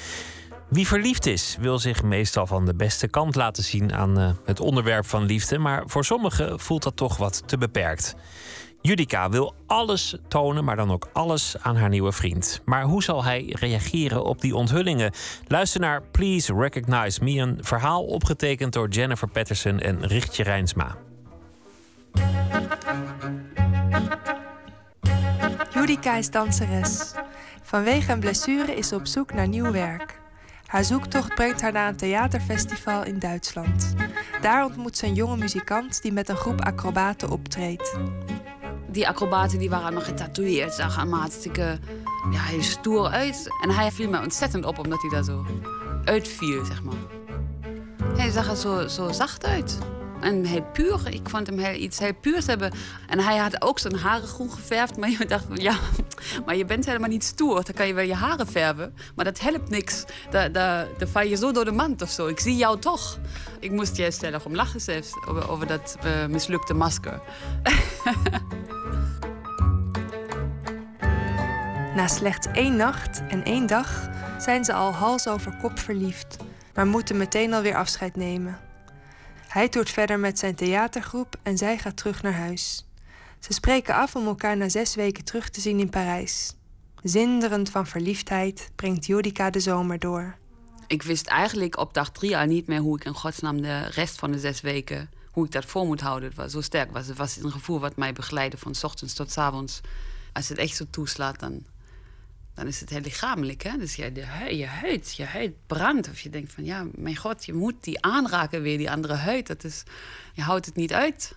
Wie 0.69 0.87
verliefd 0.87 1.25
is, 1.25 1.57
wil 1.59 1.79
zich 1.79 2.03
meestal 2.03 2.47
van 2.47 2.65
de 2.65 2.75
beste 2.75 3.07
kant 3.07 3.35
laten 3.35 3.63
zien 3.63 3.93
aan 3.93 4.19
uh, 4.19 4.29
het 4.45 4.59
onderwerp 4.59 5.05
van 5.05 5.23
liefde, 5.23 5.57
maar 5.57 5.83
voor 5.85 6.05
sommigen 6.05 6.59
voelt 6.59 6.83
dat 6.83 6.95
toch 6.95 7.17
wat 7.17 7.43
te 7.45 7.57
beperkt. 7.57 8.15
Judica 8.81 9.29
wil 9.29 9.55
alles 9.67 10.17
tonen, 10.27 10.63
maar 10.63 10.75
dan 10.75 10.91
ook 10.91 11.09
alles 11.13 11.55
aan 11.61 11.75
haar 11.75 11.89
nieuwe 11.89 12.11
vriend. 12.11 12.61
Maar 12.65 12.83
hoe 12.83 13.03
zal 13.03 13.23
hij 13.23 13.55
reageren 13.59 14.23
op 14.23 14.41
die 14.41 14.55
onthullingen? 14.55 15.11
Luister 15.47 15.79
naar 15.79 16.01
Please 16.01 16.53
Recognize 16.53 17.23
Me, 17.23 17.31
een 17.31 17.57
verhaal 17.61 18.03
opgetekend 18.03 18.73
door 18.73 18.89
Jennifer 18.89 19.27
Patterson 19.27 19.79
en 19.79 20.05
Richtje 20.05 20.43
Rijnsma. 20.43 20.95
Judica 25.73 26.15
is 26.15 26.31
danseres. 26.31 27.13
Vanwege 27.61 28.11
een 28.11 28.19
blessure 28.19 28.75
is 28.75 28.87
ze 28.87 28.95
op 28.95 29.07
zoek 29.07 29.33
naar 29.33 29.47
nieuw 29.47 29.71
werk. 29.71 30.25
Haar 30.67 30.83
zoektocht 30.83 31.35
brengt 31.35 31.61
haar 31.61 31.71
naar 31.71 31.87
een 31.87 31.95
theaterfestival 31.95 33.03
in 33.03 33.19
Duitsland. 33.19 33.93
Daar 34.41 34.65
ontmoet 34.65 34.97
ze 34.97 35.05
een 35.05 35.13
jonge 35.13 35.37
muzikant 35.37 36.01
die 36.01 36.11
met 36.11 36.29
een 36.29 36.35
groep 36.35 36.61
acrobaten 36.61 37.29
optreedt. 37.29 37.97
Die 38.87 39.07
acrobaten 39.07 39.59
die 39.59 39.69
waren 39.69 39.93
nog 39.93 40.05
getatoeëerd, 40.05 40.73
zag 40.73 40.97
er 40.97 41.09
hartstikke 41.09 41.79
ja, 42.31 42.41
heel 42.41 42.61
stoer 42.61 43.07
uit. 43.07 43.47
En 43.61 43.69
hij 43.69 43.91
viel 43.91 44.09
me 44.09 44.21
ontzettend 44.21 44.65
op 44.65 44.79
omdat 44.79 45.01
hij 45.01 45.09
daar 45.09 45.23
zo 45.23 45.45
uitviel, 46.05 46.65
zeg 46.65 46.83
maar. 46.83 46.95
Hij 48.17 48.29
zag 48.29 48.49
er 48.49 48.55
zo, 48.55 48.87
zo 48.87 49.11
zacht 49.11 49.45
uit. 49.45 49.77
En 50.19 50.45
heel 50.45 50.63
puur. 50.73 50.99
Ik 51.09 51.29
vond 51.29 51.47
hem 51.47 51.57
heel, 51.57 51.73
iets 51.73 51.99
heel 51.99 52.13
puurs 52.21 52.45
hebben. 52.45 52.71
En 53.07 53.19
hij 53.19 53.37
had 53.37 53.61
ook 53.61 53.79
zijn 53.79 53.95
haren 53.95 54.27
groen 54.27 54.51
geverfd. 54.51 54.97
Maar 54.97 55.09
je 55.09 55.25
dacht, 55.25 55.45
ja, 55.53 55.77
maar 56.45 56.55
je 56.55 56.65
bent 56.65 56.85
helemaal 56.85 57.09
niet 57.09 57.23
stoer. 57.23 57.63
Dan 57.63 57.73
kan 57.75 57.87
je 57.87 57.93
wel 57.93 58.05
je 58.05 58.13
haren 58.13 58.47
verven. 58.47 58.93
Maar 59.15 59.25
dat 59.25 59.39
helpt 59.39 59.69
niks. 59.69 60.05
Dan, 60.29 60.51
dan, 60.51 60.85
dan 60.97 61.07
val 61.07 61.23
je 61.23 61.35
zo 61.35 61.51
door 61.51 61.65
de 61.65 61.71
mand 61.71 62.01
of 62.01 62.09
zo. 62.09 62.27
Ik 62.27 62.39
zie 62.39 62.55
jou 62.55 62.79
toch. 62.79 63.19
Ik 63.59 63.71
moest 63.71 63.95
juist 63.95 64.21
heel 64.21 64.39
om 64.45 64.55
lachen 64.55 64.81
zelfs. 64.81 65.11
Over, 65.49 65.67
dat 65.67 65.97
uh, 66.05 66.25
mislukte 66.25 66.73
masker. 66.73 67.21
Na 71.95 72.07
slechts 72.07 72.47
één 72.53 72.75
nacht 72.75 73.21
en 73.27 73.43
één 73.43 73.67
dag 73.67 74.09
zijn 74.39 74.65
ze 74.65 74.73
al 74.73 74.91
hals 74.91 75.27
over 75.27 75.57
kop 75.61 75.79
verliefd, 75.79 76.37
maar 76.73 76.87
moeten 76.87 77.17
meteen 77.17 77.53
alweer 77.53 77.75
afscheid 77.75 78.15
nemen. 78.15 78.66
Hij 79.47 79.69
toert 79.69 79.89
verder 79.89 80.19
met 80.19 80.39
zijn 80.39 80.55
theatergroep 80.55 81.35
en 81.43 81.57
zij 81.57 81.77
gaat 81.77 81.97
terug 81.97 82.21
naar 82.21 82.33
huis. 82.33 82.85
Ze 83.39 83.53
spreken 83.53 83.95
af 83.95 84.15
om 84.15 84.25
elkaar 84.25 84.57
na 84.57 84.69
zes 84.69 84.95
weken 84.95 85.23
terug 85.23 85.49
te 85.49 85.61
zien 85.61 85.79
in 85.79 85.89
Parijs. 85.89 86.55
Zinderend 87.03 87.69
van 87.69 87.87
verliefdheid 87.87 88.71
brengt 88.75 89.05
Jodica 89.05 89.49
de 89.49 89.59
zomer 89.59 89.99
door. 89.99 90.35
Ik 90.87 91.03
wist 91.03 91.27
eigenlijk 91.27 91.77
op 91.77 91.93
dag 91.93 92.11
drie 92.11 92.37
al 92.37 92.45
niet 92.45 92.67
meer 92.67 92.79
hoe 92.79 92.95
ik 92.95 93.05
in 93.05 93.13
godsnaam 93.13 93.61
de 93.61 93.85
rest 93.85 94.19
van 94.19 94.31
de 94.31 94.39
zes 94.39 94.61
weken 94.61 95.09
hoe 95.37 95.45
ik 95.45 95.51
dat 95.51 95.65
voor 95.65 95.85
moet 95.85 96.01
houden. 96.01 96.29
Het 96.29 96.37
was 96.37 96.51
zo 96.51 96.61
sterk. 96.61 96.91
Was. 96.91 97.07
Het 97.07 97.17
was 97.17 97.37
een 97.37 97.51
gevoel 97.51 97.79
wat 97.79 97.95
mij 97.95 98.13
begeleidde 98.13 98.57
van 98.57 98.73
ochtends 98.81 99.13
tot 99.13 99.37
avonds. 99.37 99.81
Als 100.33 100.49
het 100.49 100.57
echt 100.57 100.75
zo 100.75 100.85
toeslaat, 100.89 101.39
dan, 101.39 101.65
dan 102.57 102.67
is 102.67 102.79
het 102.79 102.89
heel 102.89 103.01
lichamelijk. 103.01 103.63
Hè? 103.63 103.77
Dus 103.77 103.95
ja, 103.95 104.09
de, 104.09 104.25
je 104.55 104.65
huid, 104.65 105.15
je 105.15 105.23
huid 105.23 105.53
brandt. 105.67 106.09
Of 106.09 106.19
je 106.19 106.29
denkt 106.29 106.53
van, 106.53 106.65
ja, 106.65 106.85
mijn 106.95 107.15
god, 107.15 107.45
je 107.45 107.53
moet 107.53 107.83
die 107.83 108.01
aanraken 108.01 108.61
weer, 108.61 108.77
die 108.77 108.91
andere 108.91 109.13
huid. 109.13 109.47
Dat 109.47 109.63
is, 109.63 109.83
je 110.33 110.41
houdt 110.41 110.65
het 110.65 110.75
niet 110.75 110.93
uit. 110.93 111.35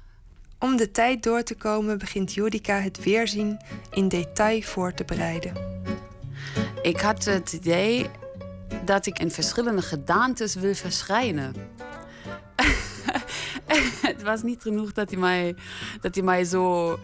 Om 0.59 0.77
de 0.77 0.91
tijd 0.91 1.23
door 1.23 1.43
te 1.43 1.55
komen 1.55 1.99
begint 1.99 2.35
Jodica 2.35 2.81
het 2.81 3.05
weerzien 3.05 3.61
in 3.91 4.09
detail 4.09 4.63
voor 4.63 4.95
te 4.95 5.05
bereiden. 5.05 5.53
Ik 6.83 7.01
had 7.01 7.25
het 7.25 7.53
idee 7.53 8.11
dat 8.85 9.07
ik 9.07 9.19
in 9.19 9.31
verschillende 9.31 9.83
gedaantes 9.83 10.55
wil 10.55 10.75
verschijnen. 10.75 11.55
het 14.11 14.23
was 14.23 14.43
niet 14.43 14.63
genoeg 14.63 14.93
dat 14.93 15.11
hij 15.11 15.19
mij, 15.19 15.55
dat 16.01 16.15
hij 16.15 16.25
mij 16.25 16.45
zo 16.45 16.99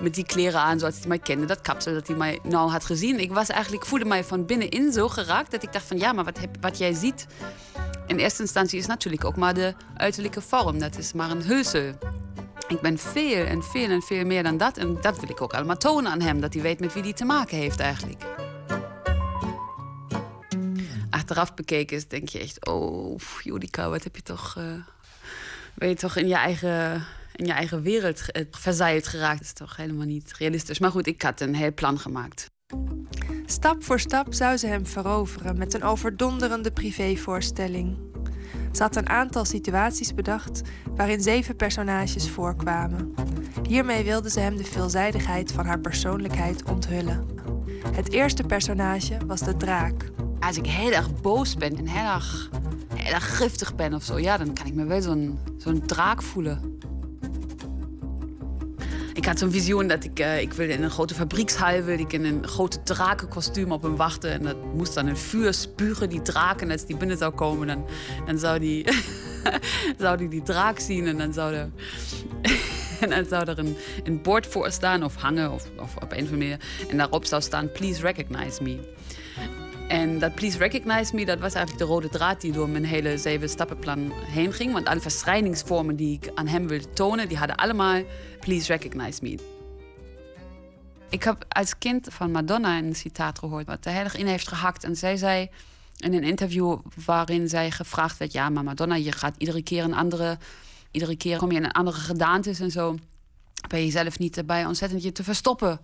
met 0.00 0.14
die 0.14 0.26
kleren 0.26 0.60
aan, 0.60 0.78
zoals 0.78 0.98
hij 0.98 1.08
mij 1.08 1.18
kende, 1.18 1.46
dat 1.46 1.60
kapsel 1.60 1.92
dat 1.92 2.06
hij 2.06 2.16
mij 2.16 2.38
nou 2.42 2.70
had 2.70 2.84
gezien. 2.84 3.20
Ik 3.20 3.32
was 3.32 3.48
eigenlijk, 3.48 3.86
voelde 3.86 4.04
mij 4.04 4.24
van 4.24 4.46
binnenin 4.46 4.92
zo 4.92 5.08
geraakt 5.08 5.50
dat 5.50 5.62
ik 5.62 5.72
dacht 5.72 5.86
van 5.86 5.98
ja, 5.98 6.12
maar 6.12 6.24
wat, 6.24 6.38
wat 6.60 6.78
jij 6.78 6.92
ziet 6.92 7.26
in 8.08 8.18
eerste 8.18 8.42
instantie 8.42 8.78
is 8.78 8.86
natuurlijk 8.86 9.24
ook 9.24 9.36
maar 9.36 9.54
de 9.54 9.74
uiterlijke 9.96 10.40
vorm. 10.40 10.78
Dat 10.78 10.98
is 10.98 11.12
maar 11.12 11.30
een 11.30 11.42
hulsel. 11.42 11.92
Ik 12.68 12.80
ben 12.80 12.98
veel 12.98 13.44
en 13.44 13.62
veel 13.62 13.90
en 13.90 14.02
veel 14.02 14.24
meer 14.24 14.42
dan 14.42 14.56
dat. 14.56 14.76
En 14.76 14.98
dat 15.00 15.20
wil 15.20 15.30
ik 15.30 15.42
ook 15.42 15.52
allemaal 15.52 15.76
tonen 15.76 16.10
aan 16.10 16.20
hem, 16.20 16.40
dat 16.40 16.52
hij 16.52 16.62
weet 16.62 16.80
met 16.80 16.92
wie 16.92 17.02
hij 17.02 17.12
te 17.12 17.24
maken 17.24 17.56
heeft 17.56 17.80
eigenlijk. 17.80 18.22
Achteraf 21.10 21.54
bekeken 21.54 22.08
denk 22.08 22.28
je 22.28 22.38
echt, 22.38 22.66
oh, 22.66 23.18
Judica, 23.42 23.88
wat 23.88 24.04
heb 24.04 24.16
je 24.16 24.22
toch... 24.22 24.54
Uh, 24.58 24.64
ben 25.74 25.88
je 25.88 25.94
toch 25.94 26.16
in 26.16 26.28
je 26.28 26.34
eigen 26.34 27.06
in 27.38 27.46
je 27.46 27.52
eigen 27.52 27.82
wereld 27.82 28.22
verzeild 28.50 29.06
geraakt. 29.06 29.38
Dat 29.38 29.46
is 29.46 29.52
toch 29.52 29.76
helemaal 29.76 30.06
niet 30.06 30.32
realistisch. 30.38 30.78
Maar 30.78 30.90
goed, 30.90 31.06
ik 31.06 31.22
had 31.22 31.40
een 31.40 31.54
heel 31.54 31.74
plan 31.74 31.98
gemaakt. 31.98 32.50
Stap 33.46 33.84
voor 33.84 34.00
stap 34.00 34.34
zou 34.34 34.56
ze 34.56 34.66
hem 34.66 34.86
veroveren 34.86 35.58
met 35.58 35.74
een 35.74 35.82
overdonderende 35.82 36.70
privévoorstelling. 36.70 37.98
Ze 38.72 38.82
had 38.82 38.96
een 38.96 39.08
aantal 39.08 39.44
situaties 39.44 40.14
bedacht 40.14 40.60
waarin 40.94 41.20
zeven 41.20 41.56
personages 41.56 42.30
voorkwamen. 42.30 43.14
Hiermee 43.68 44.04
wilde 44.04 44.30
ze 44.30 44.40
hem 44.40 44.56
de 44.56 44.64
veelzijdigheid 44.64 45.52
van 45.52 45.66
haar 45.66 45.80
persoonlijkheid 45.80 46.64
onthullen. 46.64 47.26
Het 47.92 48.12
eerste 48.12 48.42
personage 48.42 49.16
was 49.26 49.40
de 49.40 49.56
draak. 49.56 50.10
Als 50.40 50.56
ik 50.56 50.66
heel 50.66 50.92
erg 50.92 51.20
boos 51.20 51.54
ben 51.54 51.76
en 51.76 51.86
heel 51.86 52.12
erg, 52.14 52.50
heel 52.94 53.12
erg 53.12 53.36
giftig 53.36 53.74
ben 53.74 53.94
of 53.94 54.02
zo, 54.02 54.18
ja, 54.18 54.36
dan 54.36 54.52
kan 54.52 54.66
ik 54.66 54.74
me 54.74 54.84
wel 54.84 55.02
zo'n 55.02 55.38
zo'n 55.56 55.86
draak 55.86 56.22
voelen. 56.22 56.77
Ik 59.18 59.24
had 59.24 59.38
zo'n 59.38 59.50
visioen 59.50 59.86
dat 59.86 60.04
ik, 60.04 60.20
uh, 60.20 60.40
ik 60.40 60.52
wilde 60.52 60.72
in 60.72 60.82
een 60.82 60.90
grote 60.90 61.14
fabriekshal, 61.14 61.82
wilde 61.82 62.02
ik 62.02 62.12
in 62.12 62.24
een 62.24 62.46
grote 62.46 62.82
drakenkostuum 62.82 63.72
op 63.72 63.82
hem 63.82 63.96
wachten. 63.96 64.30
En 64.30 64.42
dat 64.42 64.56
moest 64.74 64.94
dan 64.94 65.06
een 65.06 65.16
vuur 65.16 65.54
spugen, 65.54 66.08
die 66.08 66.22
draken. 66.22 66.70
als 66.70 66.86
die 66.86 66.96
binnen 66.96 67.16
zou 67.18 67.32
komen, 67.32 67.66
dan, 67.66 67.86
dan 68.26 68.38
zou, 68.38 68.58
die, 68.58 68.86
zou 69.98 70.16
die 70.16 70.28
die 70.28 70.42
draak 70.42 70.78
zien. 70.78 71.06
En 71.06 71.18
dan 71.18 71.32
zou 71.32 71.54
er, 71.54 71.70
en 73.00 73.10
dan 73.10 73.24
zou 73.24 73.48
er 73.48 73.58
een, 73.58 73.76
een 74.04 74.22
bord 74.22 74.46
voor 74.46 74.70
staan 74.70 75.04
of 75.04 75.14
hangen 75.14 75.52
of, 75.52 75.64
of 75.78 75.96
op 75.96 76.12
een 76.12 76.24
of. 76.24 76.58
En 76.88 76.96
daarop 76.96 77.24
zou 77.24 77.42
staan, 77.42 77.72
please 77.72 78.00
recognize 78.00 78.62
me. 78.62 78.96
En 79.88 80.18
dat 80.18 80.34
Please 80.34 80.58
Recognize 80.58 81.14
Me, 81.14 81.24
dat 81.24 81.38
was 81.38 81.54
eigenlijk 81.54 81.86
de 81.86 81.92
rode 81.94 82.08
draad 82.08 82.40
die 82.40 82.52
door 82.52 82.68
mijn 82.68 82.84
hele 82.84 83.18
zeven 83.18 83.48
stappenplan 83.48 84.12
heen 84.14 84.52
ging. 84.52 84.72
Want 84.72 84.86
alle 84.86 85.00
verschijningsvormen 85.00 85.96
die 85.96 86.18
ik 86.22 86.30
aan 86.34 86.46
hem 86.46 86.68
wilde 86.68 86.90
tonen, 86.90 87.28
die 87.28 87.36
hadden 87.36 87.56
allemaal 87.56 88.02
Please 88.48 88.72
Recognize 88.72 89.18
Me. 89.22 89.38
Ik 91.08 91.22
heb 91.22 91.44
als 91.48 91.78
kind 91.78 92.06
van 92.10 92.30
Madonna 92.30 92.78
een 92.78 92.94
citaat 92.94 93.38
gehoord 93.38 93.66
wat 93.66 93.84
heel 93.84 93.94
erg 93.94 94.16
in 94.16 94.26
heeft 94.26 94.48
gehakt. 94.48 94.84
En 94.84 94.96
zij 94.96 95.16
zei 95.16 95.50
in 95.96 96.14
een 96.14 96.22
interview 96.22 96.78
waarin 97.04 97.48
zij 97.48 97.70
gevraagd 97.70 98.18
werd: 98.18 98.32
Ja, 98.32 98.48
maar 98.48 98.64
Madonna, 98.64 98.94
je 98.94 99.12
gaat 99.12 99.34
iedere 99.38 99.62
keer 99.62 99.84
een 99.84 99.94
andere. 99.94 100.38
Iedere 100.90 101.16
keer 101.16 101.38
kom 101.38 101.50
je 101.50 101.56
in 101.56 101.64
een 101.64 101.72
andere 101.72 101.96
gedaantes 101.96 102.60
en 102.60 102.70
zo. 102.70 102.96
Ben 103.68 103.78
je 103.78 103.84
jezelf 103.84 104.18
niet 104.18 104.36
erbij 104.36 104.66
ontzettend 104.66 105.02
je 105.02 105.12
te 105.12 105.24
verstoppen? 105.24 105.80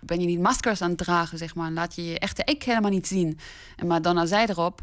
ben 0.00 0.20
je 0.20 0.26
niet 0.26 0.40
maskers 0.40 0.82
aan 0.82 0.88
het 0.88 0.98
dragen, 0.98 1.38
zeg 1.38 1.54
maar. 1.54 1.70
Laat 1.70 1.94
je 1.94 2.04
je 2.04 2.18
echte 2.18 2.42
ik 2.44 2.62
helemaal 2.62 2.90
niet 2.90 3.06
zien. 3.06 3.38
En 3.76 3.86
Madonna 3.86 4.26
zei 4.26 4.46
erop, 4.46 4.80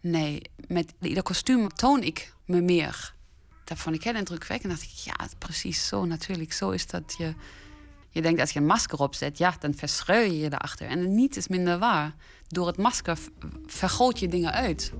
nee, 0.00 0.42
met 0.68 0.92
ieder 1.00 1.22
kostuum 1.22 1.68
toon 1.68 2.02
ik 2.02 2.34
me 2.46 2.60
meer. 2.60 3.14
Dat 3.72 3.80
vond 3.80 3.96
ik 3.96 4.04
heel 4.04 4.14
indrukwekkend. 4.14 4.72
dacht 4.72 4.82
ik, 4.82 4.88
ja, 4.88 5.14
precies 5.38 5.86
zo 5.86 6.04
natuurlijk. 6.04 6.52
Zo 6.52 6.70
is 6.70 6.86
dat 6.86 7.14
je... 7.18 7.34
Je 8.10 8.22
denkt, 8.22 8.40
als 8.40 8.50
je 8.50 8.58
een 8.58 8.66
masker 8.66 8.98
opzet, 8.98 9.38
ja, 9.38 9.54
dan 9.58 9.74
verschuil 9.74 10.30
je 10.30 10.38
je 10.38 10.52
erachter. 10.52 10.86
En 10.86 11.14
niet 11.14 11.36
is 11.36 11.48
minder 11.48 11.78
waar. 11.78 12.14
Door 12.48 12.66
het 12.66 12.76
masker 12.76 13.18
vergroot 13.66 14.18
je 14.18 14.28
dingen 14.28 14.52
uit. 14.52 14.92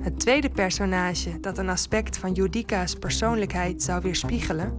Het 0.00 0.20
tweede 0.20 0.50
personage 0.50 1.40
dat 1.40 1.58
een 1.58 1.68
aspect 1.68 2.18
van 2.18 2.32
Judica's 2.32 2.94
persoonlijkheid 2.94 3.82
zou 3.82 4.02
weerspiegelen 4.02 4.78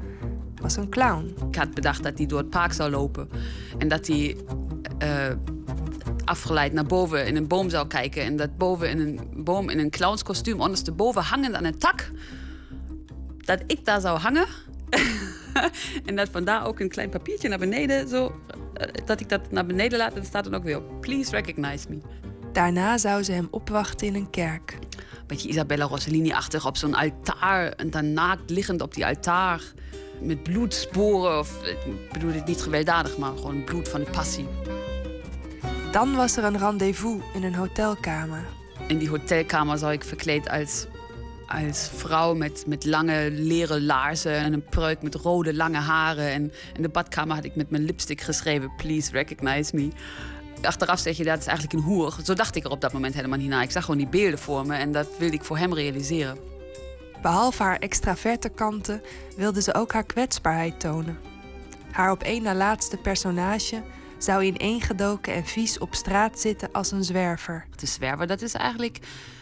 was 0.61 0.75
een 0.75 0.89
clown. 0.89 1.35
Ik 1.49 1.55
had 1.55 1.73
bedacht 1.73 2.03
dat 2.03 2.17
hij 2.17 2.25
door 2.27 2.39
het 2.39 2.49
park 2.49 2.73
zou 2.73 2.89
lopen. 2.89 3.29
En 3.77 3.87
dat 3.87 4.07
hij 4.07 4.37
uh, 5.03 5.35
afgeleid 6.25 6.73
naar 6.73 6.85
boven 6.85 7.27
in 7.27 7.35
een 7.35 7.47
boom 7.47 7.69
zou 7.69 7.87
kijken. 7.87 8.23
En 8.23 8.35
dat 8.35 8.57
boven 8.57 8.89
in 8.89 8.99
een 8.99 9.43
boom 9.43 9.69
in 9.69 9.79
een 9.79 9.89
clownskostuum, 9.89 10.61
ondersteboven 10.61 11.21
hangend 11.21 11.53
aan 11.53 11.65
een 11.65 11.79
tak. 11.79 12.11
Dat 13.51 13.63
ik 13.67 13.85
daar 13.85 14.01
zou 14.01 14.19
hangen. 14.19 14.45
en 16.05 16.15
dat 16.15 16.29
vandaar 16.31 16.65
ook 16.65 16.79
een 16.79 16.89
klein 16.89 17.09
papiertje 17.09 17.49
naar 17.49 17.59
beneden. 17.59 18.07
Zo, 18.07 18.41
eh, 18.73 18.87
dat 19.05 19.19
ik 19.19 19.29
dat 19.29 19.51
naar 19.51 19.65
beneden 19.65 19.97
laat 19.97 20.13
en 20.13 20.25
staat 20.25 20.43
dan 20.43 20.55
ook 20.55 20.63
weer 20.63 20.77
op. 20.77 21.01
Please 21.01 21.31
recognize 21.31 21.89
me. 21.89 21.97
Daarna 22.53 22.97
zou 22.97 23.23
ze 23.23 23.31
hem 23.31 23.47
opwachten 23.51 24.07
in 24.07 24.15
een 24.15 24.29
kerk. 24.29 24.77
Beetje 25.27 25.49
Isabella 25.49 25.85
Rossellini-achtig 25.85 26.65
op 26.65 26.77
zo'n 26.77 26.95
altaar. 26.95 27.71
En 27.71 27.89
dan 27.89 28.13
naakt 28.13 28.49
liggend 28.49 28.81
op 28.81 28.93
die 28.93 29.05
altaar 29.05 29.61
met 30.21 30.43
bloedsporen. 30.43 31.39
Of, 31.39 31.63
ik 31.63 32.11
bedoel 32.11 32.31
dit 32.31 32.45
niet 32.45 32.61
gewelddadig, 32.61 33.17
maar 33.17 33.37
gewoon 33.37 33.63
bloed 33.63 33.87
van 33.87 34.03
de 34.03 34.09
passie. 34.11 34.47
Dan 35.91 36.15
was 36.15 36.37
er 36.37 36.43
een 36.43 36.57
rendezvous 36.57 37.21
in 37.33 37.43
een 37.43 37.55
hotelkamer. 37.55 38.45
In 38.87 38.97
die 38.97 39.09
hotelkamer 39.09 39.77
zou 39.77 39.91
ik 39.91 40.03
verkleed 40.03 40.49
als, 40.49 40.85
als 41.51 41.89
vrouw 41.95 42.33
met, 42.33 42.63
met 42.67 42.85
lange 42.85 43.31
leren 43.31 43.85
laarzen 43.85 44.35
en 44.35 44.53
een 44.53 44.63
pruik 44.63 45.01
met 45.01 45.15
rode 45.15 45.53
lange 45.53 45.77
haren. 45.77 46.31
En 46.31 46.51
in 46.75 46.81
de 46.81 46.89
badkamer 46.89 47.35
had 47.35 47.45
ik 47.45 47.55
met 47.55 47.69
mijn 47.69 47.83
lipstick 47.83 48.21
geschreven: 48.21 48.71
Please 48.77 49.11
recognize 49.11 49.75
me. 49.75 49.87
Achteraf 50.61 50.99
zeg 50.99 51.17
je 51.17 51.23
dat 51.23 51.39
is 51.39 51.45
eigenlijk 51.45 51.77
een 51.77 51.83
hoer. 51.83 52.17
Zo 52.23 52.33
dacht 52.33 52.55
ik 52.55 52.63
er 52.63 52.71
op 52.71 52.81
dat 52.81 52.93
moment 52.93 53.13
helemaal 53.13 53.37
niet 53.37 53.49
naar. 53.49 53.63
Ik 53.63 53.71
zag 53.71 53.85
gewoon 53.85 53.99
die 53.99 54.09
beelden 54.09 54.39
voor 54.39 54.65
me 54.65 54.75
en 54.75 54.91
dat 54.91 55.07
wilde 55.17 55.35
ik 55.35 55.43
voor 55.43 55.57
hem 55.57 55.73
realiseren. 55.73 56.37
Behalve 57.21 57.63
haar 57.63 57.79
extraverte 57.79 58.49
kanten 58.49 59.01
wilde 59.35 59.61
ze 59.61 59.73
ook 59.73 59.93
haar 59.93 60.05
kwetsbaarheid 60.05 60.79
tonen. 60.79 61.17
Haar 61.91 62.11
op 62.11 62.23
één 62.23 62.43
na 62.43 62.55
laatste 62.55 62.97
personage 62.97 63.81
zou 64.23 64.43
ineengedoken 64.43 65.33
en 65.33 65.45
vies 65.45 65.77
op 65.77 65.95
straat 65.95 66.39
zitten 66.39 66.71
als 66.71 66.91
een 66.91 67.03
zwerver. 67.03 67.67
De 67.75 67.85
zwerver, 67.85 68.27
dat 68.27 68.41
is 68.41 68.53
eigenlijk, 68.53 68.99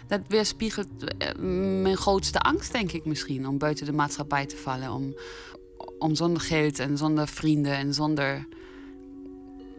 dat 0.08 0.22
weerspiegelt 0.28 0.88
eh, 1.18 1.36
mijn 1.82 1.98
grootste 1.98 2.40
angst, 2.40 2.72
denk 2.72 2.92
ik 2.92 3.06
misschien, 3.06 3.48
om 3.48 3.58
buiten 3.58 3.86
de 3.86 3.94
maatschappij 3.94 4.46
te 4.46 4.58
vallen, 4.58 4.92
om, 4.92 5.16
om 6.00 6.16
zonder 6.16 6.42
geld 6.42 6.80
en 6.80 6.98
zonder 6.98 7.28
vrienden 7.28 7.74
en 7.74 7.94
zonder, 7.94 8.48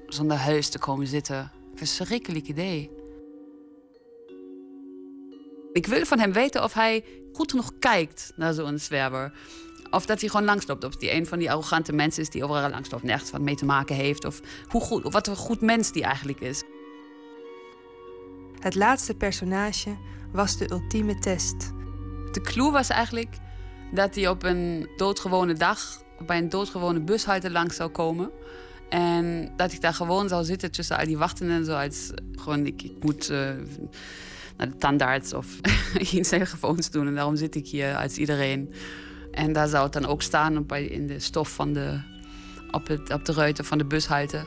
zonder 0.06 0.36
huis 0.36 0.68
te 0.68 0.78
komen 0.78 1.06
zitten. 1.06 1.50
Verschrikkelijk 1.74 2.48
idee. 2.48 2.90
Ik 5.72 5.86
wil 5.86 6.04
van 6.04 6.18
hem 6.18 6.32
weten 6.32 6.64
of 6.64 6.72
hij 6.72 7.04
goed 7.32 7.50
genoeg 7.50 7.72
kijkt 7.78 8.32
naar 8.36 8.52
zo'n 8.52 8.78
zwerver. 8.78 9.32
Of 9.90 10.06
dat 10.06 10.20
hij 10.20 10.28
gewoon 10.28 10.46
langsloopt. 10.46 10.84
Of 10.84 10.96
die 10.96 11.14
een 11.14 11.26
van 11.26 11.38
die 11.38 11.50
arrogante 11.50 11.92
mensen 11.92 12.22
is 12.22 12.30
die 12.30 12.44
overal 12.44 12.70
langsloopt. 12.70 13.02
Nergens 13.02 13.30
wat 13.30 13.40
mee 13.40 13.54
te 13.54 13.64
maken 13.64 13.96
heeft. 13.96 14.24
Of, 14.24 14.40
hoe 14.68 14.80
goed, 14.80 15.04
of 15.04 15.12
wat 15.12 15.26
een 15.26 15.36
goed 15.36 15.60
mens 15.60 15.92
die 15.92 16.02
eigenlijk 16.02 16.40
is. 16.40 16.62
Het 18.58 18.74
laatste 18.74 19.14
personage 19.14 19.96
was 20.32 20.56
de 20.56 20.70
ultieme 20.70 21.18
test. 21.18 21.72
De 22.32 22.40
clue 22.40 22.70
was 22.70 22.88
eigenlijk 22.88 23.36
dat 23.92 24.14
hij 24.14 24.28
op 24.28 24.42
een 24.42 24.88
doodgewone 24.96 25.54
dag... 25.54 26.02
bij 26.26 26.38
een 26.38 26.48
doodgewone 26.48 27.00
bushalte 27.00 27.50
langs 27.50 27.76
zou 27.76 27.90
komen. 27.90 28.30
En 28.88 29.52
dat 29.56 29.72
ik 29.72 29.80
daar 29.80 29.94
gewoon 29.94 30.28
zou 30.28 30.44
zitten 30.44 30.70
tussen 30.70 30.98
al 30.98 31.04
die 31.04 31.18
wachtenden. 31.18 31.64
Zo 31.64 31.76
als, 31.76 32.10
gewoon, 32.34 32.66
ik, 32.66 32.82
ik 32.82 33.04
moet... 33.04 33.30
eh, 33.30 33.50
naar 34.60 34.68
de 34.68 34.76
tandarts 34.76 35.32
of 35.32 35.46
iets 36.12 36.30
heel 36.30 36.46
gewoons 36.46 36.90
doen. 36.90 37.06
En 37.06 37.14
daarom 37.14 37.36
zit 37.36 37.54
ik 37.54 37.66
hier 37.66 37.96
als 37.96 38.16
iedereen. 38.16 38.72
En 39.30 39.52
daar 39.52 39.68
zou 39.68 39.84
het 39.84 39.92
dan 39.92 40.06
ook 40.06 40.22
staan 40.22 40.56
op, 40.56 40.72
in 40.72 41.06
de 41.06 41.18
stof 41.18 41.54
van 41.54 41.72
de, 41.72 42.00
op, 42.70 42.86
het, 42.86 43.12
op 43.12 43.24
de 43.24 43.32
ruiten 43.32 43.64
van 43.64 43.78
de 43.78 43.84
bushalte. 43.84 44.46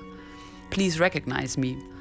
Please 0.70 0.98
recognize 0.98 1.60
me. 1.60 1.92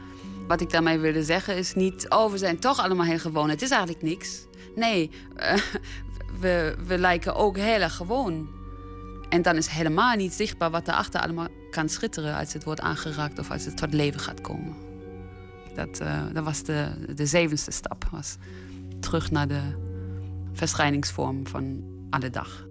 Wat 0.47 0.61
ik 0.61 0.71
daarmee 0.71 0.99
wilde 0.99 1.25
zeggen 1.25 1.57
is 1.57 1.75
niet... 1.75 2.07
oh, 2.09 2.31
we 2.31 2.39
zijn 2.39 2.59
toch 2.59 2.79
allemaal 2.79 3.07
heel 3.07 3.19
gewoon. 3.19 3.49
Het 3.49 3.63
is 3.63 3.71
eigenlijk 3.71 4.03
niks. 4.03 4.47
Nee, 4.75 5.11
eh, 5.37 5.59
we, 6.41 6.77
we 6.87 6.99
lijken 6.99 7.35
ook 7.35 7.57
heel 7.57 7.81
erg 7.81 7.95
gewoon. 7.95 8.49
En 9.29 9.43
dan 9.43 9.57
is 9.57 9.67
helemaal 9.67 10.17
niet 10.17 10.33
zichtbaar 10.33 10.71
wat 10.71 10.87
daarachter 10.87 11.21
allemaal 11.21 11.49
kan 11.71 11.89
schitteren... 11.89 12.37
als 12.37 12.53
het 12.53 12.65
wordt 12.65 12.81
aangeraakt 12.81 13.39
of 13.39 13.51
als 13.51 13.65
het 13.65 13.77
tot 13.77 13.93
leven 13.93 14.21
gaat 14.21 14.41
komen. 14.41 14.75
Dat, 15.75 16.01
eh, 16.01 16.23
dat 16.33 16.45
was 16.45 16.63
de, 16.63 16.89
de 17.15 17.27
zevende 17.27 17.73
stap. 17.73 18.09
Was 18.11 18.37
terug 19.01 19.31
naar 19.31 19.49
de 19.49 19.61
verschijningsvorm 20.53 21.47
van 21.47 21.85
alle 22.11 22.31
dag. 22.31 22.67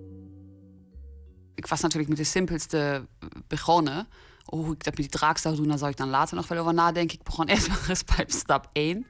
Ik 1.56 1.68
was 1.68 1.82
natuurlijk 1.82 2.10
met 2.10 2.18
de 2.18 2.24
simpelste 2.24 3.08
begonnen. 3.48 4.08
Hoe 4.46 4.72
ik 4.72 4.84
dat 4.84 4.86
met 4.86 4.96
die 4.96 5.20
draak 5.20 5.38
zou 5.38 5.56
doen, 5.56 5.68
daar 5.68 5.78
zou 5.78 5.92
ik 5.92 5.98
dan 5.98 6.10
later 6.10 6.36
nog 6.36 6.48
wel 6.48 6.58
over 6.58 6.74
nadenken. 6.74 7.18
Ik 7.18 7.24
begon 7.24 7.48
eerst 7.48 7.68
maar 7.68 7.86
eens 7.90 8.04
bij 8.04 8.26
stap 8.28 8.70
1. 8.74 9.06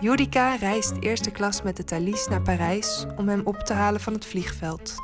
Judica 0.00 0.54
reist 0.54 0.92
eerste 1.00 1.30
klas 1.30 1.62
met 1.62 1.76
de 1.76 1.84
Thalys 1.84 2.26
naar 2.26 2.42
Parijs 2.42 3.06
om 3.16 3.28
hem 3.28 3.40
op 3.44 3.58
te 3.58 3.72
halen 3.72 4.00
van 4.00 4.12
het 4.12 4.26
vliegveld. 4.26 4.94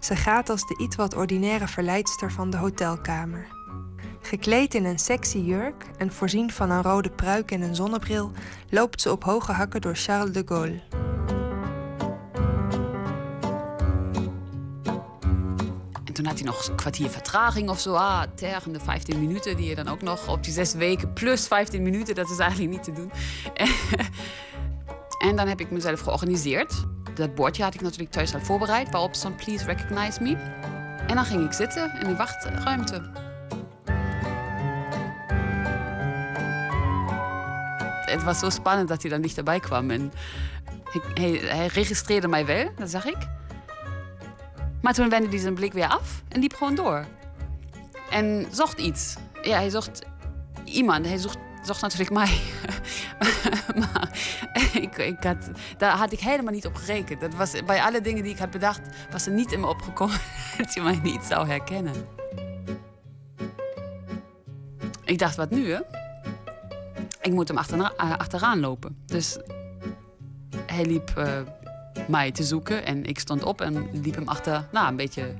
Ze 0.00 0.16
gaat 0.16 0.48
als 0.48 0.66
de 0.66 0.78
iets 0.78 0.96
wat 0.96 1.14
ordinaire 1.14 1.68
verleidster 1.68 2.32
van 2.32 2.50
de 2.50 2.56
hotelkamer. 2.56 3.46
Gekleed 4.20 4.74
in 4.74 4.84
een 4.84 4.98
sexy 4.98 5.38
jurk 5.38 5.86
en 5.98 6.12
voorzien 6.12 6.50
van 6.50 6.70
een 6.70 6.82
rode 6.82 7.10
pruik 7.10 7.50
en 7.50 7.62
een 7.62 7.74
zonnebril, 7.74 8.32
loopt 8.70 9.00
ze 9.00 9.10
op 9.10 9.24
hoge 9.24 9.52
hakken 9.52 9.80
door 9.80 9.96
Charles 9.96 10.32
de 10.32 10.42
Gaulle. 10.46 11.11
Had 16.32 16.40
hij 16.40 16.50
nog 16.50 16.68
een 16.68 16.76
kwartier 16.76 17.10
vertraging 17.10 17.68
of 17.68 17.80
zo. 17.80 17.94
Ah, 17.94 18.22
tergende 18.34 18.80
15 18.80 19.20
minuten 19.20 19.56
die 19.56 19.68
je 19.68 19.74
dan 19.74 19.88
ook 19.88 20.02
nog 20.02 20.28
op 20.28 20.44
die 20.44 20.52
zes 20.52 20.74
weken 20.74 21.12
plus 21.12 21.46
15 21.46 21.82
minuten, 21.82 22.14
dat 22.14 22.30
is 22.30 22.38
eigenlijk 22.38 22.70
niet 22.70 22.82
te 22.82 22.92
doen. 22.92 23.12
en 25.28 25.36
dan 25.36 25.48
heb 25.48 25.60
ik 25.60 25.70
mezelf 25.70 26.00
georganiseerd. 26.00 26.84
Dat 27.14 27.34
bordje 27.34 27.62
had 27.62 27.74
ik 27.74 27.80
natuurlijk 27.80 28.10
thuis 28.10 28.34
al 28.34 28.40
voorbereid, 28.40 28.90
waarop 28.90 29.14
stond 29.14 29.36
Please 29.36 29.64
recognize 29.64 30.22
me. 30.22 30.36
En 31.06 31.14
dan 31.14 31.24
ging 31.24 31.44
ik 31.44 31.52
zitten 31.52 32.00
in 32.00 32.06
die 32.06 32.16
wachtruimte. 32.16 33.10
Het 38.04 38.24
was 38.24 38.38
zo 38.38 38.50
spannend 38.50 38.88
dat 38.88 39.02
hij 39.02 39.10
dan 39.10 39.20
dichterbij 39.20 39.60
kwam. 39.60 39.90
En 39.90 40.12
hij 41.14 41.66
registreerde 41.66 42.28
mij 42.28 42.46
wel, 42.46 42.70
dat 42.76 42.90
zag 42.90 43.04
ik. 43.04 43.28
Maar 44.82 44.92
toen 44.92 45.08
wendde 45.08 45.28
hij 45.28 45.38
zijn 45.38 45.54
blik 45.54 45.72
weer 45.72 45.88
af 45.88 46.22
en 46.28 46.40
liep 46.40 46.54
gewoon 46.54 46.74
door. 46.74 47.06
En 48.10 48.46
zocht 48.50 48.78
iets. 48.78 49.16
Ja, 49.42 49.56
hij 49.56 49.70
zocht 49.70 50.02
iemand. 50.64 51.06
Hij 51.06 51.18
zocht, 51.18 51.80
natuurlijk 51.80 52.10
mij. 52.20 52.40
maar 53.74 54.18
ik, 54.72 55.22
had, 55.22 55.50
daar 55.78 55.96
had 55.96 56.12
ik 56.12 56.20
helemaal 56.20 56.52
niet 56.52 56.66
op 56.66 56.74
gerekend. 56.74 57.20
Dat 57.20 57.34
was, 57.34 57.64
bij 57.66 57.82
alle 57.82 58.00
dingen 58.00 58.22
die 58.22 58.32
ik 58.32 58.38
had 58.38 58.50
bedacht, 58.50 58.80
was 59.10 59.26
er 59.26 59.32
niet 59.32 59.52
in 59.52 59.60
me 59.60 59.66
opgekomen 59.66 60.18
dat 60.58 60.74
hij 60.74 60.82
mij 60.82 61.00
niet 61.02 61.24
zou 61.24 61.46
herkennen. 61.46 61.94
Ik 65.04 65.18
dacht, 65.18 65.36
wat 65.36 65.50
nu, 65.50 65.70
hè? 65.70 65.80
Ik 67.20 67.32
moet 67.32 67.48
hem 67.48 67.58
eh, 67.58 68.16
achteraan 68.16 68.60
lopen. 68.60 69.02
Dus 69.06 69.38
hij 70.66 70.84
liep 70.84 71.12
eh, 71.16 71.40
mij 72.08 72.32
te 72.32 72.42
zoeken 72.42 72.86
en 72.86 73.04
ik 73.04 73.18
stond 73.18 73.42
op 73.42 73.60
en 73.60 73.88
liep 74.02 74.14
hem 74.14 74.28
achter, 74.28 74.68
nou, 74.72 74.88
een 74.88 74.96
beetje, 74.96 75.34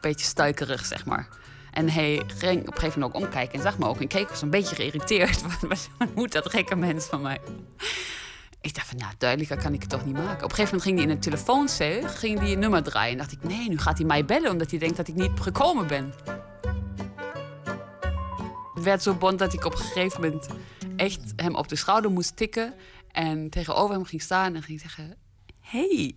beetje 0.00 0.26
stuikerig, 0.26 0.86
zeg 0.86 1.04
maar. 1.04 1.28
En 1.72 1.90
hij 1.90 2.22
ging 2.26 2.60
op 2.60 2.66
een 2.66 2.72
gegeven 2.74 3.00
moment 3.00 3.16
ook 3.16 3.26
omkijken 3.26 3.54
en 3.54 3.62
zag 3.62 3.78
me 3.78 3.86
ook 3.86 4.00
en 4.00 4.08
keek 4.08 4.28
was 4.28 4.42
een 4.42 4.50
beetje 4.50 4.74
geïrriteerd. 4.74 5.42
Wat 5.98 6.14
moet 6.14 6.32
dat 6.32 6.50
gekke 6.50 6.76
mens 6.76 7.04
van 7.04 7.20
mij? 7.20 7.40
Ik 8.60 8.74
dacht 8.74 8.86
van, 8.86 8.98
nou, 8.98 9.12
duidelijker 9.18 9.56
kan 9.56 9.74
ik 9.74 9.80
het 9.80 9.90
toch 9.90 10.04
niet 10.04 10.14
maken. 10.14 10.44
Op 10.44 10.50
een 10.50 10.56
gegeven 10.56 10.64
moment 10.64 10.82
ging 10.82 10.96
hij 10.96 11.04
in 11.04 11.10
een 11.10 11.20
telefooncel, 11.20 12.08
ging 12.08 12.38
hij 12.38 12.52
een 12.52 12.58
nummer 12.58 12.82
draaien. 12.82 13.12
En 13.12 13.18
dacht 13.18 13.32
ik, 13.32 13.42
nee, 13.42 13.68
nu 13.68 13.78
gaat 13.78 13.98
hij 13.98 14.06
mij 14.06 14.24
bellen 14.24 14.50
omdat 14.50 14.70
hij 14.70 14.78
denkt 14.78 14.96
dat 14.96 15.08
ik 15.08 15.14
niet 15.14 15.40
gekomen 15.40 15.86
ben. 15.86 16.14
Het 18.74 18.84
werd 18.84 19.02
zo 19.02 19.14
bond 19.14 19.38
dat 19.38 19.52
ik 19.52 19.64
op 19.64 19.72
een 19.72 19.78
gegeven 19.78 20.20
moment 20.20 20.46
echt 20.96 21.20
hem 21.36 21.54
op 21.54 21.68
de 21.68 21.76
schouder 21.76 22.10
moest 22.10 22.36
tikken. 22.36 22.74
En 23.16 23.50
tegenover 23.50 23.94
hem 23.94 24.04
ging 24.04 24.22
staan 24.22 24.54
en 24.54 24.62
ging 24.62 24.80
zeggen... 24.80 25.16
Hey, 25.60 26.16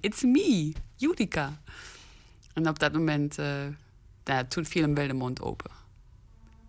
it's 0.00 0.22
me, 0.22 0.72
Judica. 0.96 1.62
En 2.52 2.68
op 2.68 2.78
dat 2.78 2.92
moment, 2.92 3.38
uh, 3.38 3.66
nou, 4.24 4.46
toen 4.46 4.64
viel 4.64 4.82
hem 4.82 4.94
wel 4.94 5.06
de 5.06 5.12
mond 5.12 5.42
open. 5.42 5.70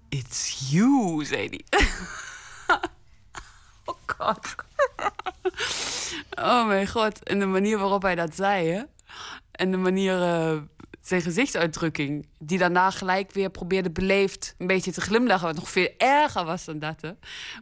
It's 0.09 0.69
you, 0.69 1.25
zei 1.25 1.47
hij. 1.49 1.65
oh 3.85 3.95
god. 4.05 4.55
oh 6.29 6.67
mijn 6.67 6.87
god. 6.87 7.23
En 7.23 7.39
de 7.39 7.45
manier 7.45 7.77
waarop 7.77 8.01
hij 8.01 8.15
dat 8.15 8.35
zei. 8.35 8.85
En 9.51 9.71
de 9.71 9.77
manier... 9.77 10.17
Uh, 10.19 10.61
zijn 11.01 11.21
gezichtsuitdrukking, 11.21 12.27
die 12.39 12.57
daarna 12.57 12.91
gelijk 12.91 13.31
weer 13.31 13.49
probeerde 13.49 13.91
beleefd 13.91 14.55
een 14.57 14.67
beetje 14.67 14.91
te 14.91 15.01
glimlachen, 15.01 15.47
wat 15.47 15.55
nog 15.55 15.69
veel 15.69 15.89
erger 15.97 16.45
was 16.45 16.65
dan 16.65 16.79
dat. 16.79 17.01
Hè. 17.01 17.11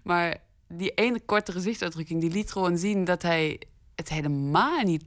Maar 0.03 0.37
die 0.67 0.91
ene 0.91 1.19
korte 1.25 1.51
gezichtsuitdrukking, 1.51 2.21
die 2.21 2.31
liet 2.31 2.51
gewoon 2.51 2.77
zien 2.77 3.05
dat 3.05 3.21
hij 3.21 3.61
het 3.95 4.09
helemaal 4.09 4.83
niet 4.83 5.03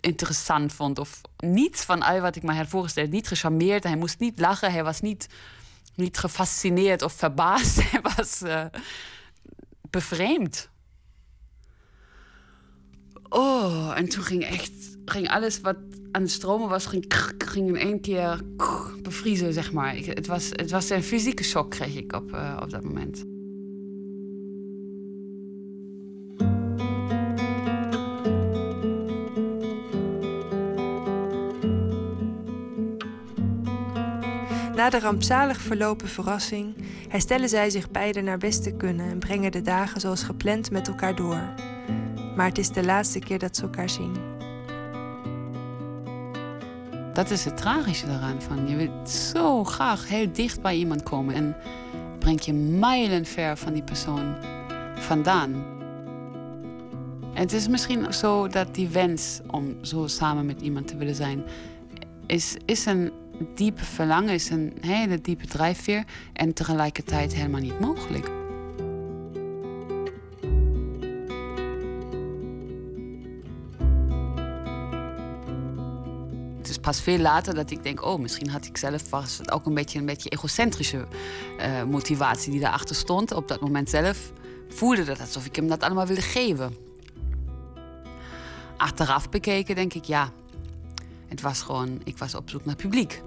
interessant 0.00 0.72
vond. 0.72 0.98
Of 0.98 1.20
niets 1.36 1.84
van 1.84 2.02
al 2.02 2.20
wat 2.20 2.36
ik 2.36 2.42
me 2.42 2.54
had 2.54 2.68
voorgesteld. 2.68 3.10
Niet 3.10 3.28
gecharmeerd, 3.28 3.84
hij 3.84 3.96
moest 3.96 4.18
niet 4.18 4.38
lachen, 4.38 4.72
hij 4.72 4.84
was 4.84 5.00
niet, 5.00 5.28
niet 5.94 6.18
gefascineerd 6.18 7.02
of 7.02 7.12
verbaasd. 7.12 7.82
Hij 7.90 8.00
was 8.16 8.42
uh, 8.42 8.64
bevreemd. 9.90 10.68
Oh, 13.28 13.92
en 13.96 14.08
toen 14.08 14.22
ging 14.22 14.44
echt 14.44 14.90
ging 15.04 15.28
alles 15.28 15.60
wat 15.60 15.76
aan 16.12 16.22
het 16.22 16.30
stromen 16.30 16.68
was, 16.68 16.86
ging, 16.86 17.68
in 17.68 17.76
één 17.76 18.00
keer 18.00 18.40
bevriezen, 19.02 19.52
zeg 19.52 19.72
maar. 19.72 19.96
Het, 19.96 20.26
was, 20.26 20.48
het 20.50 20.70
was 20.70 20.90
een 20.90 21.02
fysieke 21.02 21.42
shock, 21.42 21.70
kreeg 21.70 21.96
ik 21.96 22.12
op, 22.12 22.32
uh, 22.32 22.56
op 22.62 22.70
dat 22.70 22.84
moment. 22.84 23.24
Na 34.80 34.90
de 34.90 35.00
rampzalig 35.00 35.60
verlopen 35.60 36.08
verrassing 36.08 36.74
herstellen 37.08 37.48
zij 37.48 37.70
zich 37.70 37.90
beiden 37.90 38.24
naar 38.24 38.38
best 38.38 38.62
te 38.62 38.72
kunnen 38.72 39.10
en 39.10 39.18
brengen 39.18 39.52
de 39.52 39.62
dagen 39.62 40.00
zoals 40.00 40.22
gepland 40.22 40.70
met 40.70 40.88
elkaar 40.88 41.16
door. 41.16 41.54
Maar 42.36 42.46
het 42.46 42.58
is 42.58 42.68
de 42.68 42.84
laatste 42.84 43.18
keer 43.18 43.38
dat 43.38 43.56
ze 43.56 43.62
elkaar 43.62 43.90
zien. 43.90 44.12
Dat 47.12 47.30
is 47.30 47.44
het 47.44 47.56
tragische 47.56 48.06
daaraan. 48.06 48.42
Van. 48.42 48.68
Je 48.68 48.76
wilt 48.76 49.10
zo 49.10 49.64
graag 49.64 50.08
heel 50.08 50.32
dicht 50.32 50.62
bij 50.62 50.76
iemand 50.76 51.02
komen 51.02 51.34
en 51.34 51.56
breng 52.18 52.40
je 52.40 52.52
mijlen 52.52 53.24
ver 53.24 53.56
van 53.56 53.72
die 53.72 53.84
persoon 53.84 54.36
vandaan. 54.94 55.64
Het 57.32 57.52
is 57.52 57.68
misschien 57.68 58.12
zo 58.12 58.48
dat 58.48 58.74
die 58.74 58.88
wens 58.88 59.40
om 59.46 59.76
zo 59.84 60.06
samen 60.06 60.46
met 60.46 60.60
iemand 60.60 60.88
te 60.88 60.96
willen 60.96 61.14
zijn, 61.14 61.42
is, 62.26 62.56
is 62.64 62.86
een 62.86 63.12
diepe 63.54 63.84
verlangen, 63.84 64.34
is 64.34 64.50
een 64.50 64.72
hele 64.80 65.20
diepe 65.20 65.46
drijfveer 65.46 66.04
en 66.32 66.52
tegelijkertijd 66.52 67.34
helemaal 67.34 67.60
niet 67.60 67.80
mogelijk. 67.80 68.30
Het 76.58 76.68
is 76.68 76.78
pas 76.78 77.00
veel 77.00 77.18
later 77.18 77.54
dat 77.54 77.70
ik 77.70 77.82
denk, 77.82 78.04
oh, 78.04 78.20
misschien 78.20 78.48
had 78.48 78.64
ik 78.64 78.76
zelf 78.76 79.10
was 79.10 79.38
het 79.38 79.50
ook 79.50 79.66
een 79.66 79.74
beetje 79.74 79.98
een 79.98 80.06
beetje 80.06 80.28
egocentrische 80.28 81.06
uh, 81.58 81.82
motivatie 81.84 82.50
die 82.50 82.60
daarachter 82.60 82.96
stond. 82.96 83.32
Op 83.32 83.48
dat 83.48 83.60
moment 83.60 83.90
zelf 83.90 84.32
voelde 84.68 85.04
dat 85.04 85.20
alsof 85.20 85.46
ik 85.46 85.56
hem 85.56 85.68
dat 85.68 85.82
allemaal 85.82 86.06
wilde 86.06 86.22
geven. 86.22 86.74
Achteraf 88.76 89.28
bekeken 89.28 89.74
denk 89.74 89.94
ik, 89.94 90.04
ja, 90.04 90.32
het 91.28 91.40
was 91.40 91.62
gewoon, 91.62 92.00
ik 92.04 92.18
was 92.18 92.34
op 92.34 92.50
zoek 92.50 92.64
naar 92.64 92.76
publiek. 92.76 93.22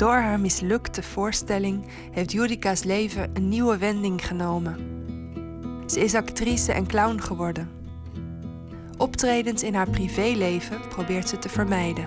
Door 0.00 0.16
haar 0.16 0.40
mislukte 0.40 1.02
voorstelling 1.02 1.84
heeft 2.10 2.32
Judika's 2.32 2.82
leven 2.82 3.30
een 3.32 3.48
nieuwe 3.48 3.78
wending 3.78 4.26
genomen. 4.26 4.76
Ze 5.86 6.00
is 6.00 6.14
actrice 6.14 6.72
en 6.72 6.86
clown 6.86 7.18
geworden. 7.18 7.70
Optredens 8.96 9.62
in 9.62 9.74
haar 9.74 9.90
privéleven 9.90 10.80
probeert 10.88 11.28
ze 11.28 11.38
te 11.38 11.48
vermijden. 11.48 12.06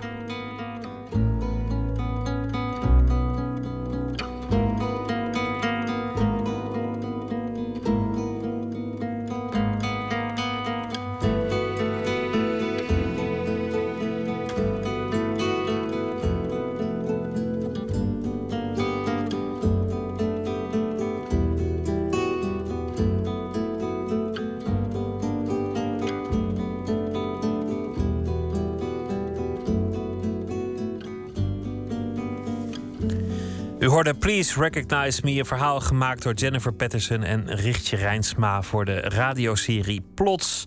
Hoorde 33.94 34.14
Please 34.14 34.60
Recognize 34.60 35.20
Me, 35.24 35.38
een 35.38 35.46
verhaal 35.46 35.80
gemaakt 35.80 36.22
door 36.22 36.34
Jennifer 36.34 36.72
Patterson 36.72 37.22
en 37.22 37.54
Richtje 37.54 37.96
Rijnsma 37.96 38.62
voor 38.62 38.84
de 38.84 39.00
radioserie 39.00 40.02
Plots. 40.14 40.64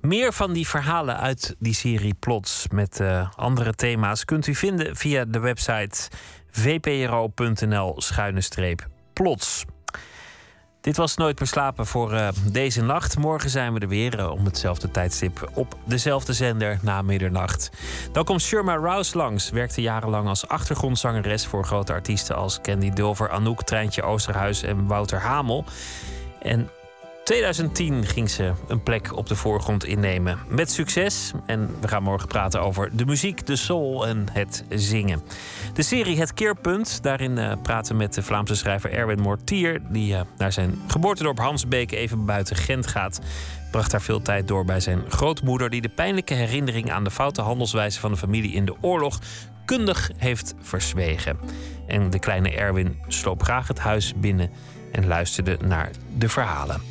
Meer 0.00 0.32
van 0.32 0.52
die 0.52 0.68
verhalen 0.68 1.18
uit 1.18 1.56
die 1.58 1.74
serie 1.74 2.14
Plots 2.14 2.66
met 2.72 3.00
eh, 3.00 3.30
andere 3.36 3.72
thema's 3.74 4.24
kunt 4.24 4.46
u 4.46 4.54
vinden 4.54 4.96
via 4.96 5.24
de 5.24 5.38
website 5.38 6.08
vpro.nl-plots. 6.50 8.04
Dit 10.84 10.96
was 10.96 11.16
Nooit 11.16 11.38
meer 11.38 11.48
slapen 11.48 11.86
voor 11.86 12.12
eh, 12.12 12.28
deze 12.50 12.82
nacht. 12.82 13.18
Morgen 13.18 13.50
zijn 13.50 13.74
we 13.74 13.80
er 13.80 13.88
weer 13.88 14.18
eh, 14.18 14.30
om 14.30 14.44
hetzelfde 14.44 14.90
tijdstip 14.90 15.50
op 15.54 15.76
dezelfde 15.84 16.32
zender 16.32 16.78
na 16.82 17.02
middernacht. 17.02 17.70
Dan 18.12 18.24
komt 18.24 18.42
Sherma 18.42 18.76
Rouse 18.76 19.16
langs. 19.16 19.50
Werkte 19.50 19.80
jarenlang 19.80 20.28
als 20.28 20.48
achtergrondzangeres 20.48 21.46
voor 21.46 21.64
grote 21.64 21.92
artiesten 21.92 22.36
als 22.36 22.60
Candy 22.60 22.90
Dulver, 22.90 23.30
Anouk, 23.30 23.62
Treintje 23.62 24.02
Oosterhuis 24.02 24.62
en 24.62 24.86
Wouter 24.86 25.20
Hamel. 25.20 25.64
En 26.42 26.70
2010 27.24 28.06
ging 28.06 28.30
ze 28.30 28.52
een 28.68 28.82
plek 28.82 29.16
op 29.16 29.26
de 29.28 29.34
voorgrond 29.34 29.84
innemen. 29.84 30.38
Met 30.48 30.70
succes. 30.70 31.32
En 31.46 31.70
we 31.80 31.88
gaan 31.88 32.02
morgen 32.02 32.28
praten 32.28 32.60
over 32.60 32.96
de 32.96 33.04
muziek, 33.04 33.46
de 33.46 33.56
soul 33.56 34.06
en 34.06 34.26
het 34.32 34.64
zingen. 34.68 35.22
De 35.74 35.82
serie 35.82 36.18
Het 36.18 36.34
Keerpunt. 36.34 37.02
Daarin 37.02 37.38
eh, 37.38 37.52
praten 37.62 37.92
we 37.92 37.98
met 37.98 38.14
de 38.14 38.22
Vlaamse 38.22 38.54
schrijver 38.54 38.92
Erwin 38.92 39.20
Mortier. 39.20 39.82
Die 39.90 40.14
eh, 40.14 40.20
naar 40.38 40.52
zijn 40.52 40.80
geboortedorp 40.88 41.38
Hansbeek 41.38 41.92
even 41.92 42.24
buiten 42.24 42.56
Gent 42.56 42.86
gaat. 42.86 43.20
Bracht 43.70 43.90
daar 43.90 44.02
veel 44.02 44.22
tijd 44.22 44.48
door 44.48 44.64
bij 44.64 44.80
zijn 44.80 45.02
grootmoeder. 45.08 45.70
Die 45.70 45.82
de 45.82 45.88
pijnlijke 45.88 46.34
herinnering 46.34 46.90
aan 46.90 47.04
de 47.04 47.10
foute 47.10 47.42
handelswijze 47.42 48.00
van 48.00 48.10
de 48.12 48.18
familie 48.18 48.52
in 48.52 48.64
de 48.64 48.74
oorlog 48.80 49.18
kundig 49.64 50.10
heeft 50.16 50.54
verzwegen. 50.60 51.38
En 51.86 52.10
de 52.10 52.18
kleine 52.18 52.50
Erwin 52.50 52.98
sloop 53.08 53.42
graag 53.42 53.68
het 53.68 53.78
huis 53.78 54.14
binnen 54.16 54.50
en 54.94 55.06
luisterde 55.06 55.58
naar 55.64 55.90
de 56.16 56.28
verhalen. 56.28 56.82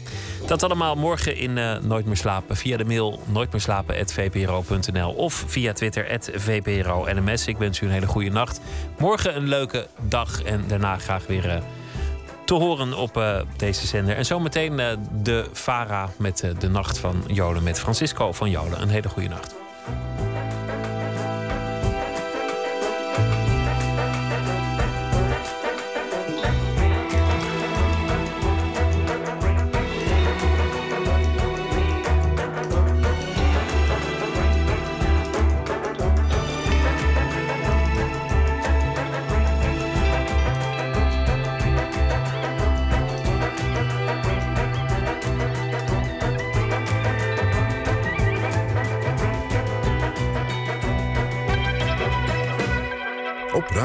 Dat 0.46 0.64
allemaal 0.64 0.96
morgen 0.96 1.36
in 1.38 1.58
eh, 1.58 1.78
Nooit 1.78 2.06
meer 2.06 2.18
slapen 2.18 2.56
via 2.56 2.78
de 2.78 2.86
mail 2.86 3.22
nooitmeerslapen.vpro.nl 3.26 5.12
of 5.12 5.44
via 5.48 5.74
Twitter 5.74 6.20
@vpro_nms. 6.20 7.48
Ik 7.48 7.58
wens 7.58 7.82
u 7.82 7.86
een 7.86 7.92
hele 7.92 8.08
goede 8.08 8.30
nacht. 8.30 8.62
Morgen 8.98 9.36
een 9.36 9.48
leuke 9.48 9.88
dag 10.02 10.44
en 10.44 10.64
daarna 10.68 10.98
graag 10.98 11.28
weer 11.28 11.50
eh, 11.50 11.62
te 12.46 12.54
horen 12.54 12.98
op 12.98 13.18
eh, 13.18 13.40
deze 13.58 13.88
zender. 13.88 14.16
En 14.16 14.26
zometeen 14.26 14.82
de 15.24 15.46
Vara 15.52 16.10
met 16.18 16.54
de 16.60 16.70
nacht 16.70 16.98
van 16.98 17.24
Jolen 17.28 17.64
met 17.64 17.80
Francisco 17.80 18.32
van 18.32 18.50
Jolen. 18.50 18.82
Een 18.82 18.90
hele 18.90 19.10
goede 19.10 19.30
nacht. 19.30 19.56